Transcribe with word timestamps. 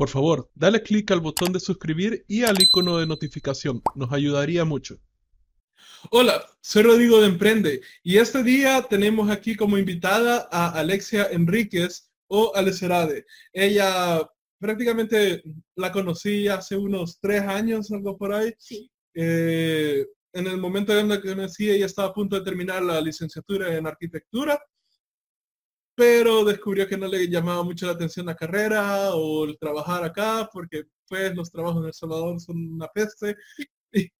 Por 0.00 0.08
favor, 0.08 0.50
dale 0.54 0.82
clic 0.82 1.10
al 1.10 1.20
botón 1.20 1.52
de 1.52 1.60
suscribir 1.60 2.24
y 2.26 2.44
al 2.44 2.58
icono 2.58 2.96
de 2.96 3.06
notificación. 3.06 3.82
Nos 3.94 4.10
ayudaría 4.10 4.64
mucho. 4.64 4.96
Hola, 6.10 6.42
soy 6.62 6.84
Rodrigo 6.84 7.20
de 7.20 7.26
Emprende 7.26 7.82
y 8.02 8.16
este 8.16 8.42
día 8.42 8.86
tenemos 8.88 9.30
aquí 9.30 9.54
como 9.54 9.76
invitada 9.76 10.48
a 10.50 10.70
Alexia 10.70 11.28
Enríquez 11.30 12.10
o 12.28 12.50
Alecerade. 12.54 13.26
Ella 13.52 14.26
prácticamente 14.58 15.42
la 15.76 15.92
conocí 15.92 16.48
hace 16.48 16.78
unos 16.78 17.20
tres 17.20 17.42
años, 17.42 17.92
algo 17.92 18.16
por 18.16 18.32
ahí. 18.32 18.54
Sí. 18.56 18.90
Eh, 19.12 20.06
en 20.32 20.46
el 20.46 20.56
momento 20.56 20.98
en 20.98 21.10
que 21.10 21.28
conocí, 21.34 21.68
ella 21.68 21.84
estaba 21.84 22.08
a 22.08 22.14
punto 22.14 22.36
de 22.36 22.44
terminar 22.46 22.82
la 22.82 23.02
licenciatura 23.02 23.76
en 23.76 23.86
arquitectura, 23.86 24.58
pero 26.00 26.46
descubrió 26.46 26.88
que 26.88 26.96
no 26.96 27.06
le 27.06 27.28
llamaba 27.28 27.62
mucho 27.62 27.84
la 27.84 27.92
atención 27.92 28.24
la 28.24 28.34
carrera 28.34 29.14
o 29.14 29.44
el 29.44 29.58
trabajar 29.58 30.02
acá, 30.02 30.48
porque 30.50 30.84
pues 31.06 31.36
los 31.36 31.52
trabajos 31.52 31.82
en 31.82 31.88
El 31.88 31.92
Salvador 31.92 32.40
son 32.40 32.56
una 32.72 32.88
peste. 32.88 33.36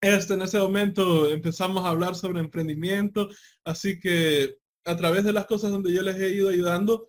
Este, 0.00 0.34
en 0.34 0.42
ese 0.42 0.58
momento 0.58 1.28
empezamos 1.28 1.84
a 1.84 1.88
hablar 1.88 2.14
sobre 2.14 2.38
emprendimiento, 2.40 3.28
así 3.64 3.98
que 3.98 4.56
a 4.84 4.96
través 4.96 5.24
de 5.24 5.32
las 5.32 5.46
cosas 5.46 5.72
donde 5.72 5.92
yo 5.92 6.00
les 6.02 6.16
he 6.16 6.30
ido 6.30 6.48
ayudando, 6.48 7.08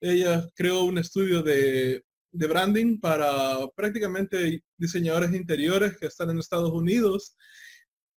ella 0.00 0.48
creó 0.54 0.84
un 0.84 0.98
estudio 0.98 1.42
de, 1.42 2.04
de 2.32 2.46
branding 2.46 2.98
para 2.98 3.58
prácticamente 3.76 4.64
diseñadores 4.76 5.32
interiores 5.34 5.98
que 5.98 6.06
están 6.06 6.30
en 6.30 6.38
Estados 6.38 6.72
Unidos 6.72 7.36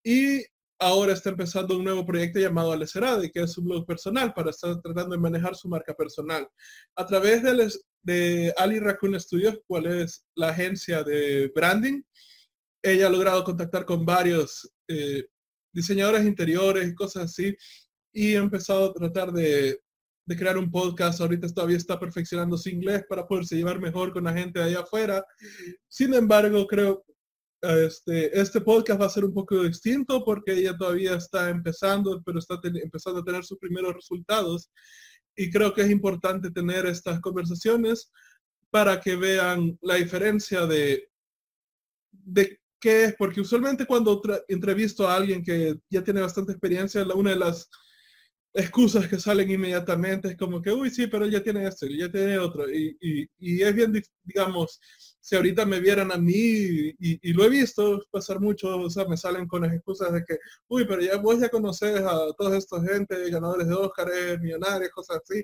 y 0.05 0.43
ahora 0.81 1.13
está 1.13 1.31
empezando 1.31 1.77
un 1.77 1.85
nuevo 1.85 2.05
proyecto 2.07 2.41
llamado 2.41 2.73
Alecerade, 2.73 3.31
que 3.31 3.43
es 3.43 3.53
su 3.53 3.63
blog 3.63 3.87
personal 3.87 4.33
para 4.33 4.51
estar 4.51 4.81
tratando 4.81 5.15
de 5.15 5.21
manejar 5.21 5.55
su 5.55 5.69
marca 5.69 5.95
personal. 5.95 6.49
A 6.97 7.07
través 7.07 7.43
de, 8.03 8.55
Ali 8.57 8.81
Raccoon 8.81 9.21
Studios, 9.21 9.61
cual 9.67 9.87
es 9.87 10.27
la 10.35 10.49
agencia 10.49 11.05
de 11.05 11.53
branding, 11.55 12.03
ella 12.83 13.07
ha 13.07 13.11
logrado 13.11 13.45
contactar 13.45 13.85
con 13.85 14.07
varios 14.07 14.73
eh, 14.89 15.27
diseñadores 15.73 16.25
interiores 16.25 16.89
y 16.89 16.95
cosas 16.95 17.25
así 17.25 17.55
y 18.13 18.35
ha 18.35 18.39
empezado 18.39 18.87
a 18.87 18.95
tratar 18.95 19.33
de, 19.33 19.79
de 20.25 20.37
crear 20.37 20.57
un 20.57 20.71
podcast. 20.71 21.21
Ahorita 21.21 21.47
todavía 21.49 21.77
está 21.77 22.01
perfeccionando 22.01 22.57
su 22.57 22.71
inglés 22.71 23.05
para 23.07 23.27
poderse 23.29 23.55
llevar 23.55 23.79
mejor 23.81 24.15
con 24.15 24.25
la 24.25 24.33
gente 24.33 24.59
de 24.59 24.65
allá 24.65 24.81
afuera. 24.81 25.25
Sin 25.89 26.15
embargo, 26.15 26.67
creo 26.67 27.05
este, 27.63 28.39
este 28.41 28.61
podcast 28.61 29.01
va 29.01 29.07
a 29.07 29.11
ser 29.11 29.25
un 29.25 29.35
poco 29.35 29.63
distinto 29.63 30.25
porque 30.25 30.53
ella 30.55 30.77
todavía 30.77 31.15
está 31.15 31.51
empezando, 31.51 32.23
pero 32.25 32.39
está 32.39 32.59
empezando 32.63 33.21
a 33.21 33.25
tener 33.25 33.45
sus 33.45 33.59
primeros 33.59 33.95
resultados. 33.95 34.71
Y 35.37 35.51
creo 35.51 35.73
que 35.73 35.83
es 35.83 35.91
importante 35.91 36.51
tener 36.51 36.87
estas 36.87 37.21
conversaciones 37.21 38.11
para 38.71 39.01
que 39.01 39.17
vean 39.17 39.79
la 39.83 39.95
diferencia 39.97 40.67
de, 40.67 41.09
de 42.11 42.59
qué 42.81 43.05
es, 43.05 43.15
porque 43.17 43.41
usualmente 43.41 43.87
cuando 43.87 44.21
entrevisto 44.49 45.09
a 45.09 45.17
alguien 45.17 45.43
que 45.43 45.79
ya 45.91 46.03
tiene 46.03 46.21
bastante 46.21 46.53
experiencia, 46.53 47.05
una 47.15 47.31
de 47.31 47.37
las 47.37 47.69
excusas 48.53 49.07
que 49.09 49.19
salen 49.19 49.51
inmediatamente 49.51 50.29
es 50.29 50.37
como 50.37 50.61
que, 50.61 50.73
uy, 50.73 50.91
sí, 50.91 51.07
pero 51.07 51.25
él 51.25 51.31
ya 51.31 51.43
tiene 51.43 51.67
esto, 51.67 51.87
ya 51.87 52.11
tiene 52.11 52.39
otro. 52.39 52.69
Y, 52.71 52.97
y- 53.39 53.63
es 53.63 53.75
bien, 53.75 54.03
digamos, 54.25 54.81
si 55.23 55.37
ahorita 55.37 55.67
me 55.67 55.81
vieran 55.81 56.11
a 56.13 56.17
mí, 56.17 56.33
y, 56.33 56.97
y 56.99 57.33
lo 57.35 57.45
he 57.45 57.49
visto 57.51 58.03
pasar 58.11 58.41
mucho, 58.41 58.77
o 58.79 58.89
sea, 58.91 59.05
me 59.05 59.17
salen 59.17 59.47
con 59.47 59.63
las 59.63 59.73
excusas 59.73 60.13
de 60.13 60.25
que, 60.25 60.39
uy, 60.69 60.87
pero 60.87 61.03
ya 61.03 61.17
vos 61.19 61.39
ya 61.39 61.49
conoces 61.51 62.01
a 62.01 62.33
toda 62.39 62.57
esta 62.57 62.81
gente, 62.83 63.31
ganadores 63.31 63.69
de 63.69 63.75
Óscar, 63.75 64.09
millonarios, 64.41 64.91
cosas 64.91 65.21
así. 65.23 65.43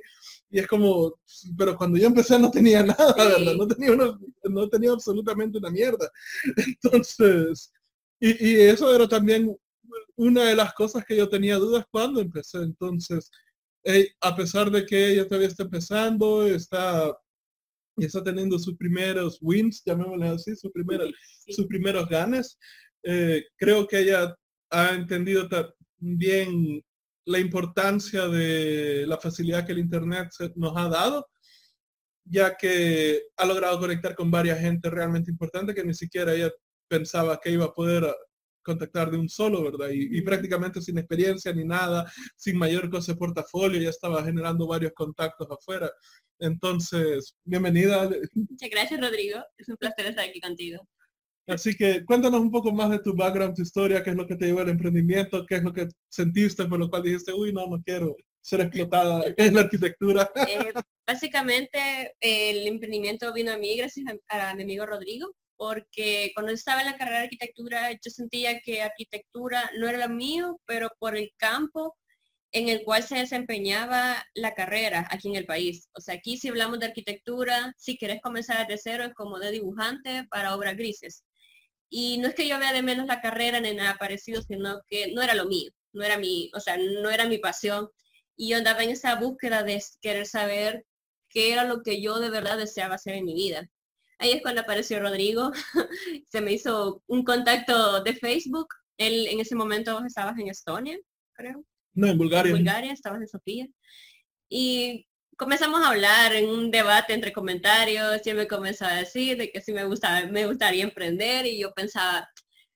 Y 0.50 0.58
es 0.60 0.66
como, 0.66 1.14
pero 1.58 1.76
cuando 1.76 1.98
yo 1.98 2.06
empecé 2.06 2.38
no 2.38 2.50
tenía 2.50 2.82
nada, 2.98 3.14
Sí. 3.14 3.44
¿verdad? 3.44 3.54
No 3.54 3.66
tenía, 3.68 3.92
una- 3.92 4.18
no 4.44 4.68
tenía 4.68 4.92
absolutamente 4.92 5.58
una 5.58 5.70
mierda. 5.70 6.10
Entonces, 6.82 7.72
y, 8.20 8.48
y 8.48 8.60
eso 8.62 8.94
era 8.94 9.06
también 9.06 9.54
una 10.16 10.44
de 10.44 10.56
las 10.56 10.72
cosas 10.74 11.04
que 11.04 11.16
yo 11.16 11.28
tenía 11.28 11.56
dudas 11.56 11.84
cuando 11.90 12.20
empecé. 12.20 12.58
Entonces, 12.58 13.30
a 14.20 14.34
pesar 14.34 14.70
de 14.70 14.84
que 14.86 15.10
ella 15.12 15.28
todavía 15.28 15.48
está 15.48 15.62
empezando, 15.64 16.46
está, 16.46 17.16
y 17.96 18.04
está 18.04 18.22
teniendo 18.22 18.58
sus 18.58 18.76
primeros 18.76 19.38
wins, 19.40 19.82
llamémosle 19.84 20.28
así, 20.28 20.56
sus 20.56 20.70
primeros, 20.72 21.10
Sí. 21.46 21.52
sus 21.52 21.66
primeros 21.66 22.08
ganes, 22.08 22.58
eh, 23.04 23.44
creo 23.56 23.86
que 23.86 24.00
ella 24.00 24.34
ha 24.70 24.94
entendido 24.94 25.48
también 25.48 26.82
la 27.24 27.38
importancia 27.38 28.26
de 28.28 29.04
la 29.06 29.16
facilidad 29.18 29.64
que 29.64 29.72
el 29.72 29.78
Internet 29.78 30.28
nos 30.56 30.76
ha 30.76 30.88
dado, 30.88 31.28
ya 32.24 32.56
que 32.56 33.22
ha 33.36 33.46
logrado 33.46 33.78
conectar 33.78 34.14
con 34.16 34.30
varias 34.30 34.60
gente 34.60 34.90
realmente 34.90 35.30
importante 35.30 35.74
que 35.74 35.84
ni 35.84 35.94
siquiera 35.94 36.34
ella 36.34 36.50
pensaba 36.88 37.40
que 37.40 37.50
iba 37.50 37.66
a 37.66 37.74
poder 37.74 38.04
contactar 38.66 39.10
de 39.10 39.16
un 39.16 39.28
solo, 39.28 39.62
¿verdad? 39.62 39.90
Y, 39.90 40.18
y 40.18 40.20
prácticamente 40.22 40.82
sin 40.82 40.98
experiencia 40.98 41.52
ni 41.52 41.64
nada, 41.64 42.10
sin 42.36 42.58
mayor 42.58 42.90
cosa 42.90 43.12
de 43.12 43.18
portafolio, 43.18 43.80
ya 43.80 43.90
estaba 43.90 44.24
generando 44.24 44.66
varios 44.66 44.92
contactos 44.92 45.48
afuera. 45.50 45.90
Entonces, 46.40 47.36
bienvenida. 47.44 48.10
Muchas 48.34 48.70
gracias, 48.70 49.00
Rodrigo. 49.00 49.38
Es 49.56 49.68
un 49.68 49.76
placer 49.76 50.06
estar 50.06 50.28
aquí 50.28 50.40
contigo. 50.40 50.86
Así 51.46 51.76
que 51.76 52.04
cuéntanos 52.04 52.40
un 52.40 52.50
poco 52.50 52.72
más 52.72 52.90
de 52.90 52.98
tu 52.98 53.14
background, 53.14 53.54
tu 53.54 53.62
historia, 53.62 54.02
qué 54.02 54.10
es 54.10 54.16
lo 54.16 54.26
que 54.26 54.34
te 54.34 54.46
llevó 54.46 54.60
al 54.60 54.68
emprendimiento, 54.68 55.46
qué 55.46 55.56
es 55.56 55.62
lo 55.62 55.72
que 55.72 55.86
sentiste 56.08 56.64
por 56.66 56.80
lo 56.80 56.90
cual 56.90 57.04
dijiste, 57.04 57.32
uy, 57.32 57.52
no, 57.52 57.68
no 57.68 57.80
quiero 57.84 58.16
ser 58.42 58.62
explotada 58.62 59.24
en 59.36 59.54
la 59.54 59.60
arquitectura. 59.60 60.28
Eh, 60.48 60.72
básicamente, 61.06 62.16
el 62.20 62.66
emprendimiento 62.66 63.32
vino 63.32 63.52
a 63.52 63.58
mí 63.58 63.76
gracias 63.76 64.06
a, 64.28 64.50
a 64.50 64.54
mi 64.56 64.64
amigo 64.64 64.86
Rodrigo, 64.86 65.32
porque 65.56 66.32
cuando 66.34 66.52
estaba 66.52 66.80
en 66.82 66.86
la 66.86 66.96
carrera 66.96 67.18
de 67.18 67.24
arquitectura, 67.24 67.90
yo 67.92 68.10
sentía 68.10 68.60
que 68.60 68.82
arquitectura 68.82 69.70
no 69.78 69.88
era 69.88 70.06
lo 70.06 70.14
mío, 70.14 70.60
pero 70.66 70.90
por 70.98 71.16
el 71.16 71.32
campo 71.36 71.96
en 72.52 72.68
el 72.68 72.84
cual 72.84 73.02
se 73.02 73.16
desempeñaba 73.18 74.24
la 74.34 74.54
carrera 74.54 75.06
aquí 75.10 75.28
en 75.28 75.36
el 75.36 75.46
país. 75.46 75.88
O 75.94 76.00
sea, 76.00 76.14
aquí 76.14 76.38
si 76.38 76.48
hablamos 76.48 76.78
de 76.80 76.86
arquitectura, 76.86 77.74
si 77.76 77.98
querés 77.98 78.20
comenzar 78.22 78.66
desde 78.66 78.80
cero, 78.82 79.04
es 79.04 79.14
como 79.14 79.38
de 79.38 79.50
dibujante 79.50 80.26
para 80.30 80.54
obras 80.56 80.76
grises. 80.76 81.24
Y 81.90 82.18
no 82.18 82.28
es 82.28 82.34
que 82.34 82.48
yo 82.48 82.58
vea 82.58 82.72
de 82.72 82.82
menos 82.82 83.06
la 83.06 83.20
carrera 83.20 83.60
ni 83.60 83.74
nada 83.74 83.96
parecido, 83.98 84.42
sino 84.42 84.80
que 84.88 85.12
no 85.12 85.22
era 85.22 85.34
lo 85.34 85.46
mío, 85.46 85.70
no 85.92 86.04
era 86.04 86.18
mi, 86.18 86.50
o 86.54 86.60
sea, 86.60 86.76
no 86.78 87.10
era 87.10 87.26
mi 87.26 87.38
pasión. 87.38 87.88
Y 88.36 88.50
yo 88.50 88.56
andaba 88.58 88.82
en 88.84 88.90
esa 88.90 89.16
búsqueda 89.16 89.62
de 89.62 89.82
querer 90.00 90.26
saber 90.26 90.84
qué 91.28 91.52
era 91.52 91.64
lo 91.64 91.82
que 91.82 92.00
yo 92.02 92.18
de 92.20 92.30
verdad 92.30 92.58
deseaba 92.58 92.96
hacer 92.96 93.14
en 93.14 93.24
mi 93.26 93.34
vida. 93.34 93.68
Ahí 94.18 94.32
es 94.32 94.42
cuando 94.42 94.62
apareció 94.62 94.98
Rodrigo, 95.00 95.52
se 96.28 96.40
me 96.40 96.52
hizo 96.52 97.02
un 97.06 97.24
contacto 97.24 98.02
de 98.02 98.14
Facebook. 98.14 98.68
Él 98.98 99.26
en 99.28 99.40
ese 99.40 99.54
momento 99.54 100.02
estabas 100.06 100.38
en 100.38 100.48
Estonia, 100.48 100.98
creo 101.34 101.64
No, 101.94 102.06
en 102.08 102.18
Bulgaria. 102.18 102.50
en 102.50 102.56
Bulgaria, 102.56 102.92
estabas 102.92 103.20
en 103.20 103.28
Sofía. 103.28 103.66
Y 104.48 105.06
comenzamos 105.36 105.82
a 105.82 105.90
hablar 105.90 106.34
en 106.34 106.48
un 106.48 106.70
debate 106.70 107.12
entre 107.12 107.32
comentarios 107.32 108.22
y 108.24 108.30
él 108.30 108.36
me 108.36 108.48
comenzó 108.48 108.86
a 108.86 108.94
decir 108.94 109.36
de 109.36 109.50
que 109.50 109.60
sí 109.60 109.72
me 109.72 109.84
gusta, 109.84 110.26
me 110.28 110.46
gustaría 110.46 110.84
emprender 110.84 111.44
y 111.46 111.58
yo 111.58 111.72
pensaba, 111.74 112.26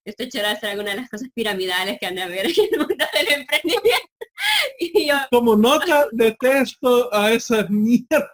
esto 0.04 0.24
chévere 0.28 0.52
hacer 0.52 0.70
alguna 0.70 0.90
de 0.90 0.96
las 0.98 1.10
cosas 1.10 1.28
piramidales 1.34 1.98
que 1.98 2.06
han 2.06 2.16
de 2.16 2.22
haber 2.22 2.46
en 2.46 2.54
el 2.72 2.78
mundo 2.78 3.04
del 3.14 3.32
emprendimiento. 3.40 3.88
Y 4.78 5.06
yo, 5.06 5.16
Como 5.30 5.54
nota, 5.54 6.06
detesto 6.12 7.12
a 7.12 7.30
esas 7.30 7.68
mierdas. 7.68 8.30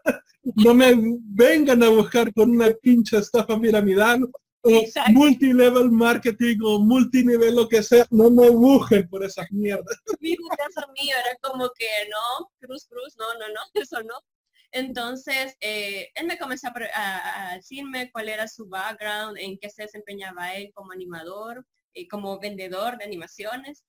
No 0.55 0.75
me 0.75 0.95
vengan 1.25 1.83
a 1.83 1.89
buscar 1.89 2.33
con 2.33 2.51
una 2.51 2.71
pinche 2.81 3.19
estafa 3.19 3.59
piramidal 3.61 4.25
o 4.62 4.69
Exacto. 4.71 5.12
multilevel 5.12 5.91
marketing 5.91 6.59
o 6.65 6.79
multinivel 6.81 7.55
lo 7.57 7.69
que 7.69 7.83
sea. 7.83 8.07
No 8.11 8.31
me 8.31 8.49
busquen 8.51 9.09
por 9.09 9.25
esas 9.25 9.51
mierdas. 9.51 9.97
mi 10.21 10.37
caso 10.37 10.87
mío 11.01 11.15
era 11.25 11.37
como 11.41 11.69
que 11.77 11.87
no, 12.11 12.49
cruz, 12.61 12.87
cruz, 12.89 13.15
no, 13.19 13.27
no, 13.39 13.48
no, 13.53 13.60
eso 13.75 14.03
no. 14.03 14.15
Entonces, 14.72 15.57
eh, 15.60 16.09
él 16.15 16.27
me 16.27 16.39
comenzó 16.39 16.69
a, 16.69 16.72
pre- 16.72 16.91
a- 16.95 17.53
a 17.53 17.57
decirme 17.57 18.10
cuál 18.13 18.28
era 18.28 18.47
su 18.48 18.66
background, 18.69 19.39
en 19.39 19.59
qué 19.59 19.71
se 19.71 19.83
desempeñaba 19.83 20.54
él 20.54 20.71
como 20.75 20.93
animador, 20.93 21.65
eh, 21.95 22.07
como 22.09 22.39
vendedor 22.41 22.98
de 22.98 23.04
animaciones, 23.04 23.84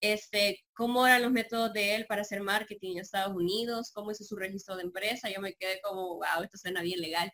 este, 0.00 0.64
cómo 0.74 1.06
eran 1.06 1.22
los 1.22 1.32
métodos 1.32 1.72
de 1.72 1.94
él 1.96 2.06
para 2.06 2.22
hacer 2.22 2.40
marketing 2.40 2.92
en 2.92 2.98
Estados 2.98 3.34
Unidos, 3.34 3.90
cómo 3.92 4.12
hizo 4.12 4.24
su 4.24 4.36
registro 4.36 4.76
de 4.76 4.82
empresa. 4.82 5.30
Yo 5.30 5.40
me 5.40 5.54
quedé 5.54 5.80
como, 5.82 6.16
wow, 6.16 6.42
esto 6.44 6.58
suena 6.58 6.82
bien 6.82 7.00
legal. 7.00 7.32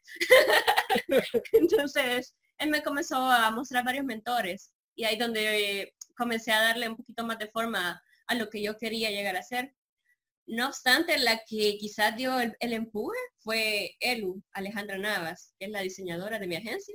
Entonces, 1.53 2.35
él 2.59 2.71
me 2.71 2.83
comenzó 2.83 3.17
a 3.17 3.51
mostrar 3.51 3.85
varios 3.85 4.05
mentores 4.05 4.73
y 4.95 5.05
ahí 5.05 5.17
donde 5.17 5.95
comencé 6.17 6.53
a 6.53 6.61
darle 6.61 6.89
un 6.89 6.97
poquito 6.97 7.25
más 7.25 7.39
de 7.39 7.49
forma 7.49 8.01
a 8.27 8.35
lo 8.35 8.49
que 8.49 8.63
yo 8.63 8.77
quería 8.77 9.11
llegar 9.11 9.37
a 9.37 9.43
ser. 9.43 9.75
No 10.47 10.67
obstante, 10.69 11.19
la 11.19 11.41
que 11.47 11.77
quizás 11.79 12.17
dio 12.17 12.39
el, 12.39 12.55
el 12.61 12.75
empuje 12.75 13.19
fue 13.39 13.97
Elu, 14.01 14.43
Alejandra 14.53 14.99
Navas, 14.99 15.55
que 15.59 15.67
es 15.67 15.71
la 15.71 15.81
diseñadora 15.81 16.39
de 16.39 16.47
mi 16.47 16.57
agencia, 16.57 16.95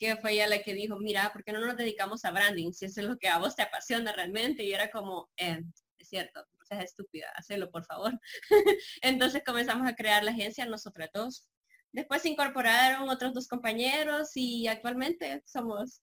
que 0.00 0.16
fue 0.16 0.32
ella 0.32 0.48
la 0.48 0.62
que 0.62 0.72
dijo, 0.72 0.98
mira, 0.98 1.30
¿por 1.30 1.44
qué 1.44 1.52
no 1.52 1.60
nos 1.60 1.76
dedicamos 1.76 2.24
a 2.24 2.30
branding? 2.30 2.72
Si 2.72 2.86
eso 2.86 3.02
es 3.02 3.06
lo 3.06 3.18
que 3.18 3.28
a 3.28 3.38
vos 3.38 3.54
te 3.54 3.62
apasiona 3.62 4.12
realmente. 4.12 4.64
Y 4.64 4.72
era 4.72 4.90
como, 4.90 5.28
eh, 5.36 5.62
es 5.98 6.08
cierto, 6.08 6.40
o 6.40 6.64
sea, 6.64 6.78
es 6.78 6.86
estúpida, 6.86 7.30
hacelo 7.36 7.70
por 7.70 7.84
favor. 7.84 8.18
Entonces 9.02 9.42
comenzamos 9.44 9.86
a 9.86 9.94
crear 9.94 10.24
la 10.24 10.30
agencia 10.30 10.64
nosotras 10.64 11.10
dos. 11.12 11.46
Después 11.92 12.22
se 12.22 12.30
incorporaron 12.30 13.10
otros 13.10 13.34
dos 13.34 13.46
compañeros 13.46 14.30
y 14.36 14.68
actualmente 14.68 15.42
somos, 15.44 16.00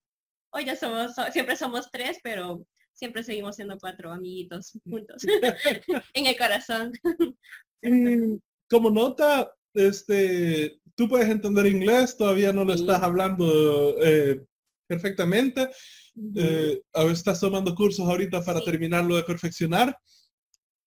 hoy 0.52 0.66
ya 0.66 0.76
somos, 0.76 1.16
siempre 1.32 1.56
somos 1.56 1.90
tres, 1.90 2.20
pero 2.22 2.68
siempre 2.94 3.24
seguimos 3.24 3.56
siendo 3.56 3.80
cuatro 3.80 4.12
amiguitos 4.12 4.78
juntos 4.84 5.24
en 6.14 6.26
el 6.28 6.38
corazón. 6.38 6.92
como 8.70 8.92
nota, 8.92 9.52
este, 9.74 10.80
tú 10.98 11.08
puedes 11.08 11.30
entender 11.30 11.68
inglés, 11.68 12.18
todavía 12.18 12.52
no 12.52 12.66
lo 12.66 12.74
estás 12.74 13.02
hablando 13.04 13.96
eh, 14.04 14.44
perfectamente. 14.88 15.70
Eh, 16.36 16.82
estás 17.12 17.40
tomando 17.40 17.76
cursos 17.76 18.08
ahorita 18.08 18.44
para 18.44 18.62
terminarlo 18.62 19.16
de 19.16 19.24
perfeccionar 19.24 19.96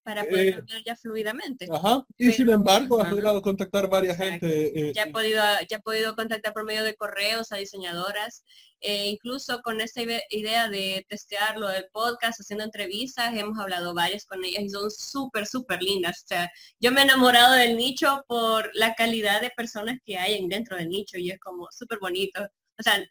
para 0.03 0.25
poder 0.25 0.49
eh, 0.49 0.55
hablar 0.55 0.83
ya 0.85 0.97
fluidamente. 0.97 1.67
Ajá. 1.71 2.05
Y 2.17 2.33
sin 2.33 2.49
embargo, 2.51 3.01
has 3.01 3.11
logrado 3.11 3.43
contactar 3.43 3.89
varias 3.89 4.17
gente. 4.17 4.89
Eh, 4.89 4.93
ya, 4.95 5.05
he 5.05 5.11
podido, 5.11 5.43
ya 5.69 5.77
he 5.77 5.81
podido 5.81 6.15
contactar 6.15 6.53
por 6.53 6.65
medio 6.65 6.83
de 6.85 6.95
correos 6.95 7.53
a 7.53 7.57
diseñadoras. 7.57 8.45
Eh, 8.81 9.09
incluso 9.09 9.61
con 9.61 9.81
esta 9.81 10.01
idea 10.31 10.69
de 10.69 11.05
testear 11.09 11.59
lo 11.59 11.69
del 11.69 11.87
podcast, 11.93 12.41
haciendo 12.41 12.65
entrevistas, 12.65 13.35
hemos 13.37 13.59
hablado 13.59 13.93
varias 13.93 14.25
con 14.25 14.43
ellas 14.43 14.63
y 14.65 14.71
son 14.71 14.91
súper, 14.91 15.47
súper 15.47 15.83
lindas. 15.83 16.23
O 16.25 16.27
sea, 16.27 16.51
yo 16.81 16.91
me 16.91 17.01
he 17.01 17.05
enamorado 17.05 17.55
del 17.55 17.77
nicho 17.77 18.25
por 18.27 18.71
la 18.75 18.95
calidad 18.95 19.43
de 19.43 19.51
personas 19.51 19.99
que 20.05 20.17
hay 20.17 20.47
dentro 20.49 20.77
del 20.77 20.89
nicho 20.89 21.19
y 21.19 21.31
es 21.31 21.39
como 21.41 21.69
súper 21.71 21.99
bonito. 22.01 22.43
O 22.79 22.83
sea, 22.83 23.05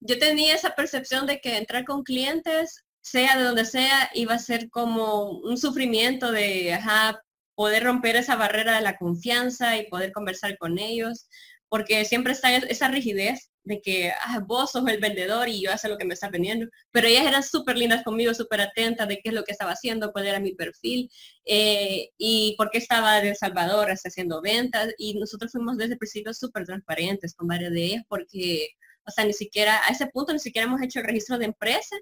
yo 0.00 0.18
tenía 0.18 0.54
esa 0.54 0.74
percepción 0.74 1.26
de 1.26 1.40
que 1.40 1.56
entrar 1.56 1.84
con 1.84 2.02
clientes 2.02 2.84
sea 3.02 3.36
de 3.38 3.44
donde 3.44 3.64
sea, 3.64 4.10
iba 4.14 4.34
a 4.34 4.38
ser 4.38 4.70
como 4.70 5.30
un 5.30 5.56
sufrimiento 5.58 6.32
de 6.32 6.78
poder 7.54 7.84
romper 7.84 8.16
esa 8.16 8.36
barrera 8.36 8.76
de 8.76 8.82
la 8.82 8.96
confianza 8.96 9.76
y 9.76 9.88
poder 9.88 10.12
conversar 10.12 10.56
con 10.58 10.78
ellos, 10.78 11.28
porque 11.68 12.04
siempre 12.04 12.32
está 12.32 12.54
esa 12.56 12.88
rigidez 12.88 13.50
de 13.64 13.80
que 13.80 14.10
ah, 14.10 14.40
vos 14.46 14.72
sos 14.72 14.86
el 14.88 15.00
vendedor 15.00 15.48
y 15.48 15.62
yo 15.62 15.70
hago 15.70 15.88
lo 15.88 15.98
que 15.98 16.04
me 16.04 16.14
estás 16.14 16.30
vendiendo, 16.30 16.66
pero 16.90 17.06
ellas 17.06 17.26
eran 17.26 17.42
súper 17.42 17.76
lindas 17.76 18.02
conmigo, 18.02 18.34
súper 18.34 18.60
atentas 18.62 19.06
de 19.08 19.16
qué 19.16 19.28
es 19.28 19.34
lo 19.34 19.44
que 19.44 19.52
estaba 19.52 19.72
haciendo, 19.72 20.12
cuál 20.12 20.26
era 20.26 20.40
mi 20.40 20.54
perfil 20.54 21.10
eh, 21.44 22.10
y 22.16 22.54
por 22.56 22.70
qué 22.70 22.78
estaba 22.78 23.20
de 23.20 23.30
El 23.30 23.36
Salvador 23.36 23.90
haciendo 23.90 24.40
ventas 24.40 24.92
y 24.98 25.14
nosotros 25.14 25.52
fuimos 25.52 25.76
desde 25.76 25.92
el 25.92 25.98
principio 25.98 26.32
súper 26.34 26.64
transparentes 26.64 27.34
con 27.34 27.48
varias 27.48 27.72
de 27.72 27.84
ellas 27.84 28.04
porque, 28.08 28.68
o 29.04 29.10
sea, 29.10 29.24
ni 29.24 29.32
siquiera, 29.32 29.80
a 29.86 29.90
ese 29.92 30.06
punto 30.06 30.32
ni 30.32 30.38
siquiera 30.38 30.66
hemos 30.66 30.82
hecho 30.82 31.00
el 31.00 31.06
registro 31.06 31.38
de 31.38 31.46
empresa, 31.46 31.96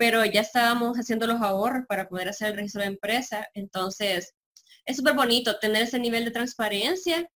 pero 0.00 0.24
ya 0.24 0.40
estábamos 0.40 0.96
haciendo 0.96 1.26
los 1.26 1.42
ahorros 1.42 1.84
para 1.86 2.08
poder 2.08 2.30
hacer 2.30 2.48
el 2.48 2.56
registro 2.56 2.80
de 2.80 2.88
empresa. 2.88 3.46
Entonces, 3.52 4.32
es 4.86 4.96
súper 4.96 5.12
bonito 5.14 5.58
tener 5.58 5.82
ese 5.82 5.98
nivel 5.98 6.24
de 6.24 6.30
transparencia 6.30 7.28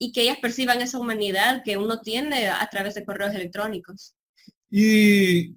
y 0.00 0.12
que 0.12 0.22
ellas 0.22 0.38
perciban 0.40 0.80
esa 0.80 0.98
humanidad 0.98 1.60
que 1.62 1.76
uno 1.76 2.00
tiene 2.00 2.48
a 2.48 2.66
través 2.70 2.94
de 2.94 3.04
correos 3.04 3.34
electrónicos. 3.34 4.14
Y 4.70 5.56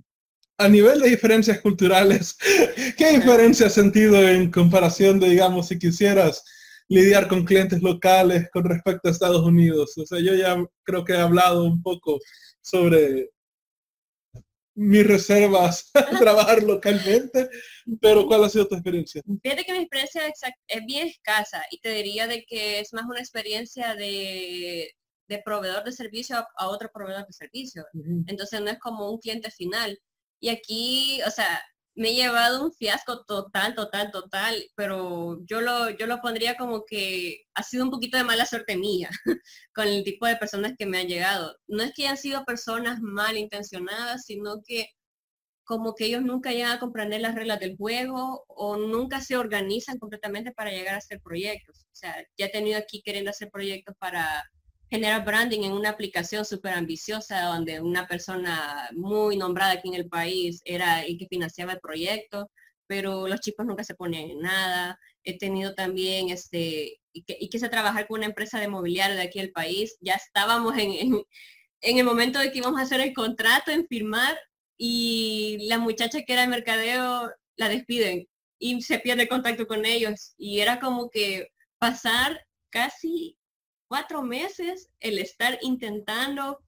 a 0.57 0.67
nivel 0.67 0.99
de 0.99 1.11
diferencias 1.11 1.61
culturales, 1.61 2.35
¿qué 2.97 3.11
diferencia 3.13 3.67
has 3.67 3.73
sentido 3.73 4.21
en 4.27 4.51
comparación 4.51 5.17
de, 5.17 5.29
digamos, 5.29 5.69
si 5.69 5.79
quisieras 5.79 6.43
lidiar 6.89 7.29
con 7.29 7.45
clientes 7.45 7.81
locales 7.81 8.49
con 8.51 8.65
respecto 8.65 9.07
a 9.07 9.11
Estados 9.11 9.45
Unidos? 9.45 9.97
O 9.97 10.05
sea, 10.05 10.19
yo 10.19 10.35
ya 10.35 10.61
creo 10.83 11.05
que 11.05 11.13
he 11.13 11.21
hablado 11.21 11.63
un 11.63 11.81
poco 11.81 12.19
sobre 12.61 13.29
mis 14.75 15.05
reservas 15.05 15.91
a 15.93 16.17
trabajar 16.17 16.63
localmente, 16.63 17.49
pero 18.01 18.25
¿cuál 18.27 18.43
ha 18.43 18.49
sido 18.49 18.67
tu 18.67 18.75
experiencia? 18.75 19.21
Fíjate 19.43 19.63
que 19.65 19.73
mi 19.73 19.79
experiencia 19.79 20.21
es 20.67 20.85
bien 20.85 21.07
escasa 21.07 21.63
y 21.71 21.79
te 21.79 21.89
diría 21.89 22.27
de 22.27 22.43
que 22.45 22.79
es 22.79 22.93
más 22.93 23.05
una 23.05 23.19
experiencia 23.19 23.95
de, 23.95 24.91
proveedor 25.43 25.83
de 25.83 25.91
servicio 25.91 26.37
a, 26.37 26.67
otro 26.67 26.89
proveedor 26.93 27.25
de 27.27 27.33
servicio. 27.33 27.85
Entonces 28.27 28.61
no 28.61 28.69
es 28.69 28.79
como 28.79 29.11
un 29.11 29.19
cliente 29.19 29.51
final. 29.51 29.99
Y 30.39 30.49
aquí, 30.49 31.21
o 31.27 31.29
sea, 31.29 31.61
me 31.99 32.11
he 32.11 32.15
llevado 32.15 32.63
un 32.63 32.71
fiasco 32.73 33.25
total, 33.25 33.75
total, 33.75 34.09
total, 34.11 34.55
pero 34.75 35.39
yo 35.45 35.59
lo, 35.59 35.89
yo 35.89 36.07
lo 36.07 36.21
pondría 36.21 36.55
como 36.55 36.85
que 36.85 37.43
ha 37.53 37.61
sido 37.63 37.83
un 37.83 37.91
poquito 37.91 38.17
de 38.17 38.23
mala 38.23 38.45
suerte 38.45 38.77
mía 38.77 39.09
con 39.75 39.85
el 39.85 40.05
tipo 40.05 40.25
de 40.25 40.37
personas 40.37 40.73
que 40.79 40.85
me 40.85 40.99
han 40.99 41.07
llegado. 41.07 41.57
No 41.67 41.83
es 41.83 41.91
que 41.93 42.03
hayan 42.03 42.17
sido 42.17 42.45
personas 42.45 43.01
mal 43.01 43.37
intencionadas, 43.37 44.23
sino 44.25 44.61
que 44.65 44.87
como 45.65 45.93
que 45.93 46.05
ellos 46.05 46.23
nunca 46.23 46.51
llegan 46.51 46.71
a 46.71 46.79
comprender 46.79 47.19
las 47.21 47.35
reglas 47.35 47.59
del 47.59 47.75
juego 47.75 48.45
o 48.47 48.77
nunca 48.77 49.19
se 49.21 49.35
organizan 49.35 49.99
completamente 49.99 50.53
para 50.53 50.71
llegar 50.71 50.95
a 50.95 50.99
hacer 50.99 51.19
proyectos. 51.21 51.85
O 51.91 51.95
sea, 51.95 52.15
ya 52.37 52.45
he 52.45 52.49
tenido 52.49 52.79
aquí 52.79 53.01
queriendo 53.03 53.31
hacer 53.31 53.51
proyectos 53.51 53.95
para 53.99 54.49
generar 54.89 55.23
branding 55.23 55.63
en 55.63 55.73
una 55.73 55.89
aplicación 55.89 56.45
súper 56.45 56.73
ambiciosa 56.73 57.41
donde 57.43 57.79
una 57.79 58.07
persona 58.07 58.89
muy 58.93 59.37
nombrada 59.37 59.73
aquí 59.73 59.89
en 59.89 59.95
el 59.95 60.09
país 60.09 60.61
era 60.65 61.03
el 61.03 61.17
que 61.17 61.27
financiaba 61.27 61.73
el 61.73 61.79
proyecto, 61.79 62.49
pero 62.87 63.27
los 63.27 63.39
chicos 63.39 63.65
nunca 63.65 63.83
se 63.83 63.95
ponían 63.95 64.29
en 64.31 64.39
nada. 64.39 64.99
He 65.23 65.37
tenido 65.37 65.75
también, 65.75 66.29
este, 66.29 66.99
y, 67.13 67.23
que, 67.23 67.37
quise 67.49 67.69
trabajar 67.69 68.07
con 68.07 68.19
una 68.19 68.27
empresa 68.27 68.59
de 68.59 68.67
mobiliario 68.67 69.15
de 69.15 69.23
aquí 69.23 69.39
del 69.39 69.51
país. 69.51 69.97
Ya 70.01 70.13
estábamos 70.15 70.77
en, 70.77 70.91
en, 70.93 71.23
en 71.81 71.97
el 71.99 72.05
momento 72.05 72.39
de 72.39 72.51
que 72.51 72.57
íbamos 72.59 72.79
a 72.79 72.83
hacer 72.83 73.01
el 73.01 73.13
contrato, 73.13 73.71
en 73.71 73.87
firmar, 73.87 74.37
y 74.77 75.67
la 75.67 75.77
muchacha 75.77 76.23
que 76.23 76.33
era 76.33 76.43
de 76.43 76.47
mercadeo 76.47 77.29
la 77.57 77.69
despiden 77.69 78.27
y 78.59 78.81
se 78.81 78.99
pierde 78.99 79.27
contacto 79.27 79.67
con 79.67 79.85
ellos. 79.85 80.33
Y 80.37 80.59
era 80.61 80.79
como 80.79 81.09
que 81.09 81.49
pasar 81.79 82.45
casi 82.71 83.37
cuatro 83.89 84.21
meses 84.21 84.89
el 85.01 85.19
estar 85.19 85.57
intentando 85.61 86.63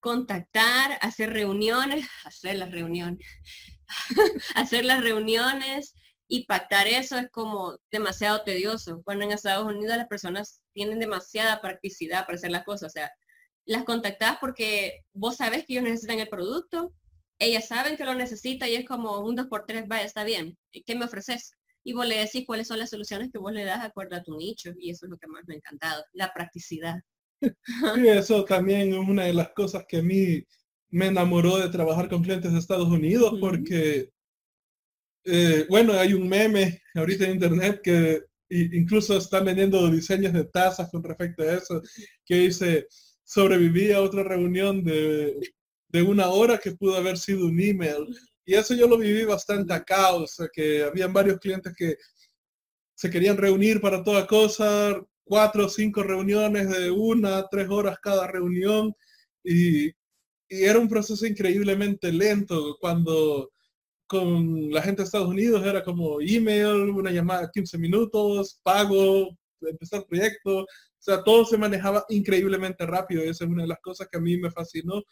contactar, 0.00 0.98
hacer 1.00 1.32
reuniones, 1.32 2.08
hacer 2.24 2.56
las 2.56 2.72
reuniones, 2.72 3.24
hacer 4.54 4.84
las 4.84 5.02
reuniones 5.02 5.94
y 6.28 6.46
pactar 6.46 6.88
eso 6.88 7.18
es 7.18 7.30
como 7.30 7.78
demasiado 7.90 8.42
tedioso. 8.42 9.02
Cuando 9.04 9.24
en 9.24 9.32
Estados 9.32 9.66
Unidos 9.66 9.96
las 9.96 10.08
personas 10.08 10.60
tienen 10.72 10.98
demasiada 10.98 11.60
practicidad 11.60 12.24
para 12.26 12.36
hacer 12.36 12.50
las 12.50 12.64
cosas. 12.64 12.88
O 12.88 12.92
sea, 12.92 13.12
las 13.66 13.84
contactas 13.84 14.38
porque 14.40 15.04
vos 15.12 15.36
sabes 15.36 15.66
que 15.66 15.74
ellos 15.74 15.84
necesitan 15.84 16.20
el 16.20 16.28
producto, 16.28 16.94
ellas 17.38 17.68
saben 17.68 17.96
que 17.96 18.04
lo 18.04 18.14
necesita 18.14 18.68
y 18.68 18.76
es 18.76 18.86
como 18.86 19.20
un 19.20 19.34
dos 19.34 19.46
por 19.48 19.66
tres, 19.66 19.86
vaya, 19.86 20.04
está 20.04 20.24
bien. 20.24 20.56
¿Qué 20.86 20.94
me 20.94 21.04
ofreces? 21.04 21.55
Y 21.86 21.92
vos 21.92 22.04
le 22.04 22.18
decís 22.18 22.42
cuáles 22.44 22.66
son 22.66 22.80
las 22.80 22.90
soluciones 22.90 23.30
que 23.30 23.38
vos 23.38 23.52
le 23.52 23.64
das 23.64 23.84
acuerdo 23.84 24.16
a 24.16 24.22
tu 24.22 24.36
nicho 24.36 24.72
y 24.76 24.90
eso 24.90 25.06
es 25.06 25.10
lo 25.10 25.18
que 25.18 25.28
más 25.28 25.44
me 25.46 25.54
ha 25.54 25.58
encantado, 25.58 26.04
la 26.12 26.32
practicidad. 26.34 26.96
Sí, 27.94 28.08
eso 28.08 28.44
también 28.44 28.92
es 28.92 28.98
una 28.98 29.24
de 29.24 29.34
las 29.34 29.50
cosas 29.50 29.84
que 29.86 29.98
a 29.98 30.02
mí 30.02 30.42
me 30.90 31.06
enamoró 31.06 31.58
de 31.58 31.68
trabajar 31.68 32.08
con 32.08 32.24
clientes 32.24 32.50
de 32.52 32.58
Estados 32.58 32.88
Unidos 32.88 33.34
porque, 33.38 34.10
eh, 35.24 35.64
bueno, 35.68 35.92
hay 35.92 36.12
un 36.14 36.28
meme 36.28 36.82
ahorita 36.94 37.26
en 37.26 37.32
internet 37.32 37.80
que 37.84 38.22
incluso 38.48 39.16
están 39.16 39.44
vendiendo 39.44 39.88
diseños 39.88 40.32
de 40.32 40.44
tazas 40.44 40.90
con 40.90 41.04
respecto 41.04 41.44
a 41.44 41.54
eso, 41.54 41.82
que 42.24 42.36
dice, 42.36 42.88
sobreviví 43.22 43.92
a 43.92 44.00
otra 44.00 44.24
reunión 44.24 44.82
de, 44.82 45.38
de 45.88 46.02
una 46.02 46.30
hora 46.30 46.58
que 46.58 46.72
pudo 46.72 46.96
haber 46.96 47.16
sido 47.16 47.46
un 47.46 47.60
email 47.60 48.06
y 48.46 48.54
eso 48.54 48.74
yo 48.74 48.86
lo 48.86 48.96
viví 48.96 49.24
bastante 49.24 49.74
acá, 49.74 50.14
o 50.14 50.26
sea, 50.26 50.48
que 50.52 50.84
habían 50.84 51.12
varios 51.12 51.38
clientes 51.40 51.74
que 51.76 51.96
se 52.94 53.10
querían 53.10 53.36
reunir 53.36 53.80
para 53.80 54.04
toda 54.04 54.26
cosa, 54.26 55.00
cuatro 55.24 55.66
o 55.66 55.68
cinco 55.68 56.02
reuniones 56.04 56.70
de 56.70 56.90
una, 56.90 57.46
tres 57.48 57.68
horas 57.68 57.98
cada 58.00 58.26
reunión, 58.28 58.94
y, 59.44 59.90
era 60.48 60.78
un 60.78 60.88
proceso 60.88 61.26
increíblemente 61.26 62.12
lento. 62.12 62.76
Cuando 62.80 63.50
con 64.06 64.70
la 64.70 64.82
gente 64.82 65.02
de 65.02 65.06
Estados 65.06 65.28
Unidos 65.28 65.66
era 65.66 65.82
como 65.82 66.20
email, 66.20 66.90
una 66.90 67.10
llamada 67.10 67.50
15 67.52 67.78
minutos, 67.78 68.60
pago, 68.62 69.36
empezar 69.60 70.06
proyecto, 70.06 70.60
o 70.60 70.66
sea, 70.98 71.24
todo 71.24 71.44
se 71.44 71.58
manejaba 71.58 72.04
increíblemente 72.10 72.86
rápido 72.86 73.24
y 73.24 73.28
esa 73.28 73.44
es 73.44 73.50
una 73.50 73.62
de 73.62 73.68
las 73.68 73.80
cosas 73.80 74.08
que 74.10 74.18
a 74.18 74.20
mí 74.20 74.36
me 74.36 74.52
fascinó 74.52 75.02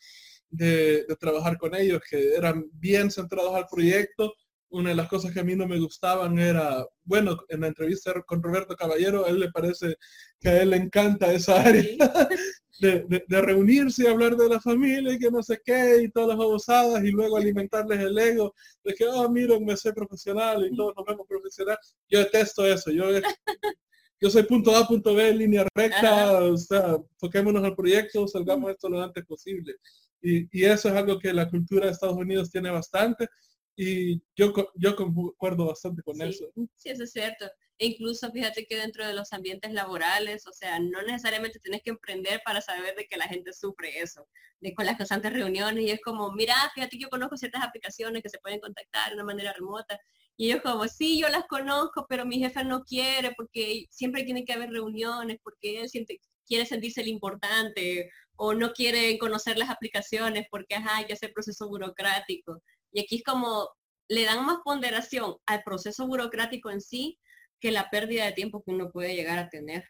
de, 0.56 1.04
trabajar 1.18 1.58
con 1.58 1.74
ellos, 1.74 2.00
que 2.08 2.34
eran 2.34 2.64
bien 2.72 3.10
centrados 3.10 3.54
al 3.54 3.66
proyecto. 3.70 4.34
Una 4.70 4.90
de 4.90 4.96
las 4.96 5.08
cosas 5.08 5.32
que 5.32 5.40
a 5.40 5.44
mí 5.44 5.54
no 5.54 5.68
me 5.68 5.78
gustaban 5.78 6.38
era, 6.38 6.84
bueno, 7.04 7.38
en 7.48 7.60
la 7.60 7.68
entrevista 7.68 8.12
con 8.26 8.42
Roberto 8.42 8.74
Caballero, 8.74 9.24
a 9.24 9.28
él 9.28 9.40
le 9.40 9.50
parece 9.50 9.96
que 10.40 10.48
a 10.48 10.62
él 10.62 10.70
le 10.70 10.76
encanta 10.76 11.32
esa 11.32 11.60
área 11.60 11.96
de, 12.80 13.24
reunirse 13.28 14.04
y 14.04 14.06
hablar 14.06 14.36
de 14.36 14.48
la 14.48 14.60
familia 14.60 15.12
y 15.12 15.18
que 15.18 15.30
no 15.30 15.42
sé 15.42 15.60
qué 15.64 16.02
y 16.02 16.10
todas 16.10 16.30
las 16.30 16.38
babosadas 16.38 17.04
y 17.04 17.10
luego 17.10 17.36
alimentarles 17.36 18.00
el 18.00 18.18
ego 18.18 18.54
de 18.82 18.94
que, 18.94 19.06
oh, 19.06 19.28
miren, 19.28 19.64
me 19.64 19.76
sé 19.76 19.92
profesional 19.92 20.66
y 20.66 20.74
todos 20.74 20.94
nos 20.96 21.06
vemos 21.06 21.26
profesional. 21.28 21.78
Yo 22.08 22.18
detesto 22.18 22.66
eso. 22.66 22.90
Yo, 22.90 23.04
yo 24.20 24.30
soy 24.30 24.42
punto 24.42 24.74
A, 24.74 24.86
punto 24.86 25.14
B, 25.14 25.34
línea 25.34 25.66
recta, 25.74 26.42
o 26.42 26.56
sea, 26.56 26.96
toquémonos 27.18 27.62
al 27.62 27.76
proyecto, 27.76 28.26
salgamos 28.26 28.70
esto 28.70 28.88
lo 28.88 29.02
antes 29.02 29.24
posible. 29.24 29.76
Y, 30.24 30.64
eso 30.64 30.88
es 30.88 30.94
algo 30.94 31.18
que 31.18 31.34
la 31.34 31.50
cultura 31.50 31.86
de 31.86 31.92
Estados 31.92 32.16
Unidos 32.16 32.50
tiene 32.50 32.70
bastante. 32.70 33.28
Y 33.76 34.22
yo, 34.34 34.54
yo 34.74 34.96
concuerdo 34.96 35.66
bastante 35.66 36.02
con 36.02 36.20
eso. 36.22 36.46
Sí, 36.76 36.88
eso 36.88 37.04
es 37.04 37.12
cierto. 37.12 37.44
E 37.76 37.86
incluso 37.86 38.30
fíjate 38.30 38.66
que 38.66 38.76
dentro 38.76 39.06
de 39.06 39.12
los 39.12 39.32
ambientes 39.32 39.72
laborales, 39.72 40.46
o 40.46 40.52
sea, 40.52 40.78
no 40.78 41.02
necesariamente 41.02 41.58
tienes 41.58 41.82
que 41.82 41.90
emprender 41.90 42.40
para 42.44 42.60
saber 42.60 42.94
de 42.94 43.06
que 43.06 43.16
la 43.16 43.28
gente 43.28 43.52
sufre 43.52 44.00
eso, 44.00 44.28
de 44.60 44.72
con 44.74 44.86
las 44.86 44.96
constantes 44.96 45.32
reuniones 45.32 45.84
y 45.84 45.90
es 45.90 46.00
como, 46.00 46.32
mira, 46.32 46.54
fíjate 46.74 46.96
que 46.96 47.02
yo 47.02 47.10
conozco 47.10 47.36
ciertas 47.36 47.64
aplicaciones 47.64 48.22
que 48.22 48.28
se 48.28 48.38
pueden 48.38 48.60
contactar 48.60 49.08
de 49.08 49.16
una 49.16 49.24
manera 49.24 49.52
remota 49.52 49.98
y 50.36 50.50
ellos 50.50 50.62
como, 50.62 50.86
sí, 50.88 51.20
yo 51.20 51.28
las 51.28 51.46
conozco, 51.46 52.06
pero 52.08 52.24
mi 52.24 52.38
jefe 52.38 52.64
no 52.64 52.84
quiere 52.84 53.32
porque 53.36 53.86
siempre 53.90 54.24
tiene 54.24 54.44
que 54.44 54.52
haber 54.52 54.70
reuniones, 54.70 55.38
porque 55.42 55.80
él 55.80 55.88
siente, 55.88 56.20
quiere 56.46 56.66
sentirse 56.66 57.00
el 57.00 57.08
importante 57.08 58.10
o 58.36 58.54
no 58.54 58.72
quiere 58.72 59.16
conocer 59.18 59.58
las 59.58 59.70
aplicaciones 59.70 60.46
porque, 60.50 60.74
ajá, 60.74 60.98
hay 60.98 61.06
que 61.06 61.12
hacer 61.12 61.32
proceso 61.32 61.68
burocrático. 61.68 62.62
Y 62.92 63.00
aquí 63.00 63.16
es 63.16 63.22
como, 63.22 63.68
le 64.08 64.24
dan 64.24 64.44
más 64.44 64.58
ponderación 64.64 65.36
al 65.46 65.62
proceso 65.64 66.06
burocrático 66.06 66.70
en 66.70 66.80
sí 66.80 67.18
que 67.60 67.70
la 67.70 67.88
pérdida 67.90 68.26
de 68.26 68.32
tiempo 68.32 68.62
que 68.62 68.72
uno 68.72 68.90
puede 68.90 69.14
llegar 69.14 69.38
a 69.38 69.48
tener. 69.48 69.84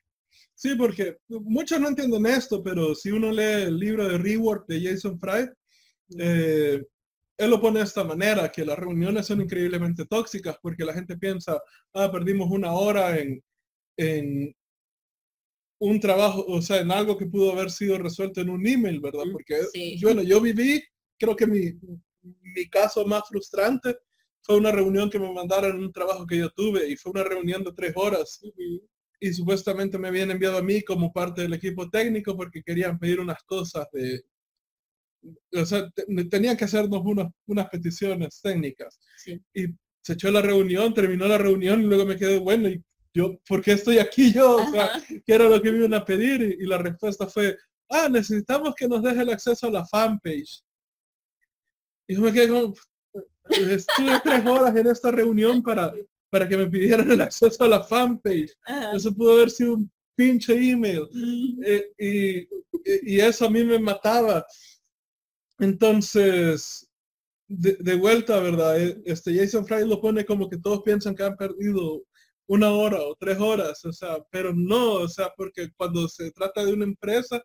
Sí, 0.55 0.75
porque 0.77 1.17
muchos 1.29 1.81
no 1.81 1.89
entienden 1.89 2.27
esto, 2.27 2.63
pero 2.63 2.95
si 2.95 3.11
uno 3.11 3.31
lee 3.33 3.63
el 3.63 3.79
libro 3.79 4.09
de 4.09 4.19
Rework 4.19 4.67
de 4.69 4.83
Jason 4.83 5.19
Fry, 5.19 5.49
eh, 6.19 6.83
él 7.37 7.51
lo 7.51 7.61
pone 7.61 7.81
de 7.81 7.85
esta 7.85 8.05
manera, 8.05 8.51
que 8.51 8.65
las 8.65 8.79
reuniones 8.79 9.27
son 9.27 9.41
increíblemente 9.41 10.07
tóxicas 10.07 10.57
porque 10.63 10.85
la 10.85 10.95
gente 10.95 11.17
piensa, 11.17 11.61
ah, 11.95 12.11
perdimos 12.13 12.51
una 12.51 12.73
hora 12.73 13.19
en, 13.19 13.43
en 13.97 14.55
un 15.79 16.01
trabajo, 16.01 16.45
o 16.47 16.63
sea, 16.63 16.81
en 16.81 16.91
algo 16.91 17.19
que 17.19 17.27
pudo 17.27 17.53
haber 17.53 17.71
sido 17.71 17.99
resuelto 17.99 18.41
en 18.41 18.51
un 18.51 18.67
email, 18.67 19.01
¿verdad? 19.01 19.25
Porque, 19.33 19.61
bueno, 20.03 20.23
yo 20.23 20.41
viví, 20.41 20.83
creo 21.19 21.37
que 21.37 21.47
mi, 21.47 21.73
mi 22.23 22.69
caso 22.69 23.05
más 23.07 23.23
frustrante 23.29 23.97
fue 24.43 24.57
una 24.57 24.71
reunión 24.71 25.11
que 25.11 25.19
me 25.19 25.33
mandaron 25.33 25.83
un 25.83 25.93
trabajo 25.93 26.27
que 26.27 26.39
yo 26.39 26.51
tuve 26.51 26.89
y 26.89 26.97
fue 26.97 27.13
una 27.13 27.25
reunión 27.25 27.65
de 27.65 27.73
tres 27.73 27.93
horas. 27.97 28.41
Y 29.21 29.33
supuestamente 29.33 29.99
me 29.99 30.09
habían 30.09 30.31
enviado 30.31 30.59
a 30.59 30.63
mí 30.63 30.83
como 30.83 31.13
parte 31.13 31.43
del 31.43 31.55
equipo 31.55 31.89
técnico 31.89 32.37
porque 32.37 32.63
querían 32.63 32.99
pedir 32.99 33.21
unas 33.21 33.43
cosas 33.45 33.87
de... 33.93 34.23
O 35.55 35.65
sea, 35.65 35.91
tenían 36.31 36.57
que 36.59 36.67
hacernos 36.67 37.01
unas, 37.05 37.33
unas 37.47 37.69
peticiones 37.71 38.41
técnicas. 38.43 39.01
Y 39.55 39.69
se 40.03 40.13
echó 40.13 40.31
la 40.31 40.43
reunión, 40.43 40.93
terminó 40.93 41.27
la 41.27 41.39
reunión 41.39 41.81
y 41.81 41.87
luego 41.87 42.05
me 42.05 42.17
quedé, 42.17 42.39
bueno, 42.39 42.69
¿y 42.69 42.85
yo 43.15 43.39
por 43.47 43.63
qué 43.63 43.73
estoy 43.73 43.99
aquí 43.99 44.33
yo? 44.33 44.57
O 44.57 44.71
sea, 44.71 44.91
¿qué 45.25 45.35
era 45.35 45.49
lo 45.49 45.63
que 45.63 45.71
me 45.71 45.79
iban 45.79 45.95
a 45.95 46.05
pedir? 46.05 46.43
Y, 46.43 46.65
y 46.65 46.67
la 46.67 46.79
respuesta 46.79 47.27
fue, 47.29 47.57
ah, 47.89 48.09
necesitamos 48.09 48.75
que 48.75 48.89
nos 48.89 49.03
deje 49.03 49.23
el 49.23 49.31
acceso 49.31 49.69
a 49.69 49.71
la 49.71 49.87
fanpage. 49.87 50.63
Y 52.09 52.17
yo 52.17 52.21
me 52.21 52.33
quedé 52.33 52.49
como, 52.49 52.75
estuve 53.49 54.21
tres 54.23 54.47
horas 54.47 54.77
en 54.77 54.87
esta 54.89 55.11
reunión 55.11 55.63
para, 55.63 55.93
para 56.31 56.49
que 56.49 56.57
me 56.57 56.67
pidieran 56.67 57.11
el 57.11 57.21
acceso 57.21 57.65
a 57.65 57.69
la 57.69 57.83
fanpage. 57.83 58.53
Eso 58.95 59.15
pudo 59.15 59.35
haber 59.35 59.51
sido 59.51 59.75
un 59.75 59.91
pinche 60.17 60.55
email. 60.55 61.09
Eh, 61.65 61.93
y, 61.99 63.15
y, 63.15 63.21
eso 63.21 63.47
a 63.47 63.51
mí 63.51 63.65
me 63.65 63.79
mataba. 63.79 64.45
Entonces, 65.61 66.91
de, 67.47 67.77
de, 67.79 67.95
vuelta, 67.95 68.41
¿verdad? 68.41 68.81
Eh, 68.81 69.01
este 69.05 69.37
Jason 69.37 69.65
Fry 69.65 69.87
lo 69.87 70.01
pone 70.01 70.25
como 70.25 70.49
que 70.49 70.59
todos 70.59 70.83
piensan 70.83 71.15
que 71.15 71.23
han 71.23 71.37
perdido 71.37 72.03
una 72.47 72.71
hora 72.71 73.01
o 73.01 73.15
tres 73.19 73.39
horas, 73.39 73.85
o 73.85 73.93
sea, 73.93 74.19
pero 74.31 74.53
no, 74.55 74.95
o 74.95 75.09
sea, 75.09 75.33
porque 75.37 75.71
cuando 75.77 76.09
se 76.09 76.31
trata 76.33 76.65
de 76.65 76.73
una 76.73 76.85
empresa, 76.85 77.43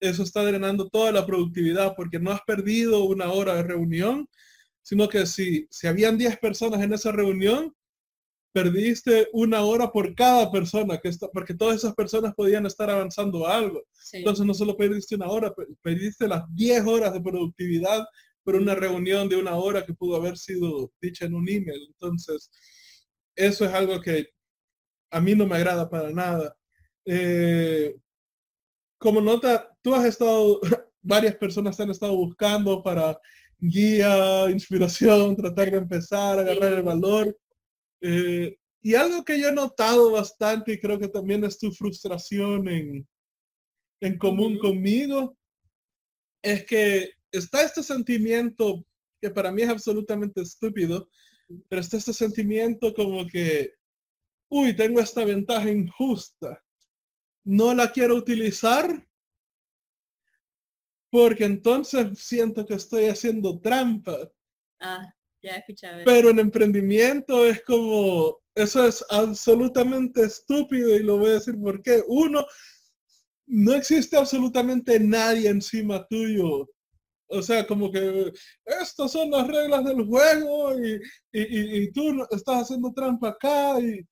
eso 0.00 0.22
está 0.22 0.42
drenando 0.44 0.88
toda 0.88 1.12
la 1.12 1.26
productividad 1.26 1.94
porque 1.94 2.18
no 2.18 2.30
has 2.30 2.40
perdido 2.42 3.04
una 3.04 3.30
hora 3.32 3.54
de 3.56 3.62
reunión, 3.62 4.28
sino 4.82 5.08
que 5.08 5.26
si, 5.26 5.66
si 5.70 5.86
habían 5.86 6.16
10 6.16 6.38
personas 6.38 6.80
en 6.82 6.94
esa 6.94 7.12
reunión, 7.12 7.74
perdiste 8.52 9.28
una 9.32 9.60
hora 9.62 9.92
por 9.92 10.14
cada 10.14 10.50
persona, 10.50 10.98
que 10.98 11.08
está, 11.08 11.28
porque 11.28 11.54
todas 11.54 11.76
esas 11.76 11.94
personas 11.94 12.34
podían 12.34 12.66
estar 12.66 12.90
avanzando 12.90 13.46
algo. 13.46 13.82
Entonces 14.12 14.44
no 14.44 14.54
solo 14.54 14.76
perdiste 14.76 15.14
una 15.14 15.28
hora, 15.28 15.52
perdiste 15.82 16.26
las 16.26 16.42
10 16.54 16.86
horas 16.86 17.12
de 17.12 17.20
productividad 17.20 18.04
por 18.42 18.56
una 18.56 18.74
reunión 18.74 19.28
de 19.28 19.36
una 19.36 19.54
hora 19.56 19.84
que 19.84 19.94
pudo 19.94 20.16
haber 20.16 20.36
sido 20.36 20.90
dicha 21.00 21.26
en 21.26 21.34
un 21.34 21.48
email. 21.48 21.86
Entonces, 21.88 22.50
eso 23.36 23.64
es 23.64 23.72
algo 23.72 24.00
que 24.00 24.28
a 25.10 25.20
mí 25.20 25.34
no 25.34 25.46
me 25.46 25.56
agrada 25.56 25.88
para 25.88 26.10
nada. 26.10 26.56
Eh, 27.04 27.96
como 28.98 29.20
nota, 29.20 29.76
tú 29.82 29.94
has 29.94 30.04
estado, 30.04 30.60
varias 31.02 31.36
personas 31.36 31.78
han 31.80 31.90
estado 31.90 32.14
buscando 32.16 32.82
para 32.82 33.18
guía, 33.58 34.50
inspiración, 34.50 35.36
tratar 35.36 35.70
de 35.70 35.78
empezar, 35.78 36.38
agarrar 36.38 36.72
el 36.72 36.82
valor. 36.82 37.36
Eh, 38.00 38.56
y 38.82 38.94
algo 38.94 39.24
que 39.24 39.38
yo 39.38 39.48
he 39.48 39.52
notado 39.52 40.12
bastante 40.12 40.72
y 40.72 40.80
creo 40.80 40.98
que 40.98 41.08
también 41.08 41.44
es 41.44 41.58
tu 41.58 41.70
frustración 41.72 42.68
en, 42.68 43.06
en 44.00 44.18
común 44.18 44.58
conmigo, 44.58 45.36
es 46.42 46.64
que 46.64 47.10
está 47.30 47.62
este 47.62 47.82
sentimiento 47.82 48.84
que 49.20 49.30
para 49.30 49.52
mí 49.52 49.62
es 49.62 49.68
absolutamente 49.68 50.40
estúpido, 50.40 51.08
pero 51.68 51.80
está 51.80 51.96
este 51.96 52.12
sentimiento 52.12 52.94
como 52.94 53.26
que, 53.26 53.74
uy, 54.48 54.74
tengo 54.74 55.00
esta 55.00 55.24
ventaja 55.24 55.70
injusta 55.70 56.62
no 57.44 57.74
la 57.74 57.90
quiero 57.90 58.16
utilizar 58.16 59.06
porque 61.10 61.44
entonces 61.44 62.18
siento 62.18 62.64
que 62.64 62.74
estoy 62.74 63.06
haciendo 63.06 63.60
trampa. 63.60 64.30
Ah, 64.78 65.12
ya 65.42 65.56
escuchaba. 65.56 66.04
Pero 66.04 66.30
en 66.30 66.38
emprendimiento 66.38 67.44
es 67.44 67.64
como, 67.64 68.38
eso 68.54 68.86
es 68.86 69.04
absolutamente 69.10 70.22
estúpido 70.22 70.94
y 70.94 71.02
lo 71.02 71.18
voy 71.18 71.30
a 71.30 71.34
decir 71.34 71.56
porque 71.60 72.02
uno, 72.06 72.46
no 73.46 73.74
existe 73.74 74.16
absolutamente 74.16 75.00
nadie 75.00 75.48
encima 75.48 76.06
tuyo. 76.06 76.70
O 77.30 77.42
sea, 77.42 77.66
como 77.66 77.90
que 77.92 78.32
estas 78.64 79.12
son 79.12 79.30
las 79.30 79.46
reglas 79.46 79.84
del 79.84 80.04
juego 80.04 80.74
y, 80.78 81.00
y, 81.32 81.90
tú 81.92 82.26
estás 82.30 82.62
haciendo 82.62 82.92
trampa 82.92 83.28
acá 83.28 83.78
y, 83.80 84.04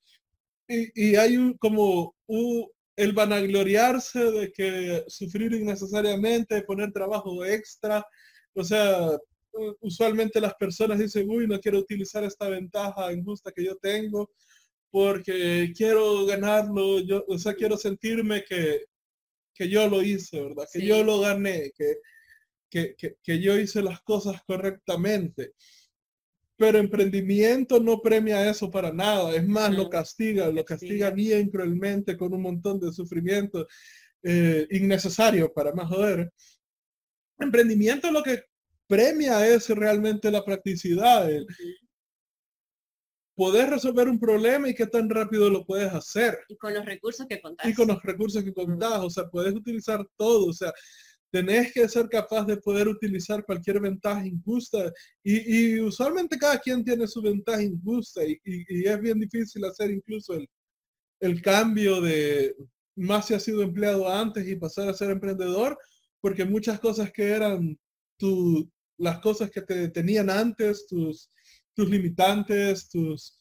y, 0.94 1.16
hay 1.16 1.36
un, 1.36 1.54
como 1.58 2.14
un, 2.26 2.66
el 2.96 3.12
vanagloriarse 3.12 4.30
de 4.30 4.52
que 4.52 5.04
sufrir 5.08 5.52
innecesariamente, 5.52 6.62
poner 6.62 6.92
trabajo 6.92 7.44
extra, 7.44 8.04
o 8.54 8.64
sea, 8.64 9.18
usualmente 9.80 10.40
las 10.40 10.54
personas 10.54 10.98
dicen, 10.98 11.28
uy, 11.28 11.46
no 11.46 11.58
quiero 11.60 11.78
utilizar 11.78 12.24
esta 12.24 12.48
ventaja 12.48 13.12
injusta 13.12 13.52
que 13.52 13.64
yo 13.64 13.76
tengo 13.76 14.30
porque 14.90 15.72
quiero 15.76 16.24
ganarlo, 16.26 17.00
yo, 17.00 17.24
o 17.28 17.38
sea, 17.38 17.54
quiero 17.54 17.76
sentirme 17.76 18.44
que, 18.48 18.84
que 19.54 19.68
yo 19.68 19.88
lo 19.88 20.02
hice, 20.02 20.40
¿verdad? 20.40 20.66
Que 20.72 20.84
yo 20.84 21.04
lo 21.04 21.20
gané, 21.20 21.72
que, 21.76 21.96
que, 22.68 22.94
que, 22.96 23.40
yo 23.40 23.58
hice 23.58 23.82
las 23.82 24.00
cosas 24.02 24.42
correctamente 24.46 25.54
pero 26.58 26.78
emprendimiento 26.78 27.78
no 27.78 28.02
premia 28.02 28.50
eso 28.50 28.68
para 28.68 28.92
nada, 28.92 29.32
es 29.34 29.46
más, 29.46 29.72
lo 29.72 29.88
castiga, 29.88 30.48
lo 30.48 30.64
castiga 30.64 31.10
bien 31.10 31.50
cruelmente 31.50 32.16
con 32.16 32.34
un 32.34 32.42
montón 32.42 32.80
de 32.80 32.92
sufrimiento 32.92 33.68
eh, 34.24 34.66
innecesario 34.72 35.52
para 35.52 35.72
más 35.72 35.88
joder. 35.88 36.32
Emprendimiento 37.38 38.10
lo 38.10 38.24
que 38.24 38.42
premia 38.88 39.46
es 39.46 39.68
realmente 39.70 40.32
la 40.32 40.44
practicidad, 40.44 41.30
el 41.30 41.46
poder 43.36 43.70
resolver 43.70 44.08
un 44.08 44.18
problema 44.18 44.68
y 44.68 44.74
qué 44.74 44.88
tan 44.88 45.08
rápido 45.08 45.48
lo 45.48 45.64
puedes 45.64 45.92
hacer. 45.92 46.40
Y 46.48 46.56
con 46.56 46.74
los 46.74 46.84
recursos 46.84 47.24
que 47.28 47.40
contás. 47.40 47.68
Y 47.68 47.74
con 47.74 47.86
los 47.86 48.02
recursos 48.02 48.42
que 48.42 48.52
contás, 48.52 48.98
o 48.98 49.10
sea, 49.10 49.28
puedes 49.28 49.54
utilizar 49.54 50.04
todo, 50.16 50.46
o 50.46 50.52
sea, 50.52 50.72
tenés 51.30 51.72
que 51.72 51.88
ser 51.88 52.08
capaz 52.08 52.44
de 52.46 52.56
poder 52.56 52.88
utilizar 52.88 53.44
cualquier 53.44 53.80
ventaja 53.80 54.26
injusta 54.26 54.92
y, 55.22 55.78
usualmente 55.80 56.38
cada 56.38 56.58
quien 56.58 56.84
tiene 56.84 57.06
su 57.06 57.20
ventaja 57.22 57.62
injusta 57.62 58.22
y, 58.24 58.38
es 58.44 59.00
bien 59.00 59.20
difícil 59.20 59.64
hacer 59.64 59.90
incluso 59.90 60.34
el, 60.34 60.48
el, 61.20 61.42
cambio 61.42 62.00
de 62.00 62.54
más 62.96 63.26
si 63.26 63.34
has 63.34 63.42
sido 63.42 63.62
empleado 63.62 64.08
antes 64.08 64.46
y 64.46 64.56
pasar 64.56 64.88
a 64.88 64.94
ser 64.94 65.10
emprendedor 65.10 65.78
porque 66.20 66.44
muchas 66.44 66.80
cosas 66.80 67.12
que 67.12 67.24
eran 67.30 67.78
tu, 68.16 68.68
las 68.98 69.20
cosas 69.20 69.50
que 69.50 69.62
te 69.62 69.88
tenían 69.88 70.30
antes, 70.30 70.86
tus, 70.86 71.30
tus 71.74 71.88
limitantes, 71.88 72.88
tus, 72.88 73.38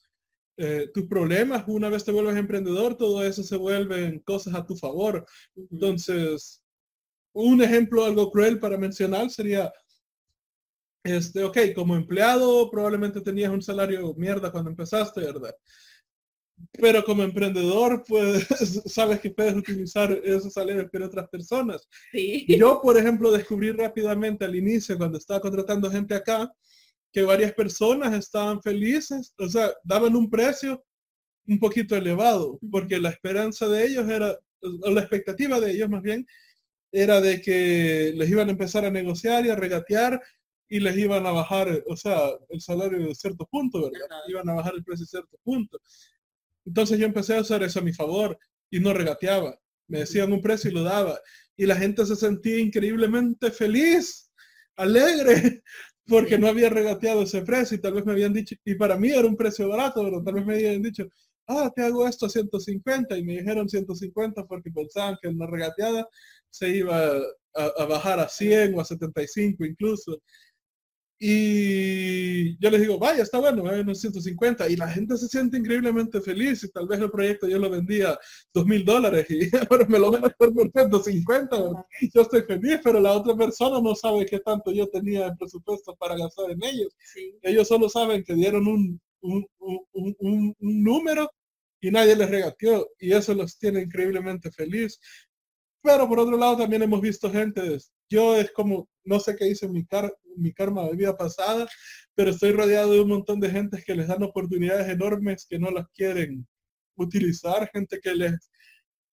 eh, 0.58 0.90
tus 0.94 1.06
problemas, 1.08 1.64
una 1.68 1.90
vez 1.90 2.04
te 2.04 2.12
vuelves 2.12 2.36
emprendedor, 2.36 2.96
todo 2.96 3.24
eso 3.24 3.44
se 3.44 3.58
vuelven 3.58 4.20
cosas 4.20 4.54
a 4.54 4.66
tu 4.66 4.76
favor. 4.76 5.26
Entonces, 5.56 6.62
un 7.44 7.62
ejemplo 7.62 8.04
algo 8.04 8.32
cruel 8.32 8.60
para 8.60 8.78
mencionar 8.78 9.30
sería, 9.30 9.72
este, 11.04 11.44
ok, 11.44 11.58
como 11.76 11.96
empleado 11.96 12.70
probablemente 12.70 13.22
tenías 13.22 13.52
un 13.52 13.62
salario 13.62 14.14
mierda 14.16 14.52
cuando 14.52 14.72
empezaste, 14.72 15.22
¿verdad? 15.22 15.56
Pero 16.72 17.04
como 17.04 17.24
emprendedor, 17.24 18.04
pues 18.08 18.48
sabes 18.86 19.20
que 19.20 19.30
puedes 19.30 19.56
utilizar 19.56 20.12
esos 20.24 20.54
salarios 20.54 20.90
que 20.92 21.04
otras 21.04 21.30
personas. 21.30 21.88
Sí. 22.12 22.46
Yo, 22.48 22.82
por 22.82 22.98
ejemplo, 22.98 23.32
descubrí 23.32 23.72
rápidamente 23.72 24.44
al 24.44 24.56
inicio, 24.56 24.98
cuando 24.98 25.20
estaba 25.20 25.40
contratando 25.40 25.92
gente 25.92 26.16
acá, 26.16 26.52
que 27.14 27.22
varias 27.22 27.54
personas 27.54 28.14
estaban 28.16 28.62
felices, 28.62 29.34
o 29.38 29.48
sea, 29.48 29.72
daban 29.84 30.16
un 30.16 30.30
precio 30.30 30.84
un 31.48 31.60
poquito 31.60 31.96
elevado, 31.96 32.60
porque 32.72 33.00
la 33.00 33.10
esperanza 33.10 33.68
de 33.68 33.86
ellos 33.86 34.10
era, 34.10 34.38
o 34.62 34.92
la 34.92 35.02
expectativa 35.02 35.60
de 35.60 35.72
ellos 35.72 35.90
más 35.90 36.02
bien, 36.02 36.26
era 36.92 37.22
de 37.22 37.42
que 37.42 38.14
les 38.16 38.30
iban 38.30 38.48
a 38.48 38.52
empezar 38.52 38.86
a 38.86 38.92
negociar 38.92 39.46
y 39.46 39.50
a 39.50 39.56
regatear 39.56 40.22
y 40.70 40.80
les 40.80 40.98
iban 40.98 41.26
a 41.26 41.32
bajar, 41.32 41.84
o 41.88 41.96
sea, 41.96 42.30
el 42.50 42.62
salario 42.62 43.00
de 43.00 43.16
cierto 43.16 43.46
punto, 43.46 43.82
¿verdad? 43.82 44.20
Iban 44.28 44.50
a 44.50 44.54
bajar 44.54 44.74
el 44.76 44.84
precio 44.84 45.06
de 45.06 45.10
cierto 45.10 45.38
punto. 45.44 45.80
Entonces 46.66 47.00
yo 47.00 47.06
empecé 47.06 47.36
a 47.36 47.42
hacer 47.42 47.64
eso 47.64 47.80
a 47.80 47.84
mi 47.84 47.94
favor 47.94 48.38
y 48.70 48.80
no 48.80 48.94
regateaba. 48.94 49.58
Me 49.88 50.00
decían 50.00 50.34
un 50.34 50.42
precio 50.42 50.70
y 50.70 50.74
lo 50.74 50.84
daba. 50.84 51.20
Y 51.56 51.66
la 51.66 51.78
gente 51.78 52.06
se 52.06 52.16
sentía 52.16 52.60
increíblemente 52.60 53.52
feliz, 53.52 54.30
alegre, 54.76 55.64
porque 56.06 56.38
no 56.38 56.48
había 56.48 56.70
regateado 56.70 57.24
ese 57.24 57.42
precio 57.42 57.78
y 57.78 57.82
tal 57.82 57.94
vez 57.94 58.06
me 58.06 58.14
habían 58.14 58.34
dicho, 58.34 58.56
y 58.64 58.76
para 58.76 58.98
mí 58.98 59.10
era 59.10 59.28
un 59.28 59.36
precio 59.36 59.68
barato, 59.68 60.04
pero 60.04 60.24
tal 60.24 60.36
vez 60.36 60.46
me 60.46 60.56
habían 60.56 60.82
dicho, 60.82 61.08
ah, 61.48 61.72
te 61.76 61.84
hago 61.84 62.08
esto 62.08 62.26
a 62.26 62.30
150 62.30 63.18
y 63.18 63.24
me 63.24 63.38
dijeron 63.38 63.68
150 63.68 64.46
porque 64.46 64.72
pensaban 64.72 65.18
que 65.22 65.30
en 65.30 65.38
la 65.38 65.48
regateada 65.48 66.08
se 66.50 66.70
iba 66.70 67.12
a, 67.56 67.86
bajar 67.86 68.20
a 68.20 68.30
100 68.30 68.76
o 68.76 68.82
a 68.82 68.86
75 68.86 69.66
incluso. 69.66 70.22
Y 71.20 72.60
yo 72.60 72.70
les 72.70 72.82
digo, 72.82 73.00
vaya, 73.00 73.24
está 73.24 73.40
bueno, 73.40 73.64
me 73.64 73.82
unos 73.82 74.00
150 74.00 74.70
y 74.70 74.76
la 74.76 74.88
gente 74.88 75.18
se 75.18 75.28
siente 75.28 75.58
increíblemente 75.58 76.22
feliz 76.22 76.64
y 76.64 76.70
tal 76.72 76.88
vez 76.88 77.00
el 77.00 77.10
proyecto 77.10 77.48
yo 77.48 77.58
lo 77.58 77.72
vendía 77.72 78.20
dos 78.54 78.68
mil 78.68 78.86
dólares 78.86 79.26
y 79.32 79.50
ahora 79.72 79.88
me 79.88 79.98
lo 79.98 80.12
van 80.12 80.26
a 80.26 80.28
hacer 80.28 80.54
por 80.54 80.72
150. 80.72 81.58
Yo 82.14 82.22
estoy 82.22 82.44
feliz, 82.44 82.80
pero 82.84 83.00
la 83.00 83.14
otra 83.14 83.36
persona 83.36 83.82
no 83.82 83.96
sabe 83.96 84.28
qué 84.28 84.40
tanto 84.42 84.72
yo 84.72 84.88
tenía 84.90 85.26
de 85.26 85.36
presupuesto 85.36 85.96
para 85.96 86.16
gastar 86.16 86.52
en 86.52 86.64
ellos. 86.64 86.96
Ellos 87.42 87.68
solo 87.68 87.90
saben 87.90 88.24
que 88.24 88.36
dieron 88.36 88.68
un, 88.68 89.02
un, 89.22 89.48
un, 89.60 90.16
un, 90.20 90.56
número 90.60 91.32
y 91.82 91.92
nadie 91.92 92.16
les 92.16 92.30
regateó 92.30 92.90
y 93.00 93.14
eso 93.14 93.34
los 93.34 93.58
tiene 93.58 93.82
increíblemente 93.82 94.52
feliz. 94.52 95.00
Pero 95.88 96.06
por 96.06 96.20
otro 96.20 96.36
lado 96.36 96.58
también 96.58 96.84
hemos 96.84 97.00
visto 97.00 97.32
gente, 97.32 97.78
yo 98.10 98.36
es 98.36 98.52
como, 98.52 98.90
no 99.06 99.22
sé 99.22 99.38
qué 99.38 99.48
hice 99.48 99.70
mi, 99.70 99.86
car 99.86 100.14
mi 100.36 100.52
karma 100.52 100.84
de 100.84 100.98
vida 100.98 101.16
pasada, 101.16 101.66
pero 102.14 102.32
estoy 102.32 102.52
rodeado 102.52 102.92
de 102.92 103.00
un 103.00 103.08
montón 103.08 103.40
de 103.40 103.50
gente 103.50 103.82
que 103.86 103.96
les 103.96 104.10
dan 104.10 104.22
oportunidades 104.22 104.90
enormes 104.90 105.48
que 105.50 105.58
no 105.58 105.72
las 105.72 105.88
quieren 105.96 106.46
utilizar, 106.98 107.70
gente 107.72 108.02
que 108.02 108.14
les, 108.14 108.34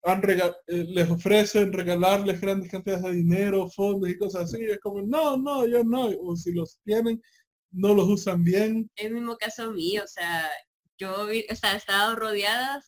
han 0.01 0.27
eh, 0.27 0.51
les 0.65 1.11
ofrecen 1.11 1.71
regalarles 1.71 2.41
grandes 2.41 2.71
cantidades 2.71 3.03
de 3.03 3.13
dinero, 3.13 3.69
fondos 3.69 4.09
y 4.09 4.17
cosas 4.17 4.45
así, 4.45 4.63
es 4.63 4.79
como, 4.79 5.03
no, 5.03 5.37
no, 5.37 5.67
yo 5.67 5.83
no, 5.83 6.07
o 6.07 6.35
si 6.35 6.53
los 6.53 6.79
tienen, 6.83 7.21
no 7.69 7.93
los 7.93 8.07
usan 8.09 8.43
bien. 8.43 8.89
El 8.95 9.13
mismo 9.13 9.37
caso 9.37 9.71
mío, 9.71 10.01
o 10.03 10.07
sea, 10.07 10.49
yo 10.97 11.27
o 11.27 11.55
sea, 11.55 11.73
he 11.73 11.77
estado 11.77 12.15
rodeada 12.15 12.83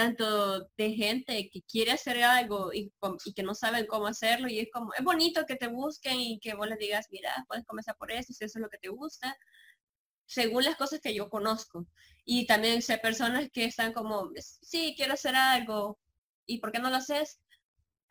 tanto 0.00 0.60
de 0.78 0.92
gente 0.94 1.50
que 1.52 1.60
quiere 1.62 1.92
hacer 1.92 2.22
algo 2.22 2.72
y, 2.72 2.90
que 3.36 3.42
no 3.42 3.54
saben 3.54 3.86
cómo 3.86 4.06
hacerlo 4.06 4.48
y 4.48 4.60
es 4.60 4.68
como, 4.72 4.94
es 4.94 5.04
bonito 5.04 5.44
que 5.44 5.56
te 5.56 5.66
busquen 5.66 6.18
y 6.18 6.40
que 6.40 6.54
vos 6.54 6.66
les 6.66 6.78
digas, 6.78 7.08
mira, 7.10 7.44
puedes 7.46 7.66
comenzar 7.66 7.96
por 7.98 8.10
eso, 8.10 8.32
si 8.32 8.44
eso 8.44 8.58
es 8.58 8.62
lo 8.62 8.70
que 8.70 8.78
te 8.78 8.88
gusta, 8.88 9.36
según 10.24 10.64
las 10.64 10.76
cosas 10.76 11.00
que 11.00 11.14
yo 11.14 11.28
conozco. 11.28 11.86
Y 12.24 12.46
también 12.46 12.80
sé 12.80 12.96
personas 12.96 13.50
que 13.52 13.64
están 13.66 13.92
como, 13.92 14.30
sí, 14.38 14.94
quiero 14.96 15.12
hacer 15.12 15.36
algo, 15.36 15.98
¿y 16.46 16.60
por 16.60 16.72
qué 16.72 16.78
no 16.78 16.88
lo 16.88 16.96
haces? 16.96 17.38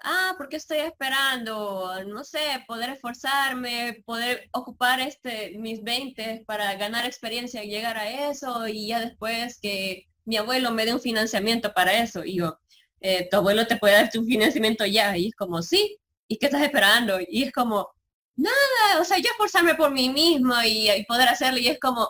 Ah, 0.01 0.35
porque 0.37 0.57
estoy 0.57 0.77
esperando, 0.79 2.03
no 2.05 2.23
sé, 2.23 2.63
poder 2.67 2.91
esforzarme, 2.91 4.03
poder 4.05 4.47
ocupar 4.53 4.99
este, 4.99 5.57
mis 5.57 5.83
20 5.83 6.43
para 6.45 6.75
ganar 6.75 7.05
experiencia 7.05 7.63
y 7.63 7.69
llegar 7.69 7.97
a 7.97 8.29
eso 8.29 8.67
y 8.67 8.89
ya 8.89 8.99
después 8.99 9.59
que 9.59 10.07
mi 10.25 10.37
abuelo 10.37 10.71
me 10.71 10.85
dé 10.85 10.93
un 10.93 11.01
financiamiento 11.01 11.73
para 11.73 11.93
eso. 12.01 12.23
Y 12.23 12.37
yo, 12.37 12.59
eh, 13.01 13.27
tu 13.29 13.37
abuelo 13.37 13.67
te 13.67 13.77
puede 13.77 13.95
dar 13.95 14.09
un 14.17 14.25
financiamiento 14.25 14.85
ya. 14.85 15.15
Y 15.17 15.27
es 15.27 15.35
como, 15.35 15.61
sí, 15.61 15.97
¿y 16.27 16.37
qué 16.37 16.47
estás 16.47 16.61
esperando? 16.61 17.19
Y 17.27 17.43
es 17.43 17.51
como, 17.51 17.89
nada, 18.35 19.01
o 19.01 19.03
sea, 19.03 19.17
yo 19.17 19.29
esforzarme 19.31 19.75
por 19.75 19.91
mí 19.91 20.09
mismo 20.09 20.53
y, 20.63 21.05
poder 21.07 21.29
hacerlo. 21.29 21.59
Y 21.59 21.67
es 21.67 21.79
como, 21.79 22.09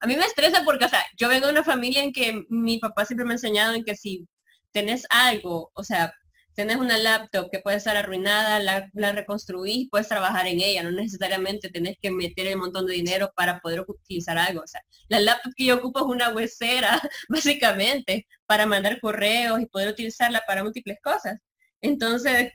a 0.00 0.06
mí 0.06 0.16
me 0.16 0.24
estresa 0.24 0.62
porque, 0.64 0.86
o 0.86 0.88
sea, 0.88 1.04
yo 1.16 1.28
vengo 1.28 1.46
de 1.46 1.52
una 1.52 1.64
familia 1.64 2.02
en 2.02 2.12
que 2.12 2.44
mi 2.48 2.78
papá 2.78 3.04
siempre 3.04 3.24
me 3.24 3.32
ha 3.32 3.34
enseñado 3.34 3.74
en 3.74 3.84
que 3.84 3.96
si 3.96 4.26
tenés 4.72 5.06
algo, 5.10 5.70
o 5.74 5.84
sea, 5.84 6.14
tenés 6.54 6.76
una 6.76 6.98
laptop 6.98 7.50
que 7.50 7.60
puede 7.60 7.78
estar 7.78 7.96
arruinada, 7.96 8.58
la, 8.60 8.90
la, 8.94 9.12
reconstruís, 9.12 9.88
puedes 9.90 10.08
trabajar 10.08 10.46
en 10.46 10.60
ella, 10.60 10.82
no 10.82 10.90
necesariamente 10.90 11.70
tenés 11.70 11.96
que 12.00 12.10
meter 12.10 12.54
un 12.54 12.62
montón 12.62 12.86
de 12.86 12.94
dinero 12.94 13.32
para 13.34 13.60
poder 13.60 13.84
utilizar 13.86 14.38
algo. 14.38 14.62
O 14.62 14.66
sea, 14.66 14.82
la 15.08 15.20
laptop 15.20 15.52
que 15.56 15.66
yo 15.66 15.76
ocupo 15.76 16.00
es 16.00 16.06
una 16.06 16.30
huesera, 16.30 17.00
básicamente, 17.28 18.26
para 18.46 18.66
mandar 18.66 19.00
correos 19.00 19.60
y 19.60 19.66
poder 19.66 19.88
utilizarla 19.90 20.42
para 20.46 20.62
múltiples 20.62 20.98
cosas. 21.02 21.38
Entonces, 21.80 22.52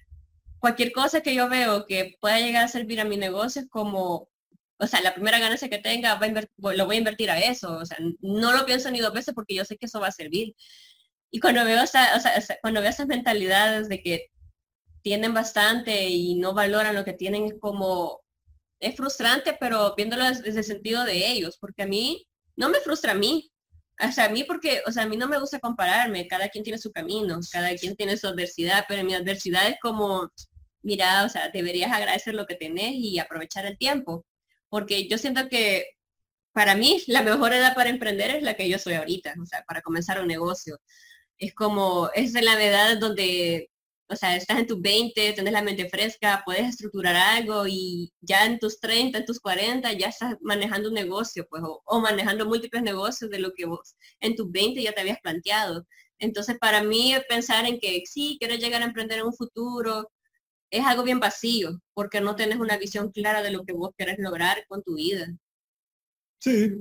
cualquier 0.60 0.92
cosa 0.92 1.22
que 1.22 1.36
yo 1.36 1.50
veo 1.50 1.86
que 1.86 2.16
pueda 2.20 2.40
llegar 2.40 2.66
a 2.66 2.68
servir 2.68 3.02
a 3.02 3.06
mi 3.06 3.18
negocio 3.18 3.62
es 3.62 3.70
como, 3.70 4.30
o 4.80 4.88
sea, 4.88 5.02
la 5.02 5.14
primera 5.14 5.40
ganancia 5.40 5.70
que 5.70 5.80
tenga 5.80 6.20
lo 6.58 6.86
voy 6.86 6.96
a 6.96 7.00
invertir 7.00 7.32
a 7.32 7.40
eso. 7.40 7.78
O 7.78 7.86
sea, 7.86 7.98
no 8.22 8.54
lo 8.54 8.66
pienso 8.66 8.92
ni 8.92 9.00
dos 9.00 9.14
veces 9.14 9.34
porque 9.34 9.56
yo 9.56 9.66
sé 9.66 9.78
que 9.78 9.88
eso 9.88 10.00
va 10.00 10.08
a 10.08 10.12
servir. 10.12 10.56
Y 11.32 11.40
cuando 11.40 11.66
veo, 11.66 11.82
esa, 11.84 12.16
o 12.16 12.20
sea, 12.20 12.32
cuando 12.62 12.82
veo 12.82 12.90
esas 12.90 13.08
mentalidades 13.08 13.90
de 13.90 14.02
que 14.02 14.28
tienen 15.02 15.34
bastante 15.34 16.08
y 16.10 16.36
no 16.36 16.54
valoran 16.54 16.96
lo 16.96 17.06
que 17.06 17.14
tienen, 17.14 17.46
es 17.46 17.56
como, 17.60 18.22
es 18.80 18.96
frustrante, 18.96 19.56
pero 19.60 19.94
viéndolo 19.96 20.26
desde 20.26 20.50
el 20.50 20.64
sentido 20.64 21.04
de 21.04 21.28
ellos, 21.32 21.58
porque 21.60 21.84
a 21.84 21.88
mí 21.88 22.28
no 22.56 22.70
me 22.70 22.80
frustra 22.80 23.14
a 23.14 23.16
mí. 23.16 23.52
O 24.00 24.12
sea, 24.12 24.26
a 24.26 24.30
mí 24.30 24.44
porque, 24.44 24.82
o 24.86 24.92
sea, 24.92 25.04
a 25.04 25.08
mí 25.08 25.18
no 25.18 25.28
me 25.28 25.40
gusta 25.40 25.60
compararme, 25.60 26.28
cada 26.28 26.50
quien 26.50 26.64
tiene 26.64 26.78
su 26.78 26.92
camino, 26.92 27.40
cada 27.52 27.74
quien 27.76 27.96
tiene 27.96 28.16
su 28.18 28.28
adversidad, 28.28 28.86
pero 28.88 29.04
mi 29.04 29.16
adversidad 29.16 29.68
es 29.68 29.78
como, 29.82 30.30
mira, 30.84 31.26
o 31.26 31.30
sea, 31.30 31.50
deberías 31.50 31.92
agradecer 31.92 32.36
lo 32.36 32.46
que 32.46 32.56
tenés 32.56 32.94
y 32.94 33.18
aprovechar 33.20 33.66
el 33.66 33.78
tiempo, 33.78 34.26
porque 34.70 35.08
yo 35.08 35.18
siento 35.18 35.50
que 35.50 35.86
para 36.54 36.76
mí 36.76 37.02
la 37.08 37.22
mejor 37.24 37.54
edad 37.54 37.76
para 37.76 37.90
emprender 37.90 38.32
es 38.32 38.44
la 38.44 38.56
que 38.56 38.70
yo 38.70 38.80
soy 38.80 38.96
ahorita, 38.96 39.34
o 39.42 39.46
sea, 39.46 39.64
para 39.68 39.82
comenzar 39.82 40.22
un 40.22 40.28
negocio 40.28 40.78
es 41.38 41.54
como, 41.54 42.10
es 42.14 42.34
la 42.34 42.64
edad 42.64 42.98
donde, 43.00 43.70
o 44.10 44.16
sea, 44.16 44.36
estás 44.36 44.60
en 44.60 44.68
tus 44.68 44.82
20, 44.82 45.34
tienes 45.34 45.54
la 45.54 45.62
mente 45.62 45.90
fresca, 45.90 46.42
puedes 46.46 46.70
estructurar 46.70 47.16
algo 47.16 47.66
y 47.68 48.12
ya 48.22 48.46
en 48.46 48.60
tus 48.60 48.80
30, 48.80 49.20
en 49.20 49.26
tus 49.26 49.40
40 49.40 49.94
ya 49.94 50.08
estás 50.08 50.36
manejando 50.42 50.90
un 50.90 50.96
negocio, 50.96 51.46
pues, 51.50 51.64
o, 51.66 52.00
manejando 52.00 52.46
múltiples 52.46 52.84
negocios 52.84 53.30
de 53.30 53.40
lo 53.40 53.52
que 53.54 53.66
vos 53.66 53.96
en 54.20 54.36
tus 54.36 54.52
20 54.52 54.82
ya 54.82 54.94
te 54.94 55.02
habías 55.02 55.20
planteado. 55.22 55.86
Entonces, 56.20 56.58
para 56.60 56.84
mí 56.84 57.14
pensar 57.30 57.66
en 57.66 57.80
que 57.80 58.04
sí, 58.06 58.38
quiero 58.40 58.56
llegar 58.56 58.82
a 58.82 58.86
emprender 58.86 59.20
en 59.20 59.28
un 59.28 59.34
futuro, 59.34 60.10
es 60.72 60.86
algo 60.86 61.04
bien 61.04 61.20
vacío, 61.20 61.80
porque 61.94 62.22
no 62.22 62.36
tienes 62.36 62.60
una 62.60 62.78
visión 62.78 63.12
clara 63.12 63.42
de 63.42 63.52
lo 63.52 63.64
que 63.64 63.74
vos 63.74 63.92
querés 63.98 64.18
lograr 64.20 64.66
con 64.68 64.84
tu 64.84 64.96
vida. 64.96 65.28
Sí, 66.40 66.72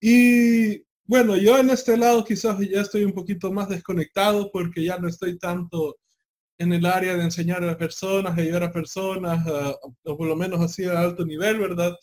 y 0.00 0.84
bueno, 1.12 1.36
yo 1.36 1.58
en 1.58 1.68
este 1.68 1.98
lado 1.98 2.24
quizás 2.24 2.58
ya 2.58 2.80
estoy 2.80 3.04
un 3.04 3.12
poquito 3.12 3.52
más 3.52 3.68
desconectado 3.68 4.50
porque 4.50 4.82
ya 4.82 4.96
no 4.96 5.08
estoy 5.08 5.38
tanto 5.38 5.98
en 6.56 6.72
el 6.72 6.86
área 6.86 7.14
de 7.18 7.24
enseñar 7.24 7.62
a 7.62 7.66
las 7.66 7.76
personas, 7.76 8.38
ayudar 8.38 8.62
a 8.62 8.72
personas, 8.72 9.46
o 10.04 10.16
por 10.16 10.26
lo 10.26 10.34
menos 10.34 10.58
así 10.62 10.86
a 10.86 10.98
alto 10.98 11.26
nivel, 11.26 11.58
¿verdad? 11.58 11.94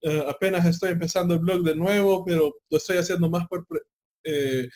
Eh, 0.00 0.24
apenas 0.26 0.64
estoy 0.64 0.92
empezando 0.92 1.34
el 1.34 1.40
blog 1.40 1.62
de 1.62 1.76
nuevo, 1.76 2.24
pero 2.24 2.54
lo 2.70 2.78
estoy 2.78 2.96
haciendo 2.96 3.28
más 3.28 3.46
por 3.48 3.66
eh, 4.24 4.66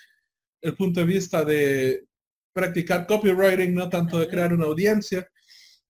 el 0.61 0.77
punto 0.77 1.01
de 1.01 1.07
vista 1.07 1.42
de 1.42 2.05
practicar 2.53 3.07
copywriting, 3.07 3.74
no 3.74 3.88
tanto 3.88 4.18
de 4.18 4.29
crear 4.29 4.53
una 4.53 4.66
audiencia. 4.66 5.27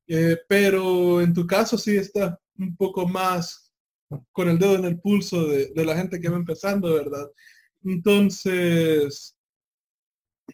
Eh, 0.06 0.37
pero 0.48 1.20
en 1.20 1.34
tu 1.34 1.44
caso 1.48 1.76
sí 1.76 1.96
está 1.96 2.38
un 2.56 2.76
poco 2.76 3.08
más 3.08 3.72
con 4.30 4.48
el 4.48 4.56
dedo 4.56 4.76
en 4.76 4.84
el 4.84 5.00
pulso 5.00 5.48
de, 5.48 5.72
de 5.74 5.84
la 5.84 5.96
gente 5.96 6.20
que 6.20 6.28
va 6.28 6.37
empezando, 6.37 6.94
¿verdad? 6.94 7.26
Entonces, 7.84 9.36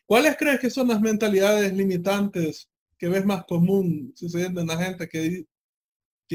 ¿cuáles 0.06 0.36
crees 0.36 0.60
que 0.60 0.70
son 0.70 0.88
las 0.88 1.00
mentalidades 1.00 1.72
limitantes 1.72 2.68
que 2.98 3.08
ves 3.08 3.24
más 3.24 3.44
común 3.44 4.12
sucediendo 4.14 4.60
en 4.60 4.66
la 4.66 4.76
gente 4.76 5.08
que, 5.08 5.46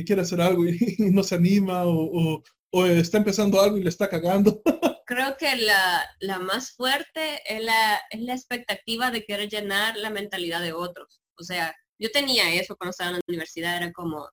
quiere 0.06 0.22
hacer 0.22 0.40
algo 0.40 0.66
y, 0.66 0.78
no 1.12 1.24
se 1.24 1.36
anima 1.36 1.84
o, 1.86 2.42
está 2.86 3.18
empezando 3.18 3.60
algo 3.62 3.78
y 3.78 3.84
le 3.84 3.90
está 3.90 4.10
cagando? 4.10 4.62
Creo 5.06 5.36
que 5.38 5.56
la, 5.56 6.40
más 6.40 6.72
fuerte 6.72 7.42
es 7.46 7.64
la, 7.64 8.00
es 8.12 8.22
la 8.22 8.34
expectativa 8.34 9.12
de 9.12 9.26
querer 9.26 9.50
llenar 9.50 9.98
la 9.98 10.10
mentalidad 10.12 10.62
de 10.62 10.72
otros. 10.72 11.20
O 11.38 11.44
sea, 11.44 11.76
yo 11.98 12.12
tenía 12.12 12.54
eso 12.54 12.78
cuando 12.78 12.92
estaba 12.92 13.10
en 13.10 13.16
la 13.16 13.22
universidad, 13.28 13.78
era 13.78 13.92
como, 13.92 14.30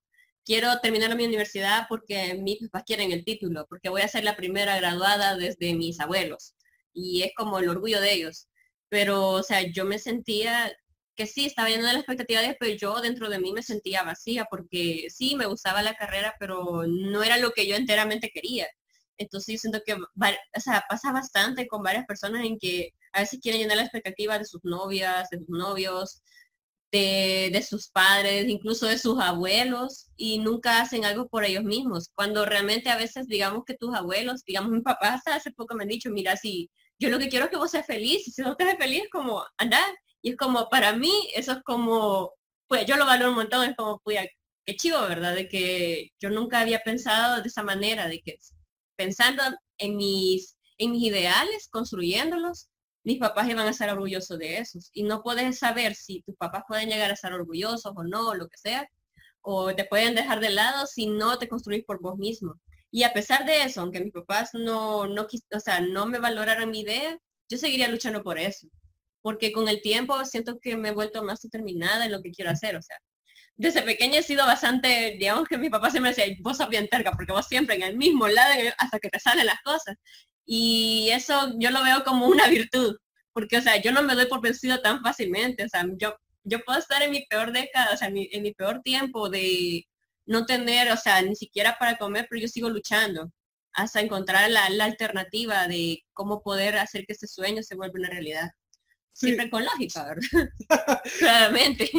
quiero 0.46 0.78
terminar 0.80 1.14
mi 1.16 1.26
universidad 1.26 1.86
porque 1.88 2.34
mis 2.34 2.60
papás 2.60 2.84
quieren 2.86 3.12
el 3.12 3.24
título, 3.24 3.66
porque 3.68 3.88
voy 3.90 4.02
a 4.02 4.08
ser 4.08 4.24
la 4.24 4.36
primera 4.36 4.76
graduada 4.76 5.36
desde 5.36 5.74
mis 5.74 6.00
abuelos. 6.00 6.54
Y 6.94 7.22
es 7.22 7.32
como 7.36 7.58
el 7.58 7.68
orgullo 7.68 8.00
de 8.00 8.12
ellos. 8.14 8.48
Pero, 8.88 9.30
o 9.30 9.42
sea, 9.42 9.62
yo 9.72 9.84
me 9.84 9.98
sentía 9.98 10.72
que 11.16 11.26
sí, 11.26 11.46
estaba 11.46 11.68
lleno 11.68 11.86
de 11.86 11.94
la 11.94 11.98
expectativa, 11.98 12.40
pero 12.60 12.74
yo 12.76 13.00
dentro 13.00 13.28
de 13.28 13.40
mí 13.40 13.52
me 13.52 13.62
sentía 13.62 14.02
vacía 14.04 14.46
porque 14.50 15.08
sí, 15.10 15.34
me 15.34 15.46
gustaba 15.46 15.82
la 15.82 15.94
carrera, 15.94 16.34
pero 16.38 16.84
no 16.86 17.22
era 17.22 17.38
lo 17.38 17.52
que 17.52 17.66
yo 17.66 17.74
enteramente 17.76 18.30
quería. 18.32 18.66
Entonces 19.18 19.60
siento 19.60 19.80
que 19.84 19.94
o 19.94 20.60
sea, 20.60 20.84
pasa 20.88 21.12
bastante 21.12 21.66
con 21.66 21.82
varias 21.82 22.06
personas 22.06 22.44
en 22.44 22.58
que 22.58 22.90
a 23.12 23.20
veces 23.20 23.40
quieren 23.42 23.62
llenar 23.62 23.78
la 23.78 23.84
expectativa 23.84 24.38
de 24.38 24.44
sus 24.44 24.62
novias, 24.64 25.28
de 25.30 25.38
sus 25.38 25.48
novios, 25.48 26.22
de, 26.92 27.64
sus 27.68 27.88
padres, 27.88 28.48
incluso 28.48 28.86
de 28.86 28.98
sus 28.98 29.20
abuelos, 29.20 30.08
y 30.16 30.38
nunca 30.38 30.80
hacen 30.80 31.04
algo 31.04 31.28
por 31.28 31.44
ellos 31.44 31.64
mismos. 31.64 32.10
Cuando 32.14 32.44
realmente 32.46 32.90
a 32.90 32.96
veces 32.96 33.26
digamos 33.26 33.64
que 33.66 33.74
tus 33.74 33.94
abuelos, 33.94 34.44
digamos 34.44 34.70
mi 34.70 34.80
papá 34.80 35.14
hasta 35.14 35.34
hace 35.34 35.50
poco 35.52 35.74
me 35.74 35.82
han 35.84 35.88
dicho, 35.88 36.10
mira, 36.10 36.36
si 36.36 36.70
yo 36.98 37.10
lo 37.10 37.18
que 37.18 37.28
quiero 37.28 37.46
es 37.46 37.50
que 37.50 37.58
vos 37.58 37.70
seas 37.70 37.86
feliz, 37.86 38.24
si 38.24 38.42
no 38.42 38.52
estás 38.52 38.76
feliz, 38.78 39.04
como 39.10 39.44
andar. 39.58 39.84
Y 40.22 40.30
es 40.30 40.36
como, 40.36 40.68
para 40.68 40.92
mí, 40.94 41.12
eso 41.34 41.52
es 41.52 41.62
como, 41.64 42.32
pues 42.68 42.86
yo 42.86 42.96
lo 42.96 43.06
valoro 43.06 43.30
un 43.30 43.36
montón, 43.36 43.68
es 43.68 43.76
como, 43.76 44.00
pues, 44.02 44.26
qué 44.64 44.76
chivo, 44.76 45.00
¿verdad? 45.02 45.34
De 45.34 45.48
que 45.48 46.10
yo 46.20 46.30
nunca 46.30 46.60
había 46.60 46.80
pensado 46.80 47.42
de 47.42 47.48
esa 47.48 47.62
manera, 47.62 48.08
de 48.08 48.20
que 48.22 48.36
pensando 48.96 49.42
en 49.78 49.96
mis, 49.96 50.56
en 50.78 50.92
mis 50.92 51.04
ideales, 51.04 51.68
construyéndolos, 51.68 52.68
mis 53.06 53.18
papás 53.20 53.48
iban 53.48 53.68
a 53.68 53.70
estar 53.70 53.88
orgullosos 53.88 54.36
de 54.36 54.58
esos. 54.58 54.90
Y 54.92 55.04
no 55.04 55.22
puedes 55.22 55.60
saber 55.60 55.94
si 55.94 56.22
tus 56.22 56.34
papás 56.36 56.64
pueden 56.66 56.88
llegar 56.88 57.12
a 57.12 57.16
ser 57.16 57.32
orgullosos 57.32 57.92
o 57.94 58.02
no, 58.02 58.34
lo 58.34 58.48
que 58.48 58.58
sea, 58.58 58.90
o 59.42 59.72
te 59.76 59.84
pueden 59.84 60.16
dejar 60.16 60.40
de 60.40 60.50
lado 60.50 60.88
si 60.88 61.06
no 61.06 61.38
te 61.38 61.46
construís 61.46 61.84
por 61.84 62.00
vos 62.02 62.18
mismo. 62.18 62.60
Y 62.90 63.04
a 63.04 63.12
pesar 63.12 63.46
de 63.46 63.62
eso, 63.62 63.80
aunque 63.80 64.00
mis 64.00 64.12
papás 64.12 64.50
no, 64.54 65.06
no, 65.06 65.22
o 65.52 65.60
sea, 65.60 65.80
no 65.80 66.06
me 66.06 66.18
valoraran 66.18 66.68
mi 66.68 66.80
idea, 66.80 67.16
yo 67.48 67.58
seguiría 67.58 67.86
luchando 67.86 68.24
por 68.24 68.40
eso. 68.40 68.66
Porque 69.22 69.52
con 69.52 69.68
el 69.68 69.80
tiempo 69.82 70.24
siento 70.24 70.58
que 70.58 70.76
me 70.76 70.88
he 70.88 70.92
vuelto 70.92 71.22
más 71.22 71.40
determinada 71.42 72.06
en 72.06 72.12
lo 72.12 72.22
que 72.22 72.32
quiero 72.32 72.50
hacer. 72.50 72.74
O 72.74 72.82
sea, 72.82 72.96
desde 73.54 73.82
pequeña 73.82 74.18
he 74.18 74.24
sido 74.24 74.44
bastante, 74.46 75.16
digamos 75.16 75.46
que 75.46 75.58
mi 75.58 75.70
papá 75.70 75.92
siempre 75.92 76.12
decía, 76.12 76.36
vos 76.40 76.56
sos 76.56 76.68
bien 76.68 76.88
terca, 76.88 77.12
porque 77.12 77.32
vos 77.32 77.46
siempre 77.46 77.76
en 77.76 77.82
el 77.82 77.96
mismo 77.96 78.26
lado 78.26 78.52
hasta 78.78 78.98
que 78.98 79.10
te 79.10 79.20
salen 79.20 79.46
las 79.46 79.62
cosas. 79.62 79.94
Y 80.46 81.10
eso 81.12 81.52
yo 81.58 81.70
lo 81.70 81.82
veo 81.82 82.04
como 82.04 82.26
una 82.28 82.48
virtud, 82.48 82.96
porque, 83.32 83.58
o 83.58 83.62
sea, 83.62 83.80
yo 83.82 83.92
no 83.92 84.02
me 84.02 84.14
doy 84.14 84.26
por 84.26 84.40
vencido 84.40 84.80
tan 84.80 85.02
fácilmente. 85.02 85.64
O 85.64 85.68
sea, 85.68 85.84
yo, 85.98 86.16
yo 86.44 86.64
puedo 86.64 86.78
estar 86.78 87.02
en 87.02 87.10
mi 87.10 87.26
peor 87.26 87.52
década, 87.52 87.90
o 87.92 87.96
sea, 87.96 88.08
en 88.08 88.42
mi 88.42 88.54
peor 88.54 88.80
tiempo 88.82 89.28
de 89.28 89.86
no 90.26 90.46
tener, 90.46 90.90
o 90.92 90.96
sea, 90.96 91.22
ni 91.22 91.36
siquiera 91.36 91.76
para 91.78 91.98
comer, 91.98 92.26
pero 92.28 92.42
yo 92.42 92.48
sigo 92.48 92.68
luchando 92.68 93.30
hasta 93.76 94.00
encontrar 94.00 94.50
la, 94.50 94.64
alternativa 94.84 95.68
de 95.68 96.02
cómo 96.14 96.42
poder 96.42 96.78
hacer 96.78 97.04
que 97.06 97.12
ese 97.12 97.26
sueño 97.26 97.62
se 97.62 97.76
vuelva 97.76 97.98
una 97.98 98.08
realidad. 98.10 98.50
Siempre 99.12 99.50
con 99.50 99.64
lógica, 99.64 100.04
¿verdad? 100.04 100.50
Claramente. 101.18 101.90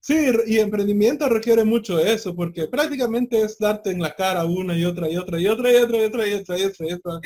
Sí, 0.00 0.30
y 0.46 0.58
emprendimiento 0.58 1.28
requiere 1.28 1.64
mucho 1.64 1.98
eso, 1.98 2.34
porque 2.34 2.68
prácticamente 2.68 3.42
es 3.42 3.58
darte 3.58 3.90
en 3.90 4.00
la 4.00 4.14
cara 4.14 4.44
una 4.44 4.76
y 4.76 4.84
otra 4.84 5.10
y 5.10 5.16
otra 5.16 5.40
y 5.40 5.46
otra 5.48 5.72
y 5.72 5.76
otra 5.76 5.98
y 5.98 6.04
otra 6.04 6.28
y 6.28 6.34
otra 6.34 6.58
y 6.58 6.64
otra. 6.64 6.88
Y 6.88 6.92
otra. 6.92 7.20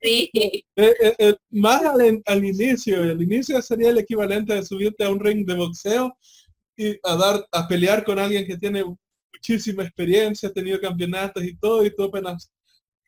Sí. 0.00 0.30
Eh, 0.34 0.64
eh, 0.76 1.14
eh, 1.18 1.34
más 1.50 1.82
al, 1.82 2.22
al, 2.24 2.44
inicio, 2.44 3.02
el 3.02 3.20
inicio 3.20 3.60
sería 3.60 3.90
el 3.90 3.98
equivalente 3.98 4.54
de 4.54 4.64
subirte 4.64 5.04
a 5.04 5.10
un 5.10 5.18
ring 5.18 5.44
de 5.44 5.54
boxeo 5.54 6.16
y 6.76 6.98
a 7.02 7.16
dar 7.16 7.46
a 7.50 7.66
pelear 7.66 8.04
con 8.04 8.18
alguien 8.18 8.46
que 8.46 8.56
tiene 8.56 8.84
muchísima 9.32 9.82
experiencia, 9.82 10.48
ha 10.48 10.52
tenido 10.52 10.80
campeonatos 10.80 11.42
y 11.44 11.56
todo, 11.56 11.84
y 11.84 11.94
tú 11.94 12.04
apenas... 12.04 12.50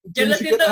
Yo 0.02 0.26
lo, 0.26 0.34
siento, 0.36 0.64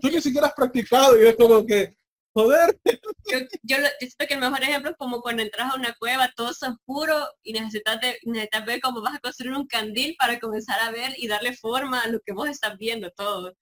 Tú 0.00 0.08
ni 0.08 0.20
siquiera 0.20 0.46
has 0.46 0.54
practicado 0.54 1.20
y 1.20 1.26
es 1.26 1.36
como 1.36 1.66
que, 1.66 1.94
joder. 2.32 2.78
Yo, 2.84 3.38
yo, 3.62 3.76
siento 3.98 4.26
que 4.26 4.34
el 4.34 4.40
mejor 4.40 4.62
ejemplo 4.62 4.90
es 4.92 4.96
como 4.96 5.20
cuando 5.20 5.42
entras 5.42 5.72
a 5.72 5.76
una 5.76 5.92
cueva, 5.98 6.32
todo 6.34 6.52
es 6.52 6.62
oscuro 6.62 7.28
y 7.42 7.52
necesitas, 7.52 7.98
necesitas 8.22 8.64
ver 8.64 8.80
cómo 8.80 9.02
vas 9.02 9.16
a 9.16 9.20
construir 9.20 9.52
un 9.54 9.66
candil 9.66 10.14
para 10.18 10.38
comenzar 10.38 10.80
a 10.80 10.90
ver 10.90 11.12
y 11.18 11.26
darle 11.26 11.54
forma 11.54 12.00
a 12.00 12.08
lo 12.08 12.20
que 12.20 12.32
vos 12.32 12.48
estás 12.48 12.78
viendo 12.78 13.10
todo. 13.10 13.54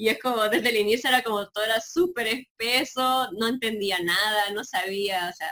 Y 0.00 0.08
es 0.08 0.18
como, 0.18 0.48
desde 0.48 0.70
el 0.70 0.78
inicio 0.78 1.10
era 1.10 1.22
como 1.22 1.46
todo 1.50 1.62
era 1.62 1.78
súper 1.78 2.26
espeso, 2.28 3.28
no 3.38 3.48
entendía 3.48 3.98
nada, 4.02 4.50
no 4.54 4.64
sabía, 4.64 5.28
o 5.30 5.36
sea, 5.36 5.50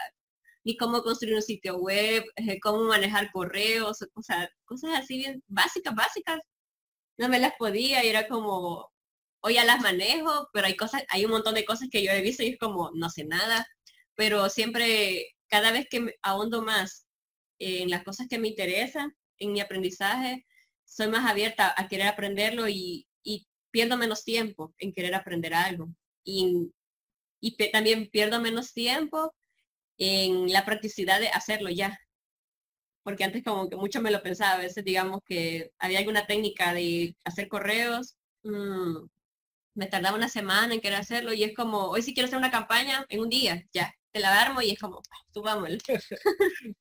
ni 0.65 0.75
cómo 0.79 1.03
construir 1.03 1.35
un 1.35 1.43
sitio 1.43 1.77
web, 1.77 2.25
eh, 2.37 2.59
cómo 2.61 2.85
manejar 2.85 3.31
correos, 3.31 3.99
o 4.15 4.23
sea, 4.23 4.51
cosas 4.65 4.93
así 4.99 5.19
bien 5.19 5.43
básicas, 5.49 5.95
básicas. 5.95 6.41
No 7.19 7.29
me 7.29 7.41
las 7.41 7.53
podía 7.59 8.03
y 8.03 8.09
era 8.09 8.27
como, 8.27 8.91
hoy 9.41 9.55
ya 9.55 9.67
las 9.67 9.83
manejo, 9.83 10.49
pero 10.55 10.67
hay 10.67 10.77
cosas, 10.77 11.03
hay 11.11 11.27
un 11.27 11.33
montón 11.33 11.55
de 11.55 11.67
cosas 11.67 11.89
que 11.91 12.03
yo 12.03 12.11
he 12.13 12.23
visto 12.23 12.43
y 12.43 12.49
es 12.49 12.59
como, 12.59 12.91
no 12.95 13.11
sé 13.11 13.25
nada, 13.25 13.67
pero 14.15 14.49
siempre, 14.49 15.27
cada 15.49 15.73
vez 15.73 15.89
que 15.91 16.17
ahondo 16.23 16.63
más 16.63 17.07
en 17.59 17.91
las 17.91 18.03
cosas 18.03 18.29
que 18.31 18.39
me 18.39 18.49
interesan, 18.49 19.15
en 19.39 19.53
mi 19.53 19.61
aprendizaje, 19.61 20.47
soy 20.87 21.09
más 21.09 21.31
abierta 21.31 21.75
a 21.77 21.87
querer 21.89 22.07
aprenderlo 22.07 22.67
y 22.67 23.07
pierdo 23.79 23.97
menos 23.97 24.25
tiempo 24.25 24.75
en 24.79 24.93
querer 24.93 25.15
aprender 25.15 25.55
algo. 25.55 25.89
Y, 26.25 26.73
y 27.41 27.57
también 27.71 28.09
pierdo 28.11 28.41
menos 28.41 28.73
tiempo 28.73 29.33
en 29.99 30.53
la 30.53 30.65
practicidad 30.65 31.21
de 31.21 31.29
hacerlo 31.29 31.71
ya. 31.71 31.97
Porque 33.05 33.23
antes 33.23 33.45
como 33.45 33.71
que 33.71 33.77
mucho 33.77 34.03
me 34.03 34.11
lo 34.11 34.21
pensaba, 34.21 34.55
a 34.55 34.59
veces 34.59 34.85
digamos 34.85 35.21
que 35.25 35.71
había 35.79 36.01
alguna 36.01 36.27
técnica 36.27 36.75
de 36.75 37.15
hacer 37.23 37.47
correos, 37.47 38.17
mm, 38.43 38.97
me 39.75 39.87
tardaba 39.87 40.17
una 40.17 40.29
semana 40.29 40.75
en 40.75 40.81
querer 40.81 40.99
hacerlo 40.99 41.33
y 41.33 41.45
es 41.45 41.55
como, 41.55 41.85
hoy 41.85 42.03
si 42.03 42.13
quiero 42.13 42.27
hacer 42.27 42.39
una 42.39 42.51
campaña 42.51 43.07
en 43.09 43.21
un 43.21 43.29
día, 43.29 43.65
ya, 43.73 43.95
te 44.11 44.19
la 44.19 44.43
armo 44.43 44.61
y 44.61 44.73
es 44.73 44.79
como, 44.81 45.01
tú 45.33 45.43
vamos. 45.43 45.69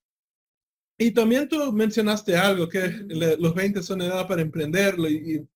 y 0.97 1.11
también 1.11 1.47
tú 1.47 1.71
mencionaste 1.71 2.35
algo, 2.35 2.67
que 2.67 2.87
los 3.37 3.53
20 3.53 3.83
son 3.83 4.01
edad 4.01 4.27
para 4.27 4.41
emprenderlo 4.41 5.07
y, 5.07 5.47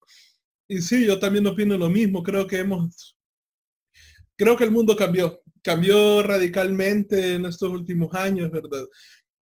y 0.72 0.82
sí, 0.82 1.06
yo 1.06 1.20
también 1.20 1.46
opino 1.48 1.78
lo 1.78 1.90
mismo, 1.90 2.24
creo 2.24 2.48
que 2.48 2.60
hemos, 2.60 3.18
creo 4.38 4.56
que 4.56 4.64
el 4.64 4.72
mundo 4.72 4.96
cambió 4.96 5.42
cambió 5.62 6.24
radicalmente 6.24 7.36
en 7.36 7.46
estos 7.46 7.70
últimos 7.70 8.14
años, 8.14 8.52
¿verdad? 8.52 8.86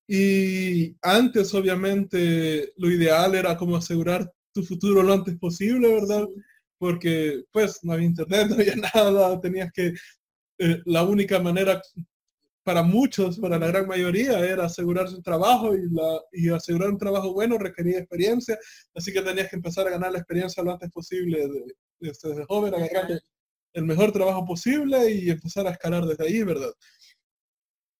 Y 0.09 0.97
antes, 1.03 1.53
obviamente, 1.55 2.73
lo 2.77 2.91
ideal 2.91 3.35
era 3.35 3.57
como 3.57 3.77
asegurar 3.77 4.31
tu 4.53 4.63
futuro 4.63 5.03
lo 5.03 5.13
antes 5.13 5.39
posible, 5.39 5.89
¿verdad? 5.89 6.27
Porque 6.79 7.45
pues 7.53 7.81
no 7.83 7.93
había 7.93 8.07
internet, 8.07 8.49
no 8.51 8.55
había 8.57 8.77
nada, 8.77 9.41
tenías 9.41 9.71
que, 9.73 9.95
eh, 10.59 10.83
la 10.87 11.05
única 11.05 11.39
manera 11.41 11.81
para 12.69 12.83
muchos, 12.83 13.39
para 13.39 13.59
la 13.59 13.69
gran 13.69 13.87
mayoría, 13.87 14.41
era 14.41 14.67
asegurar 14.67 15.09
su 15.09 15.23
trabajo 15.23 15.73
y, 15.75 16.51
asegurar 16.51 16.91
un 16.91 16.99
trabajo 16.99 17.33
bueno 17.33 17.57
requería 17.57 17.99
experiencia, 17.99 18.59
así 18.95 19.11
que 19.11 19.23
tenías 19.23 19.49
que 19.49 19.57
empezar 19.57 19.87
a 19.87 19.91
ganar 19.91 20.13
la 20.13 20.19
experiencia 20.19 20.63
lo 20.63 20.73
antes 20.73 20.91
posible 20.91 21.49
de, 21.49 21.75
desde 21.99 22.45
joven, 22.45 22.75
agarrarte 22.75 23.21
el 23.73 23.85
mejor 23.85 24.13
trabajo 24.13 24.45
posible 24.45 25.11
y 25.11 25.31
empezar 25.31 25.67
a 25.67 25.71
escalar 25.71 26.05
desde 26.05 26.27
ahí, 26.27 26.43
¿verdad? 26.43 26.71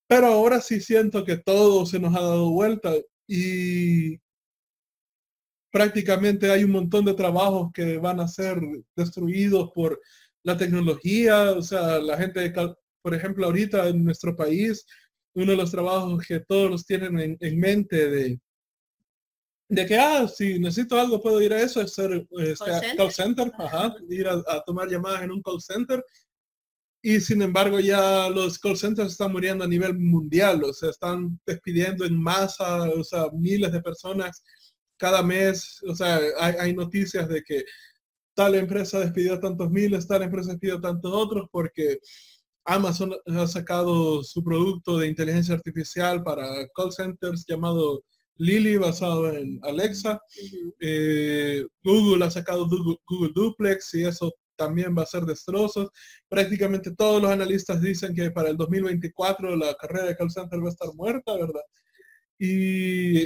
Pero 0.07 0.27
ahora 0.27 0.61
sí 0.61 0.83
siento 0.83 1.25
que 1.25 1.39
todo 1.39 1.87
se 1.87 1.99
nos 1.99 2.15
ha 2.15 2.21
dado 2.21 2.51
vuelta 2.51 2.93
y 3.27 4.19
prácticamente 5.73 6.51
hay 6.51 6.65
un 6.65 6.73
montón 6.73 7.07
de 7.07 7.15
trabajos 7.15 7.71
que 7.73 7.97
van 7.97 8.21
a 8.21 8.29
ser 8.29 8.61
destruidos 8.95 9.71
por 9.75 9.99
la 10.43 10.59
tecnología, 10.59 11.53
o 11.53 11.63
sea, 11.63 12.01
la 12.01 12.19
gente, 12.19 12.53
por 13.09 13.15
ejemplo, 13.15 13.47
ahorita 13.47 13.89
en 13.89 14.05
nuestro 14.05 14.37
país, 14.37 14.85
uno 15.35 15.53
de 15.53 15.57
los 15.57 15.71
trabajos 15.71 16.27
que 16.27 16.41
todos 16.41 16.71
los 16.71 16.85
tienen 16.85 17.39
en 17.41 17.59
mente 17.59 18.11
de 18.11 18.39
de 19.69 19.87
que, 19.87 19.99
ah, 19.99 20.27
si 20.27 20.59
necesito 20.59 20.99
algo 20.99 21.21
puedo 21.21 21.43
ir 21.43 21.53
a 21.53 21.61
eso, 21.61 21.81
es 21.81 21.93
ser 21.93 22.27
este, 22.39 22.97
call 22.97 23.13
center, 23.13 23.53
ajá, 23.59 23.95
ir 24.09 24.27
a, 24.27 24.63
tomar 24.65 24.89
llamadas 24.89 25.23
en 25.23 25.31
un 25.31 25.43
call 25.43 25.61
center. 25.61 26.05
Y 27.03 27.21
sin 27.21 27.43
embargo 27.43 27.79
ya 27.79 28.29
los 28.29 28.59
call 28.59 28.77
centers 28.77 29.13
están 29.13 29.31
muriendo 29.31 29.65
a 29.65 29.69
nivel 29.69 29.97
mundial, 29.97 30.65
o 30.65 30.73
sea, 30.73 30.91
están 30.91 31.39
despidiendo 31.47 32.05
en 32.05 32.21
masa, 32.21 32.89
o 32.91 33.05
sea, 33.05 33.27
miles 33.33 33.71
de 33.71 33.83
personas 33.83 34.43
cada 34.97 35.23
mes, 35.23 35.81
o 35.87 35.95
sea, 35.95 36.19
hay, 36.41 36.55
hay 36.59 36.75
noticias 36.75 37.29
de 37.29 37.43
que 37.43 37.65
tal 38.35 38.55
empresa 38.57 38.99
despidió 38.99 39.39
tantos 39.39 39.71
miles, 39.71 40.09
tal 40.09 40.23
empresa 40.23 40.51
despidió 40.51 40.81
tantos 40.81 41.13
otros, 41.13 41.47
porque 41.53 41.99
Amazon 42.69 43.15
ha 43.27 43.47
sacado 43.47 44.23
su 44.23 44.45
producto 44.45 44.99
de 44.99 45.09
inteligencia 45.09 45.55
artificial 45.55 46.23
para 46.23 46.69
call 46.75 46.93
centers 46.93 47.47
llamado 47.49 48.05
Lily 48.37 48.77
basado 48.77 49.33
en 49.33 49.59
Alexa. 49.63 50.21
Eh, 50.79 51.65
Google 51.83 52.27
ha 52.27 52.31
sacado 52.31 52.69
Google, 52.69 53.33
Duplex 53.35 53.95
y 53.95 54.05
eso 54.05 54.35
también 54.55 54.95
va 54.97 55.05
a 55.05 55.07
ser 55.07 55.23
destrozos. 55.23 55.89
Prácticamente 56.29 56.95
todos 56.95 57.23
los 57.23 57.31
analistas 57.31 57.81
dicen 57.81 58.15
que 58.15 58.31
para 58.31 58.51
el 58.51 58.59
2024 58.59 59.57
la 59.57 59.75
carrera 59.75 60.05
de 60.09 60.17
call 60.17 60.31
center 60.31 60.63
va 60.63 60.67
a 60.67 60.73
estar 60.73 60.93
muerta, 60.95 61.35
¿verdad? 61.37 61.63
Y 62.39 63.23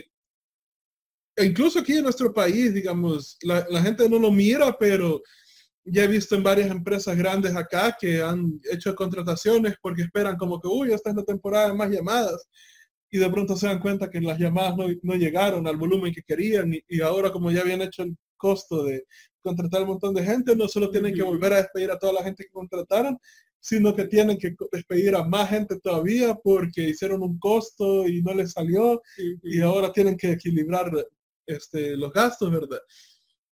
e 1.35 1.45
incluso 1.47 1.81
aquí 1.81 1.95
en 1.95 2.05
nuestro 2.05 2.33
país, 2.33 2.73
digamos, 2.73 3.39
la, 3.43 3.67
la, 3.71 3.83
gente 3.83 4.09
no 4.09 4.19
lo 4.19 4.31
mira, 4.31 4.77
pero 4.79 5.21
ya 5.85 6.05
he 6.05 6.09
visto 6.09 6.35
en 6.35 6.43
varias 6.43 6.71
empresas 6.71 7.17
grandes 7.17 7.55
acá 7.57 7.97
que 7.99 8.23
han 8.23 8.61
hecho 8.71 8.95
contrataciones 8.95 9.75
porque 9.81 10.03
esperan 10.03 10.37
como 10.37 10.61
que, 10.61 10.69
uy, 10.69 10.93
esta 10.93 11.11
es 11.11 11.17
la 11.17 11.25
temporada 11.25 11.69
de 11.69 11.75
más 11.75 11.91
llamadas 11.91 12.49
y 13.11 13.19
de 13.19 13.29
pronto 13.31 13.57
se 13.57 13.67
dan 13.67 13.81
cuenta 13.81 14.09
que 14.09 14.21
las 14.21 14.39
llamadas 14.39 14.75
no, 15.03 15.15
llegaron 15.15 15.67
al 15.67 15.77
volumen 15.77 16.15
que 16.15 16.23
querían 16.23 16.73
y, 16.89 17.01
ahora 17.01 17.31
como 17.31 17.51
ya 17.51 17.61
habían 17.61 17.83
hecho 17.83 18.03
el 18.05 18.17
costo 18.37 18.85
de 18.85 19.05
contratar 19.43 19.83
un 19.83 19.89
montón 19.89 20.15
de 20.15 20.25
gente, 20.25 20.57
no 20.57 20.67
solo 20.69 20.91
tienen 20.91 21.15
que 21.15 21.23
volver 21.23 21.53
a 21.53 21.57
despedir 21.57 21.91
a 21.91 21.99
toda 21.99 22.15
la 22.15 22.23
gente 22.23 22.45
que 22.45 22.51
contrataron, 22.51 23.19
sino 23.61 23.95
que 23.95 24.07
tienen 24.07 24.39
que 24.39 24.55
despedir 24.73 25.15
a 25.15 25.25
más 25.25 25.51
gente 25.51 25.79
todavía 25.81 26.35
porque 26.35 26.89
hicieron 26.89 27.23
un 27.23 27.39
costo 27.39 28.09
y 28.09 28.23
no 28.23 28.35
les 28.35 28.53
salió 28.53 29.03
y 29.43 29.61
ahora 29.61 29.93
tienen 29.93 30.17
que 30.17 30.33
equilibrar 30.33 30.91
este, 31.47 31.97
los 31.97 32.13
gastos, 32.13 32.51
¿verdad? 32.51 32.81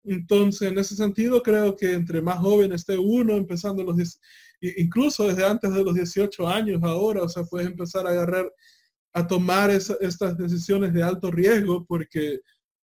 Entonces, 0.04 0.72
en 0.72 0.78
ese 0.78 0.96
sentido, 0.96 1.42
creo 1.42 1.76
que 1.76 1.94
entre 1.94 2.22
más 2.22 2.40
joven 2.40 2.72
esté 2.74 2.98
uno, 2.98 3.36
empezando 3.36 3.84
los, 3.84 4.20
incluso 4.62 5.28
desde 5.28 5.46
antes 5.46 5.74
de 5.74 5.84
los 5.84 5.94
18 5.94 6.48
años 6.48 6.82
ahora, 6.84 7.24
o 7.24 7.30
sea, 7.30 7.44
puedes 7.44 7.68
empezar 7.68 8.08
a 8.08 8.12
agarrar, 8.12 8.52
a 9.14 9.28
tomar 9.28 9.70
estas 9.72 10.38
decisiones 10.38 10.94
de 10.94 11.04
alto 11.04 11.32
riesgo, 11.32 11.86
porque, 11.86 12.40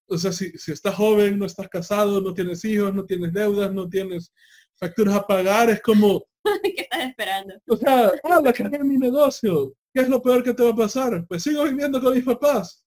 o 0.06 0.18
sea, 0.18 0.32
si, 0.32 0.50
si 0.58 0.72
estás 0.72 0.94
joven, 0.94 1.38
no 1.38 1.46
estás 1.46 1.68
casado, 1.68 2.20
no 2.20 2.34
tienes 2.34 2.64
hijos, 2.64 2.94
no 2.94 3.04
tienes 3.04 3.32
deudas, 3.32 3.72
no 3.72 3.88
tienes 3.88 4.32
facturas 4.76 5.16
a 5.16 5.26
pagar, 5.26 5.70
es 5.70 5.80
como... 5.80 6.24
¿Qué 6.62 6.82
estás 6.82 7.08
esperando? 7.08 7.54
O 7.68 7.76
sea, 7.76 8.12
ah, 8.24 8.40
la 8.42 8.52
que 8.52 8.84
mi 8.84 8.98
negocio. 8.98 9.74
¿Qué 9.92 10.02
es 10.02 10.08
lo 10.08 10.22
peor 10.22 10.42
que 10.44 10.52
te 10.52 10.62
va 10.62 10.70
a 10.70 10.76
pasar? 10.76 11.26
Pues 11.26 11.42
sigo 11.42 11.64
viviendo 11.64 12.00
con 12.00 12.14
mis 12.14 12.24
papás. 12.24 12.84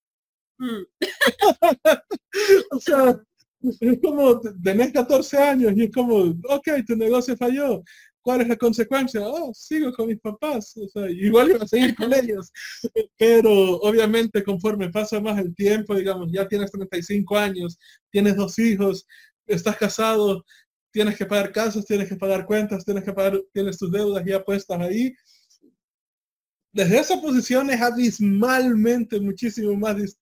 Mm. 0.60 0.84
o 2.72 2.80
sea, 2.80 3.20
es 3.62 4.00
como, 4.02 4.40
tenés 4.64 4.94
14 4.94 5.38
años 5.38 5.74
y 5.76 5.84
es 5.84 5.92
como, 5.92 6.16
ok, 6.50 6.68
tu 6.88 6.96
negocio 6.96 7.36
falló. 7.36 7.84
¿Cuál 8.22 8.42
es 8.42 8.48
la 8.50 8.58
consecuencia? 8.58 9.22
Oh, 9.24 9.54
sigo 9.54 9.92
con 9.94 10.08
mis 10.08 10.20
papás. 10.20 10.76
O 10.78 10.88
sea, 10.90 11.10
igual 11.10 11.52
iba 11.52 11.64
a 11.64 11.68
seguir 11.68 11.96
con 11.96 12.14
ellos. 12.14 12.52
Pero 13.18 13.78
obviamente 13.78 14.44
conforme 14.44 14.90
pasa 14.90 15.20
más 15.20 15.40
el 15.40 15.56
tiempo, 15.56 15.96
digamos, 15.96 16.30
ya 16.32 16.48
tienes 16.48 16.72
35 16.72 17.38
años, 17.38 17.78
tienes 18.12 18.36
dos 18.36 18.60
hijos, 18.60 19.06
estás 19.48 19.78
casado, 19.78 20.46
tienes 20.92 21.18
que 21.18 21.26
pagar 21.26 21.52
casos, 21.52 21.86
tienes 21.86 22.10
que 22.10 22.16
pagar 22.16 22.46
cuentas, 22.46 22.86
tienes 22.86 23.04
que 23.04 23.14
pagar, 23.14 23.42
tienes 23.54 23.78
tus 23.78 23.92
deudas 23.92 24.24
ya 24.26 24.44
puestas 24.44 24.80
ahí. 24.82 25.14
Desde 26.72 27.00
esa 27.00 27.20
posición 27.20 27.70
es 27.72 27.82
abismalmente 27.82 29.20
muchísimo 29.20 29.76
más, 29.76 30.18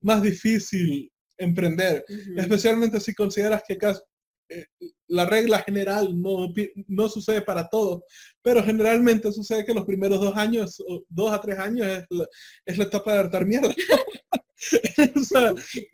más 0.00 0.22
difícil 0.22 1.10
emprender, 1.38 2.04
especialmente 2.36 3.00
si 3.00 3.14
consideras 3.14 3.62
que 3.66 3.78
eh, 4.50 4.66
la 5.08 5.24
regla 5.26 5.60
general 5.60 6.20
no, 6.20 6.52
no 6.86 7.08
sucede 7.08 7.42
para 7.42 7.68
todos, 7.68 8.02
pero 8.42 8.62
generalmente 8.62 9.32
sucede 9.32 9.64
que 9.64 9.74
los 9.74 9.84
primeros 9.84 10.20
dos 10.20 10.36
años, 10.36 10.82
dos 11.08 11.32
a 11.32 11.40
tres 11.40 11.58
años 11.58 11.86
es 11.86 12.04
la, 12.10 12.26
es 12.66 12.78
la 12.78 12.84
etapa 12.84 13.12
de 13.12 13.18
hartar 13.18 13.46
mierda. 13.46 13.74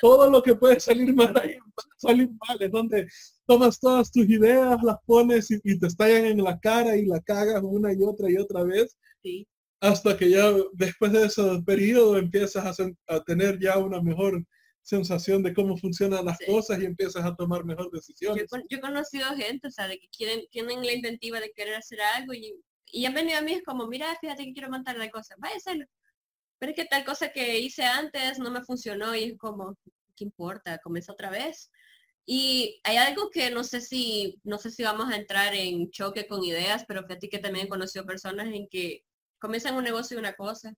todo 0.00 0.28
lo 0.28 0.42
que 0.42 0.56
puede 0.56 0.80
salir 0.80 1.14
mal 1.14 1.32
ahí 1.40 1.56
salir 1.98 2.28
mal, 2.48 2.60
es 2.60 2.70
donde 2.72 3.06
tomas 3.46 3.78
todas 3.78 4.10
tus 4.10 4.28
ideas, 4.28 4.82
las 4.82 4.96
pones 5.06 5.48
y, 5.50 5.78
te 5.78 5.86
estallan 5.86 6.24
en 6.24 6.42
la 6.42 6.58
cara 6.58 6.96
y 6.96 7.06
la 7.06 7.20
cagas 7.20 7.62
una 7.62 7.92
y 7.92 8.02
otra 8.02 8.28
y 8.28 8.36
otra 8.36 8.64
vez. 8.64 8.96
Sí 9.22 9.46
hasta 9.80 10.16
que 10.16 10.30
ya 10.30 10.52
después 10.72 11.12
de 11.12 11.26
ese 11.26 11.42
periodo 11.64 12.16
empiezas 12.16 12.78
a, 13.06 13.24
tener 13.24 13.58
ya 13.58 13.78
una 13.78 14.00
mejor 14.00 14.44
sensación 14.82 15.42
de 15.42 15.52
cómo 15.52 15.76
funcionan 15.76 16.24
las 16.24 16.38
cosas 16.46 16.80
y 16.80 16.84
empiezas 16.84 17.24
a 17.24 17.34
tomar 17.34 17.64
mejor 17.64 17.90
decisiones. 17.90 18.46
Yo, 18.50 18.78
he 18.78 18.80
conocido 18.80 19.26
gente, 19.34 19.68
o 19.68 19.70
sea, 19.70 19.88
de 19.88 19.98
que 19.98 20.08
quieren, 20.08 20.42
tienen 20.50 20.84
la 20.84 20.92
inventiva 20.92 21.40
de 21.40 21.52
querer 21.52 21.74
hacer 21.74 22.00
algo 22.00 22.32
y, 22.32 22.54
y 22.92 23.04
han 23.04 23.14
venido 23.14 23.38
a 23.38 23.42
mí 23.42 23.52
es 23.52 23.62
como, 23.62 23.86
mira, 23.86 24.16
fíjate 24.20 24.44
que 24.44 24.52
quiero 24.52 24.70
montar 24.70 24.96
la 24.96 25.10
cosa, 25.10 25.34
vaya 25.38 25.54
a 25.54 25.58
hacerlo. 25.58 25.86
Pero 26.58 26.70
es 26.70 26.76
que 26.76 26.84
tal 26.86 27.04
cosa 27.04 27.30
que 27.30 27.58
hice 27.58 27.84
antes 27.84 28.38
no 28.38 28.50
me 28.50 28.64
funcionó 28.64 29.14
y 29.14 29.24
es 29.24 29.38
como, 29.38 29.76
¿qué 30.16 30.24
importa? 30.24 30.78
Comienza 30.78 31.12
otra 31.12 31.30
vez. 31.30 31.70
Y 32.24 32.80
hay 32.82 32.96
algo 32.96 33.30
que 33.30 33.50
no 33.50 33.62
sé 33.62 33.80
si, 33.80 34.40
no 34.42 34.58
sé 34.58 34.70
si 34.70 34.82
vamos 34.82 35.12
a 35.12 35.16
entrar 35.16 35.54
en 35.54 35.90
choque 35.90 36.26
con 36.26 36.42
ideas, 36.42 36.84
pero 36.88 37.02
fíjate 37.06 37.28
que 37.28 37.38
también 37.38 37.66
he 37.66 37.68
conocido 37.68 38.06
personas 38.06 38.48
en 38.52 38.68
que 38.68 39.04
comienzan 39.38 39.76
un 39.76 39.84
negocio 39.84 40.16
y 40.16 40.20
una 40.20 40.34
cosa, 40.34 40.74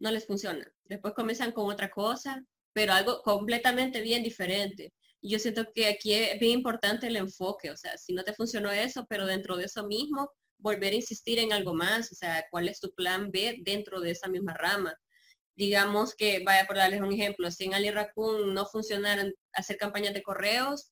no 0.00 0.10
les 0.10 0.26
funciona. 0.26 0.66
Después 0.84 1.14
comienzan 1.14 1.52
con 1.52 1.70
otra 1.70 1.90
cosa, 1.90 2.42
pero 2.72 2.92
algo 2.92 3.22
completamente 3.22 4.00
bien 4.00 4.22
diferente. 4.22 4.92
Y 5.20 5.30
yo 5.30 5.38
siento 5.38 5.66
que 5.74 5.86
aquí 5.86 6.12
es 6.12 6.38
bien 6.38 6.52
importante 6.52 7.06
el 7.06 7.16
enfoque, 7.16 7.70
o 7.70 7.76
sea, 7.76 7.96
si 7.96 8.12
no 8.12 8.24
te 8.24 8.34
funcionó 8.34 8.70
eso, 8.70 9.06
pero 9.08 9.26
dentro 9.26 9.56
de 9.56 9.64
eso 9.64 9.86
mismo, 9.86 10.30
volver 10.58 10.92
a 10.92 10.96
insistir 10.96 11.38
en 11.38 11.52
algo 11.52 11.74
más, 11.74 12.12
o 12.12 12.14
sea, 12.14 12.44
cuál 12.50 12.68
es 12.68 12.80
tu 12.80 12.92
plan 12.94 13.30
B 13.30 13.58
dentro 13.62 14.00
de 14.00 14.10
esa 14.10 14.28
misma 14.28 14.54
rama. 14.54 14.94
Digamos 15.56 16.14
que, 16.14 16.42
vaya 16.44 16.66
por 16.66 16.76
darles 16.76 17.00
un 17.00 17.12
ejemplo, 17.12 17.50
si 17.50 17.64
en 17.64 17.74
Ali 17.74 17.90
Raccoon 17.90 18.52
no 18.52 18.66
funcionaran 18.66 19.32
hacer 19.52 19.76
campañas 19.76 20.14
de 20.14 20.22
correos, 20.22 20.90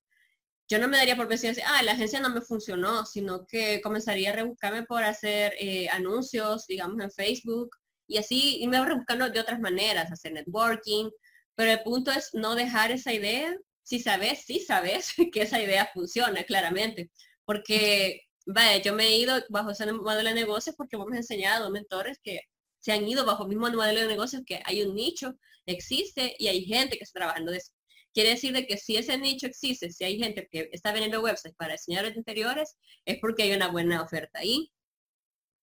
yo 0.72 0.78
no 0.78 0.88
me 0.88 0.96
daría 0.96 1.16
por 1.16 1.28
decir, 1.28 1.54
ah, 1.66 1.82
la 1.82 1.92
agencia 1.92 2.18
no 2.18 2.30
me 2.30 2.40
funcionó, 2.40 3.04
sino 3.04 3.46
que 3.46 3.82
comenzaría 3.82 4.30
a 4.30 4.32
rebuscarme 4.32 4.84
por 4.84 5.04
hacer 5.04 5.52
eh, 5.58 5.86
anuncios, 5.90 6.66
digamos, 6.66 6.98
en 7.02 7.10
Facebook, 7.10 7.76
y 8.06 8.16
así 8.16 8.56
y 8.62 8.66
me 8.68 8.82
rebuscando 8.82 9.28
de 9.28 9.38
otras 9.38 9.60
maneras, 9.60 10.10
hacer 10.10 10.32
networking, 10.32 11.10
pero 11.54 11.72
el 11.72 11.82
punto 11.82 12.10
es 12.10 12.30
no 12.32 12.54
dejar 12.54 12.90
esa 12.90 13.12
idea, 13.12 13.54
si 13.82 14.00
sabes, 14.00 14.44
si 14.46 14.60
sabes 14.60 15.12
que 15.32 15.42
esa 15.42 15.60
idea 15.60 15.90
funciona, 15.92 16.42
claramente, 16.44 17.10
porque, 17.44 18.22
vaya, 18.46 18.82
yo 18.82 18.94
me 18.94 19.08
he 19.08 19.18
ido 19.18 19.44
bajo 19.50 19.72
ese 19.72 19.92
modelo 19.92 20.30
de 20.30 20.34
negocios 20.34 20.74
porque 20.74 20.96
hemos 20.96 21.12
enseñado 21.12 21.70
mentores 21.70 22.18
que 22.22 22.40
se 22.80 22.92
han 22.92 23.06
ido 23.06 23.26
bajo 23.26 23.42
el 23.42 23.50
mismo 23.50 23.68
modelo 23.70 24.00
de 24.00 24.06
negocios 24.08 24.42
que 24.46 24.62
hay 24.64 24.82
un 24.82 24.94
nicho, 24.94 25.34
existe 25.66 26.34
y 26.38 26.48
hay 26.48 26.64
gente 26.64 26.96
que 26.96 27.04
está 27.04 27.20
trabajando 27.20 27.52
de 27.52 27.58
eso. 27.58 27.72
Quiere 28.14 28.30
decir 28.30 28.52
de 28.52 28.66
que 28.66 28.76
si 28.76 28.96
ese 28.96 29.16
nicho 29.18 29.46
existe, 29.46 29.90
si 29.90 30.04
hay 30.04 30.18
gente 30.18 30.48
que 30.50 30.68
está 30.72 30.92
vendiendo 30.92 31.22
websites 31.22 31.56
para 31.56 31.72
diseñadores 31.72 32.16
interiores, 32.16 32.76
es 33.04 33.18
porque 33.18 33.44
hay 33.44 33.52
una 33.52 33.68
buena 33.68 34.02
oferta 34.02 34.40
ahí. 34.40 34.70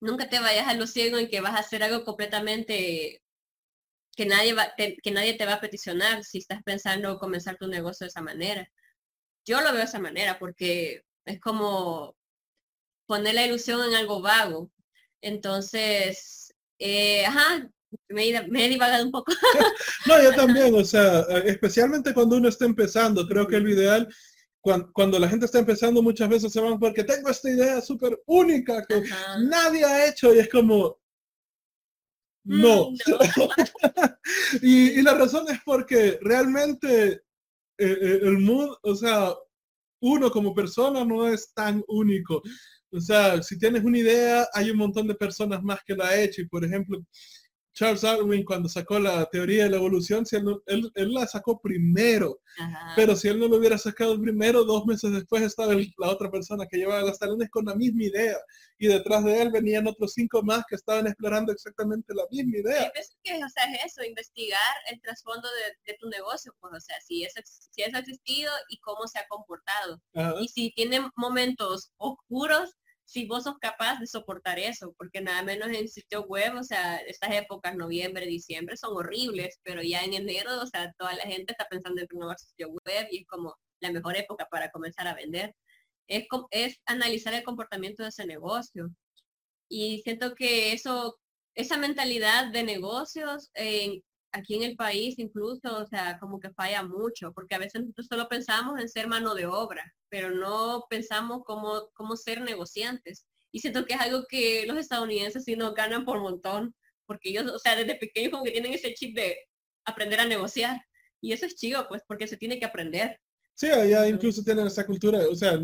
Nunca 0.02 0.30
te 0.30 0.40
vayas 0.40 0.68
a 0.68 0.74
lo 0.74 0.88
ciego 0.88 1.18
en 1.18 1.30
que 1.30 1.42
vas 1.42 1.56
a 1.56 1.60
hacer 1.60 1.84
algo 1.84 2.04
completamente 2.04 3.22
que 4.16 4.26
nadie, 4.26 4.54
va, 4.54 4.74
que 4.76 5.12
nadie 5.12 5.36
te 5.36 5.46
va 5.46 5.54
a 5.54 5.62
peticionar 5.62 6.24
si 6.24 6.40
estás 6.40 6.62
pensando 6.64 7.20
comenzar 7.20 7.58
tu 7.58 7.68
negocio 7.68 8.06
de 8.06 8.10
esa 8.10 8.22
manera. 8.22 8.70
Yo 9.46 9.62
lo 9.62 9.70
veo 9.72 9.80
de 9.80 9.84
esa 9.86 10.00
manera 10.00 10.40
porque 10.40 11.04
es 11.26 11.40
como 11.40 12.16
poner 13.08 13.36
la 13.36 13.46
ilusión 13.46 13.82
en 13.88 13.96
algo 13.96 14.22
vago. 14.22 14.72
Entonces, 15.22 16.54
eh, 16.80 17.26
ajá, 17.26 17.70
me, 18.10 18.30
he 18.30 18.70
divagado 18.70 19.06
un 19.06 19.12
poco. 19.12 19.32
no, 20.08 20.22
yo 20.22 20.34
también, 20.34 20.74
o 20.76 20.84
sea, 20.84 21.22
especialmente 21.46 22.14
cuando 22.14 22.38
uno 22.38 22.50
está 22.50 22.66
empezando, 22.66 23.28
creo 23.28 23.48
que 23.48 23.60
lo 23.60 23.70
ideal, 23.70 24.08
cuando, 24.62 25.20
la 25.20 25.30
gente 25.30 25.46
está 25.46 25.60
empezando, 25.60 26.02
muchas 26.02 26.30
veces 26.30 26.52
se 26.52 26.62
van 26.62 26.80
porque 26.80 27.04
tengo 27.04 27.30
esta 27.30 27.50
idea 27.50 27.82
súper 27.82 28.22
única 28.26 28.86
que 28.86 29.04
nadie 29.40 29.86
ha 29.86 30.08
hecho 30.08 30.34
y 30.34 30.40
es 30.40 30.50
como, 30.50 31.00
no. 32.44 32.92
Mm, 32.92 32.96
y, 34.62 35.02
la 35.02 35.14
razón 35.14 35.46
es 35.50 35.60
porque 35.66 36.20
realmente 36.22 37.12
eh, 37.14 37.20
eh, 37.78 38.20
el 38.24 38.40
mood, 38.40 38.76
o 38.84 38.96
sea, 38.96 39.34
uno 40.02 40.32
como 40.32 40.54
persona 40.54 41.04
no 41.06 41.28
es 41.28 41.54
tan 41.54 41.84
único. 41.88 42.42
O 42.92 43.00
sea, 43.00 43.42
si 43.44 43.58
tienes 43.58 43.84
una 43.84 43.98
idea, 43.98 44.48
hay 44.54 44.72
un 44.72 44.78
montón 44.78 45.08
de 45.08 45.16
personas 45.16 45.62
más 45.62 45.80
que 45.86 45.96
la 45.96 46.08
ha 46.08 46.22
hecho. 46.22 46.42
Y 46.42 46.48
por 46.48 46.66
ejemplo, 46.66 47.00
Charles 47.74 48.02
Darwin 48.02 48.44
cuando 48.44 48.68
sacó 48.68 49.00
la 49.00 49.26
teoría 49.26 49.64
de 49.64 49.70
la 49.70 49.78
evolución, 49.78 50.26
si 50.26 50.36
él, 50.36 50.84
la 50.96 51.28
sacó 51.28 51.60
primero, 51.62 52.42
pero 52.96 53.16
si 53.16 53.28
él 53.28 53.40
no 53.40 53.48
lo 53.48 53.58
hubiera 53.58 53.78
sacado 53.78 54.20
primero, 54.20 54.64
dos 54.66 54.86
meses 54.86 55.12
después 55.12 55.44
estaba 55.44 55.74
la 55.74 56.10
otra 56.10 56.30
persona 56.30 56.66
que 56.70 56.78
llevaba 56.78 57.02
las 57.04 57.20
talones 57.20 57.50
con 57.50 57.66
la 57.66 57.76
misma 57.76 58.04
idea 58.04 58.38
y 58.78 58.88
detrás 58.88 59.24
de 59.24 59.42
él 59.42 59.52
venían 59.52 59.88
otros 59.88 60.14
cinco 60.14 60.42
más 60.42 60.64
que 60.68 60.76
estaban 60.76 61.08
explorando 61.08 61.52
exactamente 61.52 62.14
la 62.14 62.24
misma 62.32 62.58
idea. 62.58 62.92
Es 62.96 63.16
que, 63.24 63.34
o 63.36 63.50
sea, 63.50 63.66
es 63.74 63.94
eso, 63.94 64.04
investigar 64.04 64.76
el 64.90 65.00
trasfondo 65.02 65.48
de, 65.86 65.94
tu 66.00 66.08
negocio, 66.10 66.56
pues, 66.60 66.74
o 66.74 66.80
sea, 66.80 66.96
si 67.02 67.24
eso, 67.24 67.40
si 67.44 67.82
eso 67.82 67.98
ha 67.98 68.00
existido 68.00 68.52
y 68.70 68.80
cómo 68.80 69.08
se 69.08 69.20
ha 69.20 69.28
comportado. 69.28 70.02
Y 70.42 70.48
si 70.48 70.72
tiene 70.72 71.10
momentos 71.16 71.92
oscuros, 71.98 72.76
si 73.10 73.26
vos 73.26 73.44
sos 73.44 73.58
capaz 73.60 74.00
de 74.00 74.06
soportar 74.06 74.60
eso, 74.60 74.94
porque 74.96 75.20
nada 75.20 75.42
menos 75.42 75.70
en 75.70 75.88
sitio 75.88 76.26
web, 76.26 76.56
o 76.56 76.64
sea, 76.64 76.98
estas 76.98 77.32
épocas, 77.32 77.76
noviembre, 77.76 78.28
diciembre, 78.28 78.78
son 78.78 78.96
horribles, 78.96 79.60
pero 79.64 79.82
ya 79.82 80.04
en 80.04 80.14
enero, 80.14 80.62
o 80.62 80.68
sea, 80.68 80.94
toda 80.96 81.16
la 81.16 81.24
gente 81.24 81.54
está 81.54 81.68
pensando 81.68 82.02
en 82.02 82.08
nuevo 82.12 82.36
sitio 82.38 82.70
web 82.70 83.08
y 83.12 83.22
es 83.22 83.28
como 83.28 83.56
la 83.82 83.92
mejor 83.92 84.16
época 84.16 84.48
para 84.52 84.70
comenzar 84.70 85.08
a 85.08 85.16
vender. 85.16 85.56
Es, 86.08 86.28
es 86.52 86.78
analizar 86.86 87.34
el 87.34 87.44
comportamiento 87.44 88.04
de 88.04 88.10
ese 88.10 88.28
negocio. 88.28 88.92
Y 89.68 90.02
siento 90.04 90.36
que 90.36 90.74
eso, 90.74 91.18
esa 91.56 91.78
mentalidad 91.78 92.52
de 92.52 92.62
negocios 92.64 93.50
en, 93.56 94.04
aquí 94.32 94.56
en 94.56 94.64
el 94.64 94.76
país 94.76 95.18
incluso, 95.18 95.78
o 95.78 95.86
sea, 95.86 96.18
como 96.20 96.40
que 96.40 96.52
falla 96.52 96.84
mucho, 96.84 97.32
porque 97.34 97.56
a 97.56 97.60
veces 97.60 97.82
nosotros 97.82 98.08
solo 98.08 98.28
pensamos 98.28 98.80
en 98.80 98.90
ser 98.90 99.08
mano 99.08 99.36
de 99.36 99.46
obra, 99.46 99.94
pero 100.10 100.32
no 100.32 100.86
pensamos 100.90 101.42
cómo, 101.46 101.90
cómo 101.94 102.16
ser 102.16 102.42
negociantes. 102.42 103.26
Y 103.52 103.60
siento 103.60 103.86
que 103.86 103.96
es 103.96 104.02
algo 104.02 104.26
que 104.30 104.66
los 104.68 104.78
estadounidenses 104.78 105.44
sí 105.44 105.56
nos 105.56 105.74
ganan 105.74 106.06
por 106.06 106.20
montón, 106.20 106.76
porque 107.06 107.30
ellos, 107.30 107.52
o 107.52 107.60
sea, 107.60 107.76
desde 107.76 107.96
pequeños 107.96 108.32
como 108.32 108.44
que 108.44 108.52
tienen 108.52 108.74
ese 108.74 108.94
chip 108.94 109.16
de 109.16 109.36
aprender 109.86 110.20
a 110.20 110.26
negociar. 110.26 110.80
Y 111.22 111.34
eso 111.34 111.46
es 111.46 111.56
chido, 111.56 111.88
pues, 111.88 112.04
porque 112.08 112.28
se 112.28 112.38
tiene 112.38 112.60
que 112.60 112.66
aprender. 112.66 113.20
Sí, 113.56 113.68
allá 113.68 114.08
incluso 114.08 114.44
tienen 114.44 114.68
esa 114.68 114.86
cultura, 114.86 115.20
o 115.30 115.36
sea, 115.36 115.60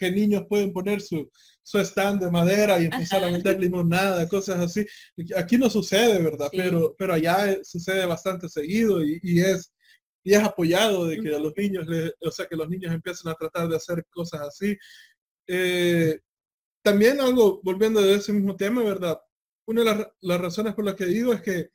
que 0.00 0.10
niños 0.10 0.46
pueden 0.48 0.72
poner 0.72 1.02
su, 1.02 1.30
su 1.62 1.78
stand 1.78 2.22
de 2.22 2.30
madera 2.30 2.80
y 2.80 2.86
empezar 2.86 3.22
a 3.22 3.30
vender 3.30 3.60
limonada, 3.60 4.26
cosas 4.26 4.58
así. 4.60 4.86
Aquí 5.36 5.58
no 5.58 5.68
sucede, 5.68 6.22
¿verdad? 6.22 6.48
Pero, 6.50 6.94
pero 6.98 7.12
allá 7.12 7.62
sucede 7.62 8.06
bastante 8.06 8.48
seguido 8.48 9.04
y, 9.04 9.20
y, 9.22 9.40
es 9.40 9.74
y 10.24 10.32
es 10.32 10.42
apoyado 10.42 11.06
de 11.06 11.20
que 11.20 11.34
a 11.34 11.38
los 11.38 11.52
niños, 11.54 11.86
o 12.22 12.30
sea, 12.30 12.46
que 12.46 12.56
los 12.56 12.68
niños 12.68 12.92
empiecen 12.94 13.30
a 13.30 13.34
tratar 13.34 13.68
de 13.68 13.76
hacer 13.76 14.04
cosas 14.10 14.40
así. 14.40 14.76
Eh, 15.46 16.18
también 16.82 17.20
algo, 17.20 17.60
volviendo 17.62 18.00
de 18.00 18.14
ese 18.14 18.32
mismo 18.32 18.56
tema, 18.56 18.82
¿verdad? 18.82 19.20
Una 19.66 19.82
de 19.82 19.86
las, 19.86 20.08
las 20.22 20.40
razones 20.40 20.74
por 20.74 20.86
las 20.86 20.94
que 20.94 21.04
digo 21.04 21.34
es 21.34 21.42
que 21.42 21.68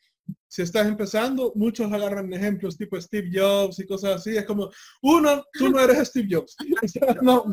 si 0.48 0.62
estás 0.62 0.88
empezando, 0.88 1.52
muchos 1.56 1.92
agarran 1.92 2.32
ejemplos 2.32 2.78
tipo 2.78 3.00
Steve 3.00 3.30
Jobs 3.34 3.78
y 3.80 3.86
cosas 3.86 4.16
así. 4.16 4.38
Es 4.38 4.46
como, 4.46 4.70
uno, 5.02 5.44
tú 5.52 5.70
no 5.70 5.80
eres 5.80 6.08
Steve 6.08 6.30
Jobs. 6.32 6.56
no. 7.22 7.46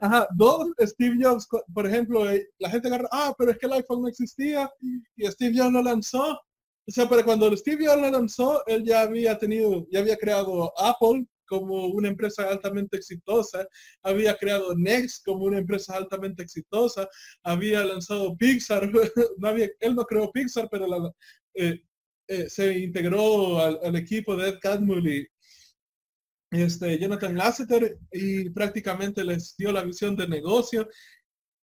Ajá. 0.00 0.26
Dos, 0.34 0.72
Steve 0.80 1.16
Jobs, 1.20 1.46
por 1.72 1.86
ejemplo, 1.86 2.28
eh, 2.28 2.48
la 2.58 2.70
gente 2.70 2.88
agarra, 2.88 3.08
ah, 3.12 3.34
pero 3.38 3.52
es 3.52 3.58
que 3.58 3.66
el 3.66 3.74
iPhone 3.74 4.02
no 4.02 4.08
existía 4.08 4.68
y 5.16 5.26
Steve 5.26 5.56
Jobs 5.56 5.72
lo 5.72 5.82
lanzó. 5.82 6.32
O 6.86 6.90
sea, 6.90 7.08
pero 7.08 7.24
cuando 7.24 7.56
Steve 7.56 7.86
Jobs 7.86 8.02
lo 8.02 8.10
lanzó, 8.10 8.66
él 8.66 8.84
ya 8.84 9.02
había 9.02 9.38
tenido, 9.38 9.86
ya 9.90 10.00
había 10.00 10.16
creado 10.16 10.72
Apple 10.76 11.26
como 11.46 11.86
una 11.86 12.08
empresa 12.08 12.48
altamente 12.48 12.96
exitosa, 12.96 13.66
había 14.02 14.36
creado 14.36 14.74
Next 14.74 15.24
como 15.24 15.44
una 15.44 15.58
empresa 15.58 15.94
altamente 15.96 16.42
exitosa, 16.42 17.08
había 17.42 17.84
lanzado 17.84 18.36
Pixar, 18.36 18.90
no 19.38 19.48
había, 19.48 19.68
él 19.80 19.94
no 19.94 20.04
creó 20.04 20.32
Pixar, 20.32 20.68
pero 20.70 20.86
la, 20.86 21.12
eh, 21.54 21.80
eh, 22.28 22.48
se 22.48 22.78
integró 22.78 23.60
al, 23.60 23.96
equipo 23.96 24.36
de 24.36 24.48
Ed 24.48 24.58
Catmull 24.60 25.08
y 25.08 25.28
este, 26.50 26.98
Jonathan 26.98 27.36
Lasseter 27.36 27.98
y 28.12 28.50
prácticamente 28.50 29.24
les 29.24 29.56
dio 29.56 29.72
la 29.72 29.82
visión 29.82 30.16
de 30.16 30.28
negocio 30.28 30.88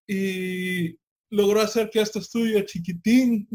y 0.07 0.97
logró 1.31 1.61
hacer 1.61 1.91
que 1.91 2.01
este 2.01 2.21
estudio 2.21 2.63
chiquitín 2.63 3.49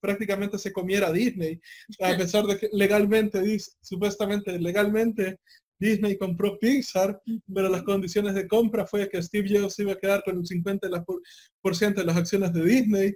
prácticamente 0.00 0.58
se 0.58 0.72
comiera 0.72 1.12
Disney, 1.12 1.60
a 2.00 2.16
pesar 2.18 2.44
de 2.46 2.58
que 2.58 2.68
legalmente, 2.72 3.40
supuestamente 3.80 4.58
legalmente, 4.58 5.38
Disney 5.78 6.16
compró 6.16 6.58
Pixar, 6.58 7.20
pero 7.52 7.68
las 7.68 7.82
condiciones 7.82 8.34
de 8.34 8.46
compra 8.46 8.86
fue 8.86 9.08
que 9.08 9.22
Steve 9.22 9.48
Jobs 9.48 9.78
iba 9.80 9.92
a 9.92 9.98
quedar 9.98 10.22
con 10.22 10.38
un 10.38 10.44
50% 10.44 11.94
de 11.94 12.04
las 12.04 12.16
acciones 12.16 12.52
de 12.52 12.64
Disney, 12.64 13.14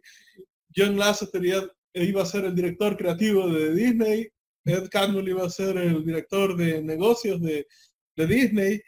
John 0.74 0.98
Lasseter 0.98 1.70
iba 2.04 2.22
a 2.22 2.26
ser 2.26 2.44
el 2.44 2.54
director 2.54 2.96
creativo 2.96 3.48
de 3.48 3.74
Disney, 3.74 4.28
Ed 4.64 4.88
Catmull 4.90 5.28
iba 5.28 5.46
a 5.46 5.50
ser 5.50 5.76
el 5.76 6.04
director 6.04 6.56
de 6.56 6.82
negocios 6.82 7.40
de, 7.40 7.66
de 8.16 8.26
Disney, 8.26 8.80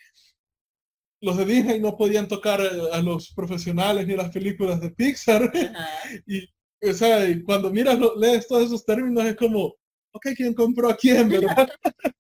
los 1.21 1.37
de 1.37 1.45
Disney 1.45 1.81
no 1.81 1.97
podían 1.97 2.29
tocar 2.29 2.61
a 2.61 3.03
los 3.03 3.33
profesionales 3.33 4.07
ni 4.07 4.15
las 4.15 4.31
películas 4.31 4.81
de 4.81 4.91
Pixar. 4.91 5.51
y, 6.27 6.45
o 6.89 6.93
sea, 6.93 7.27
cuando 7.45 7.71
miras, 7.71 7.99
lees 8.17 8.47
todos 8.47 8.67
esos 8.67 8.85
términos, 8.85 9.25
es 9.25 9.37
como, 9.37 9.75
ok, 10.13 10.29
¿quién 10.37 10.55
compró 10.55 10.91
a 10.91 10.97
quién, 10.97 11.29
verdad? 11.29 11.69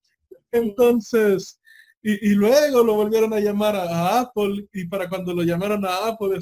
Entonces, 0.52 1.57
y, 2.00 2.30
luego 2.30 2.84
lo 2.84 2.94
volvieron 2.94 3.32
a 3.34 3.40
llamar 3.40 3.74
a, 3.74 4.20
Apple 4.20 4.68
y 4.72 4.86
para 4.86 5.08
cuando 5.08 5.34
lo 5.34 5.42
llamaron 5.42 5.84
a 5.84 6.08
Apple, 6.08 6.38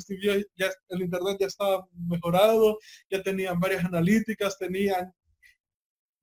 ya, 0.54 0.70
el 0.90 1.02
Internet 1.02 1.38
ya 1.40 1.46
estaba 1.46 1.86
mejorado, 1.92 2.78
ya 3.10 3.22
tenían 3.22 3.58
varias 3.58 3.84
analíticas, 3.84 4.58
tenían 4.58 5.12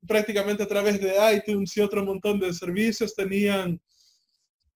prácticamente 0.08 0.64
a 0.64 0.68
través 0.68 1.02
de 1.02 1.16
iTunes 1.36 1.76
y 1.76 1.82
otro 1.82 2.06
montón 2.06 2.40
de 2.40 2.54
servicios, 2.54 3.16
tenían 3.16 3.82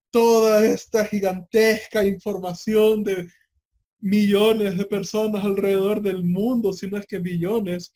toda 0.10 0.66
esta 0.66 1.06
gigantesca 1.06 2.04
información 2.04 3.04
de 3.04 3.30
millones 4.00 4.78
de 4.78 4.86
personas 4.86 5.44
alrededor 5.44 6.02
del 6.02 6.24
mundo, 6.24 6.74
si 6.74 6.88
no 6.88 6.98
es 6.98 7.06
que 7.06 7.20
billones. 7.20 7.94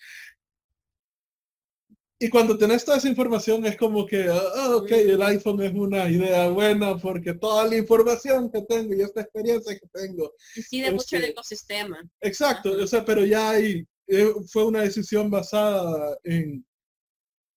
Y 2.23 2.29
cuando 2.29 2.55
tenés 2.55 2.85
toda 2.85 2.97
esa 2.97 3.09
información 3.09 3.65
es 3.65 3.75
como 3.75 4.05
que, 4.05 4.27
ah, 4.29 4.75
ok, 4.75 4.91
el 4.91 5.23
iPhone 5.23 5.59
es 5.63 5.73
una 5.73 6.07
idea 6.07 6.49
buena 6.49 6.95
porque 6.95 7.33
toda 7.33 7.67
la 7.67 7.75
información 7.75 8.51
que 8.51 8.61
tengo 8.61 8.93
y 8.93 9.01
esta 9.01 9.21
experiencia 9.21 9.73
que 9.73 9.87
tengo. 9.91 10.31
Decide 10.55 10.91
mucho 10.91 11.15
el 11.15 11.23
este, 11.23 11.31
ecosistema. 11.31 11.99
Exacto, 12.19 12.73
o 12.73 12.85
sea, 12.85 13.03
pero 13.03 13.25
ya 13.25 13.49
hay, 13.49 13.83
eh, 14.05 14.33
fue 14.51 14.65
una 14.65 14.81
decisión 14.81 15.31
basada 15.31 16.15
en, 16.23 16.63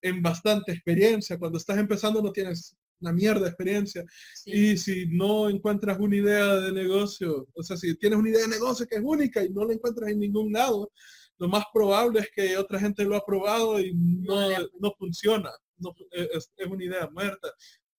en 0.01 0.23
bastante 0.23 0.73
experiencia. 0.73 1.39
Cuando 1.39 1.59
estás 1.59 1.77
empezando 1.77 2.23
no 2.23 2.33
tienes 2.33 2.75
una 3.03 3.13
mierda 3.13 3.43
de 3.43 3.49
experiencia. 3.49 4.03
Y 4.47 4.79
si 4.79 5.05
no 5.09 5.51
encuentras 5.51 5.99
una 5.99 6.17
idea 6.17 6.55
de 6.55 6.73
negocio, 6.73 7.47
o 7.53 7.63
sea, 7.63 7.77
si 7.77 7.95
tienes 7.97 8.19
una 8.19 8.31
idea 8.31 8.41
de 8.41 8.49
negocio 8.49 8.87
que 8.87 8.97
es 8.97 9.03
única 9.05 9.45
y 9.45 9.51
no 9.51 9.67
la 9.67 9.75
encuentras 9.75 10.11
en 10.11 10.21
ningún 10.21 10.51
lado, 10.55 10.91
lo 11.39 11.49
más 11.49 11.65
probable 11.73 12.21
es 12.21 12.31
que 12.35 12.57
otra 12.57 12.79
gente 12.79 13.05
lo 13.05 13.17
ha 13.17 13.25
probado 13.25 13.81
y 13.81 13.93
no, 13.95 14.49
no 14.81 14.93
funciona. 14.99 15.51
No, 15.77 15.93
es, 16.11 16.51
es, 16.57 16.67
una 16.67 16.85
idea 16.85 17.09
muerta. 17.11 17.53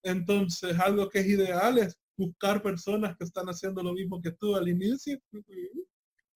Entonces, 0.04 0.78
algo 0.80 1.10
que 1.10 1.20
es 1.20 1.28
ideal 1.28 1.78
es 1.78 1.98
buscar 2.18 2.62
personas 2.62 3.16
que 3.18 3.26
están 3.26 3.48
haciendo 3.48 3.84
lo 3.84 3.94
mismo 3.94 4.22
que 4.22 4.32
tú 4.32 4.56
al 4.56 4.68
inicio. 4.68 5.20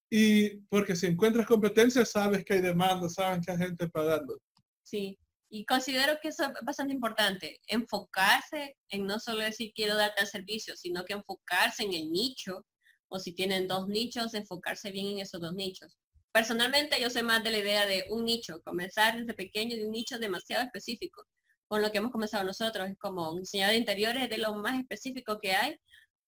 Y 0.10 0.58
porque 0.70 0.96
si 0.96 1.08
encuentras 1.08 1.46
competencia, 1.46 2.04
sabes 2.06 2.44
que 2.44 2.56
hay 2.56 2.62
demanda, 2.62 3.08
saben 3.10 3.42
que 3.42 3.52
hay 3.52 3.58
gente 3.58 3.88
pagando. 3.88 4.38
Sí, 4.84 5.18
y 5.52 5.66
considero 5.66 6.18
que 6.22 6.30
eso 6.30 6.44
es 6.44 6.52
bastante 6.64 6.94
importante, 6.94 7.60
enfocarse 7.68 8.76
en 8.90 9.06
no 9.06 9.20
solo 9.20 9.44
decir 9.44 9.72
quiero 9.74 9.96
darte 9.96 10.22
el 10.22 10.28
servicio, 10.28 10.76
sino 10.76 11.06
que 11.06 11.14
enfocarse 11.14 11.84
en 11.84 11.94
el 11.94 12.12
nicho, 12.12 12.66
o 13.08 13.20
si 13.20 13.34
tienen 13.34 13.68
dos 13.68 13.88
nichos, 13.88 14.34
enfocarse 14.36 14.92
bien 14.92 15.08
en 15.08 15.20
esos 15.20 15.42
dos 15.42 15.54
nichos. 15.54 15.98
Personalmente 16.32 17.02
yo 17.02 17.10
soy 17.10 17.24
más 17.24 17.44
de 17.44 17.52
la 17.52 17.58
idea 17.60 17.86
de 17.86 18.06
un 18.10 18.26
nicho, 18.26 18.62
comenzar 18.64 19.18
desde 19.18 19.34
pequeño 19.34 19.76
de 19.76 19.86
un 19.86 19.92
nicho 19.92 20.20
demasiado 20.20 20.64
específico, 20.64 21.24
con 21.68 21.82
lo 21.82 21.92
que 21.92 22.00
hemos 22.00 22.12
comenzado 22.12 22.44
nosotros, 22.44 22.90
es 22.90 22.98
como 22.98 23.32
un 23.32 23.42
diseñador 23.42 23.74
de 23.74 23.80
interiores 23.80 24.30
de 24.30 24.38
lo 24.38 24.56
más 24.56 24.80
específico 24.80 25.40
que 25.42 25.54
hay, 25.54 25.76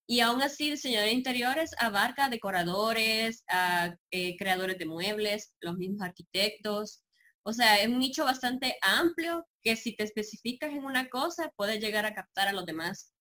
y 0.08 0.20
aún 0.22 0.42
así 0.42 0.72
diseñador 0.72 1.08
de 1.08 1.14
interiores 1.14 1.72
abarca 1.80 2.30
decoradores, 2.30 3.44
a, 3.48 3.96
eh, 4.12 4.36
creadores 4.38 4.78
de 4.78 4.86
muebles, 4.86 5.54
los 5.62 5.78
mismos 5.78 6.02
arquitectos, 6.02 7.04
o 7.44 7.54
sea, 7.54 7.82
es 7.82 7.88
un 7.88 8.00
nicho 8.00 8.24
bastante 8.24 8.78
amplio 8.82 9.48
que 9.64 9.76
si 9.76 9.96
te 9.96 10.04
especificas 10.04 10.72
en 10.72 10.84
una 10.86 11.10
cosa, 11.10 11.52
puedes 11.56 11.80
llegar 11.80 12.06
a 12.06 12.14
captar 12.14 12.48
a 12.48 12.54
los 12.54 12.66
demás. 12.66 13.12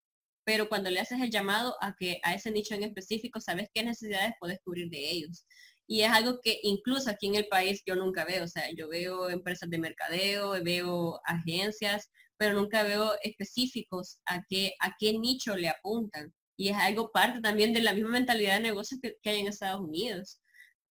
Pero 0.44 0.68
cuando 0.68 0.90
le 0.90 1.00
haces 1.00 1.20
el 1.20 1.30
llamado 1.30 1.76
a 1.80 1.94
que 1.98 2.20
a 2.22 2.34
ese 2.34 2.50
nicho 2.50 2.74
en 2.74 2.82
específico, 2.84 3.40
sabes 3.40 3.68
qué 3.74 3.82
necesidades 3.82 4.34
puedes 4.40 4.58
cubrir 4.64 4.90
de 4.90 5.10
ellos. 5.10 5.46
Y 5.90 6.02
es 6.02 6.10
algo 6.12 6.38
que 6.40 6.60
incluso 6.62 7.10
aquí 7.10 7.26
en 7.26 7.34
el 7.34 7.48
país 7.48 7.82
yo 7.84 7.96
nunca 7.96 8.24
veo. 8.24 8.44
O 8.44 8.48
sea, 8.48 8.62
yo 8.76 8.88
veo 8.88 9.28
empresas 9.28 9.68
de 9.68 9.76
mercadeo, 9.76 10.52
veo 10.62 11.20
agencias, 11.24 12.08
pero 12.36 12.54
nunca 12.54 12.84
veo 12.84 13.14
específicos 13.24 14.20
a 14.24 14.44
qué, 14.48 14.74
a 14.78 14.94
qué 14.96 15.18
nicho 15.18 15.56
le 15.56 15.68
apuntan. 15.68 16.32
Y 16.56 16.68
es 16.68 16.76
algo 16.76 17.10
parte 17.10 17.40
también 17.40 17.72
de 17.72 17.82
la 17.82 17.92
misma 17.92 18.10
mentalidad 18.10 18.54
de 18.54 18.60
negocios 18.60 19.00
que 19.00 19.30
hay 19.30 19.40
en 19.40 19.48
Estados 19.48 19.80
Unidos 19.80 20.40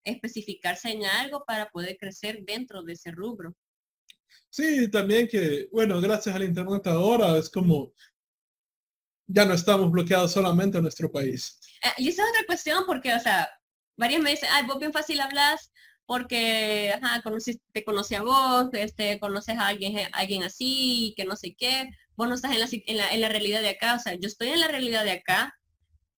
especificarse 0.03 0.91
en 0.91 1.05
algo 1.05 1.45
para 1.45 1.69
poder 1.69 1.95
crecer 1.97 2.43
dentro 2.45 2.83
de 2.83 2.93
ese 2.93 3.11
rubro. 3.11 3.55
Sí, 4.49 4.89
también 4.91 5.29
que, 5.29 5.69
bueno, 5.71 6.01
gracias 6.01 6.35
al 6.35 6.43
Internet 6.43 6.87
ahora 6.87 7.37
es 7.37 7.49
como, 7.49 7.93
ya 9.27 9.45
no 9.45 9.53
estamos 9.53 9.89
bloqueados 9.91 10.33
solamente 10.33 10.77
en 10.77 10.83
nuestro 10.83 11.09
país. 11.09 11.57
Ah, 11.83 11.93
y 11.97 12.09
esa 12.09 12.23
es 12.23 12.29
otra 12.31 12.45
cuestión 12.45 12.83
porque, 12.85 13.13
o 13.13 13.19
sea, 13.19 13.49
varias 13.99 14.21
me 14.21 14.31
dicen, 14.31 14.49
ay, 14.51 14.65
vos 14.65 14.79
bien 14.79 14.93
fácil 14.93 15.19
hablas 15.21 15.71
porque, 16.05 16.91
ajá, 16.95 17.21
te 17.71 17.83
conoce 17.83 18.15
a 18.15 18.23
vos, 18.23 18.69
este, 18.73 19.19
conoces 19.19 19.57
a 19.59 19.67
alguien, 19.67 20.07
alguien 20.13 20.41
así, 20.41 21.13
que 21.15 21.23
no 21.25 21.35
sé 21.35 21.55
qué, 21.55 21.87
vos 22.15 22.27
no 22.27 22.33
estás 22.33 22.53
en 22.53 22.59
la, 22.61 22.67
en, 22.71 22.97
la, 22.97 23.13
en 23.13 23.21
la 23.21 23.29
realidad 23.29 23.61
de 23.61 23.69
acá, 23.69 23.93
o 23.95 23.99
sea, 23.99 24.15
yo 24.15 24.27
estoy 24.27 24.49
en 24.49 24.59
la 24.59 24.67
realidad 24.67 25.03
de 25.03 25.11
acá, 25.11 25.53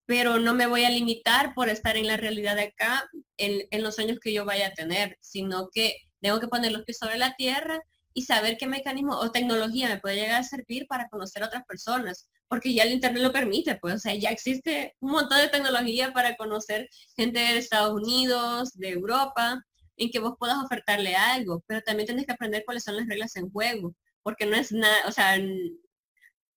pero 0.06 0.40
no 0.40 0.54
me 0.54 0.68
voy 0.68 0.86
a 0.86 0.90
limitar 0.90 1.54
por 1.54 1.70
estar 1.70 1.98
en 1.98 2.08
la 2.08 2.18
realidad 2.18 2.56
de 2.56 2.64
acá 2.64 3.10
en, 3.38 3.84
los 3.84 4.00
años 4.00 4.20
que 4.20 4.34
yo 4.34 4.46
vaya 4.46 4.68
a 4.68 4.74
tener, 4.74 5.18
sino 5.22 5.70
que 5.74 5.96
tengo 6.22 6.40
que 6.40 6.48
poner 6.48 6.72
los 6.72 6.84
pies 6.84 6.98
sobre 6.98 7.18
la 7.18 7.34
tierra 7.36 7.80
y 8.14 8.24
saber 8.24 8.58
qué 8.58 8.68
mecanismo 8.68 9.18
o 9.18 9.32
tecnología 9.32 9.90
me 9.90 10.00
puede 10.00 10.18
llegar 10.18 10.42
a 10.42 10.44
servir 10.44 10.86
para 10.88 11.08
conocer 11.10 11.44
a 11.44 11.48
otras 11.48 11.64
personas, 11.66 12.30
porque 12.52 12.74
ya 12.74 12.84
el 12.84 12.92
Internet 12.92 13.24
lo 13.24 13.32
permite, 13.32 13.76
pues, 13.76 13.96
o 13.96 14.00
sea, 14.00 14.14
ya 14.14 14.30
existe 14.30 14.94
un 15.00 15.12
montón 15.12 15.38
de 15.38 15.48
tecnología 15.48 16.12
para 16.12 16.36
conocer 16.36 16.90
gente 17.16 17.40
de 17.40 17.58
Estados 17.58 17.94
Unidos, 17.94 18.74
de 18.74 18.90
Europa, 18.90 19.64
en 19.96 20.12
que 20.12 20.20
vos 20.20 20.34
puedas 20.38 20.58
ofertarle 20.62 21.16
algo, 21.16 21.64
pero 21.66 21.80
también 21.80 22.08
tienes 22.08 22.26
que 22.26 22.34
aprender 22.34 22.66
cuáles 22.66 22.84
son 22.84 22.98
las 22.98 23.08
reglas 23.08 23.38
en 23.38 23.50
juego, 23.52 23.96
porque 24.22 24.46
no 24.46 24.58
es 24.58 24.74
nada, 24.74 25.08
o 25.08 25.14
sea, 25.14 25.40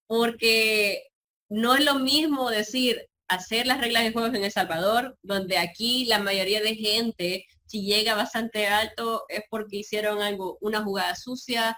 porque 0.09 1.05
no 1.49 1.77
es 1.77 1.85
lo 1.85 2.01
mismo 2.01 2.51
decir, 2.51 3.07
hacer 3.29 3.69
las 3.69 3.81
reglas 3.81 4.03
de 4.03 4.13
juego 4.13 4.35
en 4.35 4.43
El 4.43 4.51
Salvador, 4.51 5.17
donde 5.23 5.59
aquí 5.59 6.07
la 6.07 6.19
mayoría 6.19 6.61
de 6.61 6.75
gente 6.75 7.47
si 7.67 7.83
llega 7.85 8.17
bastante 8.17 8.67
alto 8.67 9.27
es 9.29 9.43
porque 9.49 9.77
hicieron 9.77 10.23
algo, 10.23 10.59
una 10.61 10.83
jugada 10.83 11.15
sucia. 11.15 11.77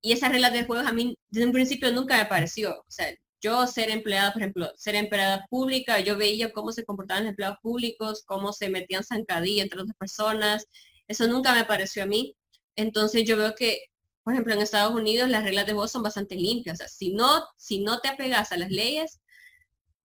Y 0.00 0.12
esas 0.12 0.30
reglas 0.30 0.52
de 0.52 0.64
juego 0.64 0.86
a 0.86 0.92
mí 0.92 1.16
desde 1.30 1.46
un 1.46 1.52
principio 1.52 1.92
nunca 1.92 2.16
me 2.16 2.26
pareció. 2.26 2.78
O 2.78 2.84
sea, 2.90 3.12
yo 3.40 3.66
ser 3.66 3.90
empleada, 3.90 4.32
por 4.32 4.42
ejemplo, 4.42 4.72
ser 4.76 4.94
empleada 4.94 5.46
pública, 5.48 6.00
yo 6.00 6.16
veía 6.16 6.52
cómo 6.52 6.72
se 6.72 6.84
comportaban 6.84 7.24
los 7.24 7.30
empleados 7.30 7.58
públicos, 7.62 8.22
cómo 8.26 8.52
se 8.52 8.68
metían 8.68 9.04
zancadilla 9.04 9.62
entre 9.62 9.80
otras 9.80 9.96
personas. 9.96 10.66
Eso 11.08 11.26
nunca 11.26 11.54
me 11.54 11.64
pareció 11.64 12.02
a 12.02 12.06
mí. 12.06 12.36
Entonces 12.76 13.24
yo 13.24 13.36
veo 13.36 13.54
que, 13.54 13.84
por 14.22 14.34
ejemplo, 14.34 14.54
en 14.54 14.60
Estados 14.60 14.94
Unidos 14.94 15.28
las 15.28 15.44
reglas 15.44 15.66
de 15.66 15.72
juego 15.72 15.88
son 15.88 16.02
bastante 16.02 16.34
limpias. 16.34 16.78
Si 16.94 17.12
no, 17.12 17.44
si 17.56 17.80
no 17.80 18.00
te 18.00 18.08
apegas 18.08 18.52
a 18.52 18.56
las 18.56 18.70
leyes, 18.70 19.20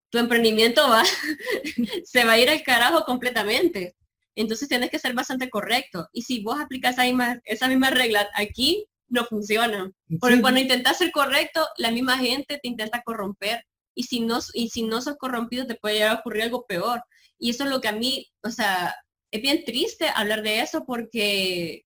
tu 0.10 0.18
emprendimiento 0.18 0.90
va, 0.90 1.04
se 2.06 2.24
va 2.26 2.34
a 2.34 2.40
ir 2.40 2.50
al 2.50 2.64
carajo 2.64 3.04
completamente. 3.06 3.96
Entonces 4.36 4.68
tienes 4.68 4.90
que 4.90 5.00
ser 5.00 5.14
bastante 5.14 5.50
correcto. 5.50 6.08
Y 6.14 6.24
si 6.24 6.42
vos 6.42 6.60
aplicas 6.60 6.94
esa 6.94 7.04
misma, 7.04 7.42
esa 7.46 7.68
misma 7.68 7.90
regla 7.90 8.30
aquí, 8.34 8.86
no 9.08 9.26
funciona. 9.26 9.92
Porque 10.20 10.42
cuando 10.42 10.60
intentas 10.60 10.98
ser 10.98 11.12
correcto, 11.12 11.66
la 11.78 11.92
misma 11.92 12.18
gente 12.18 12.60
te 12.62 12.68
intenta 12.68 13.02
corromper. 13.04 13.64
Y 13.94 14.04
si 14.04 14.20
no, 14.20 14.40
y 14.54 14.70
si 14.70 14.84
no 14.84 15.02
sos 15.02 15.16
corrompido, 15.18 15.66
te 15.66 15.76
puede 15.76 15.96
llegar 15.96 16.16
a 16.16 16.20
ocurrir 16.20 16.44
algo 16.44 16.66
peor. 16.66 17.04
Y 17.40 17.50
eso 17.50 17.64
es 17.64 17.70
lo 17.70 17.82
que 17.82 17.88
a 17.88 17.94
mí, 17.94 18.28
o 18.44 18.50
sea, 18.50 18.96
es 19.32 19.42
bien 19.42 19.64
triste 19.66 20.08
hablar 20.14 20.42
de 20.42 20.62
eso 20.62 20.86
porque, 20.86 21.86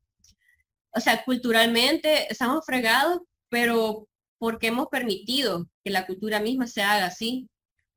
o 0.92 1.00
sea, 1.00 1.24
culturalmente 1.24 2.32
estamos 2.32 2.66
fregados, 2.66 3.20
pero 3.50 4.08
porque 4.38 4.68
hemos 4.68 4.88
permitido 4.88 5.68
que 5.84 5.92
la 5.92 6.06
cultura 6.06 6.40
misma 6.40 6.68
se 6.68 6.82
haga 6.82 7.08
así. 7.08 7.48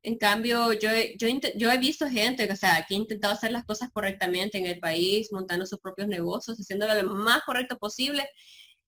En 0.03 0.17
cambio, 0.17 0.73
yo, 0.73 0.89
yo, 1.17 1.27
yo 1.55 1.71
he 1.71 1.77
visto 1.77 2.09
gente 2.09 2.51
o 2.51 2.55
sea, 2.57 2.85
que 2.87 2.95
ha 2.95 2.97
intentado 2.97 3.33
hacer 3.33 3.51
las 3.51 3.63
cosas 3.63 3.89
correctamente 3.93 4.57
en 4.57 4.65
el 4.65 4.79
país, 4.79 5.29
montando 5.31 5.65
sus 5.65 5.79
propios 5.79 6.07
negocios, 6.07 6.57
haciéndolo 6.57 7.01
lo 7.01 7.15
más 7.15 7.41
correcto 7.43 7.77
posible 7.77 8.27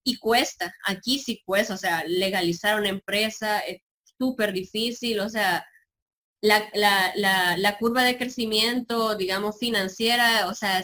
y 0.05 0.17
cuesta, 0.19 0.73
aquí 0.85 1.19
sí 1.19 1.41
cuesta, 1.45 1.73
o 1.73 1.77
sea, 1.77 2.03
legalizar 2.05 2.79
una 2.79 2.89
empresa 2.89 3.59
es 3.59 3.81
súper 4.17 4.53
difícil, 4.53 5.19
o 5.19 5.29
sea, 5.29 5.65
la, 6.41 6.69
la, 7.57 7.77
curva 7.79 8.03
de 8.03 8.17
crecimiento, 8.17 9.15
digamos, 9.15 9.57
financiera, 9.59 10.47
o 10.47 10.53
sea, 10.53 10.83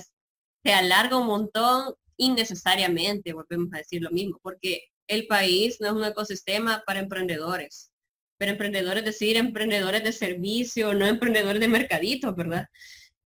se 0.63 0.73
alarga 0.73 1.17
un 1.17 1.27
montón 1.27 1.93
innecesariamente, 2.17 3.33
volvemos 3.33 3.71
a 3.73 3.77
decir 3.77 4.01
lo 4.01 4.09
mismo, 4.09 4.39
porque 4.41 4.85
el 5.07 5.27
país 5.27 5.77
no 5.79 5.87
es 5.87 5.93
un 5.93 6.03
ecosistema 6.03 6.83
para 6.87 6.99
emprendedores, 6.99 7.91
pero 8.39 8.53
emprendedores, 8.53 9.05
decir, 9.05 9.37
emprendedores 9.37 10.03
de 10.03 10.13
servicio, 10.13 10.95
no 10.95 11.05
emprendedores 11.05 11.59
de 11.61 11.67
mercadito, 11.67 12.33
¿verdad? 12.33 12.65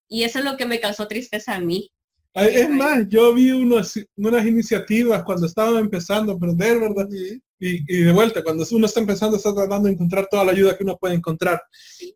Y 0.08 0.24
eso 0.24 0.40
es 0.40 0.44
lo 0.44 0.56
que 0.56 0.66
me 0.66 0.80
causó 0.80 1.06
tristeza 1.06 1.54
a 1.54 1.60
mí, 1.60 1.92
es 2.34 2.68
más, 2.68 3.08
yo 3.08 3.32
vi 3.32 3.52
unas 3.52 4.46
iniciativas 4.46 5.22
cuando 5.22 5.46
estaban 5.46 5.76
empezando 5.76 6.32
a 6.32 6.34
aprender, 6.34 6.80
¿verdad? 6.80 7.08
Y, 7.10 7.40
de 8.04 8.12
vuelta, 8.12 8.42
cuando 8.42 8.64
uno 8.72 8.86
está 8.86 9.00
empezando, 9.00 9.36
está 9.36 9.54
tratando 9.54 9.86
de 9.86 9.94
encontrar 9.94 10.26
toda 10.30 10.44
la 10.44 10.52
ayuda 10.52 10.76
que 10.76 10.82
uno 10.82 10.98
puede 10.98 11.14
encontrar. 11.14 11.62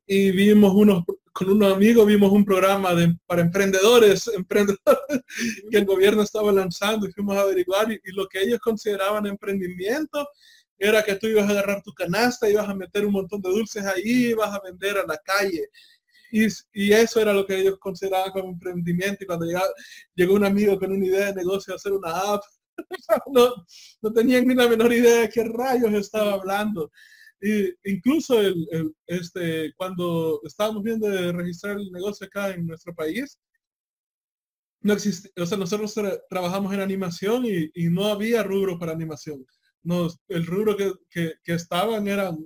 Y 0.06 0.30
vimos 0.32 0.74
unos, 0.74 1.04
con 1.32 1.50
unos 1.50 1.72
amigos, 1.72 2.06
vimos 2.06 2.32
un 2.32 2.44
programa 2.44 2.94
de, 2.94 3.16
para 3.26 3.42
emprendedores, 3.42 4.28
emprendedores 4.34 5.22
que 5.70 5.78
el 5.78 5.86
gobierno 5.86 6.22
estaba 6.22 6.52
lanzando 6.52 7.06
y 7.06 7.12
fuimos 7.12 7.36
a 7.36 7.42
averiguar 7.42 7.90
y, 7.92 8.00
y 8.04 8.12
lo 8.12 8.26
que 8.28 8.42
ellos 8.42 8.58
consideraban 8.58 9.24
emprendimiento 9.26 10.28
era 10.78 11.02
que 11.02 11.14
tú 11.14 11.28
ibas 11.28 11.48
a 11.48 11.52
agarrar 11.52 11.82
tu 11.82 11.92
canasta, 11.92 12.50
ibas 12.50 12.68
a 12.68 12.74
meter 12.74 13.06
un 13.06 13.12
montón 13.12 13.40
de 13.40 13.50
dulces 13.50 13.84
ahí, 13.84 14.30
ibas 14.30 14.52
a 14.52 14.60
vender 14.60 14.98
a 14.98 15.06
la 15.06 15.16
calle 15.18 15.68
y, 16.30 16.92
eso 16.92 17.20
era 17.20 17.32
lo 17.32 17.46
que 17.46 17.58
ellos 17.58 17.78
consideraban 17.78 18.32
como 18.32 18.50
emprendimiento. 18.50 19.24
Y 19.24 19.26
cuando 19.26 19.46
llegó 20.14 20.34
un 20.34 20.44
amigo 20.44 20.78
con 20.78 20.92
una 20.92 21.06
idea 21.06 21.26
de 21.26 21.36
negocio, 21.36 21.74
hacer 21.74 21.92
una 21.92 22.10
app, 22.10 22.42
no, 23.32 23.54
no 24.02 24.12
tenían 24.12 24.46
ni 24.46 24.54
la 24.54 24.68
menor 24.68 24.92
idea 24.92 25.22
de 25.22 25.28
qué 25.28 25.44
rayos 25.44 25.92
estaba 25.94 26.34
hablando. 26.34 26.90
Y 27.40 27.72
incluso 27.84 28.40
el, 28.40 28.94
este, 29.06 29.72
cuando 29.76 30.40
estábamos 30.44 30.82
viendo 30.82 31.08
de 31.08 31.32
registrar 31.32 31.76
el 31.76 31.90
negocio 31.92 32.26
acá 32.26 32.50
en 32.50 32.66
nuestro 32.66 32.94
país, 32.94 33.38
no 34.80 34.92
existe, 34.92 35.30
o 35.40 35.46
sea, 35.46 35.58
nosotros 35.58 35.94
trabajamos 36.28 36.72
en 36.72 36.80
animación 36.80 37.44
y, 37.44 37.88
no 37.88 38.06
había 38.06 38.42
rubro 38.42 38.78
para 38.78 38.92
animación. 38.92 39.44
Nos, 39.82 40.18
el 40.28 40.46
rubro 40.46 40.76
que, 40.76 40.92
que, 41.10 41.34
que 41.42 41.54
estaban 41.54 42.06
eran 42.08 42.38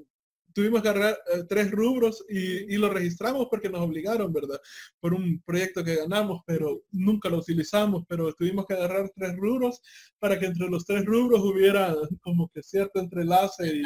tuvimos 0.54 0.82
que 0.82 0.88
agarrar 0.88 1.18
eh, 1.32 1.44
tres 1.48 1.70
rubros 1.70 2.24
y, 2.28 2.76
lo 2.76 2.88
registramos 2.88 3.46
porque 3.50 3.68
nos 3.68 3.80
obligaron, 3.82 4.32
¿verdad? 4.32 4.60
Por 5.00 5.14
un 5.14 5.40
proyecto 5.42 5.84
que 5.84 5.96
ganamos, 5.96 6.42
pero 6.46 6.82
nunca 6.90 7.28
lo 7.28 7.38
utilizamos, 7.38 8.04
pero 8.08 8.32
tuvimos 8.32 8.66
que 8.66 8.74
agarrar 8.74 9.10
tres 9.14 9.36
rubros 9.36 9.80
para 10.18 10.38
que 10.38 10.46
entre 10.46 10.68
los 10.68 10.84
tres 10.84 11.04
rubros 11.04 11.40
hubiera 11.40 11.94
como 12.20 12.48
que 12.48 12.62
cierto 12.62 13.00
entrelace 13.00 13.66
y, 13.66 13.82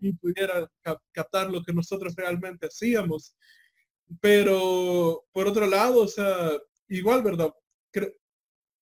y, 0.00 0.12
pudiera 0.14 0.70
captar 1.12 1.50
lo 1.50 1.62
que 1.62 1.72
nosotros 1.72 2.14
realmente 2.16 2.66
hacíamos. 2.66 3.34
Pero 4.20 5.24
por 5.32 5.46
otro 5.46 5.66
lado, 5.66 6.02
o 6.02 6.08
sea, 6.08 6.52
igual, 6.88 7.22
¿verdad? 7.22 7.52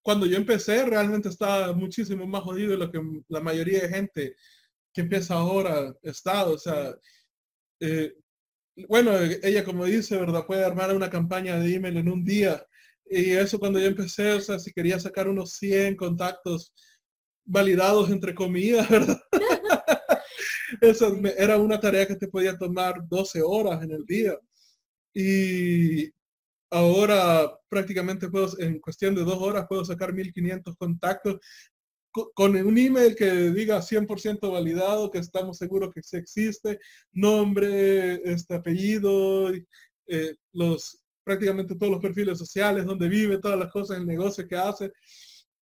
cuando 0.03 0.27
yo 0.27 0.37
empecé 0.37 0.85
realmente 0.87 1.29
estaba 1.29 1.73
muchísimo 1.73 2.27
más 2.27 2.43
jodido 2.43 2.71
de 2.71 2.79
lo 2.79 2.91
que 2.91 3.01
la 3.29 3.41
mayoría 3.41 3.83
de 3.83 3.89
gente 3.89 4.37
que 4.93 5.03
empieza 5.03 5.35
ahora 5.35 5.95
Estado, 6.03 6.55
o 6.55 6.59
sea, 6.59 6.95
eh, 7.81 8.15
bueno, 8.89 9.13
ella 9.43 9.65
como 9.65 9.85
dice, 9.85 10.17
¿verdad? 10.17 10.47
Puede 10.47 10.65
armar 10.65 10.95
una 10.95 11.11
campaña 11.11 11.59
de 11.59 11.75
email 11.75 11.97
en 11.99 12.09
un 12.09 12.25
día. 12.25 12.65
Y 13.07 13.33
eso 13.33 13.59
cuando 13.59 13.81
yo 13.81 13.87
empecé, 13.87 14.33
o 14.33 14.41
sea, 14.41 14.59
si 14.59 14.73
quería 14.73 14.99
sacar 15.01 15.29
unos 15.29 15.53
100 15.55 15.97
contactos 15.97 16.73
validados 17.45 18.11
entre 18.11 18.35
comillas, 18.35 18.89
¿verdad? 18.91 19.21
Eso 20.81 21.17
era 21.37 21.59
una 21.59 21.81
tarea 21.81 22.07
que 22.07 22.17
te 22.17 22.29
podía 22.29 22.57
tomar 22.57 23.07
12 23.09 23.43
horas 23.43 23.83
en 23.83 23.91
el 23.91 24.05
día. 24.07 24.39
Y 25.13 26.11
ahora 26.71 27.53
prácticamente 27.69 28.29
puedo, 28.29 28.49
en 28.61 28.79
cuestión 28.81 29.15
de 29.15 29.25
dos 29.25 29.39
horas, 29.39 29.67
puedo 29.69 29.85
sacar 29.85 30.13
1500 30.13 30.77
contactos 30.77 31.39
con 32.11 32.57
un 32.57 32.79
email 32.79 33.15
que 33.15 33.31
diga 33.51 33.81
100% 33.81 34.51
validado, 34.51 35.11
que 35.11 35.19
estamos 35.19 35.59
seguros 35.59 35.93
que 35.95 36.03
sí 36.03 36.17
existe, 36.17 36.79
nombre, 37.13 38.21
este 38.25 38.55
apellido, 38.55 39.53
eh, 40.07 40.35
los 40.53 41.01
prácticamente 41.23 41.77
todos 41.77 41.93
los 41.93 42.01
perfiles 42.01 42.39
sociales, 42.39 42.85
donde 42.85 43.09
vive, 43.09 43.39
todas 43.39 43.59
las 43.59 43.71
cosas, 43.71 43.99
el 43.99 44.07
negocio 44.07 44.49
que 44.49 44.57
hace, 44.57 44.93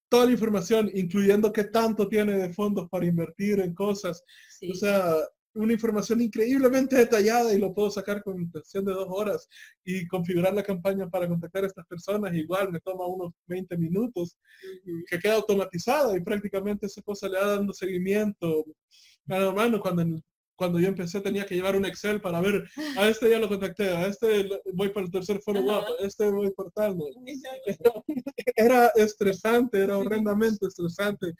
toda 0.09 0.24
la 0.24 0.32
información, 0.32 0.90
incluyendo 0.94 1.53
qué 1.53 1.64
tanto 1.64 2.09
tiene 2.09 2.32
de 2.32 2.53
fondos 2.53 2.88
para 2.88 3.05
invertir 3.07 3.61
en 3.61 3.74
cosas. 3.74 4.22
O 4.70 4.74
sea, 4.74 5.14
una 5.55 5.72
información 5.72 6.20
increíblemente 6.20 6.96
detallada 6.96 7.53
y 7.53 7.59
lo 7.59 7.74
puedo 7.74 7.90
sacar 7.90 8.22
con 8.22 8.40
intención 8.40 8.84
de 8.84 8.92
dos 8.92 9.09
horas 9.11 9.49
y 9.84 10.07
configurar 10.07 10.55
la 10.55 10.62
campaña 10.62 11.09
para 11.09 11.28
contactar 11.28 11.64
a 11.64 11.66
estas 11.66 11.86
personas. 11.86 12.34
Igual 12.34 12.70
me 12.70 12.80
toma 12.80 13.07
unos 13.07 13.32
20 13.46 13.76
minutos, 13.76 14.36
que 15.09 15.18
queda 15.18 15.34
automatizada 15.34 16.16
y 16.16 16.20
prácticamente 16.20 16.86
esa 16.86 17.03
cosa 17.03 17.28
le 17.28 17.38
da 17.38 17.57
dando 17.57 17.72
seguimiento. 17.72 18.64
Claro, 19.26 19.49
hermano, 19.49 19.80
cuando 19.80 20.03
cuando 20.59 20.80
yo 20.80 20.88
empecé 20.88 21.20
tenía 21.20 21.46
que 21.46 21.54
llevar 21.54 21.76
un 21.76 21.84
Excel 21.84 22.20
para 22.20 22.40
ver, 22.40 22.68
a 22.96 23.09
este 23.09 23.30
ya 23.30 23.38
lo 23.38 23.48
contacté, 23.48 23.90
a 23.90 24.09
este 24.09 24.48
voy 24.74 24.88
para 24.88 25.06
el 25.06 25.12
tercer 25.12 25.40
follow-up, 25.40 25.84
a 26.00 26.04
este 26.04 26.28
voy 26.30 26.50
por 26.50 26.72
tal. 26.72 26.96
Era 28.56 28.88
estresante, 28.96 29.80
era 29.80 29.96
horrendamente 29.96 30.66
estresante. 30.66 31.32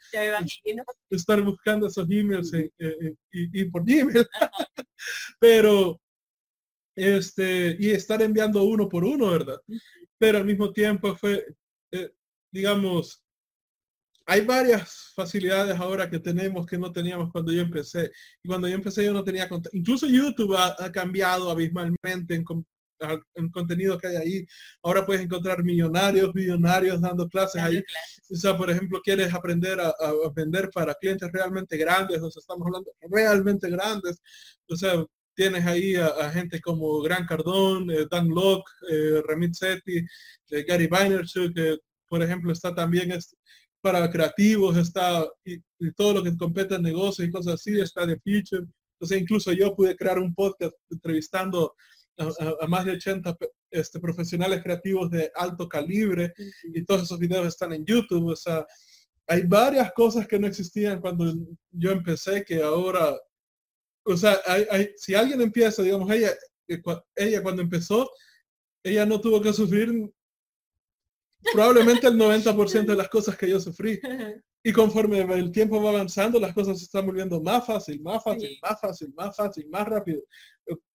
Estar 1.09 1.41
buscando 1.41 1.87
esos 1.87 2.09
emails 2.09 2.53
y, 3.33 3.65
por 3.65 3.83
email. 3.85 4.25
Pero, 5.37 5.99
este, 6.95 7.75
y 7.77 7.89
estar 7.91 8.21
enviando 8.21 8.63
uno 8.63 8.87
por 8.87 9.03
uno, 9.03 9.31
¿verdad? 9.31 9.59
Pero 10.17 10.37
al 10.37 10.45
mismo 10.45 10.71
tiempo 10.71 11.13
fue, 11.17 11.45
eh, 11.91 12.11
digamos, 12.51 13.21
hay 14.29 14.41
varias 14.41 15.11
facilidades 15.15 15.75
ahora 15.79 16.07
que 16.07 16.19
tenemos 16.19 16.67
que 16.67 16.77
no 16.77 16.91
teníamos 16.91 17.31
cuando 17.31 17.51
yo 17.51 17.61
empecé. 17.61 18.11
Y 18.43 18.47
cuando 18.47 18.67
yo 18.67 18.75
empecé 18.75 19.03
yo 19.03 19.11
no 19.11 19.23
tenía 19.23 19.49
Incluso 19.73 20.05
YouTube 20.05 20.55
ha, 20.55 20.91
cambiado 20.91 21.49
abismalmente 21.49 22.35
en, 22.35 22.45
en, 23.33 23.49
contenido 23.49 23.97
que 23.97 24.07
hay 24.07 24.15
ahí. 24.17 24.47
Ahora 24.83 25.03
puedes 25.03 25.23
encontrar 25.23 25.63
millonarios, 25.63 26.33
millonarios 26.35 27.01
dando 27.01 27.27
clases 27.27 27.59
ahí. 27.59 27.83
O 28.29 28.35
sea, 28.35 28.55
por 28.55 28.69
ejemplo, 28.69 29.01
quieres 29.03 29.33
aprender 29.33 29.79
a, 29.79 29.93
vender 30.35 30.69
para 30.69 30.93
clientes 30.93 31.31
realmente 31.31 31.75
grandes, 31.75 32.21
o 32.21 32.29
sea, 32.29 32.39
estamos 32.39 32.67
hablando 32.67 32.91
realmente 33.09 33.67
grandes. 33.67 34.21
O 34.69 34.75
sea, 34.75 35.03
tienes 35.33 35.65
ahí 35.65 35.95
a, 35.95 36.29
gente 36.29 36.61
como 36.61 37.01
Gran 37.01 37.25
Cardón, 37.25 37.89
eh, 37.89 38.05
Dan 38.11 38.29
Locke, 38.29 38.69
eh, 38.91 39.23
Remit 39.25 39.55
Sethi, 39.55 40.05
eh, 40.51 40.63
Gary 40.67 40.85
Vaynerchuk, 40.85 41.55
que 41.55 41.77
por 42.07 42.21
ejemplo 42.21 42.51
está 42.51 42.75
también 42.75 43.11
este, 43.11 43.37
para 43.81 44.09
creativos, 44.09 44.77
está 44.77 45.27
y, 45.45 45.61
todo 45.95 46.15
lo 46.15 46.23
que 46.23 46.35
compete 46.35 46.75
en 46.75 46.83
negocios 46.83 47.27
y 47.27 47.31
cosas 47.31 47.55
así, 47.55 47.79
está 47.79 48.05
de 48.05 48.19
Future. 48.19 48.67
Entonces 48.93 49.21
incluso 49.21 49.51
yo 49.53 49.75
pude 49.75 49.95
crear 49.95 50.19
un 50.19 50.33
podcast 50.35 50.73
entrevistando 50.89 51.73
a, 52.17 52.67
más 52.67 52.85
de 52.85 52.93
80 52.93 53.37
este, 53.71 53.99
profesionales 53.99 54.61
creativos 54.61 55.09
de 55.09 55.31
alto 55.35 55.69
calibre 55.69 56.33
y 56.73 56.83
todos 56.83 57.03
esos 57.03 57.17
videos 57.17 57.47
están 57.47 57.71
en 57.71 57.85
YouTube. 57.85 58.31
O 58.31 58.35
sea, 58.35 58.65
hay 59.27 59.43
varias 59.43 59.91
cosas 59.93 60.27
que 60.27 60.39
no 60.39 60.47
existían 60.47 60.99
cuando 60.99 61.33
yo 61.71 61.91
empecé 61.91 62.43
que 62.43 62.61
ahora, 62.61 63.15
o 64.03 64.17
sea, 64.17 64.37
hay, 64.45 64.89
si 64.97 65.15
alguien 65.15 65.39
empieza, 65.39 65.81
digamos, 65.81 66.11
ella, 66.11 66.31
eh, 66.67 66.81
ella 67.15 67.41
cuando 67.41 67.61
empezó, 67.61 68.09
ella 68.83 69.05
no 69.05 69.21
tuvo 69.21 69.41
que 69.41 69.53
sufrir 69.53 70.11
probablemente 71.53 72.07
el 72.07 72.17
90% 72.17 72.85
de 72.85 72.95
las 72.95 73.09
cosas 73.09 73.37
que 73.37 73.49
yo 73.49 73.59
sufrí. 73.59 73.99
Y 74.63 74.73
conforme 74.73 75.21
el 75.21 75.51
tiempo 75.51 75.81
va 75.81 75.91
avanzando, 75.91 76.39
las 76.39 76.53
cosas 76.53 76.79
se 76.79 76.85
están 76.85 77.05
volviendo 77.05 77.41
más 77.41 77.65
fácil, 77.65 78.01
más 78.01 78.23
fácil, 78.23 78.57
más 78.61 78.81
fácil, 78.81 79.13
más 79.15 79.35
fácil, 79.35 79.69
más 79.69 79.87
rápido. 79.87 80.21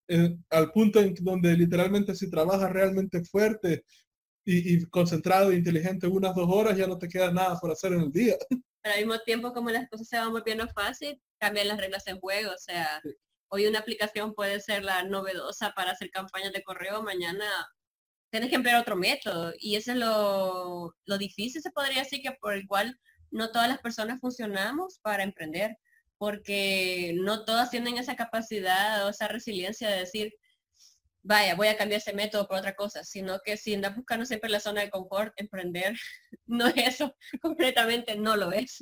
Eh, 0.08 0.36
al 0.50 0.70
punto 0.70 1.00
en 1.00 1.14
donde 1.14 1.56
literalmente 1.56 2.14
si 2.14 2.30
trabajas 2.30 2.70
realmente 2.70 3.24
fuerte 3.24 3.86
y, 4.44 4.84
concentrado 4.88 5.50
e 5.50 5.56
inteligente 5.56 6.06
unas 6.06 6.34
dos 6.34 6.46
horas, 6.50 6.76
ya 6.76 6.86
no 6.86 6.98
te 6.98 7.08
queda 7.08 7.32
nada 7.32 7.58
por 7.58 7.70
hacer 7.70 7.94
en 7.94 8.00
el 8.00 8.12
día. 8.12 8.36
Pero 8.82 8.94
al 8.94 9.00
mismo 9.00 9.18
tiempo, 9.20 9.54
como 9.54 9.70
las 9.70 9.88
cosas 9.88 10.06
se 10.06 10.18
van 10.18 10.30
volviendo 10.30 10.68
fácil, 10.68 11.18
cambian 11.40 11.68
las 11.68 11.78
reglas 11.78 12.06
en 12.06 12.20
juego. 12.20 12.50
O 12.52 12.58
sea, 12.58 13.00
hoy 13.48 13.66
una 13.66 13.78
aplicación 13.78 14.34
puede 14.34 14.60
ser 14.60 14.84
la 14.84 15.04
novedosa 15.04 15.72
para 15.74 15.92
hacer 15.92 16.10
campañas 16.10 16.52
de 16.52 16.62
correo, 16.62 17.02
mañana 17.02 17.46
tienes 18.34 18.50
que 18.50 18.56
emplear 18.56 18.80
otro 18.80 18.96
método. 18.96 19.52
Y 19.60 19.76
eso 19.76 19.92
es 19.92 19.98
lo, 19.98 20.92
lo 21.06 21.18
difícil, 21.18 21.62
se 21.62 21.70
podría 21.70 22.00
decir, 22.00 22.20
que 22.20 22.32
por 22.32 22.54
el 22.54 22.66
cual 22.66 22.98
no 23.30 23.52
todas 23.52 23.68
las 23.68 23.78
personas 23.78 24.18
funcionamos 24.18 24.98
para 25.02 25.22
emprender 25.22 25.76
porque 26.18 27.14
no 27.16 27.44
todas 27.44 27.70
tienen 27.70 27.96
esa 27.96 28.16
capacidad 28.16 29.06
o 29.06 29.10
esa 29.10 29.28
resiliencia 29.28 29.88
de 29.88 30.00
decir, 30.00 30.32
vaya, 31.22 31.54
voy 31.54 31.68
a 31.68 31.76
cambiar 31.76 32.00
ese 32.00 32.12
método 32.12 32.48
por 32.48 32.58
otra 32.58 32.74
cosa, 32.74 33.04
sino 33.04 33.38
que 33.44 33.56
si 33.56 33.74
andas 33.74 33.94
buscando 33.94 34.26
siempre 34.26 34.50
la 34.50 34.58
zona 34.58 34.80
de 34.80 34.90
confort, 34.90 35.32
emprender 35.36 35.94
no 36.46 36.66
es 36.66 36.74
eso, 36.76 37.14
completamente 37.40 38.16
no 38.16 38.36
lo 38.36 38.50
es. 38.50 38.80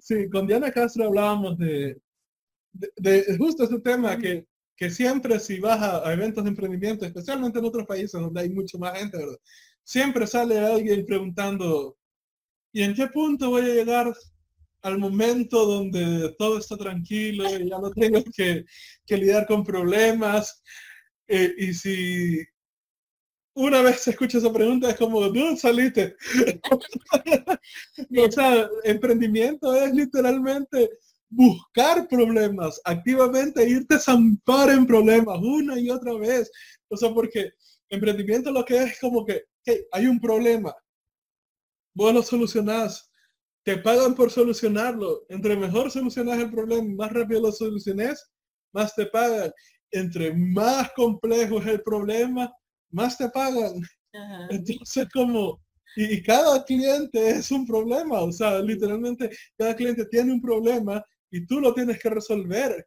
Sí, 0.00 0.28
con 0.32 0.48
Diana 0.48 0.72
Castro 0.72 1.04
hablábamos 1.04 1.56
de, 1.58 1.96
de, 2.72 3.36
justo 3.38 3.62
ese 3.62 3.78
tema 3.78 4.18
que, 4.18 4.46
que 4.80 4.88
siempre 4.88 5.38
si 5.38 5.60
vas 5.60 5.78
a, 5.82 6.10
eventos 6.10 6.42
de 6.42 6.48
emprendimiento, 6.48 7.04
especialmente 7.04 7.58
en 7.58 7.66
otros 7.66 7.86
países 7.86 8.18
donde 8.18 8.40
hay 8.40 8.48
mucho 8.48 8.78
más 8.78 8.98
gente, 8.98 9.18
¿verdad? 9.18 9.36
Siempre 9.84 10.26
sale 10.26 10.58
alguien 10.58 11.04
preguntando, 11.04 11.98
¿y 12.72 12.82
en 12.82 12.94
qué 12.94 13.06
punto 13.08 13.50
voy 13.50 13.60
a 13.60 13.74
llegar 13.74 14.10
al 14.80 14.98
momento 14.98 15.66
donde 15.66 16.34
todo 16.38 16.56
está 16.56 16.78
tranquilo 16.78 17.44
y 17.44 17.68
ya 17.68 17.78
no 17.78 17.90
tengo 17.90 18.24
que, 18.34 18.64
lidiar 19.08 19.46
con 19.46 19.62
problemas. 19.62 20.62
Eh, 21.28 21.54
y 21.58 21.74
si 21.74 22.42
una 23.52 23.82
vez 23.82 24.00
se 24.00 24.12
escucha 24.12 24.38
esa 24.38 24.50
pregunta 24.50 24.88
es 24.88 24.96
como, 24.96 25.28
no 25.28 25.56
saliste? 25.56 26.16
o 28.16 28.30
sea, 28.30 28.66
emprendimiento 28.84 29.74
es 29.74 29.92
literalmente 29.92 30.88
buscar 31.30 32.08
problemas, 32.08 32.80
activamente 32.84 33.68
irte 33.68 33.94
a 33.94 34.00
zampar 34.00 34.70
en 34.70 34.86
problemas 34.86 35.38
una 35.40 35.78
y 35.78 35.88
otra 35.88 36.14
vez. 36.14 36.50
O 36.88 36.96
sea, 36.96 37.14
porque 37.14 37.52
emprendimiento 37.88 38.50
lo 38.50 38.64
que 38.64 38.76
es 38.76 39.00
como 39.00 39.24
que 39.24 39.44
hay 39.92 40.06
un 40.06 40.20
problema, 40.20 40.74
vos 41.94 42.12
lo 42.12 42.22
solucionás, 42.22 43.10
te 43.62 43.76
pagan 43.78 44.14
por 44.14 44.30
solucionarlo. 44.30 45.24
Entre 45.28 45.56
mejor 45.56 45.90
solucionas 45.90 46.38
el 46.38 46.50
problema, 46.50 46.94
más 46.96 47.12
rápido 47.12 47.42
lo 47.42 47.52
soluciones, 47.52 48.30
más 48.72 48.94
te 48.94 49.06
pagan. 49.06 49.52
Entre 49.92 50.32
más 50.34 50.90
complejo 50.96 51.58
es 51.60 51.66
el 51.66 51.82
problema, 51.82 52.52
más 52.90 53.18
te 53.18 53.28
pagan. 53.28 53.80
Entonces, 54.50 55.08
como, 55.12 55.60
y, 55.96 56.22
cada 56.22 56.64
cliente 56.64 57.30
es 57.30 57.50
un 57.50 57.66
problema, 57.66 58.20
o 58.20 58.32
sea, 58.32 58.60
literalmente 58.60 59.30
cada 59.56 59.74
cliente 59.74 60.04
tiene 60.06 60.32
un 60.32 60.40
problema 60.40 61.04
y 61.30 61.46
tú 61.46 61.60
lo 61.60 61.72
tienes 61.74 61.98
que 61.98 62.10
resolver. 62.10 62.86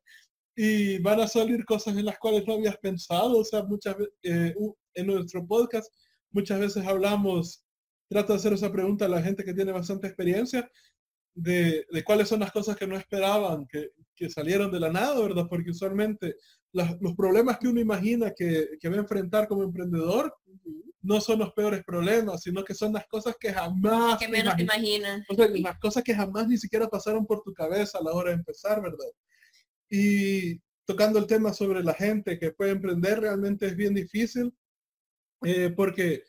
Y 0.56 1.00
van 1.00 1.20
a 1.20 1.28
salir 1.28 1.66
cosas 1.66 1.98
en 1.98 2.06
las 2.06 2.20
cuales 2.20 2.46
no 2.46 2.54
habías 2.54 2.78
pensado, 2.78 3.40
o 3.40 3.44
sea, 3.44 3.64
muchas 3.64 3.96
eh, 4.22 4.54
en 4.94 5.08
nuestro 5.08 5.46
podcast, 5.48 5.92
muchas 6.32 6.60
veces 6.60 6.86
hablamos 6.86 7.64
trato 8.08 8.34
de 8.34 8.38
hacer 8.38 8.54
esa 8.54 8.72
pregunta 8.72 9.06
a 9.06 9.10
la 9.10 9.22
gente 9.22 9.44
que 9.44 9.54
tiene 9.54 9.72
bastante 9.72 10.08
experiencia 10.08 10.70
de, 11.36 11.86
cuáles 12.06 12.30
son 12.30 12.42
las 12.42 12.52
cosas 12.52 12.76
que 12.76 12.88
no 12.88 12.96
esperaban, 12.96 13.68
que, 13.68 13.90
salieron 14.30 14.72
de 14.72 14.80
la 14.80 14.90
nada, 14.90 15.20
¿verdad? 15.20 15.48
Porque 15.50 15.72
usualmente 15.72 16.38
los 16.72 17.14
problemas 17.18 17.58
que 17.58 17.68
uno 17.68 17.82
imagina 17.82 18.32
que, 18.32 18.78
va 18.86 18.96
a 18.96 19.00
enfrentar 19.00 19.50
como 19.50 19.64
emprendedor 19.64 20.34
no 21.04 21.22
son 21.22 21.40
los 21.40 21.54
peores 21.54 21.84
problemas, 21.84 22.42
sino 22.42 22.64
que 22.64 22.74
son 22.74 22.94
las 22.94 23.06
cosas 23.08 23.36
que 23.40 23.54
jamás... 23.54 24.18
Que 24.18 24.28
menos 24.28 24.56
te 24.56 24.64
imaginas. 24.64 25.26
O 25.30 25.36
sea, 25.36 25.48
las 25.48 25.80
cosas 25.80 26.04
que 26.04 26.16
jamás 26.16 26.48
ni 26.48 26.58
siquiera 26.58 26.88
pasaron 26.88 27.26
por 27.26 27.44
tu 27.44 27.54
cabeza 27.54 28.00
a 28.00 28.04
la 28.04 28.14
hora 28.14 28.32
de 28.32 28.38
empezar, 28.38 28.82
¿verdad? 28.82 29.12
Y 29.90 30.60
tocando 30.86 31.20
el 31.20 31.28
tema 31.28 31.54
sobre 31.54 31.84
la 31.84 31.94
gente 31.94 32.40
que 32.40 32.52
puede 32.52 32.72
emprender, 32.72 33.20
realmente 33.20 33.68
es 33.68 33.76
bien 33.76 33.94
difícil, 33.94 34.54
eh, 35.44 35.72
porque 35.76 36.24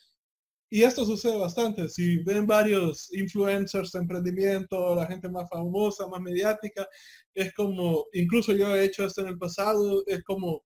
y 0.75 0.83
esto 0.83 1.05
sucede 1.05 1.39
bastante. 1.39 1.89
Si 1.89 2.17
ven 2.25 2.49
varios 2.49 3.13
influencers 3.13 3.93
de 3.93 4.01
emprendimiento, 4.01 4.97
la 4.97 5.07
gente 5.07 5.29
más 5.29 5.49
famosa, 5.49 6.09
más 6.09 6.21
mediática, 6.21 6.89
es 7.33 7.55
como, 7.55 8.07
incluso 8.13 8.53
yo 8.53 8.75
he 8.75 8.85
hecho 8.85 9.05
esto 9.05 9.21
en 9.21 9.29
el 9.29 9.39
pasado, 9.39 10.03
es 10.05 10.25
como, 10.25 10.65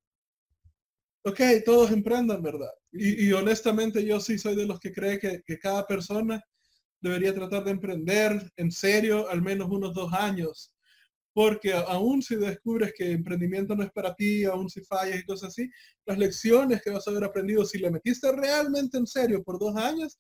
ok, 1.29 1.41
todos 1.65 1.91
emprendan, 1.91 2.43
¿verdad? 2.43 2.71
Y, 2.93 3.33
honestamente 3.33 4.05
yo 4.05 4.21
sí 4.21 4.39
soy 4.39 4.57
de 4.57 4.67
los 4.67 4.81
que 4.81 4.93
cree 4.93 5.19
que, 5.19 5.43
que 5.47 5.59
cada 5.59 5.87
persona 5.87 6.43
debería 7.01 7.35
tratar 7.35 7.65
de 7.65 7.71
emprender 7.71 8.51
en 8.57 8.71
serio 8.71 9.29
al 9.29 9.43
menos 9.43 9.69
unos 9.71 9.95
dos 9.95 10.13
años 10.13 10.73
porque 11.39 11.73
aún 11.73 12.21
si 12.21 12.35
descubres 12.35 12.93
que 12.97 13.13
emprendimiento 13.13 13.77
no 13.77 13.85
es 13.85 13.93
para 13.93 14.13
ti, 14.13 14.45
aún 14.45 14.69
si 14.69 14.81
fallas 14.81 15.21
y 15.21 15.25
cosas 15.25 15.51
así, 15.51 15.71
las 16.05 16.19
lecciones 16.19 16.83
que 16.83 16.91
vas 16.91 17.07
a 17.07 17.13
haber 17.13 17.23
aprendido, 17.23 17.65
si 17.65 17.79
le 17.79 17.93
metiste 17.93 18.33
realmente 18.33 18.99
en 18.99 19.07
serio 19.07 19.41
por 19.45 19.57
dos 19.57 19.77
años, 19.77 20.19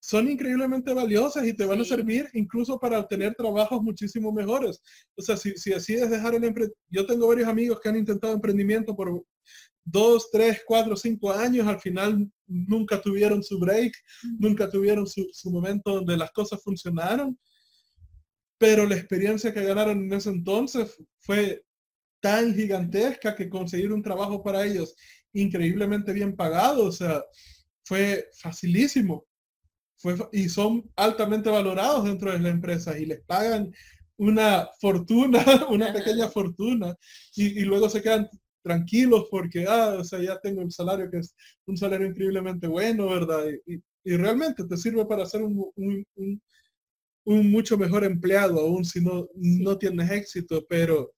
son 0.00 0.30
increíblemente 0.30 0.94
valiosas 0.94 1.44
y 1.44 1.54
te 1.54 1.66
van 1.66 1.80
a 1.80 1.84
servir 1.84 2.28
incluso 2.34 2.78
para 2.78 3.00
obtener 3.00 3.34
trabajos 3.34 3.82
muchísimo 3.82 4.30
mejores. 4.30 4.80
O 5.16 5.22
sea, 5.22 5.36
si, 5.36 5.56
si 5.56 5.70
decides 5.70 6.08
dejar 6.08 6.36
el 6.36 6.44
emprendimiento, 6.44 6.78
yo 6.88 7.04
tengo 7.04 7.26
varios 7.26 7.48
amigos 7.48 7.80
que 7.80 7.88
han 7.88 7.96
intentado 7.96 8.32
emprendimiento 8.32 8.94
por 8.94 9.24
dos, 9.90 10.30
tres, 10.30 10.62
cuatro, 10.66 10.96
cinco 10.96 11.32
años, 11.32 11.66
al 11.66 11.80
final 11.80 12.30
nunca 12.46 13.00
tuvieron 13.00 13.42
su 13.42 13.58
break, 13.58 13.92
nunca 14.38 14.68
tuvieron 14.68 15.06
su, 15.06 15.28
su 15.32 15.50
momento 15.50 15.94
donde 15.94 16.16
las 16.16 16.30
cosas 16.32 16.62
funcionaron. 16.62 17.38
Pero 18.58 18.86
la 18.86 18.96
experiencia 18.96 19.54
que 19.54 19.64
ganaron 19.64 20.04
en 20.04 20.12
ese 20.12 20.30
entonces 20.30 20.96
fue 21.20 21.62
tan 22.20 22.54
gigantesca 22.54 23.36
que 23.36 23.48
conseguir 23.48 23.92
un 23.92 24.02
trabajo 24.02 24.42
para 24.42 24.64
ellos 24.64 24.94
increíblemente 25.32 26.12
bien 26.12 26.34
pagado, 26.34 26.84
o 26.84 26.92
sea, 26.92 27.22
fue 27.84 28.28
facilísimo. 28.36 29.24
Fue, 29.96 30.16
y 30.32 30.48
son 30.48 30.88
altamente 30.96 31.50
valorados 31.50 32.04
dentro 32.04 32.30
de 32.32 32.38
la 32.38 32.50
empresa 32.50 32.96
y 32.96 33.06
les 33.06 33.20
pagan 33.22 33.72
una 34.16 34.68
fortuna, 34.80 35.44
una 35.70 35.92
pequeña 35.92 36.28
fortuna, 36.28 36.94
y, 37.34 37.60
luego 37.60 37.88
se 37.88 38.02
quedan 38.02 38.28
tranquilos 38.68 39.26
porque, 39.30 39.64
ah, 39.68 39.96
o 39.98 40.04
sea, 40.04 40.20
ya 40.20 40.38
tengo 40.38 40.62
el 40.62 40.70
salario 40.70 41.10
que 41.10 41.18
es 41.18 41.34
un 41.66 41.76
salario 41.76 42.06
increíblemente 42.06 42.66
bueno, 42.66 43.08
¿verdad? 43.08 43.44
Y, 43.66 43.80
realmente 44.04 44.64
te 44.64 44.76
sirve 44.78 45.04
para 45.04 45.24
hacer 45.24 45.42
un, 45.42 45.70
un 47.28 47.50
mucho 47.50 47.76
mejor 47.76 48.04
empleado, 48.04 48.58
aún 48.58 48.86
si 48.86 49.02
no, 49.02 49.28
no 49.34 49.76
tienes 49.76 50.10
éxito, 50.10 50.64
pero 50.66 51.12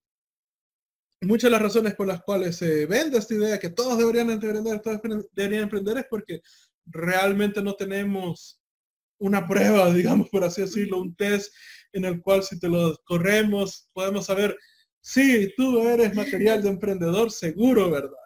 muchas 1.21 1.45
de 1.45 1.51
las 1.53 1.63
razones 1.63 1.95
por 1.95 2.09
las 2.09 2.21
cuales 2.23 2.57
se 2.57 2.87
vende 2.87 3.19
esta 3.19 3.35
idea 3.35 3.61
que 3.61 3.71
todos 3.71 3.97
deberían 3.97 4.29
emprender, 4.31 4.81
todos 4.81 5.01
deberían 5.33 5.65
emprender 5.65 5.99
es 5.99 6.07
porque 6.11 6.41
realmente 6.85 7.63
no 7.63 7.75
tenemos 7.75 8.61
una 9.21 9.47
prueba, 9.47 9.93
digamos 9.95 10.29
por 10.31 10.43
así 10.43 10.63
decirlo, 10.63 11.01
un 11.01 11.15
test 11.15 11.55
en 11.93 12.05
el 12.05 12.21
cual 12.21 12.43
si 12.43 12.59
te 12.59 12.69
lo 12.69 12.97
corremos 13.05 13.89
podemos 13.93 14.27
saber 14.27 14.57
si 15.01 15.55
tú 15.57 15.81
eres 15.81 16.15
material 16.15 16.63
de 16.63 16.69
emprendedor 16.69 17.31
seguro, 17.31 17.91
¿verdad? 17.91 18.17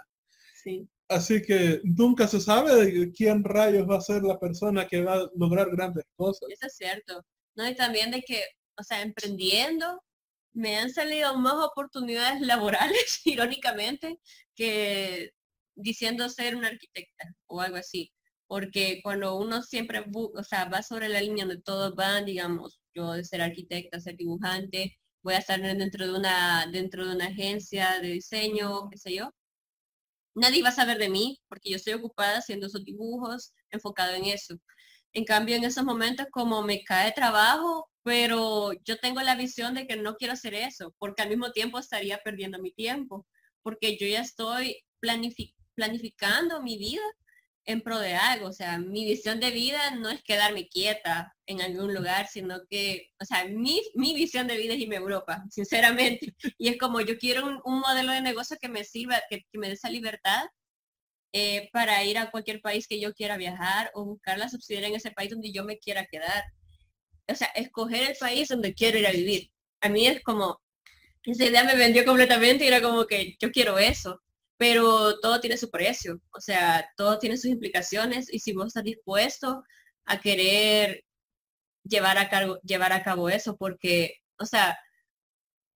Sí. 0.63 0.89
Así 1.09 1.43
que 1.43 1.81
nunca 1.85 2.27
se 2.27 2.41
sabe 2.41 3.13
quién 3.13 3.45
rayos 3.45 3.89
va 3.89 3.99
a 3.99 4.01
ser 4.01 4.23
la 4.23 4.39
persona 4.39 4.87
que 4.87 5.03
va 5.03 5.15
a 5.15 5.31
lograr 5.37 5.71
grandes 5.71 6.05
cosas. 6.17 6.49
Eso 6.51 6.67
es 6.67 6.77
cierto. 6.77 7.25
¿no? 7.57 7.69
Y 7.69 7.75
también 7.75 8.11
de 8.11 8.23
que, 8.23 8.43
o 8.77 8.83
sea, 8.83 9.03
emprendiendo, 9.03 10.03
me 10.53 10.77
han 10.77 10.91
salido 10.91 11.37
más 11.39 11.55
oportunidades 11.55 12.41
laborales, 12.41 13.21
irónicamente, 13.25 14.19
que 14.55 15.33
diciendo 15.77 16.29
ser 16.29 16.57
una 16.57 16.69
arquitecta 16.69 17.35
o 17.47 17.61
algo 17.61 17.77
así. 17.77 18.13
Porque 18.47 19.01
cuando 19.03 19.37
uno 19.37 19.63
siempre, 19.63 20.05
o 20.15 20.45
sea, 20.45 20.67
va 20.67 20.83
sobre 20.83 21.09
la 21.09 21.21
línea 21.21 21.47
donde 21.47 21.63
todos 21.63 21.95
van, 21.95 22.25
digamos, 22.25 22.81
yo 22.95 23.13
de 23.13 23.25
ser 23.25 23.41
arquitecta, 23.43 24.01
ser 24.01 24.17
dibujante, 24.17 24.97
voy 25.25 25.35
a 25.35 25.39
estar 25.39 25.61
dentro 25.61 26.07
de 26.07 26.15
una, 26.15 26.67
dentro 26.71 27.07
de 27.07 27.15
una 27.17 27.27
agencia 27.27 27.99
de 28.01 28.09
diseño, 28.09 28.91
qué 28.91 28.99
sé 28.99 29.15
yo, 29.15 29.33
nadie 30.35 30.63
va 30.63 30.69
a 30.69 30.73
saber 30.73 30.99
de 30.99 31.09
mí 31.09 31.41
porque 31.49 31.71
yo 31.71 31.77
estoy 31.77 31.95
ocupada 31.95 32.39
haciendo 32.39 32.67
esos 32.67 32.85
dibujos, 32.85 33.55
enfocado 33.71 34.15
en 34.15 34.27
eso. 34.27 34.57
En 35.13 35.25
cambio, 35.25 35.57
en 35.57 35.65
esos 35.65 35.85
momentos 35.85 36.27
como 36.31 36.63
me 36.63 36.85
cae 36.85 37.13
trabajo, 37.13 37.89
pero 38.03 38.73
yo 38.85 38.99
tengo 38.99 39.23
la 39.23 39.35
visión 39.37 39.75
de 39.75 39.87
que 39.87 39.97
no 39.97 40.17
quiero 40.17 40.35
hacer 40.35 40.55
eso, 40.55 40.95
porque 40.99 41.23
al 41.23 41.31
mismo 41.31 41.53
tiempo 41.53 41.79
estaría 41.79 42.19
perdiendo 42.19 42.59
mi 42.61 42.73
tiempo, 42.73 43.27
porque 43.63 43.97
yo 43.97 44.07
ya 44.07 44.21
estoy 44.21 44.85
planificando 45.01 46.63
mi 46.63 46.77
vida 46.79 47.03
en 47.65 47.81
pro 47.81 47.99
de 47.99 48.15
algo. 48.15 48.49
O 48.49 48.53
sea, 48.53 48.79
mi 48.79 49.05
visión 49.05 49.41
de 49.41 49.51
vida 49.53 49.93
no 49.93 50.11
es 50.11 50.23
quedarme 50.23 50.69
quieta 50.69 51.34
en 51.47 51.61
algún 51.61 51.95
lugar, 51.95 52.29
sino 52.29 52.61
que, 52.69 53.11
o 53.21 53.25
sea, 53.25 53.45
mi, 53.47 53.83
mi 53.95 54.15
visión 54.15 54.47
de 54.47 54.57
vida 54.57 54.75
es 54.75 54.81
irme 54.81 54.97
a 54.97 55.01
Europa, 55.01 55.45
sinceramente. 55.51 56.35
Y 56.59 56.69
es 56.69 56.79
como 56.79 57.01
yo 57.01 57.19
quiero 57.19 57.61
un, 57.65 57.81
modelo 57.81 58.13
de 58.13 58.23
negocio 58.23 58.57
que 58.61 58.69
me 58.69 58.85
sirva, 58.85 59.21
que, 59.29 59.45
me 59.53 59.69
dé 59.69 59.75
esa 59.75 59.91
libertad 59.91 60.45
eh, 61.33 61.69
para 61.73 62.03
ir 62.05 62.19
a 62.19 62.31
cualquier 62.31 62.61
país 62.61 62.87
que 62.89 63.01
yo 63.01 63.13
quiera 63.15 63.37
viajar 63.37 63.91
o 63.95 64.05
buscar 64.05 64.39
la 64.39 64.49
subsidiaria 64.49 64.89
en 64.89 64.97
ese 64.97 65.11
país 65.11 65.31
donde 65.31 65.53
yo 65.53 65.65
me 65.65 65.79
quiera 65.79 66.07
quedar. 66.07 66.45
O 67.29 67.35
sea, 67.35 67.49
escoger 67.55 68.11
el 68.11 68.17
país 68.19 68.49
donde 68.49 68.75
quiero 68.75 68.99
ir 68.99 69.07
a 69.07 69.13
vivir. 69.13 69.51
A 69.81 69.89
mí 69.89 70.07
es 70.07 70.23
como, 70.23 70.61
esa 71.25 71.45
idea 71.47 71.65
me 71.65 71.77
vendió 71.77 72.05
completamente 72.05 72.65
y 72.65 72.69
era 72.69 72.83
como 72.83 73.07
que 73.07 73.37
yo 73.41 73.51
quiero 73.51 73.79
eso 73.79 74.21
pero 74.57 75.19
todo 75.21 75.41
tiene 75.41 75.57
su 75.57 75.71
precio, 75.71 76.21
o 76.33 76.41
sea, 76.41 76.89
todo 76.97 77.19
tiene 77.19 77.37
sus 77.37 77.51
implicaciones 77.51 78.33
y 78.33 78.39
si 78.39 78.53
vos 78.53 78.69
estás 78.69 78.85
dispuesto 78.85 79.65
a 80.07 80.21
querer 80.21 81.05
llevar 81.85 82.19
a, 82.19 82.29
cargo, 82.29 82.59
llevar 82.63 82.93
a 82.93 83.03
cabo 83.03 83.29
eso, 83.29 83.57
porque, 83.57 84.17
o 84.39 84.47
sea, 84.47 84.77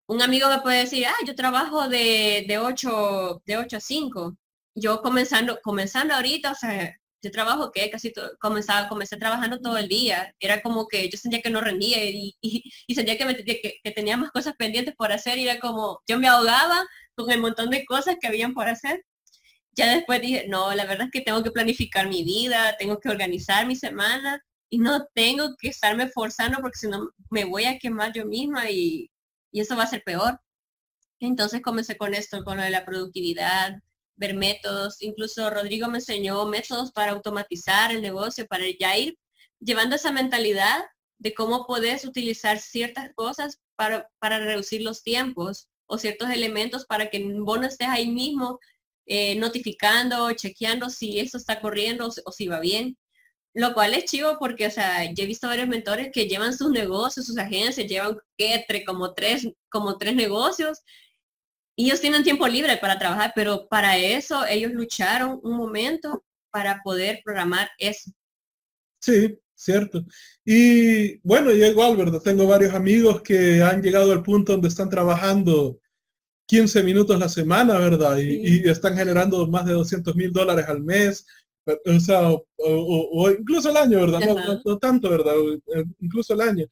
un 0.07 0.21
amigo 0.21 0.49
me 0.49 0.61
puede 0.61 0.79
decir, 0.81 1.05
ah, 1.07 1.15
yo 1.25 1.35
trabajo 1.35 1.87
de, 1.87 2.45
de 2.47 2.57
8, 2.57 3.43
de 3.45 3.57
8 3.57 3.77
a 3.77 3.79
5. 3.79 4.37
Yo 4.75 5.01
comenzando, 5.01 5.59
comenzando 5.63 6.15
ahorita, 6.15 6.51
o 6.51 6.55
sea, 6.55 6.95
yo 7.21 7.31
trabajo 7.31 7.71
que 7.71 7.89
casi 7.91 8.11
todo, 8.11 8.31
comenzaba, 8.39 8.89
comencé 8.89 9.17
trabajando 9.17 9.59
todo 9.59 9.77
el 9.77 9.87
día. 9.87 10.33
Era 10.39 10.61
como 10.61 10.87
que 10.87 11.09
yo 11.09 11.17
sentía 11.17 11.41
que 11.41 11.51
no 11.51 11.61
rendía 11.61 12.03
y, 12.03 12.35
sentía 12.95 13.17
que, 13.17 13.79
que, 13.83 13.91
tenía 13.91 14.17
más 14.17 14.31
cosas 14.31 14.55
pendientes 14.57 14.95
por 14.95 15.11
hacer 15.11 15.37
y 15.37 15.47
era 15.47 15.59
como, 15.59 16.01
yo 16.07 16.17
me 16.19 16.27
ahogaba 16.27 16.87
con 17.15 17.29
el 17.31 17.39
montón 17.39 17.69
de 17.69 17.85
cosas 17.85 18.17
que 18.19 18.27
habían 18.27 18.53
por 18.53 18.67
hacer. 18.67 19.05
Ya 19.73 19.93
después 19.93 20.21
dije, 20.21 20.47
no, 20.49 20.73
la 20.75 20.85
verdad 20.85 21.05
es 21.07 21.11
que 21.11 21.21
tengo 21.21 21.43
que 21.43 21.51
planificar 21.51 22.07
mi 22.09 22.23
vida, 22.23 22.75
tengo 22.79 22.99
que 22.99 23.09
organizar 23.09 23.67
mi 23.67 23.75
semana 23.75 24.41
y 24.69 24.77
no 24.79 25.07
tengo 25.13 25.55
que 25.57 25.69
estarme 25.69 26.09
forzando 26.09 26.59
porque 26.61 26.77
si 26.79 26.87
no 26.87 27.09
me 27.29 27.45
voy 27.45 27.65
a 27.65 27.79
quemar 27.79 28.13
yo 28.13 28.25
misma 28.25 28.69
y, 28.69 29.09
y 29.51 29.61
eso 29.61 29.75
va 29.75 29.83
a 29.83 29.87
ser 29.87 30.03
peor. 30.03 30.39
Entonces 31.19 31.61
comencé 31.61 31.97
con 31.97 32.13
esto, 32.13 32.43
con 32.43 32.57
lo 32.57 32.63
de 32.63 32.69
la 32.69 32.85
productividad, 32.85 33.79
ver 34.15 34.35
métodos. 34.35 35.01
Incluso 35.01 35.49
Rodrigo 35.49 35.87
me 35.87 35.97
enseñó 35.97 36.45
métodos 36.45 36.91
para 36.91 37.11
automatizar 37.11 37.91
el 37.91 38.01
negocio, 38.01 38.45
para 38.47 38.65
ya 38.79 38.97
ir 38.97 39.17
llevando 39.59 39.95
esa 39.95 40.11
mentalidad 40.11 40.83
de 41.17 41.33
cómo 41.33 41.65
puedes 41.65 42.05
utilizar 42.05 42.59
ciertas 42.59 43.11
cosas 43.15 43.59
para, 43.75 44.09
para 44.19 44.39
reducir 44.39 44.81
los 44.81 45.03
tiempos 45.03 45.67
o 45.85 45.97
ciertos 45.97 46.29
elementos 46.29 46.85
para 46.85 47.09
que 47.09 47.23
vos 47.39 47.59
no 47.59 47.67
estés 47.67 47.89
ahí 47.89 48.09
mismo 48.09 48.59
eh, 49.05 49.35
notificando, 49.35 50.31
chequeando 50.33 50.89
si 50.89 51.19
eso 51.19 51.37
está 51.37 51.59
corriendo 51.59 52.09
o, 52.25 52.31
si 52.31 52.47
va 52.47 52.59
bien. 52.59 52.97
Lo 53.53 53.73
cual 53.73 53.93
es 53.93 54.05
chivo 54.05 54.37
porque, 54.39 54.67
o 54.67 54.71
sea, 54.71 55.05
yo 55.11 55.23
he 55.23 55.27
visto 55.27 55.47
varios 55.47 55.67
mentores 55.67 56.09
que 56.13 56.27
llevan 56.27 56.55
sus 56.55 56.69
negocios, 56.69 57.25
sus 57.25 57.37
agencias, 57.37 57.87
llevan 57.87 58.17
¿qué? 58.37 58.63
como 58.85 59.13
tres, 59.13 59.47
como 59.69 59.97
tres 59.97 60.15
negocios 60.15 60.79
y 61.79 61.85
ellos 61.85 62.01
tienen 62.01 62.23
tiempo 62.23 62.45
libre 62.45 62.75
para 62.75 62.99
trabajar, 62.99 63.31
pero 63.33 63.65
para 63.69 63.97
eso 63.97 64.45
ellos 64.45 64.73
lucharon 64.73 65.39
un 65.43 65.55
momento 65.55 66.25
para 66.51 66.81
poder 66.83 67.21
programar 67.23 67.69
eso. 67.77 68.11
Sí, 69.01 69.39
cierto. 69.55 70.03
Y 70.43 71.19
bueno, 71.19 71.53
yo 71.53 71.65
igual, 71.65 71.95
¿verdad? 71.95 72.19
Tengo 72.21 72.45
varios 72.47 72.73
amigos 72.73 73.21
que 73.21 73.63
han 73.63 73.81
llegado 73.81 74.11
al 74.11 74.23
punto 74.23 74.51
donde 74.51 74.67
están 74.67 74.89
trabajando 74.89 75.79
15 76.47 76.83
minutos 76.83 77.17
la 77.17 77.29
semana, 77.29 77.77
¿verdad? 77.79 78.17
Y, 78.17 78.67
están 78.67 78.97
generando 78.97 79.47
más 79.47 79.65
de 79.65 79.71
200 79.71 80.13
mil 80.17 80.33
dólares 80.33 80.65
al 80.67 80.81
mes, 80.81 81.25
o 81.85 81.99
sea, 81.99 82.29
o, 82.57 83.31
incluso 83.31 83.69
el 83.69 83.77
año, 83.77 83.99
¿verdad? 83.99 84.21
No, 84.65 84.77
tanto, 84.77 85.09
¿verdad? 85.09 85.33
Incluso 85.99 86.33
el 86.33 86.41
año. 86.41 86.65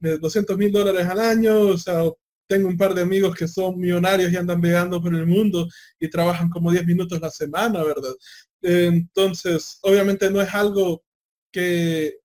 200 0.00 0.58
mil 0.58 0.72
dólares 0.72 1.06
al 1.06 1.18
año, 1.18 1.60
o 1.60 1.78
sea, 1.78 2.02
tengo 2.46 2.68
un 2.68 2.76
par 2.76 2.94
de 2.94 3.02
amigos 3.02 3.34
que 3.34 3.48
son 3.48 3.78
millonarios 3.78 4.32
y 4.32 4.36
andan 4.36 4.60
viajando 4.60 5.00
por 5.00 5.14
el 5.14 5.26
mundo 5.26 5.66
y 5.98 6.10
trabajan 6.10 6.50
como 6.50 6.70
10 6.70 6.86
minutos 6.86 7.20
la 7.20 7.30
semana, 7.30 7.82
¿verdad? 7.82 8.14
Entonces, 8.60 9.78
obviamente 9.82 10.30
no 10.30 10.42
es 10.42 10.52
algo 10.54 11.02
que 11.50 12.18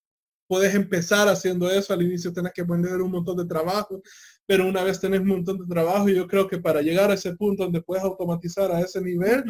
puedes 0.47 0.73
empezar 0.73 1.29
haciendo 1.29 1.69
eso, 1.69 1.93
al 1.93 2.01
inicio 2.01 2.33
tenés 2.33 2.51
que 2.53 2.65
poner 2.65 3.01
un 3.01 3.11
montón 3.11 3.37
de 3.37 3.45
trabajo, 3.45 4.01
pero 4.47 4.67
una 4.67 4.83
vez 4.83 4.99
tenés 4.99 5.19
un 5.19 5.27
montón 5.27 5.59
de 5.59 5.67
trabajo, 5.67 6.09
yo 6.09 6.27
creo 6.27 6.47
que 6.47 6.57
para 6.57 6.81
llegar 6.81 7.11
a 7.11 7.13
ese 7.13 7.35
punto 7.35 7.63
donde 7.63 7.83
puedes 7.83 8.03
automatizar 8.03 8.71
a 8.71 8.81
ese 8.81 8.99
nivel, 8.99 9.43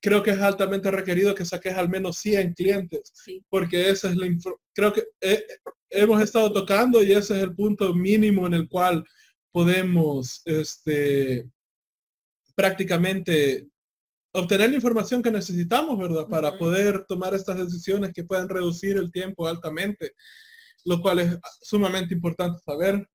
creo 0.00 0.22
que 0.22 0.30
es 0.30 0.40
altamente 0.40 0.90
requerido 0.90 1.34
que 1.34 1.44
saques 1.44 1.74
al 1.74 1.88
menos 1.88 2.16
100 2.18 2.54
clientes, 2.54 3.12
porque 3.48 3.90
esa 3.90 4.10
es 4.10 4.16
la, 4.16 4.26
creo 4.72 4.92
que 4.92 5.04
hemos 5.90 6.22
estado 6.22 6.52
tocando 6.52 7.02
y 7.02 7.12
ese 7.12 7.36
es 7.36 7.42
el 7.42 7.54
punto 7.54 7.92
mínimo 7.94 8.46
en 8.46 8.54
el 8.54 8.68
cual 8.68 9.04
podemos 9.52 10.42
este, 10.44 11.48
prácticamente 12.54 13.68
obtener 14.32 14.70
la 14.70 14.76
información 14.76 15.22
que 15.22 15.30
necesitamos, 15.30 15.98
¿verdad? 15.98 16.26
Para 16.28 16.56
poder 16.56 17.04
tomar 17.04 17.34
estas 17.34 17.58
decisiones 17.58 18.12
que 18.14 18.24
puedan 18.24 18.48
reducir 18.48 18.96
el 18.96 19.10
tiempo 19.10 19.46
altamente, 19.46 20.12
lo 20.84 21.00
cual 21.00 21.18
es 21.18 21.38
sumamente 21.60 22.14
importante 22.14 22.60
saber. 22.64 23.08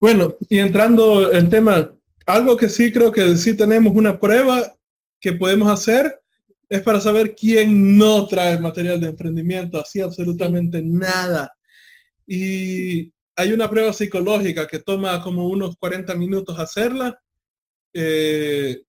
Bueno, 0.00 0.36
y 0.48 0.58
entrando 0.58 1.32
en 1.32 1.48
tema, 1.48 1.94
algo 2.26 2.56
que 2.56 2.68
sí 2.68 2.92
creo 2.92 3.12
que 3.12 3.36
sí 3.36 3.56
tenemos 3.56 3.94
una 3.94 4.18
prueba 4.18 4.74
que 5.20 5.32
podemos 5.32 5.70
hacer 5.70 6.20
es 6.68 6.82
para 6.82 7.00
saber 7.00 7.34
quién 7.34 7.96
no 7.96 8.26
trae 8.26 8.58
material 8.58 9.00
de 9.00 9.08
emprendimiento, 9.08 9.78
así 9.78 10.00
absolutamente 10.00 10.82
nada. 10.82 11.52
Y 12.26 13.12
hay 13.36 13.52
una 13.52 13.70
prueba 13.70 13.92
psicológica 13.92 14.66
que 14.66 14.80
toma 14.80 15.22
como 15.22 15.48
unos 15.48 15.76
40 15.76 16.14
minutos 16.16 16.58
hacerla. 16.58 17.20
Eh, 17.92 18.82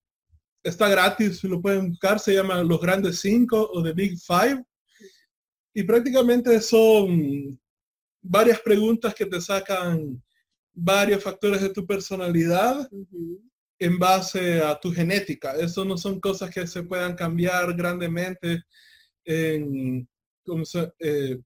está 0.64 0.90
gratis, 0.90 1.44
lo 1.44 1.62
pueden 1.62 1.90
buscar, 1.90 2.20
se 2.20 2.34
llama 2.34 2.64
Los 2.64 2.82
Grandes 2.82 3.20
Cinco 3.20 3.70
o 3.72 3.84
The 3.84 3.94
Big 3.94 4.18
Five. 4.20 4.64
Y 5.74 5.84
prácticamente 5.84 6.60
son 6.62 7.60
varias 8.22 8.60
preguntas 8.62 9.14
que 9.14 9.28
te 9.28 9.40
sacan 9.40 10.22
varios 10.74 11.24
factores 11.24 11.62
de 11.62 11.70
tu 11.70 11.86
personalidad 11.86 12.90
en 13.80 14.00
base 14.00 14.62
a 14.62 14.80
tu 14.80 14.92
genética. 14.92 15.54
Eso 15.56 15.86
no 15.86 15.98
son 15.98 16.20
cosas 16.20 16.50
que 16.50 16.66
se 16.68 16.84
puedan 16.84 17.16
cambiar 17.16 17.76
grandemente 17.76 18.64
en, 19.26 20.08
eh, 21.00 21.38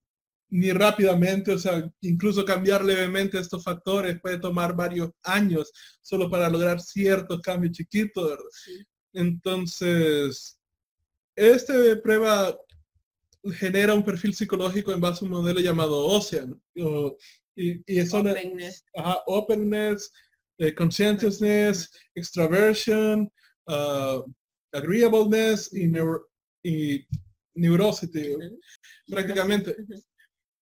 ni 0.49 0.71
rápidamente, 0.71 1.53
o 1.53 1.57
sea, 1.57 1.89
incluso 2.01 2.43
cambiar 2.43 2.83
levemente 2.83 3.39
estos 3.39 3.63
factores 3.63 4.19
puede 4.19 4.37
tomar 4.37 4.75
varios 4.75 5.11
años 5.23 5.71
solo 6.01 6.29
para 6.29 6.49
lograr 6.49 6.81
ciertos 6.81 7.41
cambios 7.41 7.71
chiquitos. 7.71 8.37
Entonces, 9.13 10.59
este 11.35 11.95
prueba 11.97 12.57
genera 13.53 13.93
un 13.93 14.03
perfil 14.03 14.35
psicológico 14.35 14.91
en 14.91 15.01
base 15.01 15.23
a 15.23 15.27
un 15.27 15.33
modelo 15.33 15.59
llamado 15.59 16.05
Ocean. 16.05 16.61
y, 17.55 17.81
y 17.87 18.01
openness, 18.01 18.83
openness 19.25 20.11
eh, 20.61 20.75
conscientiousness, 20.75 21.89
extraversion, 22.13 23.31
uh, 23.67 24.21
agreeableness 24.71 25.73
y, 25.73 25.91
y 26.63 27.07
neurosity. 27.55 28.35
Prácticamente. 29.07 29.75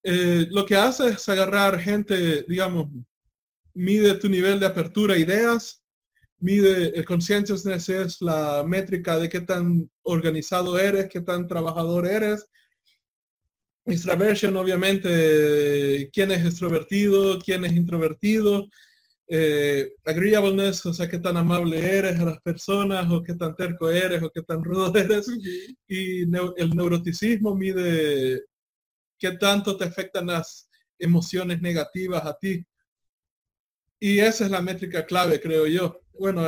Eh, 0.01 0.47
lo 0.51 0.65
que 0.65 0.77
hace 0.77 1.09
es 1.09 1.27
agarrar 1.27 1.77
gente, 1.79 2.43
digamos, 2.47 2.87
mide 3.73 4.15
tu 4.15 4.29
nivel 4.29 4.57
de 4.61 4.67
apertura 4.67 5.15
a 5.15 5.17
ideas, 5.17 5.83
mide 6.37 6.97
el 6.97 7.03
conscientiousness 7.03 7.89
es 7.89 8.21
la 8.21 8.63
métrica 8.65 9.19
de 9.19 9.27
qué 9.27 9.41
tan 9.41 9.91
organizado 10.03 10.79
eres, 10.79 11.09
qué 11.09 11.19
tan 11.19 11.45
trabajador 11.45 12.07
eres. 12.07 12.47
Extraversion, 13.85 14.55
obviamente, 14.55 16.09
quién 16.13 16.31
es 16.31 16.45
extrovertido, 16.45 17.37
quién 17.39 17.65
es 17.65 17.73
introvertido. 17.73 18.69
Eh, 19.31 19.93
agreeableness, 20.05 20.83
o 20.87 20.93
sea, 20.93 21.07
qué 21.07 21.19
tan 21.19 21.37
amable 21.37 21.77
eres 21.77 22.19
a 22.19 22.25
las 22.25 22.41
personas, 22.41 23.05
o 23.11 23.21
qué 23.21 23.35
tan 23.35 23.55
terco 23.55 23.87
eres, 23.91 24.23
o 24.23 24.31
qué 24.31 24.41
tan 24.41 24.63
rudo 24.63 24.91
eres. 24.95 25.27
Y 25.87 26.21
el 26.23 26.69
neuroticismo 26.75 27.55
mide 27.55 28.43
qué 29.19 29.31
tanto 29.33 29.77
te 29.77 29.85
afectan 29.85 30.27
las 30.27 30.67
emociones 30.97 31.61
negativas 31.61 32.25
a 32.25 32.35
ti. 32.39 32.65
Y 33.99 34.19
esa 34.19 34.45
es 34.45 34.51
la 34.51 34.61
métrica 34.61 35.05
clave, 35.05 35.39
creo 35.39 35.67
yo. 35.67 36.01
Bueno, 36.17 36.47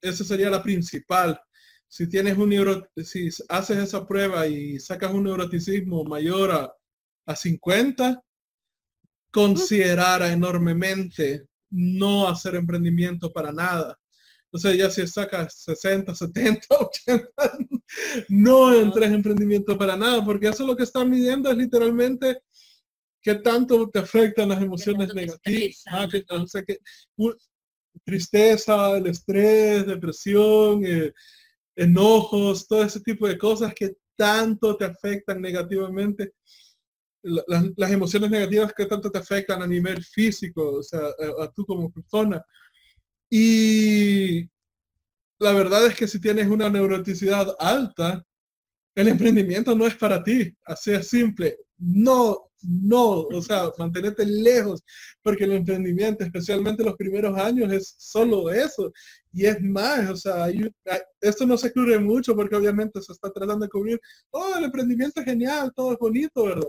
esa 0.00 0.24
sería 0.24 0.48
la 0.50 0.62
principal. 0.62 1.38
si 1.88 2.08
tienes 2.08 2.38
un 2.38 2.48
neuro, 2.48 2.88
si 2.96 3.28
haces 3.48 3.76
esa 3.78 4.06
prueba 4.06 4.46
y 4.46 4.80
sacas 4.80 5.12
un 5.12 5.24
neuroticismo 5.24 6.04
mayor 6.04 6.50
a, 6.52 6.72
a 7.26 7.36
50, 7.36 8.22
considerara 9.30 10.32
enormemente 10.32 11.48
no 11.72 12.28
hacer 12.28 12.54
emprendimiento 12.54 13.32
para 13.32 13.50
nada. 13.50 13.98
Sea, 14.54 14.74
ya 14.74 14.90
si 14.90 15.06
sacas 15.06 15.62
60, 15.64 16.14
70, 16.14 16.66
80, 16.70 17.28
no 18.28 18.74
entres 18.74 19.08
en 19.08 19.14
emprendimiento 19.14 19.78
para 19.78 19.96
nada, 19.96 20.22
porque 20.24 20.48
eso 20.48 20.66
lo 20.66 20.76
que 20.76 20.82
están 20.82 21.08
midiendo 21.08 21.50
es 21.50 21.56
literalmente 21.56 22.42
qué 23.22 23.36
tanto 23.36 23.88
te 23.88 24.00
afectan 24.00 24.50
las 24.50 24.60
emociones 24.60 25.14
negativas. 25.14 25.82
Ah, 25.86 26.06
o 26.30 26.46
sea, 26.46 26.62
que, 26.62 26.78
tristeza, 28.04 28.98
el 28.98 29.06
estrés, 29.06 29.86
depresión, 29.86 30.84
eh, 30.84 31.12
enojos, 31.74 32.66
todo 32.66 32.84
ese 32.84 33.00
tipo 33.00 33.26
de 33.26 33.38
cosas 33.38 33.72
que 33.74 33.94
tanto 34.16 34.76
te 34.76 34.84
afectan 34.84 35.40
negativamente 35.40 36.34
las, 37.22 37.90
emociones 37.90 38.30
negativas 38.30 38.72
que 38.74 38.86
tanto 38.86 39.10
te 39.10 39.18
afectan 39.18 39.62
a 39.62 39.66
nivel 39.66 40.02
físico, 40.02 40.78
o 40.78 40.82
sea, 40.82 41.00
a, 41.40 41.50
tú 41.52 41.64
como 41.64 41.90
persona. 41.90 42.44
Y 43.30 44.42
la 45.38 45.52
verdad 45.52 45.86
es 45.86 45.94
que 45.96 46.08
si 46.08 46.20
tienes 46.20 46.48
una 46.48 46.68
neuroticidad 46.68 47.54
alta, 47.58 48.24
el 48.94 49.08
emprendimiento 49.08 49.74
no 49.74 49.86
es 49.86 49.96
para 49.96 50.22
ti, 50.22 50.54
así 50.64 50.92
es 50.92 51.08
simple. 51.08 51.56
No, 51.78 52.50
no, 52.62 53.22
o 53.22 53.42
sea, 53.42 53.70
mantenerte 53.78 54.24
lejos, 54.24 54.82
porque 55.22 55.44
el 55.44 55.52
emprendimiento, 55.52 56.24
especialmente 56.24 56.84
los 56.84 56.96
primeros 56.96 57.36
años, 57.38 57.72
es 57.72 57.94
solo 57.98 58.50
eso. 58.50 58.92
Y 59.32 59.46
es 59.46 59.60
más, 59.60 60.10
o 60.10 60.16
sea, 60.16 60.46
esto 61.20 61.46
no 61.46 61.56
se 61.56 61.72
cubre 61.72 61.98
mucho 61.98 62.36
porque 62.36 62.56
obviamente 62.56 63.00
se 63.02 63.12
está 63.12 63.30
tratando 63.30 63.64
de 63.64 63.70
cubrir, 63.70 64.00
oh, 64.30 64.54
el 64.56 64.64
emprendimiento 64.64 65.20
es 65.20 65.26
genial, 65.26 65.72
todo 65.74 65.92
es 65.92 65.98
bonito, 65.98 66.44
¿verdad? 66.44 66.68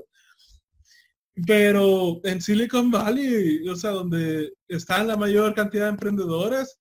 Pero 1.47 2.21
en 2.23 2.41
Silicon 2.41 2.91
Valley, 2.91 3.67
o 3.67 3.75
sea, 3.75 3.91
donde 3.91 4.53
están 4.67 5.07
la 5.07 5.17
mayor 5.17 5.55
cantidad 5.55 5.85
de 5.85 5.91
emprendedores, 5.91 6.79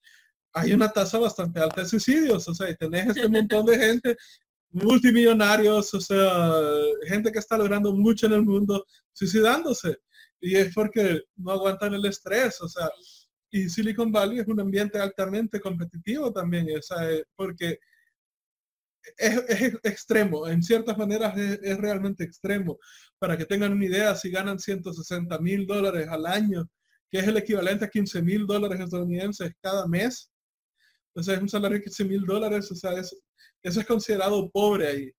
hay 0.53 0.73
una 0.75 0.91
tasa 0.91 1.19
bastante 1.19 1.61
alta 1.61 1.81
de 1.83 1.89
suicidios, 1.89 2.47
o 2.49 2.55
sea, 2.55 2.69
y 2.69 2.77
tenés 2.77 3.09
este 3.09 3.29
montón 3.29 3.65
de 3.67 3.79
gente, 3.79 4.17
multimillonarios, 4.71 5.95
o 5.95 6.01
sea, 6.01 6.53
gente 7.09 7.33
que 7.33 7.39
está 7.39 7.57
logrando 7.57 7.95
mucho 7.95 8.27
en 8.27 8.35
el 8.35 8.43
mundo 8.43 8.85
suicidándose. 9.13 9.99
Y 10.41 10.57
es 10.57 10.75
porque 10.75 11.23
no 11.37 11.53
aguantan 11.53 11.95
el 11.95 12.05
estrés, 12.05 12.61
o 12.61 12.69
sea, 12.69 12.91
y 13.51 13.69
Silicon 13.69 14.13
Valley 14.13 14.41
es 14.41 14.49
un 14.49 14.61
ambiente 14.61 14.99
altamente 14.99 15.61
competitivo 15.61 16.33
también, 16.33 16.67
o 16.77 16.83
sea, 16.83 16.99
porque 17.37 17.79
es, 19.17 19.75
extremo, 19.83 20.49
en 20.49 20.63
ciertas 20.63 20.97
maneras 20.97 21.37
es, 21.37 21.79
realmente 21.79 22.25
extremo. 22.25 22.79
Para 23.19 23.37
que 23.37 23.45
tengan 23.45 23.73
una 23.73 23.85
idea, 23.85 24.15
si 24.15 24.31
ganan 24.31 24.59
160 24.59 25.39
mil 25.39 25.67
dólares 25.67 26.09
al 26.09 26.27
año, 26.27 26.69
que 27.11 27.19
es 27.19 27.27
el 27.27 27.37
equivalente 27.37 27.85
a 27.85 27.91
15 27.91 28.23
mil 28.23 28.47
dólares 28.47 28.81
estadounidenses 28.81 29.53
cada 29.61 29.87
mes, 29.87 30.31
sea, 31.21 31.35
es 31.35 31.41
un 31.41 31.49
salario 31.49 31.79
de 31.79 31.85
15 31.85 32.05
mil 32.05 32.25
dólares, 32.25 32.71
o 32.71 32.75
sea, 32.75 32.93
eso 32.99 33.81
es 33.81 33.87
considerado 33.87 34.51
pobre 34.51 34.87
ahí. 34.87 35.13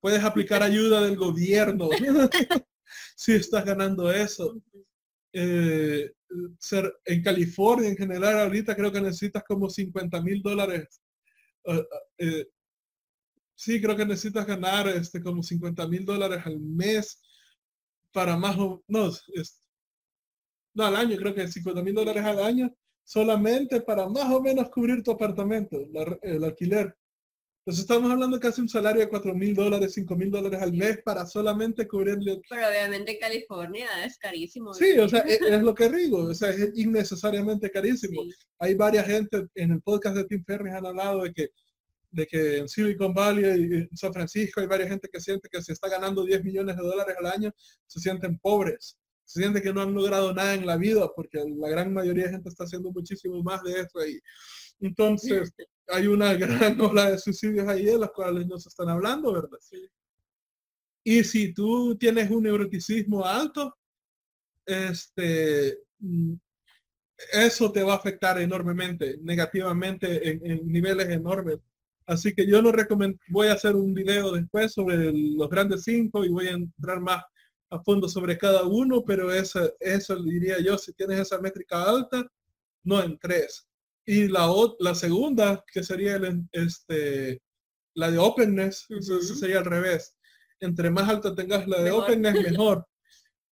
Puedes 0.00 0.22
aplicar 0.22 0.62
ayuda 0.62 1.02
del 1.02 1.16
gobierno 1.16 1.88
si 3.16 3.32
estás 3.34 3.64
ganando 3.64 4.10
eso. 4.10 4.60
Eh, 5.32 6.10
ser, 6.58 6.92
en 7.04 7.22
California 7.22 7.88
en 7.88 7.96
general 7.96 8.38
ahorita 8.38 8.74
creo 8.74 8.90
que 8.90 9.00
necesitas 9.00 9.44
como 9.46 9.68
50 9.68 10.22
mil 10.22 10.40
dólares 10.42 11.02
eh, 11.66 11.84
eh, 12.18 12.46
sí, 13.58 13.80
creo 13.80 13.96
que 13.96 14.06
necesitas 14.06 14.46
ganar 14.46 14.88
este, 14.88 15.20
como 15.20 15.42
50 15.42 15.86
mil 15.88 16.04
dólares 16.04 16.42
al 16.44 16.60
mes 16.60 17.20
para 18.12 18.36
más 18.36 18.56
o 18.56 18.84
no, 18.86 19.10
no 20.74 20.84
al 20.86 20.96
año, 20.96 21.16
creo 21.16 21.34
que 21.34 21.48
50 21.48 21.82
mil 21.82 21.94
dólares 21.94 22.24
al 22.24 22.38
año 22.40 22.72
solamente 23.02 23.80
para 23.80 24.08
más 24.08 24.30
o 24.32 24.40
menos 24.40 24.70
cubrir 24.70 25.02
tu 25.02 25.10
apartamento, 25.10 25.76
el 26.22 26.44
alquiler. 26.44 26.94
Entonces 27.60 27.82
estamos 27.82 28.10
hablando 28.10 28.38
casi 28.38 28.60
un 28.60 28.68
salario 28.68 29.00
de 29.00 29.08
4 29.08 29.34
mil 29.34 29.54
dólares, 29.54 29.92
5 29.94 30.16
mil 30.16 30.30
dólares 30.30 30.62
al 30.62 30.72
mes 30.72 31.02
para 31.04 31.26
solamente 31.26 31.86
cubrirle. 31.86 32.40
Pero 32.48 32.68
obviamente 32.68 33.18
California 33.18 33.88
es 34.06 34.16
carísimo. 34.18 34.72
Sí, 34.72 34.98
o 34.98 35.08
sea, 35.08 35.20
es, 35.20 35.62
lo 35.62 35.74
que 35.74 35.90
digo, 35.90 36.18
o 36.18 36.34
sea, 36.34 36.50
es 36.50 36.70
innecesariamente 36.76 37.70
carísimo. 37.70 38.22
Hay 38.58 38.74
varias 38.74 39.06
gente 39.06 39.48
en 39.54 39.72
el 39.72 39.82
podcast 39.82 40.16
de 40.16 40.24
Tim 40.24 40.44
Ferris 40.44 40.72
han 40.72 40.86
hablado 40.86 41.24
de 41.24 41.32
que 41.32 41.50
de 42.10 42.26
que 42.26 42.58
en 42.58 42.68
Silicon 42.68 43.12
Valley 43.12 43.44
y 43.44 43.74
en 43.74 43.96
San 43.96 44.12
Francisco 44.12 44.60
hay 44.60 44.66
varias 44.66 44.88
gente 44.88 45.08
que 45.12 45.20
siente 45.20 45.48
que 45.48 45.62
se 45.62 45.72
está 45.72 45.88
ganando 45.88 46.24
10 46.24 46.42
millones 46.42 46.76
de 46.76 46.82
dólares 46.82 47.16
al 47.18 47.26
año, 47.26 47.54
se 47.86 48.00
sienten 48.00 48.38
pobres, 48.38 48.98
se 49.24 49.40
sienten 49.40 49.62
que 49.62 49.72
no 49.72 49.82
han 49.82 49.94
logrado 49.94 50.32
nada 50.32 50.54
en 50.54 50.66
la 50.66 50.76
vida 50.76 51.10
porque 51.14 51.42
la 51.58 51.68
gran 51.68 51.92
mayoría 51.92 52.24
de 52.24 52.32
gente 52.32 52.48
está 52.48 52.64
haciendo 52.64 52.90
muchísimo 52.90 53.42
más 53.42 53.62
de 53.62 53.80
eso 53.80 53.98
ahí. 53.98 54.18
Entonces, 54.80 55.52
hay 55.88 56.06
una 56.06 56.34
gran 56.34 56.80
ola 56.80 57.10
de 57.10 57.18
suicidios 57.18 57.68
ahí 57.68 57.84
de 57.84 57.98
las 57.98 58.10
cuales 58.10 58.46
nos 58.46 58.66
están 58.66 58.88
hablando, 58.88 59.32
¿verdad? 59.32 59.58
Y 61.04 61.24
si 61.24 61.52
tú 61.52 61.96
tienes 61.96 62.30
un 62.30 62.42
neuroticismo 62.42 63.24
alto, 63.24 63.76
este, 64.64 65.78
mm, 65.98 66.34
eso 67.32 67.72
te 67.72 67.82
va 67.82 67.94
a 67.94 67.96
afectar 67.96 68.40
enormemente, 68.40 69.18
negativamente 69.22 70.30
en 70.30 70.70
niveles 70.70 71.08
enormes 71.08 71.58
Así 72.08 72.32
que 72.34 72.46
yo 72.46 72.62
no 72.62 72.72
recomiendo, 72.72 73.18
voy 73.28 73.48
a 73.48 73.52
hacer 73.52 73.76
un 73.76 73.92
video 73.92 74.32
después 74.32 74.72
sobre 74.72 75.12
los 75.12 75.50
grandes 75.50 75.84
cinco 75.84 76.24
y 76.24 76.30
voy 76.30 76.46
a 76.48 76.52
entrar 76.52 77.00
más 77.00 77.22
a 77.68 77.78
fondo 77.80 78.08
sobre 78.08 78.38
cada 78.38 78.64
uno, 78.64 79.04
pero 79.04 79.30
eso, 79.30 79.70
eso 79.78 80.16
diría 80.22 80.58
yo, 80.58 80.78
si 80.78 80.94
tienes 80.94 81.20
esa 81.20 81.38
métrica 81.38 81.84
alta, 81.84 82.26
no 82.82 83.02
en 83.02 83.18
tres. 83.18 83.68
Y 84.06 84.26
la, 84.26 84.50
la 84.78 84.94
segunda, 84.94 85.62
que 85.70 85.82
sería 85.82 86.16
el, 86.16 86.48
este, 86.52 87.42
la 87.94 88.10
de 88.10 88.16
openness, 88.16 88.86
sería 89.38 89.58
al 89.58 89.66
revés. 89.66 90.16
Entre 90.60 90.90
más 90.90 91.10
alta 91.10 91.34
tengas 91.34 91.68
la 91.68 91.82
de 91.82 91.90
openness, 91.90 92.32
mejor. 92.58 92.86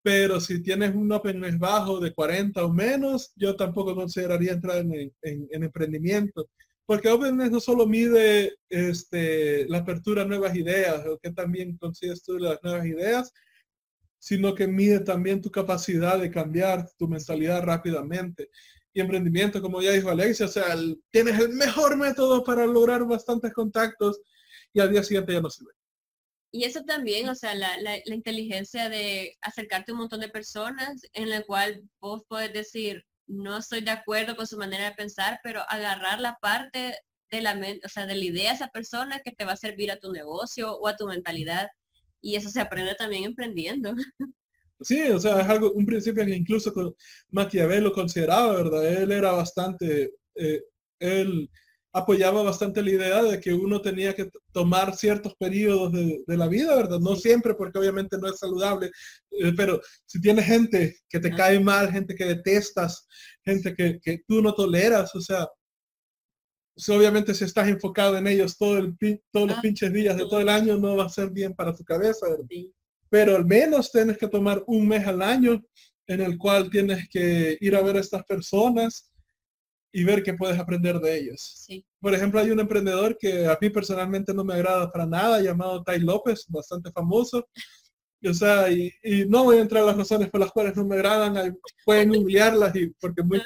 Pero 0.01 0.41
si 0.41 0.63
tienes 0.63 0.95
un 0.95 1.13
openness 1.13 1.59
bajo 1.59 2.01
de 2.01 2.15
40 2.15 2.65
o 2.65 2.73
menos, 2.73 3.33
yo 3.37 3.55
tampoco 3.55 3.95
consideraría 3.95 4.53
entrar 4.53 4.79
en, 4.79 5.13
en 5.21 5.63
emprendimiento 5.63 6.49
porque 6.87 7.09
OpenNet 7.09 7.51
no 7.51 7.61
solo 7.61 7.87
mide 7.87 8.57
este, 8.69 9.69
la 9.69 9.79
apertura 9.79 10.23
a 10.23 10.27
nuevas 10.27 10.55
ideas, 10.55 11.05
o 11.07 11.19
que 11.19 11.33
también 11.33 11.77
consigues 11.77 12.23
tú 12.23 12.39
las 12.39 12.63
nuevas 12.63 12.87
ideas, 12.87 13.33
sino 14.19 14.55
que 14.55 14.67
mide 14.67 15.01
también 15.01 15.43
tu 15.43 15.51
capacidad 15.51 16.19
de 16.19 16.31
cambiar 16.31 16.89
tu 16.97 17.09
mentalidad 17.09 17.63
rápidamente. 17.63 18.51
Y 18.95 19.01
emprendimiento, 19.01 19.61
como 19.61 19.83
ya 19.83 19.93
dijo 19.93 20.09
Alexia, 20.09 20.47
o 20.47 20.49
sea, 20.49 20.75
tienes 21.11 21.39
el 21.39 21.51
mejor 21.51 21.97
método 21.97 22.43
para 22.43 22.65
lograr 22.67 23.05
bastantes 23.05 23.53
contactos 23.53 24.21
y 24.73 24.81
al 24.81 24.91
día 24.91 25.03
siguiente 25.03 25.33
ya 25.33 25.41
no 25.41 25.51
sirve. 25.51 25.73
Y 26.53 26.65
eso 26.65 26.83
también, 26.85 27.29
o 27.29 27.35
sea, 27.35 27.55
la, 27.55 27.77
la, 27.81 28.15
inteligencia 28.15 28.89
de 28.89 29.37
acercarte 29.43 29.91
a 29.91 29.95
un 29.95 30.01
montón 30.01 30.21
de 30.21 30.29
personas 30.29 31.03
en 31.13 31.29
la 31.29 31.43
cual 31.43 31.83
vos 32.01 32.23
podés 32.27 32.53
decir, 32.53 33.05
no 33.27 33.59
estoy 33.59 33.81
de 33.81 33.91
acuerdo 33.91 34.37
con 34.37 34.47
su 34.47 34.57
manera 34.57 34.85
de 34.91 34.95
pensar, 34.95 35.41
pero 35.43 35.63
agarrar 35.69 36.21
la 36.21 36.37
parte 36.41 36.97
de 37.31 37.41
la 37.41 37.55
mente, 37.55 37.87
o 37.87 37.89
sea, 37.89 38.07
de 38.07 38.15
la 38.15 38.25
idea 38.25 38.51
de 38.51 38.57
esa 38.57 38.69
persona 38.69 39.21
que 39.25 39.33
te 39.33 39.45
va 39.45 39.53
a 39.53 39.57
servir 39.57 39.91
a 39.91 39.99
tu 39.99 40.13
negocio 40.13 40.73
o 40.77 40.89
a 40.89 40.97
tu 40.97 41.07
mentalidad. 41.07 41.69
Y 42.21 42.37
eso 42.37 42.49
se 42.51 42.61
aprende 42.61 42.95
también 42.95 43.25
emprendiendo. 43.25 43.95
Sí, 44.83 45.01
o 45.09 45.19
sea, 45.19 45.41
es 45.41 45.49
algo, 45.49 45.73
un 45.73 45.87
principio 45.87 46.27
que 46.27 46.37
incluso 46.37 46.71
Maquiavelo 47.31 47.93
consideraba, 47.93 48.57
¿verdad? 48.57 49.03
Él 49.03 49.11
era 49.11 49.33
bastante, 49.33 50.13
eh, 50.35 50.63
él 50.99 51.49
apoyaba 51.97 52.43
bastante 52.43 52.83
la 52.83 52.91
idea 52.91 53.23
de 53.23 53.41
que 53.41 53.55
uno 53.55 53.81
tenía 53.81 54.15
que 54.15 54.31
tomar 54.53 54.95
ciertos 54.95 55.35
periodos 55.37 55.93
de, 55.93 56.37
la 56.37 56.47
vida, 56.47 56.77
¿verdad? 56.77 57.01
No 57.01 57.17
siempre, 57.17 57.55
porque 57.55 57.79
obviamente 57.79 58.19
no 58.19 58.29
es 58.29 58.39
saludable, 58.39 58.91
eh, 59.31 59.53
pero 59.57 59.81
si 60.05 60.21
tienes 60.21 60.45
gente 60.45 60.99
que 61.09 61.21
te 61.21 61.31
cae 61.31 61.59
mal, 61.59 61.91
gente 61.91 62.15
que 62.15 62.27
detestas, 62.27 63.09
gente 63.43 63.75
que, 63.75 63.99
que 63.99 64.23
tú 64.29 64.43
no 64.43 64.53
toleras, 64.55 65.15
o 65.15 65.23
sea, 65.23 65.49
obviamente 66.95 67.33
si 67.33 67.45
estás 67.45 67.67
enfocado 67.67 68.19
en 68.19 68.27
ellos 68.27 68.59
todo 68.59 68.77
el, 68.77 68.95
todos 69.33 69.49
los 69.49 69.57
ah, 69.57 69.63
pinches 69.63 69.91
días 69.91 70.19
de 70.19 70.25
todo 70.25 70.41
el 70.41 70.51
año, 70.51 70.77
no 70.77 70.97
va 70.97 71.07
a 71.07 71.09
ser 71.09 71.31
bien 71.31 71.55
para 71.55 71.75
tu 71.75 71.83
cabeza, 71.83 72.29
¿verdad? 72.29 72.45
Pero 73.09 73.37
al 73.37 73.47
menos 73.47 73.91
tienes 73.91 74.19
que 74.19 74.29
tomar 74.29 74.63
un 74.67 74.87
mes 74.87 75.07
al 75.07 75.23
año 75.23 75.65
en 76.07 76.21
el 76.21 76.37
cual 76.37 76.69
tienes 76.69 77.09
que 77.09 77.57
ir 77.59 77.75
a 77.75 77.81
ver 77.81 77.97
a 77.97 78.01
estas 78.01 78.23
personas, 78.25 79.11
y 79.97 80.05
ver 80.05 80.23
qué 80.23 80.35
puedes 80.35 80.59
aprender 80.59 81.01
de 81.01 81.19
ellos. 81.19 81.67
Por 82.01 82.13
ejemplo, 82.13 82.39
hay 82.39 82.51
un 82.51 82.61
emprendedor 82.61 83.17
que 83.17 83.47
a 83.47 83.57
mí 83.59 83.71
personalmente 83.71 84.35
no 84.35 84.45
me 84.45 84.53
agrada 84.53 84.93
para 84.93 85.07
nada, 85.07 85.41
llamado 85.41 85.83
Tai 85.83 85.99
López, 86.01 86.45
bastante 86.49 86.93
famoso. 86.93 87.49
O 88.23 88.35
sea, 88.35 88.71
y, 88.71 88.93
no 89.27 89.45
voy 89.45 89.57
a 89.57 89.63
entrar 89.63 89.83
a 89.83 89.87
las 89.87 89.97
razones 89.97 90.29
por 90.29 90.41
las 90.41 90.51
cuales 90.51 90.77
no 90.77 90.85
me 90.85 90.97
agradan, 90.97 91.57
pueden 91.87 92.11
humillarlas 92.11 92.77
y 92.77 92.89
porque 93.01 93.23
muy 93.23 93.41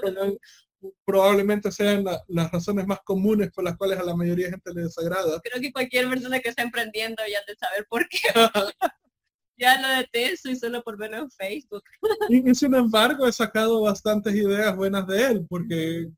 probablemente 1.05 1.71
sean 1.71 2.05
las 2.27 2.51
razones 2.51 2.85
más 2.85 2.99
comunes 3.05 3.53
por 3.53 3.63
las 3.63 3.77
cuales 3.77 4.01
a 4.01 4.03
la 4.03 4.17
mayoría 4.17 4.47
de 4.47 4.53
gente 4.53 4.75
le 4.75 4.83
desagrada. 4.83 5.41
Creo 5.45 5.63
que 5.63 5.73
cualquier 5.73 6.11
persona 6.11 6.41
que 6.41 6.49
está 6.49 6.63
emprendiendo 6.63 7.23
ya 7.31 7.39
de 7.47 7.55
saber 7.55 7.87
por 7.89 8.09
qué. 8.09 8.19
ya 9.57 9.81
lo 9.81 9.89
detesto 9.99 10.51
y 10.51 10.57
solo 10.57 10.83
por 10.83 10.97
verlo 10.97 11.19
en 11.19 11.31
Facebook. 11.31 11.85
y, 12.29 12.53
sin 12.57 12.75
embargo 12.75 13.29
he 13.29 13.33
sacado 13.33 13.83
bastantes 13.83 14.35
ideas 14.35 14.75
buenas 14.75 15.07
de 15.07 15.27
él, 15.27 15.47
porque 15.49 16.11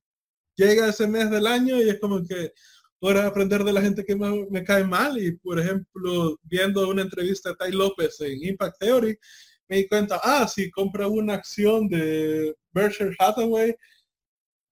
llega 0.56 0.88
ese 0.88 1.06
mes 1.06 1.30
del 1.30 1.46
año 1.46 1.80
y 1.80 1.88
es 1.88 1.98
como 2.00 2.22
que 2.24 2.52
hora 3.00 3.22
de 3.22 3.26
aprender 3.26 3.64
de 3.64 3.72
la 3.72 3.82
gente 3.82 4.04
que 4.04 4.14
me, 4.14 4.46
me 4.50 4.62
cae 4.62 4.84
mal. 4.84 5.18
Y 5.18 5.32
por 5.32 5.58
ejemplo 5.58 6.38
viendo 6.42 6.88
una 6.88 7.02
entrevista 7.02 7.50
de 7.50 7.56
Tai 7.56 7.72
López 7.72 8.20
en 8.20 8.44
Impact 8.44 8.78
Theory 8.78 9.18
me 9.72 9.78
di 9.78 9.88
cuenta, 9.88 10.20
ah, 10.22 10.46
si 10.46 10.70
compra 10.70 11.08
una 11.08 11.32
acción 11.32 11.88
de 11.88 12.54
Berkshire 12.72 13.16
Hathaway, 13.18 13.74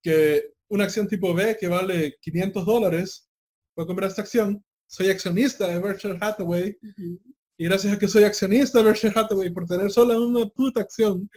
que 0.03 0.51
una 0.69 0.83
acción 0.83 1.07
tipo 1.07 1.33
B 1.33 1.57
que 1.59 1.67
vale 1.67 2.17
500 2.21 2.63
dólares, 2.63 3.27
voy 3.75 3.83
a 3.83 3.87
comprar 3.87 4.09
esta 4.09 4.21
acción, 4.21 4.63
soy 4.85 5.09
accionista 5.09 5.67
de 5.67 5.79
Berkshire 5.79 6.19
Hathaway, 6.21 6.77
y 7.57 7.65
gracias 7.65 7.93
a 7.93 7.97
que 7.97 8.07
soy 8.07 8.25
accionista 8.25 8.77
de 8.77 8.85
Berkshire 8.85 9.13
Hathaway 9.15 9.49
por 9.49 9.65
tener 9.65 9.89
solo 9.89 10.23
una 10.23 10.45
puta 10.45 10.81
acción, 10.81 11.27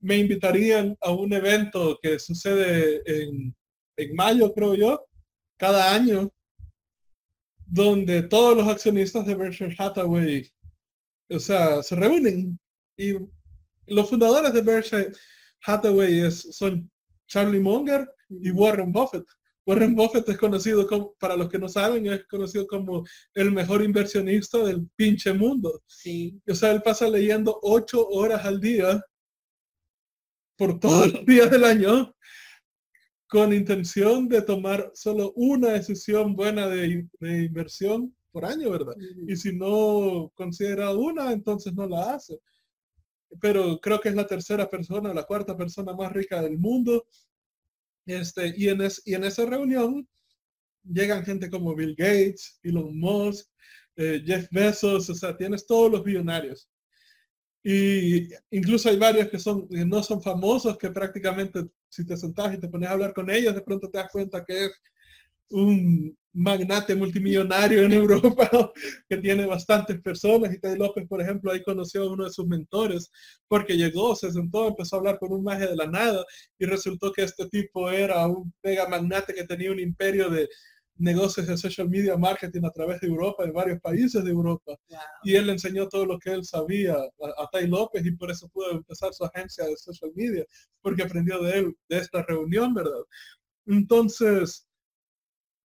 me 0.00 0.16
invitarían 0.16 0.96
a 1.00 1.12
un 1.12 1.32
evento 1.32 1.98
que 2.00 2.18
sucede 2.18 3.02
en, 3.06 3.54
en 3.96 4.14
mayo, 4.14 4.52
creo 4.54 4.74
yo, 4.74 5.06
cada 5.56 5.94
año, 5.94 6.32
donde 7.66 8.22
todos 8.22 8.56
los 8.56 8.66
accionistas 8.66 9.26
de 9.26 9.34
Berkshire 9.34 9.76
Hathaway 9.78 10.50
o 11.30 11.38
sea, 11.38 11.82
se 11.82 11.94
reúnen 11.94 12.58
y 12.96 13.14
los 13.86 14.08
fundadores 14.08 14.52
de 14.52 14.62
Berkshire 14.62 15.12
Hathaway 15.64 16.30
son 16.30 16.90
Charlie 17.26 17.60
Munger 17.60 18.08
y 18.28 18.50
Warren 18.50 18.92
Buffett. 18.92 19.24
Warren 19.66 19.94
Buffett 19.94 20.28
es 20.28 20.38
conocido 20.38 20.86
como, 20.86 21.14
para 21.20 21.36
los 21.36 21.48
que 21.48 21.58
no 21.58 21.68
saben, 21.68 22.06
es 22.06 22.26
conocido 22.26 22.66
como 22.66 23.04
el 23.34 23.52
mejor 23.52 23.82
inversionista 23.82 24.58
del 24.58 24.88
pinche 24.96 25.32
mundo. 25.32 25.82
Sí. 25.86 26.40
O 26.48 26.54
sea, 26.54 26.72
él 26.72 26.82
pasa 26.82 27.08
leyendo 27.08 27.58
ocho 27.62 28.06
horas 28.08 28.44
al 28.44 28.60
día 28.60 29.02
por 30.60 30.78
todos 30.78 31.10
los 31.10 31.24
días 31.24 31.50
del 31.50 31.64
año 31.64 32.14
con 33.26 33.54
intención 33.54 34.28
de 34.28 34.42
tomar 34.42 34.90
solo 34.92 35.32
una 35.34 35.70
decisión 35.70 36.36
buena 36.36 36.68
de, 36.68 37.08
de 37.18 37.44
inversión 37.44 38.14
por 38.30 38.44
año, 38.44 38.68
¿verdad? 38.68 38.94
Y 39.26 39.36
si 39.36 39.56
no 39.56 40.30
considera 40.34 40.90
una, 40.90 41.32
entonces 41.32 41.72
no 41.72 41.88
la 41.88 42.12
hace. 42.12 42.38
Pero 43.40 43.80
creo 43.80 44.02
que 44.02 44.10
es 44.10 44.14
la 44.14 44.26
tercera 44.26 44.68
persona, 44.68 45.14
la 45.14 45.22
cuarta 45.22 45.56
persona 45.56 45.94
más 45.94 46.12
rica 46.12 46.42
del 46.42 46.58
mundo. 46.58 47.06
Este, 48.04 48.52
y, 48.54 48.68
en 48.68 48.80
y 49.06 49.14
en 49.14 49.24
esa 49.24 49.46
reunión 49.46 50.06
llegan 50.84 51.24
gente 51.24 51.48
como 51.48 51.74
Bill 51.74 51.94
Gates, 51.96 52.60
Elon 52.62 52.98
Musk, 52.98 53.48
eh, 53.96 54.22
Jeff 54.26 54.46
Bezos, 54.50 55.08
o 55.08 55.14
sea, 55.14 55.34
tienes 55.34 55.66
todos 55.66 55.90
los 55.90 56.04
billonarios. 56.04 56.68
Y 57.62 58.30
incluso 58.50 58.88
hay 58.88 58.96
varios 58.96 59.28
que 59.28 59.38
son 59.38 59.66
no 59.70 60.02
son 60.02 60.22
famosos, 60.22 60.78
que 60.78 60.90
prácticamente 60.90 61.66
si 61.88 62.06
te 62.06 62.16
sentás 62.16 62.54
y 62.54 62.58
te 62.58 62.68
pones 62.68 62.88
a 62.88 62.92
hablar 62.92 63.12
con 63.12 63.30
ellos, 63.30 63.54
de 63.54 63.60
pronto 63.60 63.90
te 63.90 63.98
das 63.98 64.10
cuenta 64.10 64.44
que 64.44 64.66
es 64.66 64.72
un 65.50 66.16
magnate 66.32 66.94
multimillonario 66.94 67.82
en 67.82 67.92
Europa 67.92 68.72
que 69.08 69.16
tiene 69.18 69.46
bastantes 69.46 70.00
personas. 70.00 70.54
Y 70.54 70.60
Ted 70.60 70.76
López, 70.76 71.06
por 71.08 71.20
ejemplo, 71.20 71.50
ahí 71.50 71.62
conoció 71.62 72.04
a 72.04 72.12
uno 72.12 72.24
de 72.24 72.30
sus 72.30 72.46
mentores 72.46 73.10
porque 73.48 73.76
llegó, 73.76 74.14
se 74.14 74.30
sentó, 74.32 74.68
empezó 74.68 74.96
a 74.96 74.98
hablar 75.00 75.18
con 75.18 75.32
un 75.32 75.42
maje 75.42 75.66
de 75.66 75.76
la 75.76 75.86
nada 75.86 76.24
y 76.58 76.66
resultó 76.66 77.12
que 77.12 77.24
este 77.24 77.48
tipo 77.48 77.90
era 77.90 78.26
un 78.26 78.52
mega 78.62 78.88
magnate 78.88 79.34
que 79.34 79.44
tenía 79.44 79.72
un 79.72 79.80
imperio 79.80 80.30
de 80.30 80.48
negocios 81.00 81.46
de 81.46 81.56
social 81.56 81.88
media 81.88 82.16
marketing 82.16 82.64
a 82.64 82.70
través 82.70 83.00
de 83.00 83.08
Europa, 83.08 83.44
en 83.44 83.52
varios 83.52 83.80
países 83.80 84.22
de 84.22 84.30
Europa. 84.30 84.76
Y 85.22 85.34
él 85.34 85.46
le 85.46 85.52
enseñó 85.52 85.88
todo 85.88 86.06
lo 86.06 86.18
que 86.18 86.30
él 86.30 86.44
sabía 86.44 86.94
a, 86.94 87.42
a 87.42 87.48
Tai 87.50 87.66
López 87.66 88.04
y 88.04 88.12
por 88.12 88.30
eso 88.30 88.48
pudo 88.48 88.70
empezar 88.72 89.12
su 89.12 89.24
agencia 89.24 89.64
de 89.64 89.76
social 89.76 90.12
media, 90.14 90.44
porque 90.80 91.02
aprendió 91.02 91.42
de 91.42 91.58
él, 91.58 91.76
de 91.88 91.98
esta 91.98 92.22
reunión, 92.22 92.74
¿verdad? 92.74 93.02
Entonces, 93.66 94.66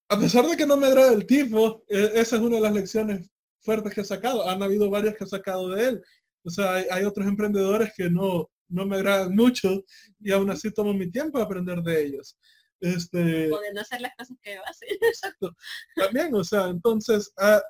a 0.10 0.20
pesar 0.20 0.46
de 0.46 0.56
que 0.56 0.66
no 0.66 0.78
me 0.78 0.88
agrada 0.88 1.14
el 1.14 1.26
tipo, 1.26 1.84
e, 1.88 2.12
esa 2.16 2.36
es 2.36 2.42
una 2.42 2.58
de 2.58 2.62
las 2.62 2.74
lecciones 2.74 3.30
fuertes 3.62 3.94
que 3.94 4.02
he 4.02 4.06
sacado. 4.06 4.48
Han 4.48 4.62
habido 4.64 4.90
varias 4.90 5.16
que 5.16 5.24
he 5.24 5.28
sacado 5.28 5.70
de 5.70 5.90
él. 5.90 6.04
O 6.44 6.50
sea, 6.50 6.76
hay, 6.76 7.04
otros 7.04 7.28
emprendedores 7.28 7.92
que 7.98 8.10
no, 8.10 8.50
no 8.70 8.86
me 8.86 8.98
agradan 8.98 9.36
mucho 9.36 9.84
y 10.20 10.32
aún 10.32 10.50
así 10.52 10.72
tomo 10.72 10.94
mi 10.94 11.10
tiempo 11.10 11.40
a 11.40 11.44
aprender 11.44 11.82
de 11.82 12.06
ellos. 12.06 12.38
Este, 12.82 13.52
o 13.52 13.60
de 13.60 13.74
no 13.74 13.82
hacer 13.82 14.02
las 14.02 14.16
cosas 14.18 14.38
que 14.42 14.58
hacen. 14.58 14.90
Exacto. 15.02 15.56
También, 15.96 16.34
o 16.36 16.44
sea, 16.44 16.68
entonces, 16.68 17.32
ah, 17.38 17.62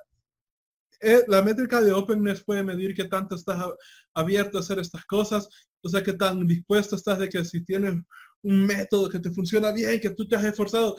eh, 1.00 1.22
la 1.28 1.42
métrica 1.42 1.80
de 1.80 1.92
openness 1.92 2.42
puede 2.42 2.62
medir 2.62 2.94
qué 2.94 3.04
tanto 3.04 3.34
estás 3.34 3.62
abierto 4.14 4.58
a 4.58 4.60
hacer 4.60 4.78
estas 4.78 5.04
cosas, 5.04 5.48
o 5.82 5.88
sea, 5.88 6.02
qué 6.02 6.14
tan 6.14 6.46
dispuesto 6.46 6.96
estás 6.96 7.18
de 7.18 7.28
que 7.28 7.44
si 7.44 7.64
tienes 7.64 7.94
un 8.42 8.66
método 8.66 9.08
que 9.08 9.18
te 9.18 9.30
funciona 9.30 9.72
bien, 9.72 10.00
que 10.00 10.10
tú 10.10 10.26
te 10.26 10.36
has 10.36 10.44
esforzado, 10.44 10.96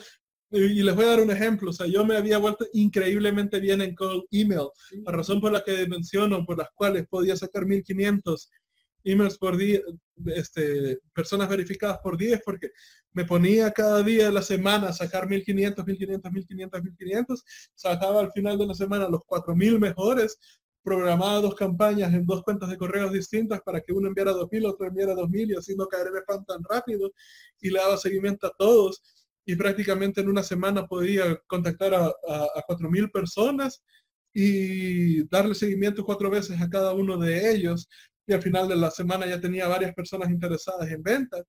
y 0.50 0.82
les 0.82 0.94
voy 0.94 1.04
a 1.04 1.08
dar 1.08 1.20
un 1.20 1.30
ejemplo, 1.30 1.70
o 1.70 1.72
sea, 1.74 1.86
yo 1.86 2.04
me 2.06 2.16
había 2.16 2.38
vuelto 2.38 2.66
increíblemente 2.72 3.60
bien 3.60 3.82
en 3.82 3.94
cold 3.94 4.24
email, 4.30 4.68
la 5.04 5.12
razón 5.12 5.40
por 5.40 5.52
la 5.52 5.62
que 5.62 5.86
menciono, 5.86 6.44
por 6.46 6.56
las 6.56 6.68
cuales 6.74 7.06
podía 7.06 7.36
sacar 7.36 7.66
1500 7.66 8.50
emails 9.04 9.38
por 9.38 9.56
día, 9.56 9.80
este, 10.26 10.98
personas 11.14 11.48
verificadas 11.48 11.98
por 11.98 12.16
día, 12.16 12.40
porque 12.44 12.70
me 13.12 13.24
ponía 13.24 13.70
cada 13.72 14.02
día 14.02 14.26
de 14.26 14.32
la 14.32 14.42
semana 14.42 14.88
a 14.88 14.92
sacar 14.92 15.28
1500, 15.28 15.86
1500, 15.86 16.32
1500, 16.32 16.82
1500, 16.82 17.44
sacaba 17.74 18.20
al 18.20 18.32
final 18.32 18.58
de 18.58 18.66
la 18.66 18.74
semana 18.74 19.08
los 19.08 19.24
4000 19.24 19.78
mejores, 19.78 20.38
programaba 20.82 21.40
dos 21.40 21.54
campañas 21.54 22.12
en 22.14 22.24
dos 22.24 22.42
cuentas 22.42 22.70
de 22.70 22.78
correos 22.78 23.12
distintas 23.12 23.60
para 23.62 23.80
que 23.80 23.92
uno 23.92 24.08
enviara 24.08 24.32
2000, 24.32 24.66
otro 24.66 24.86
enviara 24.86 25.14
2000 25.14 25.50
y 25.50 25.54
así 25.54 25.76
no 25.76 25.86
caer 25.86 26.08
en 26.08 26.16
spam 26.16 26.44
tan 26.44 26.62
rápido 26.64 27.12
y 27.60 27.70
le 27.70 27.78
daba 27.78 27.96
seguimiento 27.96 28.46
a 28.46 28.54
todos 28.56 29.02
y 29.44 29.56
prácticamente 29.56 30.20
en 30.20 30.28
una 30.28 30.42
semana 30.42 30.86
podía 30.86 31.36
contactar 31.46 31.94
a, 31.94 32.06
a, 32.06 32.64
4.000 32.68 33.10
personas 33.10 33.82
y 34.32 35.26
darle 35.28 35.54
seguimiento 35.54 36.04
cuatro 36.04 36.30
veces 36.30 36.60
a 36.60 36.68
cada 36.68 36.92
uno 36.92 37.16
de 37.16 37.50
ellos. 37.50 37.88
Y 38.28 38.34
al 38.34 38.42
final 38.42 38.68
de 38.68 38.76
la 38.76 38.90
semana 38.90 39.26
ya 39.26 39.40
tenía 39.40 39.66
varias 39.66 39.94
personas 39.94 40.30
interesadas 40.30 40.88
en 40.90 41.02
venta. 41.02 41.42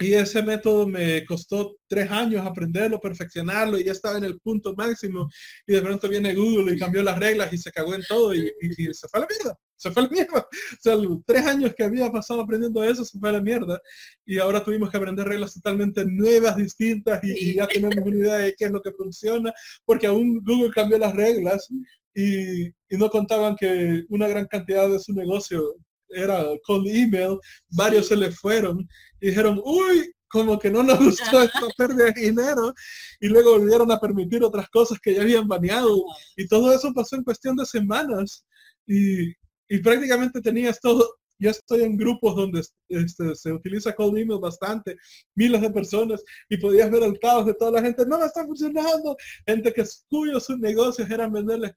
Y 0.00 0.12
ese 0.12 0.42
método 0.42 0.86
me 0.86 1.24
costó 1.24 1.76
tres 1.88 2.08
años 2.08 2.46
aprenderlo, 2.46 3.00
perfeccionarlo 3.00 3.78
y 3.78 3.84
ya 3.84 3.92
estaba 3.92 4.18
en 4.18 4.24
el 4.24 4.38
punto 4.38 4.72
máximo. 4.76 5.28
Y 5.66 5.72
de 5.72 5.82
pronto 5.82 6.08
viene 6.08 6.34
Google 6.34 6.72
y 6.72 6.78
cambió 6.78 7.02
las 7.02 7.18
reglas 7.18 7.52
y 7.52 7.58
se 7.58 7.72
cagó 7.72 7.94
en 7.96 8.02
todo 8.06 8.32
y, 8.32 8.52
se 8.92 9.08
fue 9.08 9.18
a 9.18 9.20
la 9.22 9.26
mierda. 9.26 9.58
Se 9.74 9.90
fue 9.90 10.02
a 10.02 10.04
la 10.04 10.10
mierda. 10.10 10.38
O 10.40 10.76
sea, 10.80 10.94
los 10.94 11.18
tres 11.26 11.46
años 11.46 11.74
que 11.76 11.82
había 11.82 12.12
pasado 12.12 12.42
aprendiendo 12.42 12.84
eso 12.84 13.04
se 13.04 13.18
fue 13.18 13.30
a 13.30 13.32
la 13.32 13.40
mierda. 13.40 13.80
Y 14.24 14.38
ahora 14.38 14.62
tuvimos 14.62 14.88
que 14.90 14.98
aprender 14.98 15.26
reglas 15.26 15.54
totalmente 15.54 16.04
nuevas, 16.04 16.56
distintas 16.56 17.24
y, 17.24 17.54
ya 17.54 17.66
tenemos 17.66 17.96
una 17.96 18.16
idea 18.16 18.36
de 18.36 18.54
qué 18.54 18.66
es 18.66 18.70
lo 18.70 18.80
que 18.80 18.92
funciona. 18.92 19.52
Porque 19.84 20.06
aún 20.06 20.44
Google 20.44 20.70
cambió 20.72 20.98
las 20.98 21.16
reglas 21.16 21.66
y, 22.14 22.66
y 22.66 22.96
no 22.98 23.08
contaban 23.10 23.56
que 23.56 24.04
una 24.08 24.28
gran 24.28 24.46
cantidad 24.46 24.88
de 24.88 24.98
su 24.98 25.12
negocio 25.12 25.76
era 26.10 26.44
cold 26.64 26.86
email, 26.88 27.38
varios 27.70 28.08
se 28.08 28.16
le 28.16 28.30
fueron 28.30 28.88
y 29.20 29.28
dijeron, 29.28 29.60
uy, 29.64 30.10
como 30.28 30.58
que 30.58 30.70
no 30.70 30.82
nos 30.82 30.98
gustó 30.98 31.42
esta 31.42 31.66
pérdida 31.76 32.06
de 32.06 32.20
dinero 32.20 32.74
y 33.20 33.28
luego 33.28 33.58
volvieron 33.58 33.90
a 33.90 34.00
permitir 34.00 34.44
otras 34.44 34.68
cosas 34.68 34.98
que 35.00 35.14
ya 35.14 35.22
habían 35.22 35.48
baneado 35.48 36.04
y 36.36 36.46
todo 36.46 36.72
eso 36.72 36.92
pasó 36.94 37.16
en 37.16 37.24
cuestión 37.24 37.56
de 37.56 37.66
semanas 37.66 38.44
y, 38.86 39.28
y 39.68 39.78
prácticamente 39.82 40.40
tenías 40.40 40.80
todo, 40.80 41.17
yo 41.38 41.50
estoy 41.50 41.82
en 41.82 41.96
grupos 41.96 42.34
donde 42.36 42.62
este, 42.88 43.34
se 43.34 43.52
utiliza 43.52 43.94
cold 43.94 44.18
email 44.18 44.40
bastante, 44.40 44.96
miles 45.34 45.60
de 45.60 45.70
personas, 45.70 46.22
y 46.48 46.56
podías 46.56 46.90
ver 46.90 47.02
el 47.02 47.18
caos 47.18 47.46
de 47.46 47.54
toda 47.54 47.72
la 47.72 47.82
gente, 47.82 48.04
no 48.06 48.18
me 48.18 48.26
está 48.26 48.44
funcionando, 48.44 49.16
gente 49.46 49.72
que 49.72 49.84
cuyos 50.08 50.44
sus 50.44 50.58
negocios 50.58 51.08
eran 51.10 51.32
venderles 51.32 51.72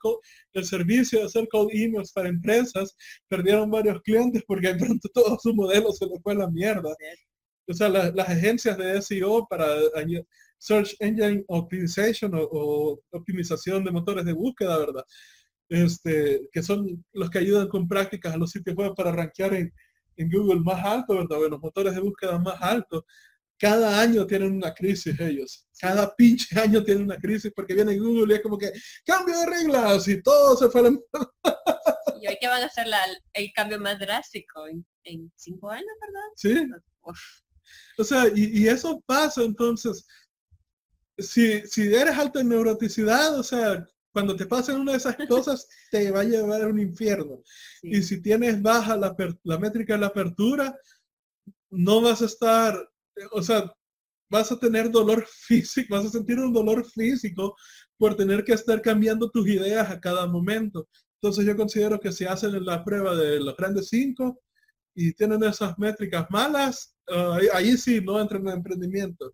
el 0.53 0.65
servicio 0.65 1.19
de 1.19 1.25
hacer 1.25 1.47
cold 1.49 1.69
emails 1.73 2.11
para 2.11 2.29
empresas, 2.29 2.95
perdieron 3.27 3.69
varios 3.69 4.01
clientes 4.01 4.43
porque 4.47 4.73
de 4.73 4.85
pronto 4.85 5.09
todo 5.13 5.37
su 5.41 5.53
modelo 5.53 5.91
se 5.91 6.05
le 6.05 6.19
fue 6.21 6.33
a 6.33 6.37
la 6.37 6.49
mierda. 6.49 6.95
O 7.67 7.73
sea, 7.73 7.89
las 7.89 8.27
agencias 8.27 8.77
de 8.77 9.01
SEO 9.01 9.47
para 9.47 9.65
Search 10.57 10.95
Engine 10.99 11.43
Optimization 11.47 12.33
o, 12.35 12.43
o 12.43 13.01
optimización 13.11 13.83
de 13.83 13.91
motores 13.91 14.25
de 14.25 14.33
búsqueda, 14.33 14.77
¿verdad? 14.77 15.03
Este, 15.71 16.49
que 16.51 16.61
son 16.61 17.03
los 17.13 17.29
que 17.29 17.39
ayudan 17.39 17.69
con 17.69 17.87
prácticas 17.87 18.33
a 18.33 18.37
los 18.37 18.51
sitios 18.51 18.75
web 18.75 18.93
para 18.93 19.11
rankear 19.11 19.53
en, 19.53 19.73
Google 20.31 20.59
más 20.59 20.85
alto, 20.85 21.15
¿verdad? 21.15 21.37
Bueno, 21.37 21.49
los 21.49 21.61
motores 21.61 21.95
de 21.95 21.99
búsqueda 21.99 22.37
más 22.37 22.61
altos. 22.61 23.03
Cada 23.57 23.99
año 23.99 24.27
tienen 24.27 24.51
una 24.51 24.71
crisis 24.71 25.19
ellos. 25.19 25.67
Cada 25.79 26.15
pinche 26.15 26.59
año 26.59 26.83
tienen 26.83 27.05
una 27.05 27.17
crisis 27.17 27.51
porque 27.55 27.73
viene 27.73 27.97
Google 27.97 28.31
y 28.31 28.37
es 28.37 28.43
como 28.43 28.55
que 28.55 28.71
cambio 29.03 29.39
de 29.39 29.47
reglas 29.47 30.07
y 30.07 30.21
todo 30.21 30.55
se 30.55 30.69
fue 30.69 30.87
a 30.87 30.91
Y 32.21 32.27
hoy 32.27 32.37
que 32.39 32.47
van 32.47 32.61
a 32.61 32.67
hacer 32.67 32.85
el 33.33 33.51
cambio 33.53 33.79
más 33.79 33.97
drástico 33.97 34.67
en, 34.67 34.85
cinco 35.35 35.71
años, 35.71 35.89
¿verdad? 35.99 36.27
Sí. 36.35 36.67
O 37.97 38.03
sea, 38.03 38.25
y, 38.35 38.67
eso 38.67 39.01
pasa 39.07 39.41
entonces. 39.41 40.05
Si, 41.17 41.65
si 41.65 41.91
eres 41.91 42.15
alto 42.15 42.39
en 42.39 42.49
neuroticidad, 42.49 43.39
o 43.39 43.43
sea, 43.43 43.87
cuando 44.11 44.35
te 44.35 44.45
pasen 44.45 44.77
una 44.77 44.91
de 44.91 44.97
esas 44.97 45.15
cosas, 45.29 45.67
te 45.91 46.11
va 46.11 46.21
a 46.21 46.25
llevar 46.25 46.61
a 46.61 46.67
un 46.67 46.79
infierno. 46.79 47.41
Y 47.81 48.01
si 48.01 48.21
tienes 48.21 48.61
baja 48.61 48.97
la, 48.97 49.15
la 49.43 49.57
métrica 49.57 49.93
de 49.93 49.99
la 49.99 50.07
apertura, 50.07 50.75
no 51.69 52.01
vas 52.01 52.21
a 52.21 52.25
estar, 52.25 52.89
o 53.31 53.41
sea, 53.41 53.73
vas 54.29 54.51
a 54.51 54.59
tener 54.59 54.89
dolor 54.89 55.25
físico, 55.47 55.95
vas 55.95 56.05
a 56.05 56.09
sentir 56.09 56.39
un 56.39 56.53
dolor 56.53 56.85
físico 56.85 57.55
por 57.97 58.15
tener 58.15 58.43
que 58.43 58.53
estar 58.53 58.81
cambiando 58.81 59.29
tus 59.29 59.47
ideas 59.47 59.89
a 59.89 59.99
cada 59.99 60.25
momento. 60.25 60.87
Entonces 61.21 61.45
yo 61.45 61.55
considero 61.55 61.99
que 61.99 62.11
si 62.11 62.25
hacen 62.25 62.65
la 62.65 62.83
prueba 62.83 63.15
de 63.15 63.39
los 63.39 63.55
grandes 63.55 63.89
cinco 63.89 64.41
y 64.95 65.13
tienen 65.13 65.43
esas 65.43 65.77
métricas 65.77 66.25
malas, 66.31 66.95
ah, 67.09 67.37
ahí, 67.53 67.77
sí 67.77 68.01
no 68.01 68.19
entran 68.19 68.47
en 68.47 68.55
emprendimiento. 68.55 69.31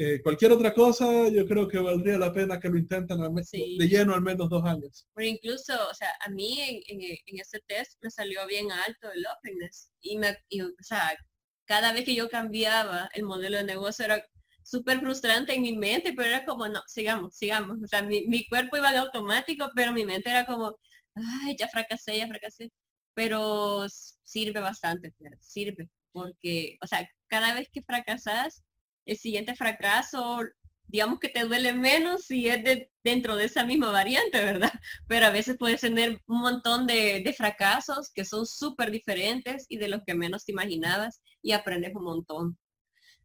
Eh, 0.00 0.22
cualquier 0.22 0.52
otra 0.52 0.72
cosa, 0.72 1.28
yo 1.28 1.44
creo 1.44 1.66
que 1.66 1.76
valdría 1.76 2.16
la 2.18 2.32
pena 2.32 2.60
que 2.60 2.68
lo 2.68 2.78
intenten 2.78 3.18
de 3.18 3.88
lleno 3.88 4.14
al 4.14 4.22
menos 4.22 4.48
dos 4.48 4.64
años. 4.64 5.08
Pero 5.12 5.28
incluso, 5.28 5.72
o 5.90 5.92
sea, 5.92 6.08
a 6.24 6.30
mí 6.30 6.60
en, 6.60 7.02
en, 7.02 7.40
ese 7.40 7.58
test 7.66 7.98
me 8.00 8.08
salió 8.08 8.46
bien 8.46 8.70
alto 8.70 9.10
el 9.10 9.26
openness. 9.26 9.90
Y, 10.00 10.16
me, 10.16 10.30
o 10.30 10.82
sea, 10.82 11.18
cada 11.64 11.92
vez 11.92 12.04
que 12.04 12.14
yo 12.14 12.28
cambiaba 12.28 13.10
el 13.12 13.24
modelo 13.24 13.56
de 13.56 13.64
negocio 13.64 14.04
era 14.04 14.24
súper 14.62 15.00
frustrante 15.00 15.54
en 15.54 15.62
mi 15.62 15.76
mente, 15.76 16.12
pero 16.12 16.28
era 16.28 16.44
como, 16.44 16.68
no, 16.68 16.80
sigamos, 16.86 17.36
sigamos. 17.36 17.78
O 17.82 17.88
sea, 17.88 18.00
mi, 18.02 18.24
mi 18.28 18.46
cuerpo 18.46 18.76
iba 18.76 18.92
en 18.92 18.98
automático, 18.98 19.68
pero 19.74 19.92
mi 19.92 20.04
mente 20.04 20.30
era 20.30 20.46
como, 20.46 20.78
ay, 21.16 21.56
ya 21.58 21.66
fracasé, 21.66 22.18
ya 22.18 22.28
fracasé. 22.28 22.70
Pero 23.14 23.86
sirve 23.88 24.60
bastante, 24.60 25.12
sirve, 25.40 25.90
porque, 26.12 26.78
o 26.82 26.86
sea, 26.86 27.08
cada 27.26 27.52
vez 27.54 27.68
que 27.72 27.82
fracasas, 27.82 28.62
el 29.08 29.16
siguiente 29.16 29.56
fracaso, 29.56 30.40
digamos 30.86 31.18
que 31.18 31.28
te 31.28 31.44
duele 31.44 31.72
menos 31.72 32.26
si 32.26 32.48
es 32.48 32.62
de, 32.62 32.90
dentro 33.02 33.36
de 33.36 33.46
esa 33.46 33.64
misma 33.64 33.90
variante, 33.90 34.38
¿verdad? 34.44 34.72
Pero 35.08 35.26
a 35.26 35.30
veces 35.30 35.56
puedes 35.58 35.80
tener 35.80 36.20
un 36.26 36.40
montón 36.40 36.86
de, 36.86 37.22
de 37.24 37.32
fracasos 37.32 38.10
que 38.12 38.24
son 38.24 38.46
súper 38.46 38.90
diferentes 38.90 39.66
y 39.68 39.78
de 39.78 39.88
los 39.88 40.02
que 40.06 40.14
menos 40.14 40.44
te 40.44 40.52
imaginabas 40.52 41.22
y 41.42 41.52
aprendes 41.52 41.94
un 41.94 42.04
montón. 42.04 42.58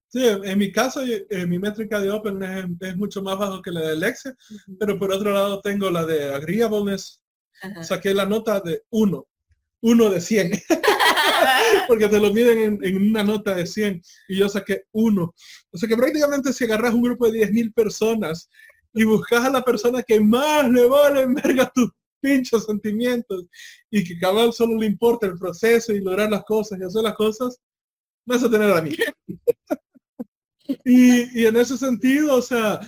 Sí, 0.08 0.24
en 0.24 0.60
mi 0.60 0.72
caso, 0.72 1.02
eh, 1.04 1.46
mi 1.48 1.58
métrica 1.58 2.00
de 2.00 2.12
Open 2.12 2.40
es, 2.80 2.96
mucho 2.96 3.24
más 3.24 3.36
bajo 3.36 3.64
que 3.64 3.72
la 3.72 3.82
de 3.82 3.96
Lexia, 3.96 4.36
pero 4.80 5.00
por 5.00 5.12
otro 5.12 5.32
lado 5.32 5.60
tengo 5.60 5.90
la 5.90 6.06
de 6.06 6.32
Agreeableness. 6.36 7.20
Saqué 7.82 8.14
la 8.14 8.28
nota 8.28 8.60
de 8.60 8.84
1, 8.92 9.28
1 9.82 10.10
de 10.12 10.22
100. 10.22 10.52
porque 11.88 12.08
te 12.08 12.20
lo 12.20 12.34
miden 12.34 12.80
en, 12.82 13.10
una 13.10 13.24
nota 13.24 13.56
de 13.56 13.66
100 13.66 14.02
y 14.30 14.38
yo 14.38 14.50
saqué 14.50 14.84
uno. 14.92 15.34
O 15.72 15.78
sea 15.78 15.88
que 15.88 15.98
prácticamente 15.98 16.54
si 16.54 16.64
agarras 16.64 16.94
un 16.94 17.04
grupo 17.04 17.30
de 17.30 17.50
10.000 17.50 17.74
personas 17.74 18.50
y 18.94 19.04
buscas 19.04 19.46
a 19.46 19.50
la 19.50 19.64
persona 19.64 20.04
que 20.04 20.20
más 20.20 20.70
le 20.70 20.88
vale 20.88 21.26
verga 21.28 21.72
tus 21.74 21.90
pinchos 22.22 22.66
sentimientos 22.66 23.46
y 23.92 24.04
que 24.04 24.18
cabal 24.18 24.54
solo 24.54 24.80
le 24.80 24.86
importa 24.86 25.28
el 25.28 25.38
proceso 25.38 25.94
y 25.94 26.00
lograr 26.00 26.30
las 26.30 26.44
cosas 26.46 26.80
y 26.80 26.84
hacer 26.84 27.04
las 27.04 27.16
cosas, 27.16 27.60
vas 28.26 28.44
a 28.44 28.50
tener 28.50 28.72
a 28.72 28.82
mí. 28.82 28.96
y, 30.86 31.42
y 31.42 31.46
en 31.46 31.58
ese 31.58 31.78
sentido, 31.78 32.36
o 32.36 32.42
sea, 32.42 32.80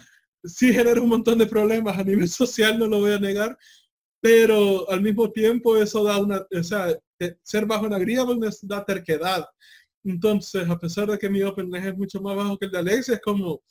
sí 0.45 0.73
genera 0.73 1.01
un 1.01 1.09
montón 1.09 1.37
de 1.37 1.47
problemas 1.47 1.97
a 1.97 2.03
nivel 2.03 2.29
social, 2.29 2.79
no 2.79 2.87
lo 2.87 2.99
voy 2.99 3.13
a 3.13 3.19
negar, 3.19 3.57
pero 4.21 4.89
al 4.89 5.01
mismo 5.01 5.31
tiempo 5.31 5.77
eso 5.77 6.03
da 6.03 6.17
una, 6.17 6.45
o 6.51 6.63
sea, 6.63 6.97
ser 7.43 7.65
bajo 7.65 7.85
una 7.85 7.97
agreeableness 7.97 8.59
da 8.61 8.83
terquedad. 8.83 9.45
Entonces, 10.03 10.67
a 10.69 10.77
pesar 10.77 11.09
de 11.09 11.17
que 11.17 11.29
mi 11.29 11.41
openness 11.41 11.85
es 11.85 11.97
mucho 11.97 12.21
más 12.21 12.35
bajo 12.35 12.57
que 12.57 12.65
el 12.65 12.71
de 12.71 12.77
Alex, 12.77 13.09
es 13.09 13.21
como, 13.21 13.61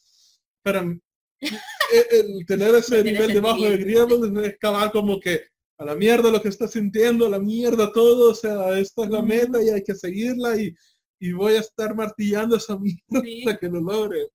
para 0.62 0.80
el, 0.80 2.46
tener 2.46 2.74
ese 2.74 3.04
nivel 3.04 3.32
de 3.32 3.40
bajo 3.40 3.62
de 3.62 3.74
agreeableness 3.74 4.46
es 4.46 4.54
acabar 4.54 4.90
como 4.90 5.20
que 5.20 5.46
a 5.78 5.84
la 5.84 5.94
mierda 5.94 6.30
lo 6.30 6.40
que 6.40 6.48
está 6.48 6.68
sintiendo, 6.68 7.26
a 7.26 7.30
la 7.30 7.38
mierda 7.38 7.92
todo, 7.92 8.30
o 8.30 8.34
sea, 8.34 8.78
esta 8.78 9.04
es 9.04 9.10
la 9.10 9.22
meta 9.22 9.62
y 9.62 9.70
hay 9.70 9.82
que 9.82 9.94
seguirla 9.94 10.56
y, 10.56 10.74
y 11.18 11.32
voy 11.32 11.54
a 11.54 11.60
estar 11.60 11.94
martillando 11.94 12.56
esa 12.56 12.78
mierda 12.78 13.22
hasta 13.38 13.58
que 13.58 13.68
lo 13.68 13.80
logre. 13.80 14.28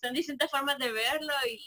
Son 0.00 0.12
distintas 0.12 0.50
formas 0.50 0.78
de 0.78 0.92
verlo 0.92 1.32
y 1.50 1.60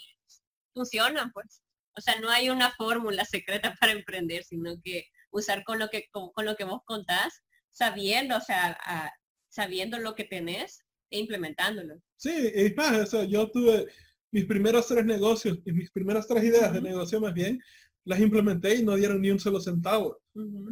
funcionan, 0.74 1.30
pues. 1.32 1.62
O 1.96 2.00
sea, 2.00 2.18
no 2.20 2.30
hay 2.30 2.50
una 2.50 2.70
fórmula 2.72 3.24
secreta 3.24 3.74
para 3.80 3.92
emprender, 3.92 4.44
sino 4.44 4.74
que 4.82 5.06
usar 5.30 5.64
con 5.64 5.78
lo 5.78 5.88
que, 5.88 6.08
con, 6.10 6.44
lo 6.44 6.56
que 6.56 6.64
vos 6.64 6.80
contás, 6.84 7.42
sabiendo, 7.70 8.36
o 8.36 8.40
sea, 8.40 8.78
sabiendo 9.48 9.98
lo 9.98 10.14
que 10.14 10.24
tenés 10.24 10.84
e 11.10 11.18
implementándolo. 11.18 11.96
Sí, 12.16 12.32
es 12.54 12.76
más, 12.76 13.12
yo 13.28 13.50
tuve 13.50 13.86
mis 14.30 14.46
primeros 14.46 14.86
tres 14.86 15.04
negocios 15.04 15.58
y 15.64 15.72
mis 15.72 15.90
primeras 15.90 16.26
tres 16.26 16.44
ideas 16.44 16.72
de 16.72 16.80
negocio 16.80 17.20
más 17.20 17.34
bien, 17.34 17.60
las 18.04 18.20
implementé 18.20 18.76
y 18.76 18.82
no 18.82 18.96
dieron 18.96 19.20
ni 19.20 19.30
un 19.30 19.38
solo 19.38 19.60
centavo. 19.60 20.18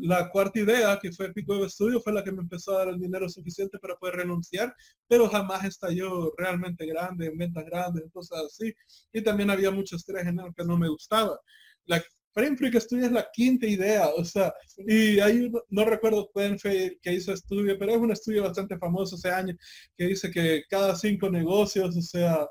La 0.00 0.30
cuarta 0.30 0.58
idea, 0.58 0.98
que 1.00 1.12
fue 1.12 1.32
Pico 1.32 1.56
de 1.56 1.66
Estudio, 1.66 2.00
fue 2.00 2.12
la 2.12 2.24
que 2.24 2.32
me 2.32 2.42
empezó 2.42 2.72
a 2.72 2.78
dar 2.78 2.88
el 2.88 2.98
dinero 2.98 3.28
suficiente 3.28 3.78
para 3.78 3.96
poder 3.96 4.16
renunciar, 4.16 4.74
pero 5.06 5.28
jamás 5.28 5.64
estalló 5.64 6.32
realmente 6.36 6.86
grande, 6.86 7.26
en 7.26 7.38
ventas 7.38 7.64
grandes, 7.64 8.04
cosas 8.12 8.44
así. 8.46 8.72
Y 9.12 9.22
también 9.22 9.50
había 9.50 9.70
muchos 9.70 10.04
tres 10.04 10.26
en 10.26 10.40
el 10.40 10.54
que 10.54 10.64
no 10.64 10.76
me 10.76 10.88
gustaba. 10.88 11.38
La 11.86 12.02
Frame 12.32 12.56
Freak 12.56 12.78
Studio 12.78 13.06
es 13.06 13.12
la 13.12 13.28
quinta 13.32 13.66
idea, 13.66 14.08
o 14.08 14.24
sea, 14.24 14.52
y 14.78 15.18
hay, 15.18 15.50
no 15.68 15.84
recuerdo 15.84 16.30
quién 16.32 16.58
fue 16.58 16.98
que 17.02 17.12
hizo 17.12 17.32
estudio, 17.32 17.76
pero 17.78 17.92
es 17.92 17.98
un 17.98 18.12
estudio 18.12 18.44
bastante 18.44 18.78
famoso 18.78 19.16
ese 19.16 19.30
año, 19.30 19.56
que 19.96 20.06
dice 20.06 20.30
que 20.30 20.62
cada 20.68 20.94
cinco 20.94 21.28
negocios, 21.28 21.96
o 21.96 22.02
sea, 22.02 22.46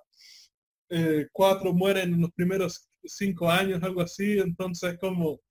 eh, 0.89 1.27
cuatro 1.31 1.73
mueren 1.73 2.13
en 2.13 2.21
los 2.21 2.31
primeros 2.31 2.88
cinco 3.03 3.49
años, 3.49 3.81
algo 3.83 4.01
así, 4.01 4.39
entonces 4.39 4.97
como 4.99 5.41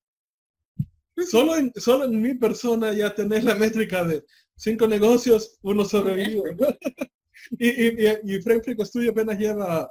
solo 1.27 1.57
en, 1.57 1.73
solo 1.75 2.05
en 2.05 2.21
mi 2.21 2.35
persona 2.35 2.93
ya 2.93 3.15
tenés 3.15 3.45
la 3.45 3.55
métrica 3.55 4.05
de 4.05 4.25
cinco 4.57 4.87
negocios, 4.87 5.59
uno 5.63 5.85
sobrevive. 5.85 6.57
y, 7.59 7.69
y, 7.69 8.37
y, 8.37 8.85
Studio 8.85 9.11
apenas 9.11 9.39
lleva 9.39 9.91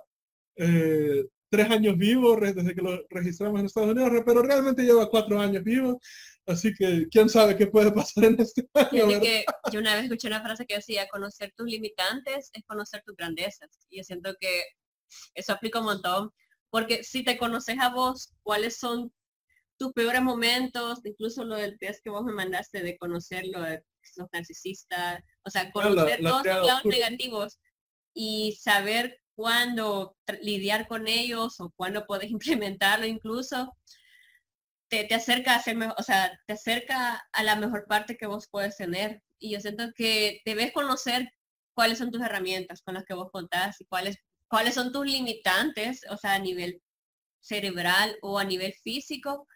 eh, 0.56 1.26
tres 1.50 1.70
años 1.70 1.98
vivo 1.98 2.36
desde 2.36 2.76
que 2.76 2.82
lo 2.82 3.06
registramos 3.10 3.60
en 3.60 3.66
Estados 3.66 3.92
Unidos, 3.92 4.24
pero 4.26 4.42
realmente 4.42 4.84
lleva 4.84 5.10
cuatro 5.10 5.40
años 5.40 5.64
vivo, 5.64 6.00
así 6.46 6.74
que 6.74 7.08
quién 7.10 7.30
sabe 7.30 7.56
qué 7.56 7.68
puede 7.68 7.92
pasar 7.92 8.26
en 8.26 8.42
este 8.42 8.68
año. 8.74 9.20
Que 9.22 9.46
yo 9.72 9.80
una 9.80 9.96
vez 9.96 10.06
escuché 10.06 10.28
una 10.28 10.42
frase 10.42 10.66
que 10.66 10.76
decía, 10.76 11.08
conocer 11.08 11.54
tus 11.56 11.68
limitantes 11.68 12.50
es 12.54 12.64
conocer 12.66 13.02
tus 13.06 13.16
grandezas. 13.16 13.70
Y 13.90 13.98
yo 13.98 14.04
siento 14.04 14.36
que 14.40 14.64
eso 15.34 15.54
aplica 15.54 15.80
un 15.80 15.86
montón, 15.86 16.32
porque 16.78 17.04
si 17.04 17.24
te 17.24 17.40
conoces 17.40 17.80
a 17.80 17.90
vos, 17.90 18.36
cuáles 18.44 18.78
son 18.78 19.12
tus 19.80 19.94
peores 19.94 20.22
momentos, 20.22 21.00
incluso 21.04 21.44
lo 21.44 21.56
del 21.56 21.80
test 21.80 22.04
que 22.04 22.12
vos 22.12 22.24
me 22.24 22.34
mandaste 22.34 22.84
de 22.84 22.96
conocerlo, 23.00 23.64
de 23.64 23.84
los 24.16 24.28
narcisistas, 24.32 25.24
o 25.44 25.50
sea, 25.50 25.72
conocer 25.72 26.22
todos 26.22 26.46
los 26.46 26.68
lados 26.68 26.86
negativos 26.86 27.58
y 28.14 28.60
saber 28.62 29.20
cuándo 29.34 30.16
lidiar 30.44 30.88
con 30.88 31.08
ellos 31.08 31.60
o 31.60 31.74
cuándo 31.76 32.06
puedes 32.06 32.30
implementarlo 32.78 33.08
incluso, 33.08 33.76
te, 34.88 35.06
te 35.06 35.16
acerca 35.16 35.56
a 35.56 35.64
ser 35.64 35.80
o 35.98 36.04
sea, 36.04 36.40
te 36.46 36.54
acerca 36.54 37.28
a 37.32 37.44
la 37.44 37.56
mejor 37.56 37.88
parte 37.88 38.18
que 38.18 38.28
vos 38.28 38.48
puedes 38.52 38.78
tener. 38.78 39.24
Y 39.40 39.54
yo 39.54 39.62
siento 39.62 39.86
que 39.96 40.42
debes 40.46 40.74
conocer 40.74 41.28
cuáles 41.74 41.98
son 41.98 42.12
tus 42.12 42.22
herramientas 42.22 42.84
con 42.84 42.94
las 42.94 43.04
que 43.04 43.16
vos 43.16 43.32
contás 43.32 43.82
y 43.82 43.86
cuáles, 43.86 44.18
cuáles 44.50 44.76
son 44.76 44.92
tus 44.92 45.06
limitantes, 45.06 46.02
o 46.10 46.18
sea, 46.18 46.36
a 46.36 46.40
nivel 46.40 46.82
cerebral 47.40 48.18
o 48.22 48.40
a 48.40 48.44
nivel 48.44 48.74
físico, 48.84 49.48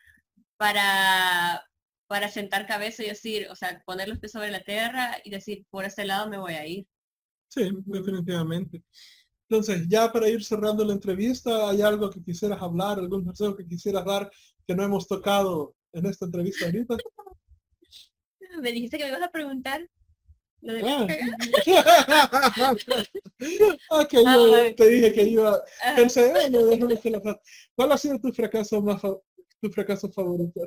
para, 0.58 1.64
para 2.08 2.30
sentar 2.30 2.68
cabeza 2.68 3.04
y 3.04 3.08
decir, 3.08 3.48
o 3.50 3.56
sea, 3.56 3.82
poner 3.86 4.08
los 4.08 4.20
pies 4.20 4.32
sobre 4.32 4.52
la 4.52 4.62
tierra 4.62 5.18
y 5.24 5.30
decir, 5.30 5.66
por 5.70 5.86
este 5.86 6.06
lado 6.06 6.30
me 6.30 6.38
voy 6.38 6.54
a 6.54 6.68
ir. 6.68 6.86
Sí, 7.50 7.70
definitivamente. 7.86 8.84
Entonces, 9.50 9.86
ya 9.90 10.10
para 10.12 10.30
ir 10.30 10.44
cerrando 10.44 10.86
la 10.86 10.94
entrevista, 10.94 11.70
¿hay 11.70 11.82
algo 11.82 12.10
que 12.10 12.24
quisieras 12.24 12.62
hablar, 12.62 13.00
algún 13.00 13.26
consejo 13.26 13.56
que 13.56 13.68
quisieras 13.68 14.06
dar 14.06 14.32
que 14.66 14.74
no 14.74 14.84
hemos 14.84 15.08
tocado 15.08 15.76
en 15.92 16.06
esta 16.06 16.26
entrevista 16.26 16.66
ahorita? 16.66 16.96
Me 18.62 18.72
dijiste 18.72 18.98
que 18.98 19.04
me 19.06 19.10
ibas 19.10 19.24
a 19.24 19.32
preguntar. 19.32 19.90
¿Lo 20.62 20.74
de 20.74 20.82
ah. 23.90 24.06
que 24.08 24.24
yo 24.24 24.76
te 24.76 24.90
dije 24.90 25.14
que 25.14 25.24
iba. 25.24 25.60
Pensé, 25.96 26.30
bueno, 26.30 26.66
déjame 26.66 27.00
que 27.00 27.10
la 27.10 27.42
¿Cuál 27.76 27.92
ha 27.92 27.98
sido 27.98 28.20
tu 28.20 28.32
fracaso 28.32 28.82
más 28.82 29.02
tu 29.02 29.70
fracaso 29.72 30.12
favorito? 30.12 30.62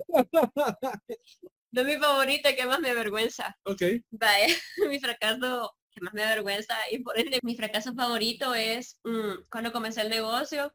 no 1.73 1.85
mi 1.85 1.97
favorito, 1.97 2.49
que 2.57 2.67
más 2.67 2.81
me 2.81 2.91
avergüenza. 2.91 3.57
Ok. 3.65 3.83
Vaya, 4.11 4.47
mi 4.89 4.99
fracaso 5.01 5.73
que 5.91 6.01
más 6.01 6.15
me 6.15 6.25
avergüenza 6.25 6.75
y 6.91 6.99
por 7.01 7.19
ende 7.19 7.39
mi 7.43 7.57
fracaso 7.57 7.95
favorito 7.95 8.55
es 8.55 8.99
mm, 9.05 9.45
cuando 9.51 9.73
comencé 9.73 10.01
el 10.01 10.11
negocio, 10.11 10.73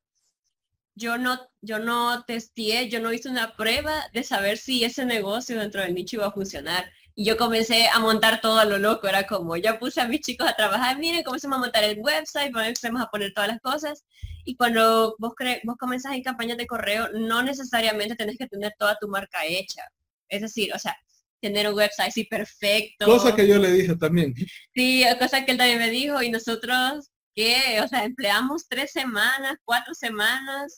yo 0.96 1.18
no, 1.18 1.40
yo 1.62 1.80
no 1.80 2.24
testé, 2.26 2.90
yo 2.90 3.00
no 3.00 3.14
hice 3.14 3.30
una 3.30 3.56
prueba 3.56 4.10
de 4.14 4.24
saber 4.24 4.58
si 4.58 4.84
ese 4.84 5.06
negocio 5.06 5.58
dentro 5.58 5.82
del 5.82 5.94
nicho 5.94 6.18
iba 6.18 6.28
a 6.28 6.32
funcionar. 6.32 6.92
Y 7.20 7.26
yo 7.26 7.36
comencé 7.36 7.90
a 7.90 8.00
montar 8.00 8.40
todo 8.40 8.60
a 8.60 8.64
lo 8.64 8.78
loco, 8.78 9.10
era 9.10 9.28
como, 9.28 9.58
ya 9.58 9.78
puse 9.78 10.00
a 10.00 10.08
mis 10.08 10.22
chicos 10.22 10.48
a 10.48 10.56
trabajar, 10.56 10.98
miren, 11.00 11.22
comencemos 11.22 11.58
a 11.58 11.60
montar 11.60 11.84
el 11.84 12.00
website, 12.00 12.54
comencemos 12.54 13.02
a 13.02 13.08
poner 13.08 13.34
todas 13.34 13.50
las 13.50 13.60
cosas. 13.60 14.06
Y 14.46 14.56
cuando 14.56 15.18
vos, 15.20 15.34
cre 15.36 15.60
vos 15.66 15.76
comenzás 15.78 16.14
en 16.14 16.24
campañas 16.24 16.58
de 16.58 16.66
correo, 16.66 17.10
no 17.12 17.44
necesariamente 17.44 18.16
tenés 18.16 18.38
que 18.38 18.48
tener 18.48 18.74
toda 18.80 18.98
tu 19.02 19.10
marca 19.10 19.46
hecha. 19.46 19.82
Es 20.30 20.40
decir, 20.40 20.74
o 20.74 20.80
sea, 20.80 20.96
tener 21.42 21.68
un 21.68 21.76
website 21.76 22.08
así 22.08 22.24
perfecto. 22.24 23.06
Cosa 23.06 23.36
que 23.36 23.46
yo 23.46 23.58
le 23.58 23.74
dije 23.74 23.98
también. 23.98 24.34
Sí, 24.74 25.04
cosa 25.20 25.44
que 25.44 25.52
él 25.52 25.58
también 25.58 25.80
me 25.80 25.90
dijo 25.90 26.24
y 26.24 26.32
nosotros, 26.32 27.10
¿qué? 27.36 27.82
O 27.84 27.88
sea, 27.90 28.06
empleamos 28.06 28.66
tres 28.70 28.94
semanas, 28.94 29.58
cuatro 29.66 29.94
semanas. 29.94 30.78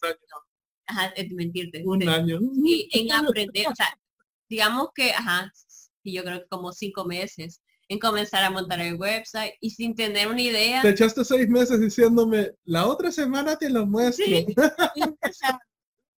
Ajá, 0.87 1.13
es 1.15 1.31
mentirte. 1.33 1.83
Un 1.85 2.09
año. 2.09 2.39
Y 2.65 2.89
en 2.93 3.11
aprender, 3.11 3.67
o 3.67 3.75
sea, 3.75 3.95
digamos 4.49 4.87
que, 4.95 5.11
ajá, 5.11 5.51
y 6.03 6.13
yo 6.13 6.23
creo 6.23 6.39
que 6.39 6.47
como 6.47 6.71
cinco 6.71 7.05
meses 7.05 7.61
en 7.87 7.99
comenzar 7.99 8.43
a 8.43 8.49
montar 8.49 8.79
el 8.79 8.95
website 8.95 9.53
y 9.59 9.71
sin 9.71 9.95
tener 9.95 10.29
una 10.29 10.41
idea. 10.41 10.81
Te 10.81 10.89
echaste 10.89 11.25
seis 11.25 11.49
meses 11.49 11.79
diciéndome, 11.79 12.51
la 12.63 12.87
otra 12.87 13.11
semana 13.11 13.57
te 13.57 13.69
lo 13.69 13.85
muestro. 13.85 14.25
Sí. 14.25 14.45
o 14.57 15.33
sea, 15.33 15.59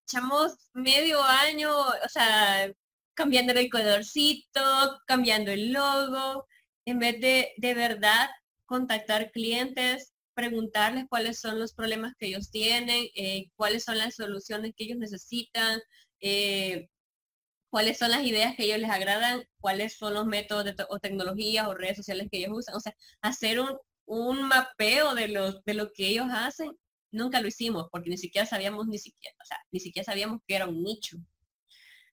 echamos 0.08 0.54
medio 0.74 1.24
año, 1.24 1.76
o 1.76 2.10
sea, 2.10 2.72
cambiando 3.16 3.54
el 3.54 3.70
colorcito, 3.72 4.62
cambiando 5.08 5.52
el 5.52 5.74
logo, 5.74 6.46
en 6.86 7.00
vez 7.00 7.20
de 7.20 7.54
de 7.58 7.74
verdad 7.74 8.30
contactar 8.66 9.32
clientes, 9.32 10.14
preguntarles 10.36 11.06
cuáles 11.10 11.40
son 11.40 11.60
los 11.60 11.74
problemas 11.74 12.14
que 12.20 12.28
ellos 12.28 12.52
tienen, 12.52 13.08
eh, 13.16 13.46
cuáles 13.56 13.84
son 13.84 13.98
las 13.98 14.16
soluciones 14.16 14.74
que 14.76 14.86
ellos 14.86 14.98
necesitan, 14.98 15.80
eh, 16.22 16.88
cuáles 17.74 17.98
son 17.98 18.12
las 18.12 18.24
ideas 18.24 18.56
que 18.56 18.66
ellos 18.66 18.78
les 18.78 18.92
agradan, 18.92 19.46
cuáles 19.60 19.98
son 19.98 20.14
los 20.14 20.28
métodos 20.28 20.76
o 20.90 21.00
tecnologías 21.00 21.66
o 21.68 21.74
redes 21.74 21.98
sociales 21.98 22.28
que 22.32 22.38
ellos 22.38 22.52
usan. 22.54 22.76
O 22.76 22.80
sea, 22.80 22.96
hacer 23.24 23.60
un, 23.60 23.76
un 24.06 24.44
mapeo 24.44 25.16
de 25.16 25.28
lo, 25.30 25.54
de 25.62 25.74
lo 25.74 25.92
que 25.92 26.10
ellos 26.10 26.28
hacen, 26.32 26.70
nunca 27.10 27.42
lo 27.42 27.48
hicimos 27.48 27.88
porque 27.92 28.12
ni 28.12 28.18
siquiera 28.20 28.46
sabíamos, 28.46 28.86
ni 28.86 29.00
siquiera, 29.00 29.36
o 29.42 29.46
sea, 29.46 29.58
ni 29.72 29.80
siquiera 29.80 30.06
sabíamos 30.06 30.42
que 30.48 30.56
era 30.56 30.68
un 30.68 30.84
nicho. 30.84 31.18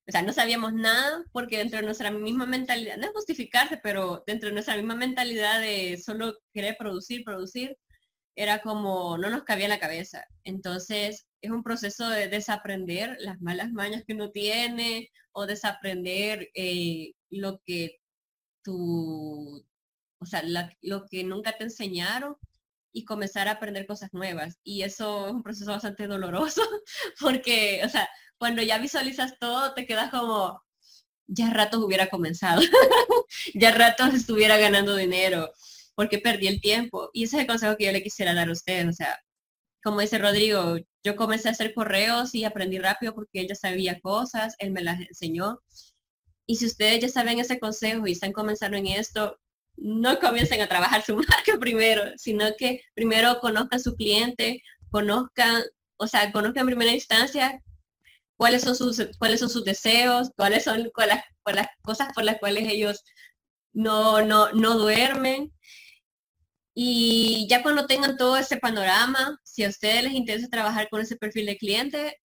O 0.09 0.11
sea, 0.11 0.23
no 0.23 0.33
sabíamos 0.33 0.73
nada 0.73 1.25
porque 1.31 1.59
dentro 1.59 1.79
de 1.79 1.85
nuestra 1.85 2.11
misma 2.11 2.47
mentalidad, 2.47 2.97
no 2.97 3.05
es 3.05 3.13
justificarse, 3.13 3.77
pero 3.83 4.25
dentro 4.27 4.49
de 4.49 4.55
nuestra 4.55 4.77
misma 4.77 4.95
mentalidad 4.95 5.61
de 5.61 6.01
solo 6.03 6.39
querer 6.55 6.79
producir, 6.79 7.23
producir, 7.23 7.77
era 8.41 8.63
como 8.63 9.19
no 9.19 9.29
nos 9.29 9.43
cabía 9.45 9.67
en 9.67 9.71
la 9.71 9.79
cabeza. 9.79 10.25
Entonces, 10.45 11.27
es 11.43 11.51
un 11.51 11.63
proceso 11.63 12.09
de 12.09 12.29
desaprender 12.29 13.19
las 13.21 13.39
malas 13.43 13.71
mañas 13.71 14.03
que 14.07 14.15
uno 14.15 14.31
tiene 14.31 15.11
o 15.33 15.45
desaprender 15.45 16.49
eh, 16.55 17.13
lo 17.29 17.61
que 17.67 18.01
tu, 18.65 19.63
o 20.19 20.25
sea, 20.27 20.43
lo 20.81 21.07
que 21.07 21.23
nunca 21.23 21.53
te 21.59 21.65
enseñaron 21.65 22.35
y 22.93 23.05
comenzar 23.05 23.47
a 23.47 23.53
aprender 23.53 23.87
cosas 23.87 24.09
nuevas. 24.15 24.59
Y 24.65 24.85
eso 24.85 25.27
es 25.27 25.35
un 25.35 25.43
proceso 25.43 25.73
bastante 25.73 26.07
doloroso 26.07 26.63
porque, 27.21 27.83
o 27.85 27.91
sea, 27.91 28.09
cuando 28.39 28.63
ya 28.63 28.79
visualizas 28.79 29.39
todo, 29.39 29.75
te 29.75 29.87
quedas 29.87 30.11
como, 30.11 30.63
ya 31.27 31.51
ratos 31.51 31.83
hubiera 31.85 32.09
comenzado, 32.09 32.63
ya 33.55 33.73
ratos 33.73 34.15
estuviera 34.15 34.57
ganando 34.57 34.97
dinero, 34.97 35.53
porque 36.01 36.19
perdí 36.19 36.47
el 36.47 36.63
tiempo. 36.63 37.11
Y 37.13 37.25
ese 37.25 37.37
es 37.37 37.43
el 37.43 37.47
consejo 37.47 37.77
que 37.77 37.85
yo 37.85 37.93
le 37.93 38.03
quisiera 38.03 38.33
dar 38.33 38.49
a 38.49 38.53
ustedes. 38.53 38.87
O 38.89 38.93
sea, 38.95 39.21
como 39.83 40.01
dice 40.01 40.17
Rodrigo, 40.17 40.79
yo 41.05 41.15
comencé 41.15 41.49
a 41.49 41.53
hacer 41.53 41.75
correos 41.75 42.35
y 42.35 42.45
aprendí 42.45 42.79
rápido 42.79 43.15
porque 43.15 43.43
él 43.43 43.49
ya 43.49 43.55
sabía 43.55 44.01
cosas, 44.01 44.55
él 44.61 44.71
me 44.71 44.81
las 44.81 44.99
enseñó. 44.99 45.61
Y 46.47 46.57
si 46.57 46.65
ustedes 46.65 47.01
ya 47.03 47.09
saben 47.11 47.39
ese 47.39 47.61
consejo 47.61 48.07
y 48.07 48.13
están 48.13 48.33
comenzando 48.33 48.79
en 48.79 48.87
esto, 48.87 49.39
no 49.77 50.19
comiencen 50.21 50.63
a 50.63 50.69
trabajar 50.69 51.05
su 51.05 51.17
marca 51.17 51.59
primero, 51.61 52.03
sino 52.17 52.47
que 52.57 52.81
primero 52.95 53.39
conozcan 53.39 53.81
su 53.81 53.95
cliente, 53.95 54.63
conozcan, 54.91 55.65
o 55.99 56.07
sea, 56.07 56.33
conozcan 56.33 56.63
en 56.63 56.67
primera 56.67 56.95
instancia 56.95 57.61
cuáles 58.39 58.63
son 58.63 58.75
sus, 58.75 59.07
cuáles 59.19 59.41
son 59.41 59.51
sus 59.51 59.67
deseos, 59.67 60.31
cuáles 60.35 60.65
son 60.65 60.91
las, 60.97 61.25
las 61.45 61.69
cosas 61.83 62.09
por 62.15 62.25
las 62.25 62.39
cuales 62.39 62.67
ellos 62.71 63.05
no, 63.75 64.23
no, 64.23 64.51
no 64.53 64.79
duermen. 64.79 65.53
Y 66.75 67.47
ya 67.49 67.63
cuando 67.63 67.87
tengan 67.87 68.17
todo 68.17 68.37
ese 68.37 68.57
panorama, 68.57 69.39
si 69.45 69.65
a 69.65 69.69
ustedes 69.69 70.05
les 70.05 70.13
interesa 70.13 70.49
trabajar 70.49 70.89
con 70.89 71.01
ese 71.01 71.17
perfil 71.17 71.47
de 71.47 71.59
cliente, 71.59 72.17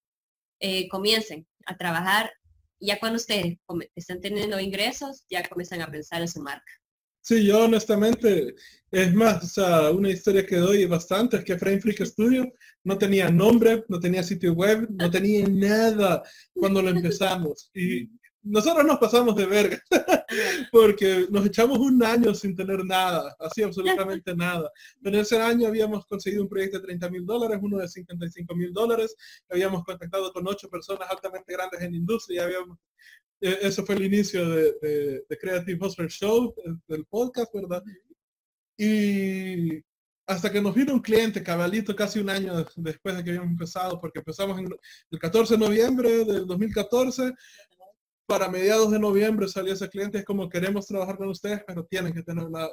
eh, 0.60 0.88
comiencen 0.89 1.48
a 1.66 1.78
trabajar. 1.78 2.32
Ya 2.80 3.00
cuando 3.00 3.18
ustedes 3.18 3.58
están 3.96 4.22
teniendo 4.22 4.60
ingresos, 4.60 5.26
ya 5.30 5.48
comienzan 5.48 5.82
a 5.82 5.91
pensar 5.91 6.22
en 6.22 6.28
su 6.28 6.41
marca. 6.41 6.72
Sí, 7.22 7.43
yo 7.43 7.66
honestamente, 7.66 8.54
es 8.91 9.14
más, 9.16 9.43
o 9.43 9.48
sea, 9.48 9.89
una 9.89 10.12
historia 10.12 10.46
que 10.46 10.58
doy 10.58 10.86
bastante 10.86 11.38
es 11.38 11.43
que 11.43 11.58
Frame 11.58 11.82
Freak 11.82 12.06
Studio 12.06 12.54
no 12.84 13.00
tenía 13.00 13.32
nombre, 13.32 13.84
no 13.88 14.00
tenía 14.00 14.22
sitio 14.22 14.54
web, 14.54 14.88
no 14.91 15.10
tenía 15.10 15.48
nada 15.48 16.22
cuando 16.54 16.84
lo 16.84 16.89
empezamos. 16.91 17.72
Y 17.74 18.12
nosotros 18.46 18.86
nos 18.86 19.00
pasamos 19.00 19.36
de 19.36 19.46
verga, 19.46 19.82
porque 20.72 21.26
nos 21.30 21.46
echamos 21.46 21.80
un 21.80 22.02
año 22.04 22.34
sin 22.34 22.56
tener 22.56 22.86
nada, 22.86 23.36
así 23.39 23.64
absolutamente 23.64 24.36
nada. 24.36 24.72
Pero 25.02 25.20
ese 25.20 25.41
año 25.41 25.68
habíamos 25.68 26.06
conseguido 26.06 26.43
un 26.43 26.50
proyecto 26.50 26.80
de 26.80 26.86
30 26.86 27.10
mil 27.10 27.26
dólares, 27.26 27.60
uno 27.62 27.80
de 27.80 27.88
55 27.88 28.56
mil 28.56 28.72
dólares, 28.72 29.16
habíamos 29.50 29.84
contactado 29.84 30.32
con 30.32 30.48
ocho 30.48 30.70
personas 30.70 31.10
altamente 31.10 31.52
grandes 31.52 31.82
en 31.82 31.96
industria, 31.96 32.43
habíamos 32.43 32.78
e, 33.41 33.60
eso 33.62 33.86
fue 33.86 33.96
el 33.96 34.06
inicio 34.06 34.48
de, 34.48 35.26
Creative 35.39 35.86
Hustler 35.86 36.10
Show, 36.10 36.54
del 36.88 37.06
podcast, 37.06 37.54
¿verdad? 37.54 37.84
Y 38.78 39.84
hasta 40.28 40.52
que 40.52 40.62
nos 40.62 40.74
vino 40.74 40.93
un 40.93 41.02
cliente, 41.02 41.43
cabalito, 41.43 41.96
casi 41.96 42.20
un 42.20 42.30
año 42.30 42.66
después 42.76 43.16
de 43.16 43.24
que 43.24 43.30
habíamos 43.32 43.52
empezado, 43.52 44.00
porque 44.00 44.20
empezamos 44.20 44.60
en 44.60 44.68
el 45.12 45.20
14 45.20 45.56
de 45.56 45.60
noviembre 45.60 46.26
del 46.26 46.48
2014, 46.48 47.34
para 48.26 48.49
mediados 48.49 48.91
de 48.91 48.99
noviembre 48.99 49.47
salió 49.47 49.73
ese 49.73 49.89
cliente, 49.89 50.19
es 50.19 50.26
como 50.26 50.49
queremos 50.49 50.88
trabajar 50.88 51.17
con 51.17 51.30
ustedes, 51.30 51.61
pero 51.65 51.86
tienen 51.86 52.13
que 52.13 52.23
tener 52.23 52.43
una, 52.43 52.67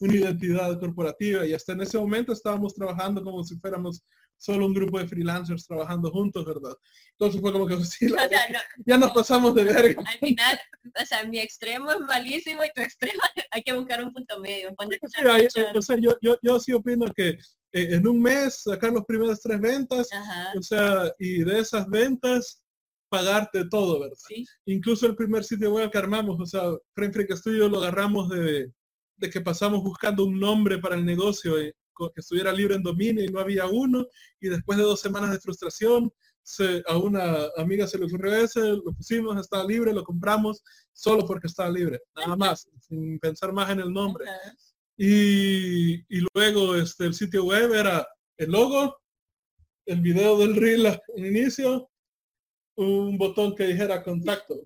una 0.00 0.14
identidad 0.14 0.78
corporativa. 0.80 1.46
Y 1.46 1.54
hasta 1.54 1.72
en 1.72 1.82
ese 1.82 1.98
momento 1.98 2.32
estábamos 2.32 2.74
trabajando 2.74 3.22
como 3.22 3.44
si 3.44 3.56
fuéramos 3.58 4.02
solo 4.38 4.66
un 4.66 4.74
grupo 4.74 4.98
de 4.98 5.08
freelancers 5.08 5.66
trabajando 5.66 6.10
juntos, 6.10 6.44
¿verdad? 6.44 6.74
Entonces 7.12 7.40
fue 7.40 7.52
como 7.52 7.66
que 7.66 7.76
sí, 7.84 8.08
ya 8.86 8.96
nos 8.96 9.12
pasamos 9.12 9.54
de 9.54 9.64
verga. 9.64 10.02
Al 10.06 10.18
final, 10.18 10.60
o 11.00 11.06
sea, 11.06 11.24
mi 11.24 11.40
extremo 11.40 11.90
es 11.92 12.00
malísimo 12.00 12.64
y 12.64 12.70
tu 12.74 12.82
extremo 12.82 13.20
hay 13.50 13.62
que 13.62 13.72
buscar 13.72 14.02
un 14.02 14.12
punto 14.12 14.38
medio. 14.40 14.70
o 14.70 15.82
sea, 15.82 15.96
yo, 15.98 16.16
yo, 16.22 16.38
yo 16.42 16.60
sí 16.60 16.72
opino 16.72 17.06
que 17.14 17.30
eh, 17.72 17.94
en 17.94 18.06
un 18.06 18.22
mes 18.22 18.62
sacar 18.62 18.92
los 18.92 19.04
primeros 19.04 19.40
tres 19.40 19.60
ventas, 19.60 20.08
o 20.56 20.62
sea, 20.62 21.12
y 21.18 21.44
de 21.44 21.60
esas 21.60 21.86
ventas 21.88 22.62
pagarte 23.08 23.64
todo, 23.68 24.00
¿verdad? 24.00 24.16
Incluso 24.66 25.06
el 25.06 25.16
primer 25.16 25.44
sitio 25.44 25.72
web 25.72 25.90
que 25.90 25.98
armamos, 25.98 26.40
o 26.40 26.46
sea, 26.46 26.62
Frame 26.94 27.12
Freak 27.12 27.36
Studio 27.36 27.68
lo 27.68 27.78
agarramos 27.78 28.28
de, 28.28 28.72
de 29.16 29.30
que 29.30 29.40
pasamos 29.40 29.82
buscando 29.82 30.24
un 30.24 30.38
nombre 30.38 30.78
para 30.78 30.94
el 30.96 31.04
negocio 31.04 31.58
eh, 31.58 31.74
que 32.14 32.20
estuviera 32.20 32.52
libre 32.52 32.76
en 32.76 32.82
dominio 32.82 33.24
y 33.24 33.28
no 33.28 33.40
había 33.40 33.66
uno, 33.66 34.06
y 34.40 34.48
después 34.48 34.78
de 34.78 34.84
dos 34.84 35.00
semanas 35.00 35.32
de 35.32 35.40
frustración, 35.40 36.12
a 36.86 36.96
una 36.96 37.46
amiga 37.56 37.86
se 37.86 37.98
le 37.98 38.06
ocurrió 38.06 38.34
ese, 38.34 38.60
lo 38.60 38.92
pusimos, 38.96 39.36
estaba 39.38 39.64
libre, 39.64 39.92
lo 39.92 40.02
compramos 40.02 40.62
solo 40.92 41.26
porque 41.26 41.46
estaba 41.46 41.70
libre, 41.70 42.00
nada 42.16 42.36
más, 42.36 42.68
sin 42.80 43.18
pensar 43.18 43.52
más 43.52 43.70
en 43.70 43.80
el 43.80 43.92
nombre. 43.92 44.24
Y, 44.96 45.94
y, 46.08 46.26
luego 46.34 46.74
este, 46.74 47.04
el 47.04 47.14
sitio 47.14 47.44
web 47.44 47.74
era 47.74 48.06
el 48.36 48.50
logo, 48.50 48.96
el 49.86 50.00
video 50.00 50.38
del 50.38 50.56
reel 50.56 50.86
en 51.16 51.26
inicio, 51.26 51.90
un 52.78 53.18
botón 53.18 53.54
que 53.56 53.66
dijera 53.66 54.02
contacto. 54.02 54.62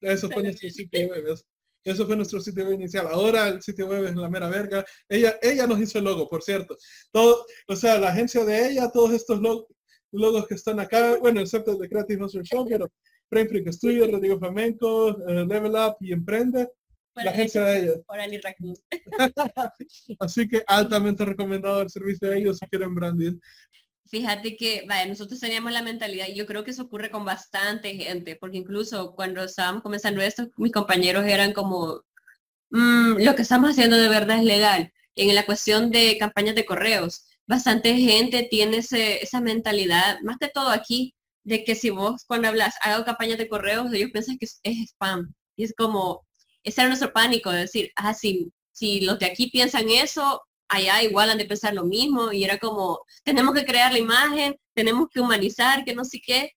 Eso 0.00 0.28
fue 0.30 0.42
nuestro 0.42 0.68
sitio 0.68 1.08
web. 1.08 1.38
Eso 1.82 2.06
fue 2.06 2.16
nuestro 2.16 2.40
sitio 2.40 2.64
web 2.64 2.74
inicial. 2.74 3.06
Ahora 3.10 3.48
el 3.48 3.62
sitio 3.62 3.88
web 3.88 4.04
es 4.04 4.14
la 4.14 4.28
mera 4.28 4.48
verga. 4.48 4.84
Ella, 5.08 5.38
ella 5.40 5.66
nos 5.66 5.80
hizo 5.80 5.98
el 5.98 6.04
logo, 6.04 6.28
por 6.28 6.42
cierto. 6.42 6.76
Todo, 7.10 7.46
o 7.66 7.76
sea, 7.76 7.98
la 7.98 8.10
agencia 8.10 8.44
de 8.44 8.68
ella, 8.68 8.90
todos 8.92 9.12
estos 9.12 9.40
logos, 9.40 10.46
que 10.46 10.54
están 10.54 10.80
acá, 10.80 11.16
bueno, 11.18 11.40
excepto 11.40 11.72
el 11.72 11.78
de 11.78 11.88
Creative 11.88 12.20
Monster 12.20 12.42
Show, 12.42 12.66
pero 12.68 12.90
Frame 13.30 13.48
Freak 13.48 13.72
Studio, 13.72 14.10
Rodrigo 14.10 14.38
Flamenco, 14.38 15.08
eh, 15.26 15.46
Level 15.46 15.72
Up 15.72 15.96
y 16.00 16.12
Emprende. 16.12 16.68
la 17.14 17.30
agencia 17.30 17.64
de 17.64 17.78
ella. 17.80 17.92
Así 20.20 20.46
que 20.46 20.62
altamente 20.66 21.24
recomendado 21.24 21.80
el 21.80 21.88
servicio 21.88 22.28
de 22.28 22.38
ellos 22.38 22.58
si 22.58 22.66
quieren 22.66 22.94
branding. 22.94 23.38
Fíjate 24.10 24.56
que, 24.56 24.84
nosotros 25.06 25.38
teníamos 25.38 25.70
la 25.70 25.82
mentalidad, 25.82 26.26
y 26.28 26.34
yo 26.34 26.44
creo 26.44 26.64
que 26.64 26.72
eso 26.72 26.82
ocurre 26.82 27.10
con 27.12 27.24
bastante 27.24 27.94
gente, 27.94 28.34
porque 28.34 28.58
incluso 28.58 29.14
cuando 29.14 29.44
estábamos 29.44 29.82
comenzando 29.84 30.20
esto, 30.20 30.50
mis 30.56 30.72
compañeros 30.72 31.24
eran 31.26 31.52
como, 31.52 32.02
mm, 32.70 33.18
lo 33.22 33.34
que 33.36 33.42
estamos 33.42 33.70
haciendo 33.70 33.96
de 33.96 34.08
verdad 34.08 34.38
es 34.38 34.44
legal. 34.44 34.92
En 35.16 35.34
la 35.34 35.46
cuestión 35.46 35.90
de 35.92 36.18
campañas 36.18 36.56
de 36.56 36.64
correos, 36.66 37.24
bastante 37.46 37.96
gente 37.96 38.48
tiene 38.50 38.78
esa 38.78 39.40
mentalidad, 39.40 40.18
más 40.22 40.38
que 40.38 40.48
todo 40.48 40.70
aquí, 40.70 41.14
de 41.44 41.64
que 41.64 41.76
si 41.76 41.90
vos 41.90 42.24
cuando 42.26 42.48
hablas, 42.48 42.74
hago 42.82 43.04
campañas 43.04 43.38
de 43.38 43.48
correos, 43.48 43.92
ellos 43.92 44.10
piensan 44.12 44.38
que 44.38 44.46
es, 44.46 44.60
spam. 44.90 45.34
Y 45.56 45.64
es 45.64 45.74
como, 45.76 46.26
ese 46.64 46.80
era 46.80 46.88
nuestro 46.88 47.12
pánico, 47.12 47.50
de 47.52 47.60
decir, 47.60 47.92
ah, 47.96 48.14
si, 48.14 48.52
si 48.72 49.02
los 49.02 49.18
de 49.20 49.26
aquí 49.26 49.50
piensan 49.50 49.88
eso, 49.88 50.42
allá 50.70 51.02
igual 51.02 51.30
han 51.30 51.38
de 51.38 51.44
pensar 51.44 51.74
lo 51.74 51.84
mismo 51.84 52.32
y 52.32 52.44
era 52.44 52.58
como, 52.58 53.04
tenemos 53.24 53.54
que 53.54 53.66
crear 53.66 53.92
la 53.92 53.98
imagen, 53.98 54.56
tenemos 54.74 55.08
que 55.12 55.20
humanizar, 55.20 55.84
que 55.84 55.94
no 55.94 56.04
sé 56.04 56.20
qué. 56.24 56.52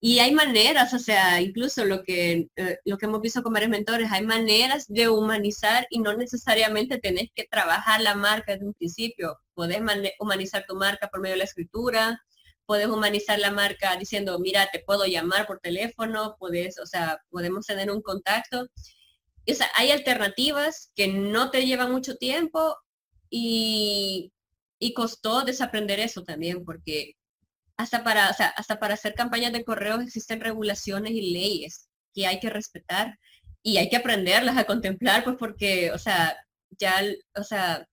Y 0.00 0.20
hay 0.20 0.32
maneras, 0.32 0.94
o 0.94 0.98
sea, 0.98 1.40
incluso 1.40 1.84
lo 1.84 2.04
que, 2.04 2.48
eh, 2.56 2.78
lo 2.84 2.96
que 2.98 3.06
hemos 3.06 3.20
visto 3.22 3.42
con 3.42 3.52
varios 3.52 3.70
mentores, 3.70 4.08
hay 4.12 4.24
maneras 4.24 4.86
de 4.88 5.08
humanizar 5.08 5.86
y 5.90 5.98
no 5.98 6.16
necesariamente 6.16 6.98
tenés 6.98 7.30
que 7.34 7.46
trabajar 7.50 8.00
la 8.02 8.14
marca 8.14 8.52
desde 8.52 8.66
un 8.66 8.74
principio. 8.74 9.38
Podés 9.54 9.80
humanizar 10.20 10.64
tu 10.66 10.76
marca 10.76 11.08
por 11.08 11.20
medio 11.20 11.34
de 11.34 11.38
la 11.38 11.44
escritura, 11.44 12.22
puedes 12.66 12.88
humanizar 12.88 13.38
la 13.40 13.50
marca 13.50 13.96
diciendo, 13.96 14.38
mira, 14.38 14.68
te 14.72 14.80
puedo 14.80 15.06
llamar 15.06 15.46
por 15.46 15.60
teléfono, 15.60 16.36
puedes, 16.38 16.78
o 16.78 16.86
sea, 16.86 17.20
podemos 17.30 17.66
tener 17.66 17.90
un 17.90 18.02
contacto. 18.02 18.62
O 19.48 19.52
hay 19.74 19.90
alternativas 19.92 20.92
que 20.94 21.08
no 21.08 21.50
te 21.50 21.66
llevan 21.66 21.92
mucho 21.92 22.16
tiempo 22.16 22.76
y, 23.30 24.32
y 24.78 24.94
costó 24.94 25.42
desaprender 25.42 26.00
eso 26.00 26.22
también, 26.22 26.64
porque 26.64 27.14
hasta 27.76 28.02
para, 28.04 28.30
o 28.30 28.34
sea, 28.34 28.48
hasta 28.48 28.78
para 28.78 28.94
hacer 28.94 29.14
campañas 29.14 29.52
de 29.52 29.64
correos 29.64 30.02
existen 30.02 30.40
regulaciones 30.40 31.12
y 31.12 31.32
leyes 31.32 31.88
que 32.14 32.26
hay 32.26 32.40
que 32.40 32.50
respetar 32.50 33.18
y 33.62 33.78
hay 33.78 33.88
que 33.88 33.96
aprenderlas 33.96 34.56
a 34.56 34.64
contemplar, 34.64 35.24
pues 35.24 35.36
porque, 35.38 35.90
o 35.90 35.98
sea, 35.98 36.36
ya, 36.78 37.02
o 37.36 37.42
sea, 37.42 37.86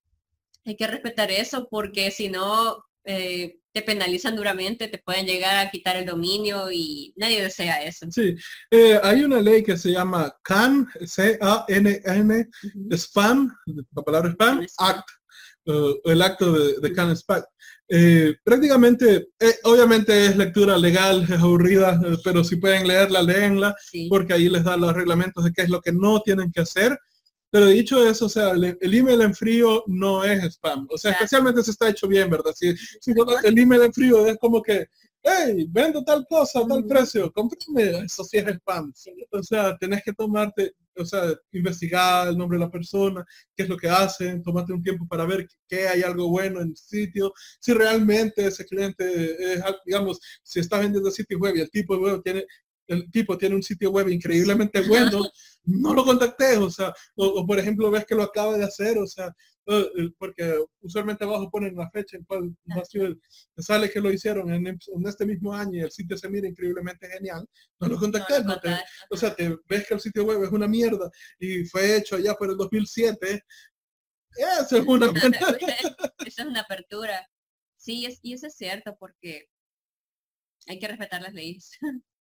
hay 0.65 0.75
que 0.75 0.87
respetar 0.87 1.31
eso 1.31 1.67
porque 1.69 2.11
si 2.11 2.29
no, 2.29 2.83
eh, 3.05 3.57
te 3.73 3.81
penalizan 3.81 4.35
duramente, 4.35 4.87
te 4.87 4.99
pueden 4.99 5.25
llegar 5.25 5.57
a 5.57 5.69
quitar 5.71 5.97
el 5.97 6.05
dominio 6.05 6.71
y 6.71 7.13
nadie 7.17 7.41
desea 7.41 7.83
eso. 7.83 8.05
Sí, 8.11 8.35
eh, 8.69 8.99
hay 9.03 9.23
una 9.23 9.41
ley 9.41 9.63
que 9.63 9.77
se 9.77 9.91
llama 9.91 10.33
CAN, 10.43 10.87
C-A-N-N, 11.03 12.49
Spam, 12.91 13.51
la 13.65 14.03
palabra 14.03 14.31
Spam, 14.31 14.65
Act, 14.77 15.09
uh, 15.65 16.09
el 16.09 16.21
acto 16.21 16.51
de, 16.51 16.79
de 16.79 16.93
CAN 16.93 17.15
Spam. 17.15 17.43
Eh, 17.89 18.35
prácticamente, 18.43 19.27
obviamente 19.63 20.25
es 20.25 20.37
lectura 20.37 20.77
legal, 20.77 21.23
es 21.23 21.39
aburrida, 21.39 21.99
pero 22.23 22.43
si 22.43 22.55
pueden 22.55 22.87
leerla, 22.87 23.21
léenla, 23.21 23.75
porque 24.09 24.33
ahí 24.33 24.49
les 24.49 24.63
da 24.63 24.77
los 24.77 24.93
reglamentos 24.93 25.43
de 25.43 25.51
qué 25.51 25.63
es 25.63 25.69
lo 25.69 25.81
que 25.81 25.91
no 25.91 26.21
tienen 26.21 26.51
que 26.51 26.61
hacer 26.61 26.97
pero 27.53 27.67
dicho 27.67 28.03
eso, 28.03 28.25
o 28.25 28.29
sea, 28.29 28.49
el, 28.49 28.77
email 28.81 29.21
en 29.21 29.35
frío 29.35 29.83
no 29.85 30.23
es 30.23 30.43
spam. 30.55 30.87
O 30.89 30.97
sea, 30.97 31.11
especialmente 31.11 31.61
si 31.61 31.69
está 31.69 31.87
hecho 31.87 32.07
bien, 32.07 32.27
¿verdad? 32.27 32.51
Si, 32.55 32.75
si 32.75 33.13
el 33.43 33.59
email 33.59 33.83
en 33.83 33.93
frío 33.93 34.25
es 34.25 34.39
como 34.39 34.59
que, 34.59 34.87
hey, 35.21 35.67
vendo 35.69 36.03
tal 36.03 36.25
cosa, 36.27 36.65
tal 36.67 36.83
precio, 36.87 37.31
cómprame, 37.31 38.05
eso 38.05 38.23
sí 38.23 38.37
es 38.37 38.47
spam. 38.47 38.91
O 39.29 39.43
sea, 39.43 39.77
tenés 39.77 40.01
que 40.03 40.13
tomarte, 40.13 40.73
o 40.97 41.05
sea, 41.05 41.33
investigar 41.51 42.27
el 42.27 42.37
nombre 42.37 42.57
de 42.57 42.65
la 42.65 42.71
persona, 42.71 43.25
qué 43.55 43.63
es 43.63 43.69
lo 43.69 43.77
que 43.77 43.89
hacen, 43.89 44.43
tomarte 44.43 44.73
un 44.73 44.83
tiempo 44.83 45.07
para 45.07 45.25
ver 45.25 45.47
que 45.67 45.87
hay 45.87 46.01
algo 46.01 46.29
bueno 46.29 46.61
en 46.61 46.69
el 46.69 46.77
sitio, 46.77 47.33
si 47.59 47.73
realmente 47.73 48.45
ese 48.45 48.65
cliente 48.65 49.53
es, 49.53 49.63
digamos, 49.85 50.19
si 50.41 50.59
está 50.59 50.79
vendiendo 50.79 51.11
sitio 51.11 51.37
web 51.39 51.55
y 51.55 51.61
el 51.61 51.69
tipo 51.69 51.95
de 51.95 52.01
web 52.01 52.21
tiene 52.23 52.45
el 52.87 53.09
tipo 53.11 53.37
tiene 53.37 53.55
un 53.55 53.63
sitio 53.63 53.91
web 53.91 54.09
increíblemente 54.09 54.81
bueno, 54.87 55.21
no 55.65 55.93
lo 55.93 56.03
contacté, 56.03 56.57
o 56.57 56.69
sea, 56.69 56.93
o, 57.15 57.45
por 57.45 57.59
ejemplo 57.59 57.89
ves 57.91 58.05
que 58.05 58.15
lo 58.15 58.23
acaba 58.23 58.57
de 58.57 58.65
hacer, 58.65 58.97
o 58.97 59.07
sea, 59.07 59.33
porque 60.17 60.57
usualmente 60.81 61.23
abajo 61.23 61.49
ponen 61.49 61.75
la 61.75 61.89
fecha 61.89 62.17
en 62.17 62.23
cual 62.25 62.55
sale 63.57 63.89
que 63.89 64.01
lo 64.01 64.11
hicieron 64.11 64.51
en, 64.53 64.79
este 65.05 65.25
mismo 65.25 65.53
año 65.53 65.79
y 65.79 65.81
el 65.81 65.91
sitio 65.91 66.17
se 66.17 66.29
mira 66.29 66.47
increíblemente 66.47 67.07
genial, 67.07 67.47
no 67.79 67.87
lo 67.87 67.97
contacté, 67.97 68.35
o 69.09 69.17
sea, 69.17 69.33
te 69.33 69.57
ves 69.67 69.87
que 69.87 69.93
el 69.93 69.99
sitio 69.99 70.25
web 70.25 70.43
es 70.43 70.51
una 70.51 70.67
mierda 70.67 71.09
y 71.39 71.65
fue 71.65 71.97
hecho 71.97 72.15
allá 72.15 72.33
por 72.35 72.49
el 72.49 72.57
2007, 72.57 73.43
eso 74.35 74.77
es 74.77 74.85
una 74.85 75.07
Eso 76.25 76.41
es 76.41 76.47
una 76.47 76.61
apertura. 76.61 77.27
Sí, 77.77 78.07
y 78.21 78.33
eso 78.33 78.47
es 78.47 78.55
cierto 78.55 78.95
porque 78.97 79.49
hay 80.67 80.79
que 80.79 80.87
respetar 80.87 81.21
las 81.21 81.33
leyes. 81.33 81.71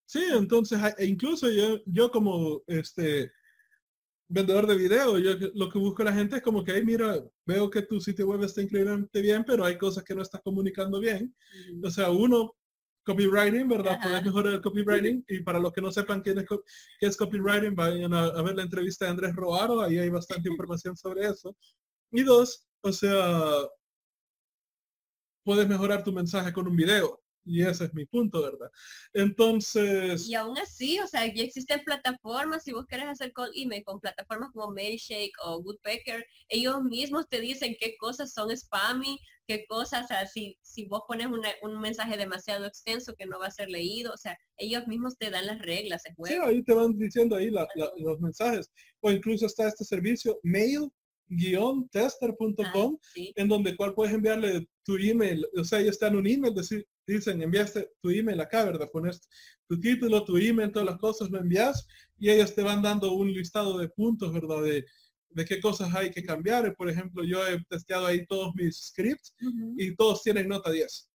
Sí, 0.06 0.24
entonces 0.32 0.80
e 0.98 1.06
incluso 1.06 1.48
yo, 1.50 1.78
yo 1.86 2.10
como 2.10 2.62
este 2.66 3.30
vendedor 4.30 4.66
de 4.66 4.76
video, 4.76 5.18
yo 5.18 5.32
lo 5.54 5.68
que 5.68 5.78
busco 5.78 6.02
a 6.02 6.06
la 6.06 6.12
gente 6.12 6.36
es 6.36 6.42
como 6.42 6.64
que, 6.64 6.82
mira, 6.84 7.22
veo 7.44 7.68
que 7.68 7.82
tu 7.82 8.00
sitio 8.00 8.28
web 8.28 8.44
está 8.44 8.62
increíblemente 8.62 9.20
bien, 9.20 9.44
pero 9.44 9.64
hay 9.64 9.76
cosas 9.76 10.04
que 10.04 10.14
no 10.14 10.22
estás 10.22 10.40
comunicando 10.42 11.00
bien. 11.00 11.34
O 11.84 11.90
sea, 11.90 12.10
uno, 12.10 12.54
copywriting, 13.04 13.68
¿verdad? 13.68 13.98
Puedes 14.00 14.24
mejorar 14.24 14.54
el 14.54 14.60
copywriting. 14.60 15.24
Y 15.28 15.40
para 15.40 15.58
los 15.58 15.72
que 15.72 15.80
no 15.80 15.90
sepan 15.90 16.22
quién 16.22 16.38
es, 16.38 16.46
qué 17.00 17.06
es 17.06 17.16
copywriting, 17.16 17.74
vayan 17.74 18.14
a, 18.14 18.26
a, 18.26 18.42
ver 18.42 18.54
la 18.54 18.62
entrevista 18.62 19.04
de 19.04 19.10
Andrés 19.10 19.34
Roaro, 19.34 19.80
ahí 19.80 19.98
hay 19.98 20.10
bastante 20.10 20.48
información 20.48 20.96
sobre 20.96 21.26
eso. 21.26 21.56
Y 22.12 22.22
dos, 22.22 22.66
o 22.82 22.92
sea, 22.92 23.52
puedes 25.44 25.68
mejorar 25.68 26.04
tu 26.04 26.12
mensaje 26.12 26.52
con 26.52 26.68
un 26.68 26.76
video. 26.76 27.20
Y 27.44 27.62
ese 27.62 27.84
es 27.86 27.94
mi 27.94 28.04
punto, 28.06 28.42
¿verdad? 28.42 28.70
Entonces... 29.12 30.28
Y 30.28 30.34
aún 30.34 30.58
así, 30.58 30.98
o 31.00 31.06
sea, 31.06 31.26
ya 31.26 31.42
existen 31.42 31.82
plataformas, 31.84 32.64
si 32.64 32.72
vos 32.72 32.86
querés 32.86 33.06
hacer 33.06 33.32
con 33.32 33.48
email, 33.54 33.82
con 33.84 34.00
plataformas 34.00 34.50
como 34.52 34.72
Mailshake 34.72 35.32
o 35.44 35.58
Woodpecker, 35.58 36.24
ellos 36.48 36.82
mismos 36.82 37.28
te 37.28 37.40
dicen 37.40 37.76
qué 37.80 37.96
cosas 37.98 38.32
son 38.32 38.54
spammy, 38.56 39.18
qué 39.46 39.64
cosas, 39.66 40.04
o 40.04 40.08
sea, 40.08 40.26
si, 40.26 40.56
si 40.62 40.86
vos 40.86 41.02
pones 41.08 41.26
un 41.62 41.80
mensaje 41.80 42.16
demasiado 42.16 42.66
extenso 42.66 43.14
que 43.16 43.26
no 43.26 43.40
va 43.40 43.46
a 43.46 43.50
ser 43.50 43.68
leído, 43.68 44.12
o 44.12 44.16
sea, 44.16 44.38
ellos 44.56 44.86
mismos 44.86 45.16
te 45.18 45.30
dan 45.30 45.46
las 45.46 45.60
reglas. 45.60 46.02
Sí, 46.24 46.34
ahí 46.34 46.62
te 46.62 46.72
van 46.74 46.96
diciendo 46.96 47.36
ahí 47.36 47.50
los 47.50 48.20
mensajes. 48.20 48.70
O 49.00 49.10
incluso 49.10 49.46
está 49.46 49.66
este 49.66 49.84
servicio, 49.84 50.38
Mail 50.42 50.90
tester.com 51.90 52.98
en 53.14 53.48
donde 53.48 53.76
cual 53.76 53.94
puedes 53.94 54.14
enviarle 54.14 54.66
tu 54.84 54.96
email, 54.96 55.46
o 55.56 55.64
sea, 55.64 55.80
ellos 55.80 55.92
están 55.92 56.16
un 56.16 56.26
email, 56.26 56.54
decir, 56.54 56.86
dicen, 57.14 57.42
enviaste 57.42 57.92
tu 58.00 58.10
email 58.10 58.40
acá, 58.40 58.64
¿verdad? 58.64 58.88
Pones 58.92 59.28
tu 59.68 59.78
título, 59.78 60.24
tu 60.24 60.36
email, 60.36 60.72
todas 60.72 60.86
las 60.86 60.98
cosas, 60.98 61.30
lo 61.30 61.38
envías 61.38 61.86
y 62.18 62.30
ellos 62.30 62.54
te 62.54 62.62
van 62.62 62.82
dando 62.82 63.12
un 63.12 63.32
listado 63.32 63.78
de 63.78 63.88
puntos, 63.88 64.32
¿verdad? 64.32 64.62
De, 64.62 64.84
de 65.30 65.44
qué 65.44 65.60
cosas 65.60 65.94
hay 65.94 66.10
que 66.10 66.24
cambiar. 66.24 66.74
Por 66.76 66.88
ejemplo, 66.88 67.24
yo 67.24 67.46
he 67.46 67.62
testeado 67.64 68.06
ahí 68.06 68.26
todos 68.26 68.54
mis 68.54 68.88
scripts 68.88 69.34
y 69.76 69.94
todos 69.94 70.22
tienen 70.22 70.48
nota 70.48 70.70
10. 70.70 71.08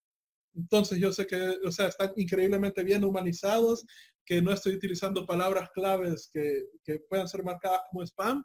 Entonces 0.55 0.98
yo 0.98 1.12
sé 1.12 1.27
que, 1.27 1.56
o 1.64 1.73
sea, 1.73 1.89
están 1.89 2.12
increíblemente 2.16 2.82
bien 2.85 3.05
humanizados, 3.05 3.86
que 4.24 4.43
no 4.43 4.52
estoy 4.52 4.74
utilizando 4.74 5.27
palabras 5.27 5.70
claves 5.74 6.31
que, 6.32 6.66
que 6.85 7.01
puedan 7.09 7.28
ser 7.28 7.43
marcadas 7.43 7.81
como 7.90 8.05
spam 8.05 8.44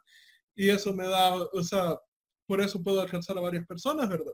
y 0.56 0.70
eso 0.70 0.92
me 0.92 1.06
da, 1.06 1.36
o 1.36 1.62
sea, 1.62 1.96
por 2.46 2.60
eso 2.60 2.82
puedo 2.82 3.00
alcanzar 3.00 3.36
a 3.38 3.42
varias 3.42 3.66
personas, 3.66 4.08
¿verdad? 4.08 4.32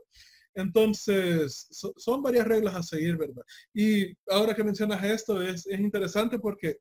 Entonces, 0.55 1.67
son 1.69 2.21
varias 2.23 2.47
reglas 2.47 2.75
a 2.75 2.83
seguir, 2.83 3.17
¿verdad? 3.17 3.43
Y 3.73 4.13
ahora 4.29 4.55
que 4.55 4.63
mencionas 4.63 5.03
esto, 5.03 5.41
es, 5.41 5.67
es, 5.67 5.79
interesante 5.79 6.39
porque 6.39 6.77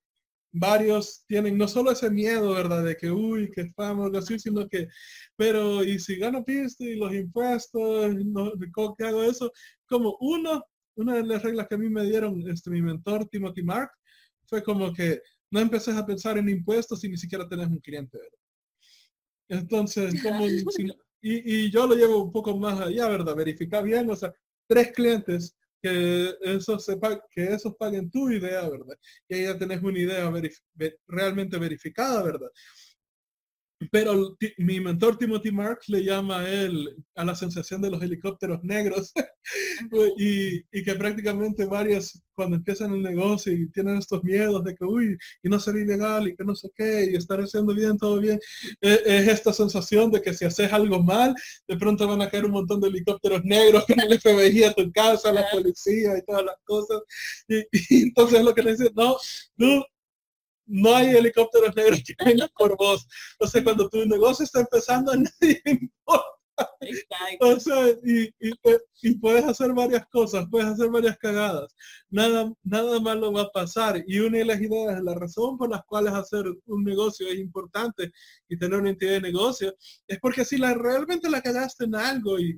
varios 0.52 1.24
tienen 1.26 1.58
no 1.58 1.66
solo 1.66 1.90
ese 1.90 2.08
miedo, 2.08 2.54
¿verdad? 2.54 2.84
De 2.84 2.96
que, 2.96 3.10
uy, 3.10 3.50
que 3.50 3.62
estamos 3.62 4.14
así, 4.14 4.38
sino 4.38 4.68
que, 4.68 4.86
pero, 5.36 5.82
y 5.82 5.98
si 5.98 6.16
gano 6.16 6.44
pista 6.44 6.84
y 6.84 6.94
los 6.94 7.12
impuestos, 7.12 8.14
no, 8.24 8.52
¿cómo 8.72 8.94
que 8.94 9.04
hago 9.04 9.24
eso? 9.24 9.50
Como 9.88 10.16
uno, 10.20 10.62
una 10.96 11.16
de 11.16 11.24
las 11.24 11.42
reglas 11.42 11.66
que 11.68 11.74
a 11.74 11.78
mí 11.78 11.90
me 11.90 12.04
dieron 12.04 12.48
este, 12.48 12.70
mi 12.70 12.80
mentor, 12.80 13.26
Timothy 13.28 13.64
Mark, 13.64 13.90
fue 14.46 14.62
como 14.62 14.92
que 14.92 15.20
no 15.50 15.58
empeces 15.58 15.96
a 15.96 16.06
pensar 16.06 16.38
en 16.38 16.48
impuestos 16.48 17.02
y 17.02 17.08
ni 17.08 17.16
siquiera 17.16 17.48
tenés 17.48 17.66
un 17.66 17.80
cliente, 17.80 18.18
¿verdad? 18.18 18.38
Entonces, 19.48 20.22
como, 20.22 20.46
y, 21.26 21.70
yo 21.70 21.86
lo 21.86 21.94
llevo 21.94 22.22
un 22.22 22.32
poco 22.32 22.56
más 22.56 22.80
allá, 22.80 23.08
¿verdad? 23.08 23.34
Verificar 23.34 23.82
bien, 23.82 24.10
o 24.10 24.16
sea, 24.16 24.32
tres 24.66 24.92
clientes 24.92 25.56
que 25.80 26.34
esos, 26.42 26.86
que 27.30 27.44
esos 27.44 27.74
paguen 27.76 28.10
tu 28.10 28.30
idea, 28.30 28.68
¿verdad? 28.68 28.96
Y 29.28 29.34
ahí 29.34 29.42
ya 29.44 29.58
tenés 29.58 29.82
una 29.82 29.98
idea 29.98 30.30
realmente 31.06 31.58
verificada, 31.58 32.22
¿verdad? 32.22 32.48
Pero 33.90 34.36
mi 34.58 34.80
mentor 34.80 35.18
Timothy 35.18 35.50
Marks 35.50 35.88
le 35.88 36.04
llama 36.04 36.40
a 36.40 36.50
él 36.50 36.96
a 37.14 37.24
la 37.24 37.34
sensación 37.34 37.80
de 37.82 37.90
los 37.90 38.02
helicópteros 38.02 38.62
negros 38.62 39.12
y, 40.18 40.62
que 40.84 40.94
prácticamente 40.94 41.64
varias 41.64 42.22
cuando 42.34 42.56
empiezan 42.56 42.92
el 42.92 43.02
negocio 43.02 43.52
y 43.52 43.70
tienen 43.70 43.96
estos 43.96 44.22
miedos 44.22 44.62
de 44.64 44.74
que 44.74 44.84
uy 44.84 45.16
y 45.42 45.48
no 45.48 45.58
ser 45.58 45.76
ilegal 45.76 46.28
y 46.28 46.36
que 46.36 46.44
no 46.44 46.54
sé 46.54 46.68
qué 46.74 47.08
y 47.10 47.16
estar 47.16 47.40
haciendo 47.40 47.74
bien 47.74 47.96
todo 47.96 48.20
bien 48.20 48.38
e, 48.80 49.00
es, 49.06 49.28
esta 49.28 49.52
sensación 49.52 50.10
de 50.10 50.20
que 50.20 50.34
si 50.34 50.44
haces 50.44 50.72
algo 50.72 51.02
mal 51.02 51.34
de 51.68 51.76
pronto 51.76 52.06
van 52.06 52.22
a 52.22 52.28
caer 52.28 52.44
un 52.44 52.50
montón 52.50 52.80
de 52.80 52.88
helicópteros 52.88 53.44
negros 53.44 53.86
con 53.86 54.00
el 54.00 54.20
FBI 54.20 54.64
a 54.64 54.74
tu 54.74 54.90
casa 54.92 55.32
la 55.32 55.48
policía 55.50 56.18
y 56.18 56.22
todas 56.22 56.44
las 56.44 56.56
cosas. 56.64 57.02
Y, 57.48 57.62
y 57.90 58.02
entonces 58.04 58.44
lo 58.44 58.54
que 58.54 58.62
le 58.62 58.72
dicen 58.72 58.92
no 58.94 59.16
tú 59.56 59.84
no 60.66 60.94
hay 60.94 61.08
helicópteros 61.08 61.74
negros 61.76 62.02
que 62.04 62.14
vengan 62.24 62.48
por 62.56 62.76
vos. 62.76 63.06
O 63.40 63.46
sea, 63.46 63.62
cuando 63.62 63.88
tu 63.88 64.04
negocio 64.06 64.44
está 64.44 64.60
empezando, 64.60 65.12
nadie 65.40 65.62
importa. 65.64 66.34
O 67.40 67.58
sea, 67.58 67.88
y, 68.04 68.32
y, 69.02 69.18
puedes 69.18 69.44
hacer 69.44 69.72
varias 69.72 70.06
cosas, 70.06 70.46
puedes 70.50 70.68
hacer 70.68 70.88
varias 70.88 71.18
cagadas. 71.18 71.74
Nada, 72.10 72.52
nada 72.62 73.00
malo 73.00 73.32
va 73.32 73.42
a 73.42 73.50
pasar. 73.50 74.02
Y 74.06 74.20
una 74.20 74.38
de 74.38 74.44
las 74.44 74.60
ideas, 74.60 75.02
la 75.02 75.14
razón 75.14 75.58
por 75.58 75.70
las 75.70 75.84
cuales 75.84 76.12
hacer 76.12 76.44
un 76.66 76.84
negocio 76.84 77.26
es 77.26 77.38
importante 77.38 78.12
y 78.48 78.56
tener 78.56 78.78
una 78.78 78.90
entidad 78.90 79.12
de 79.12 79.20
negocio, 79.20 79.74
es 80.06 80.18
porque 80.20 80.44
si 80.44 80.56
la, 80.56 80.74
realmente 80.74 81.28
la 81.28 81.42
cagaste 81.42 81.84
en 81.84 81.96
algo 81.96 82.38
y, 82.38 82.56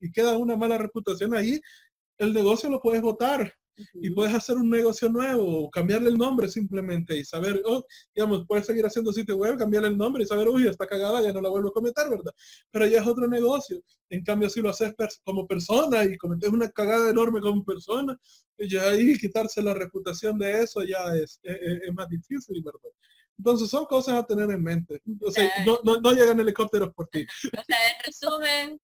y 0.00 0.12
queda 0.12 0.38
una 0.38 0.56
mala 0.56 0.78
reputación 0.78 1.34
ahí, 1.34 1.60
el 2.18 2.32
negocio 2.32 2.70
lo 2.70 2.80
puedes 2.80 3.02
votar 3.02 3.52
y 3.94 4.10
puedes 4.10 4.34
hacer 4.34 4.56
un 4.56 4.70
negocio 4.70 5.08
nuevo, 5.08 5.70
cambiarle 5.70 6.08
el 6.08 6.18
nombre 6.18 6.48
simplemente 6.48 7.16
y 7.16 7.24
saber, 7.24 7.62
oh, 7.64 7.84
digamos, 8.14 8.44
puedes 8.46 8.66
seguir 8.66 8.84
haciendo 8.86 9.12
sitio 9.12 9.36
web, 9.36 9.58
cambiarle 9.58 9.88
el 9.88 9.98
nombre 9.98 10.22
y 10.22 10.26
saber, 10.26 10.48
uy, 10.48 10.66
está 10.66 10.86
cagada, 10.86 11.22
ya 11.22 11.32
no 11.32 11.40
la 11.40 11.48
vuelvo 11.48 11.68
a 11.68 11.72
cometer, 11.72 12.08
¿verdad? 12.08 12.32
Pero 12.70 12.86
ya 12.86 13.00
es 13.00 13.06
otro 13.06 13.26
negocio. 13.26 13.82
En 14.08 14.24
cambio, 14.24 14.50
si 14.50 14.60
lo 14.60 14.70
haces 14.70 14.94
como 15.24 15.46
persona 15.46 16.04
y 16.04 16.16
cometes 16.16 16.50
una 16.50 16.68
cagada 16.70 17.10
enorme 17.10 17.40
como 17.40 17.64
persona, 17.64 18.18
ya 18.58 18.88
ahí 18.88 19.16
quitarse 19.18 19.62
la 19.62 19.74
reputación 19.74 20.38
de 20.38 20.62
eso 20.62 20.82
ya 20.82 21.14
es, 21.14 21.40
es, 21.42 21.94
más 21.94 22.08
difícil, 22.08 22.62
¿verdad? 22.62 22.90
Entonces 23.38 23.70
son 23.70 23.86
cosas 23.86 24.14
a 24.16 24.26
tener 24.26 24.50
en 24.50 24.62
mente. 24.62 25.00
O 25.22 25.30
sea, 25.30 25.50
no, 25.64 25.80
no, 25.82 26.00
no, 26.00 26.12
llegan 26.12 26.40
helicópteros 26.40 26.92
por 26.92 27.08
ti. 27.08 27.24
O 27.46 27.64
sea, 27.64 27.76
en 27.88 28.04
resumen, 28.04 28.80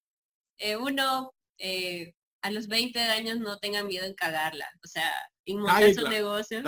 eh, 0.59 0.77
uno, 0.77 1.35
eh, 1.59 2.14
a 2.47 2.51
los 2.52 2.68
20 2.68 2.98
años 3.01 3.40
no 3.40 3.59
tengan 3.59 3.89
miedo 3.89 4.06
en 4.06 4.14
cagarla. 4.14 4.68
O 4.85 4.86
sea, 4.86 5.10
en 5.47 5.59
montar 5.59 5.93
su 5.93 6.09
negocio. 6.09 6.62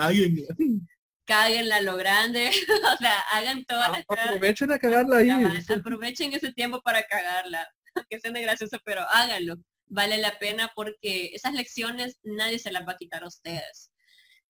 Cáguenla 1.25 1.81
lo 1.81 1.95
grande. 1.95 2.49
o 2.93 2.97
sea, 2.97 3.19
hagan 3.31 3.63
todas 3.65 3.91
Aprovechen 4.07 4.71
a 4.71 4.79
cagarla 4.79 5.17
ahí. 5.17 5.29
Aprovechen 5.69 6.33
ese 6.33 6.51
tiempo 6.51 6.81
para 6.81 7.03
cagarla. 7.03 7.67
Que 8.09 8.19
sea 8.19 8.31
gracioso, 8.31 8.77
pero 8.85 9.01
háganlo. 9.09 9.55
Vale 9.87 10.19
la 10.19 10.37
pena 10.37 10.71
porque 10.75 11.31
esas 11.33 11.53
lecciones 11.53 12.19
nadie 12.23 12.59
se 12.59 12.71
las 12.71 12.87
va 12.87 12.93
a 12.93 12.97
quitar 12.97 13.23
a 13.23 13.27
ustedes. 13.27 13.91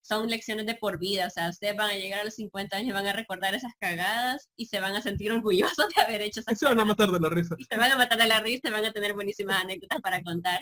Son 0.02 0.30
lecciones 0.30 0.66
de 0.66 0.76
por 0.76 1.00
vida, 1.00 1.28
o 1.28 1.30
sea, 1.30 1.50
ustedes 1.50 1.76
van 1.76 1.90
a 1.90 1.96
llegar 1.96 2.20
a 2.20 2.24
los 2.26 2.36
50 2.36 2.78
años 2.78 2.90
y 2.90 2.92
van 2.92 3.08
a 3.08 3.14
recordar 3.14 3.56
esas 3.56 3.74
cagadas 3.80 4.50
y 4.56 4.66
se 4.66 4.80
van 4.80 4.96
a 4.96 5.02
sentir 5.02 5.32
orgullosos 5.32 5.88
de 5.96 6.02
haber 6.02 6.22
hecho 6.22 6.42
esas 6.42 6.60
Se 6.60 6.66
van 6.66 6.80
a 6.80 6.86
matar 6.86 7.10
de 7.12 7.20
la 7.20 7.30
risa. 7.30 7.56
se 7.70 7.78
van 7.78 7.92
a 7.92 7.98
matar 7.98 8.18
de 8.18 8.28
la 8.28 8.40
risa 8.40 8.68
y 8.68 8.72
van 8.72 8.86
a 8.86 8.92
tener 8.92 9.14
buenísimas 9.14 9.64
anécdotas 9.64 10.02
para 10.02 10.22
contar. 10.22 10.60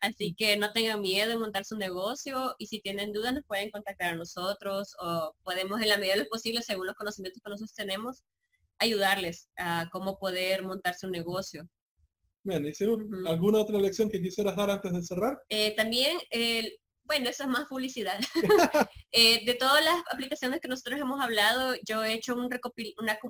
Así 0.00 0.34
que 0.34 0.56
no 0.56 0.72
tengan 0.72 1.00
miedo 1.00 1.32
en 1.32 1.40
montar 1.40 1.64
su 1.64 1.76
negocio 1.76 2.54
y 2.58 2.66
si 2.66 2.80
tienen 2.80 3.12
dudas 3.12 3.34
nos 3.34 3.44
pueden 3.44 3.70
contactar 3.70 4.14
a 4.14 4.16
nosotros 4.16 4.94
o 4.98 5.34
podemos 5.42 5.80
en 5.82 5.90
la 5.90 5.98
medida 5.98 6.14
de 6.14 6.24
lo 6.24 6.28
posible, 6.28 6.62
según 6.62 6.86
los 6.86 6.96
conocimientos 6.96 7.42
que 7.42 7.50
nosotros 7.50 7.74
tenemos, 7.74 8.24
ayudarles 8.78 9.48
a 9.58 9.88
cómo 9.92 10.18
poder 10.18 10.62
montar 10.62 10.94
su 10.94 11.08
negocio. 11.08 11.68
Bien, 12.42 12.64
¿alguna 13.26 13.58
otra 13.58 13.78
lección 13.78 14.08
que 14.08 14.22
quisieras 14.22 14.56
dar 14.56 14.70
antes 14.70 14.90
de 14.90 15.02
cerrar? 15.02 15.38
Eh, 15.50 15.76
también, 15.76 16.16
bueno, 17.04 17.28
eso 17.28 17.42
es 17.42 17.48
más 17.48 17.66
publicidad. 17.66 18.18
Eh, 19.12 19.44
de 19.44 19.54
todas 19.54 19.84
las 19.84 20.04
aplicaciones 20.12 20.60
que 20.60 20.68
nosotros 20.68 21.00
hemos 21.00 21.20
hablado, 21.20 21.74
yo 21.84 22.04
he 22.04 22.12
hecho 22.12 22.36
una, 22.36 22.60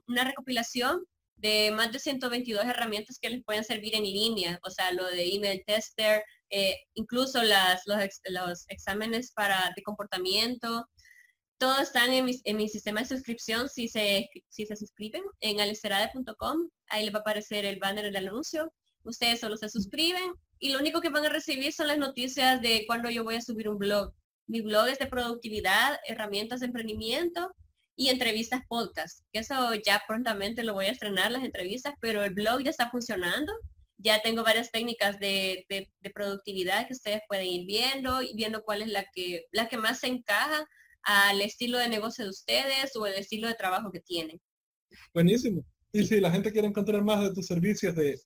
una 0.06 0.24
recopilación 0.24 1.06
de 1.40 1.70
más 1.70 1.92
de 1.92 1.98
122 1.98 2.64
herramientas 2.64 3.18
que 3.18 3.30
les 3.30 3.44
pueden 3.44 3.64
servir 3.64 3.94
en 3.94 4.02
línea, 4.02 4.60
o 4.62 4.70
sea, 4.70 4.92
lo 4.92 5.06
de 5.06 5.34
email 5.34 5.62
tester, 5.66 6.22
eh, 6.50 6.76
incluso 6.94 7.42
las, 7.42 7.82
los, 7.86 8.64
exámenes 8.68 9.32
para 9.32 9.72
de 9.74 9.82
comportamiento, 9.82 10.86
todos 11.58 11.80
están 11.80 12.12
en 12.12 12.24
mi, 12.24 12.40
en 12.44 12.56
mi, 12.56 12.68
sistema 12.68 13.00
de 13.00 13.06
suscripción 13.06 13.68
si 13.68 13.88
se, 13.88 14.28
si 14.48 14.66
se 14.66 14.76
suscriben 14.76 15.22
en 15.40 15.60
alicerade.com. 15.60 16.68
Ahí 16.88 17.04
les 17.04 17.14
va 17.14 17.18
a 17.18 17.20
aparecer 17.20 17.66
el 17.66 17.78
banner 17.78 18.06
del 18.06 18.28
anuncio. 18.28 18.72
Ustedes 19.02 19.40
solo 19.40 19.56
se 19.56 19.68
suscriben 19.68 20.32
y 20.58 20.70
lo 20.72 20.78
único 20.78 21.00
que 21.00 21.10
van 21.10 21.26
a 21.26 21.28
recibir 21.28 21.72
son 21.72 21.88
las 21.88 21.98
noticias 21.98 22.60
de 22.62 22.84
cuando 22.86 23.10
yo 23.10 23.24
voy 23.24 23.36
a 23.36 23.42
subir 23.42 23.68
un 23.68 23.78
blog. 23.78 24.12
Mi 24.46 24.62
blog 24.62 24.88
es 24.88 24.98
de 24.98 25.06
productividad, 25.06 25.98
herramientas 26.06 26.60
de 26.60 26.66
emprendimiento 26.66 27.54
y 27.96 28.08
entrevistas 28.08 28.62
podcast. 28.68 29.24
Eso 29.32 29.74
ya 29.74 30.02
prontamente 30.06 30.62
lo 30.62 30.74
voy 30.74 30.86
a 30.86 30.92
estrenar 30.92 31.30
las 31.30 31.44
entrevistas, 31.44 31.94
pero 32.00 32.24
el 32.24 32.34
blog 32.34 32.62
ya 32.62 32.70
está 32.70 32.90
funcionando 32.90 33.52
ya 34.02 34.20
tengo 34.22 34.42
varias 34.42 34.70
técnicas 34.70 35.18
de, 35.18 35.66
productividad 36.14 36.86
que 36.86 36.94
ustedes 36.94 37.20
pueden 37.28 37.46
ir 37.46 37.66
viendo 37.66 38.22
y 38.22 38.34
viendo 38.34 38.62
cuál 38.62 38.82
es 38.82 38.88
la 38.88 39.04
que, 39.12 39.44
la 39.52 39.68
que 39.68 39.76
más 39.76 40.00
se 40.00 40.08
encaja 40.08 40.66
al 41.02 41.40
estilo 41.40 41.78
de 41.78 41.88
negocio 41.88 42.24
de 42.24 42.30
ustedes 42.30 42.96
o 42.96 43.06
el 43.06 43.14
estilo 43.14 43.48
de 43.48 43.54
trabajo 43.54 43.90
que 43.90 44.00
tienen. 44.00 44.40
Buenísimo. 45.14 45.64
Y 45.92 46.06
si 46.06 46.20
la 46.20 46.30
gente 46.30 46.52
quiere 46.52 46.68
encontrar 46.68 47.02
más 47.02 47.22
de 47.22 47.34
tus 47.34 47.46
servicios 47.46 47.94
de... 47.94 48.18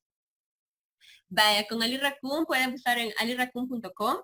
Vaya, 1.28 1.66
con 1.68 1.82
Ali 1.82 1.98
pueden 2.46 2.72
buscar 2.72 2.98
en 2.98 3.12
aliraccoon.com 3.18 4.18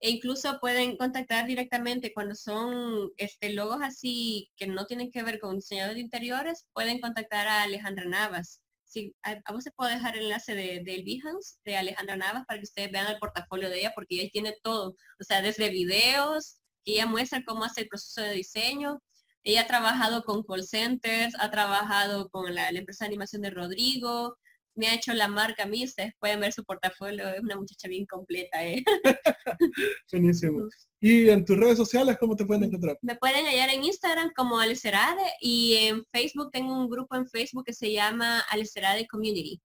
e 0.00 0.10
incluso 0.10 0.58
pueden 0.60 0.96
contactar 0.96 1.46
directamente 1.46 2.12
cuando 2.12 2.34
son 2.34 3.10
este, 3.16 3.52
logos 3.52 3.78
así 3.82 4.50
que 4.56 4.66
no 4.66 4.86
tienen 4.86 5.10
que 5.10 5.22
ver 5.22 5.38
con 5.40 5.56
diseñador 5.56 5.94
de 5.94 6.00
interiores, 6.00 6.66
pueden 6.72 7.00
contactar 7.00 7.46
a 7.48 7.62
Alejandra 7.62 8.04
Navas 8.04 8.60
sí, 8.94 9.14
a, 9.22 9.52
vos 9.52 9.64
se 9.64 9.72
puede 9.72 9.94
dejar 9.94 10.16
el 10.16 10.24
enlace 10.24 10.54
de, 10.54 10.82
del 10.84 11.04
Behance 11.04 11.56
de 11.64 11.76
Alejandra 11.76 12.16
Navas 12.16 12.44
para 12.46 12.58
que 12.60 12.64
ustedes 12.64 12.92
vean 12.92 13.08
el 13.08 13.18
portafolio 13.18 13.68
de 13.68 13.80
ella 13.80 13.92
porque 13.94 14.20
ella 14.20 14.30
tiene 14.32 14.54
todo, 14.62 14.90
o 15.20 15.24
sea, 15.24 15.42
desde 15.42 15.70
videos, 15.70 16.58
que 16.84 16.92
ella 16.92 17.06
muestra 17.06 17.44
cómo 17.44 17.64
hace 17.64 17.82
el 17.82 17.88
proceso 17.88 18.20
de 18.22 18.34
diseño. 18.34 19.00
Ella 19.42 19.62
ha 19.62 19.66
trabajado 19.66 20.24
con 20.24 20.42
call 20.42 20.64
centers, 20.64 21.34
ha 21.38 21.50
trabajado 21.50 22.30
con 22.30 22.54
la, 22.54 22.68
empresa 22.70 23.04
de 23.04 23.08
animación 23.08 23.42
de 23.42 23.50
Rodrigo, 23.50 24.38
me 24.74 24.88
ha 24.88 24.94
hecho 24.94 25.12
la 25.12 25.28
marca 25.28 25.64
a 25.64 25.66
mí, 25.66 25.84
ustedes 25.84 26.12
pueden 26.18 26.40
ver 26.40 26.52
su 26.52 26.64
portafolio, 26.64 27.28
es 27.28 27.40
una 27.40 27.56
muchacha 27.56 27.88
bien 27.88 28.06
completa. 28.06 28.64
¿eh? 28.64 28.84
Buenísimo. 30.12 30.68
Y 31.00 31.28
en 31.28 31.44
tus 31.44 31.56
redes 31.56 31.76
sociales, 31.76 32.16
¿cómo 32.18 32.36
te 32.36 32.44
pueden 32.44 32.64
encontrar? 32.64 32.98
Me 33.02 33.16
pueden 33.16 33.46
hallar 33.46 33.70
en 33.70 33.84
Instagram 33.84 34.32
como 34.34 34.58
Alecerade 34.58 35.22
y 35.40 35.74
en 35.76 36.04
Facebook 36.12 36.50
tengo 36.52 36.78
un 36.78 36.88
grupo 36.88 37.14
en 37.16 37.28
Facebook 37.28 37.64
que 37.64 37.74
se 37.74 37.92
llama 37.92 38.40
Alecerade 38.50 39.06
Community. 39.06 39.60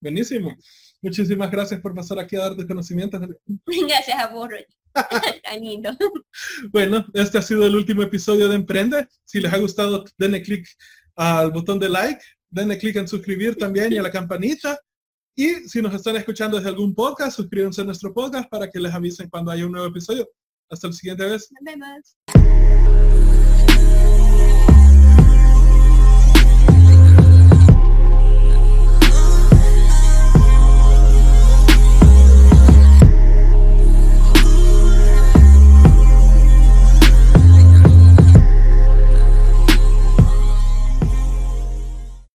Buenísimo. 0.00 0.56
Muchísimas 1.00 1.50
gracias 1.50 1.80
por 1.80 1.94
pasar 1.94 2.18
aquí 2.18 2.34
a 2.34 2.40
darte 2.40 2.66
conocimientos. 2.66 3.20
Gracias 3.88 4.18
a 4.18 4.28
vos, 4.28 4.48
Bueno, 6.72 7.06
este 7.14 7.38
ha 7.38 7.42
sido 7.42 7.64
el 7.64 7.76
último 7.76 8.02
episodio 8.02 8.48
de 8.48 8.56
Emprende. 8.56 9.06
Si 9.24 9.40
les 9.40 9.52
ha 9.52 9.58
gustado, 9.58 10.04
denle 10.18 10.42
clic 10.42 10.66
al 11.14 11.52
botón 11.52 11.78
de 11.78 11.88
like, 11.88 12.20
denle 12.52 12.78
clic 12.78 12.96
en 12.96 13.08
suscribir 13.08 13.56
también 13.56 13.92
y 13.92 13.98
a 13.98 14.02
la 14.02 14.10
campanita. 14.10 14.78
Y 15.34 15.66
si 15.66 15.80
nos 15.80 15.94
están 15.94 16.16
escuchando 16.16 16.58
desde 16.58 16.68
algún 16.68 16.94
podcast, 16.94 17.36
suscríbanse 17.36 17.80
a 17.80 17.84
nuestro 17.84 18.12
podcast 18.12 18.48
para 18.50 18.68
que 18.68 18.78
les 18.78 18.92
avisen 18.92 19.30
cuando 19.30 19.50
haya 19.50 19.64
un 19.66 19.72
nuevo 19.72 19.88
episodio. 19.88 20.28
Hasta 20.70 20.88
la 20.88 20.92
siguiente 20.92 21.24
vez. 21.24 21.48
Nos 21.50 21.64
vemos. 21.64 22.81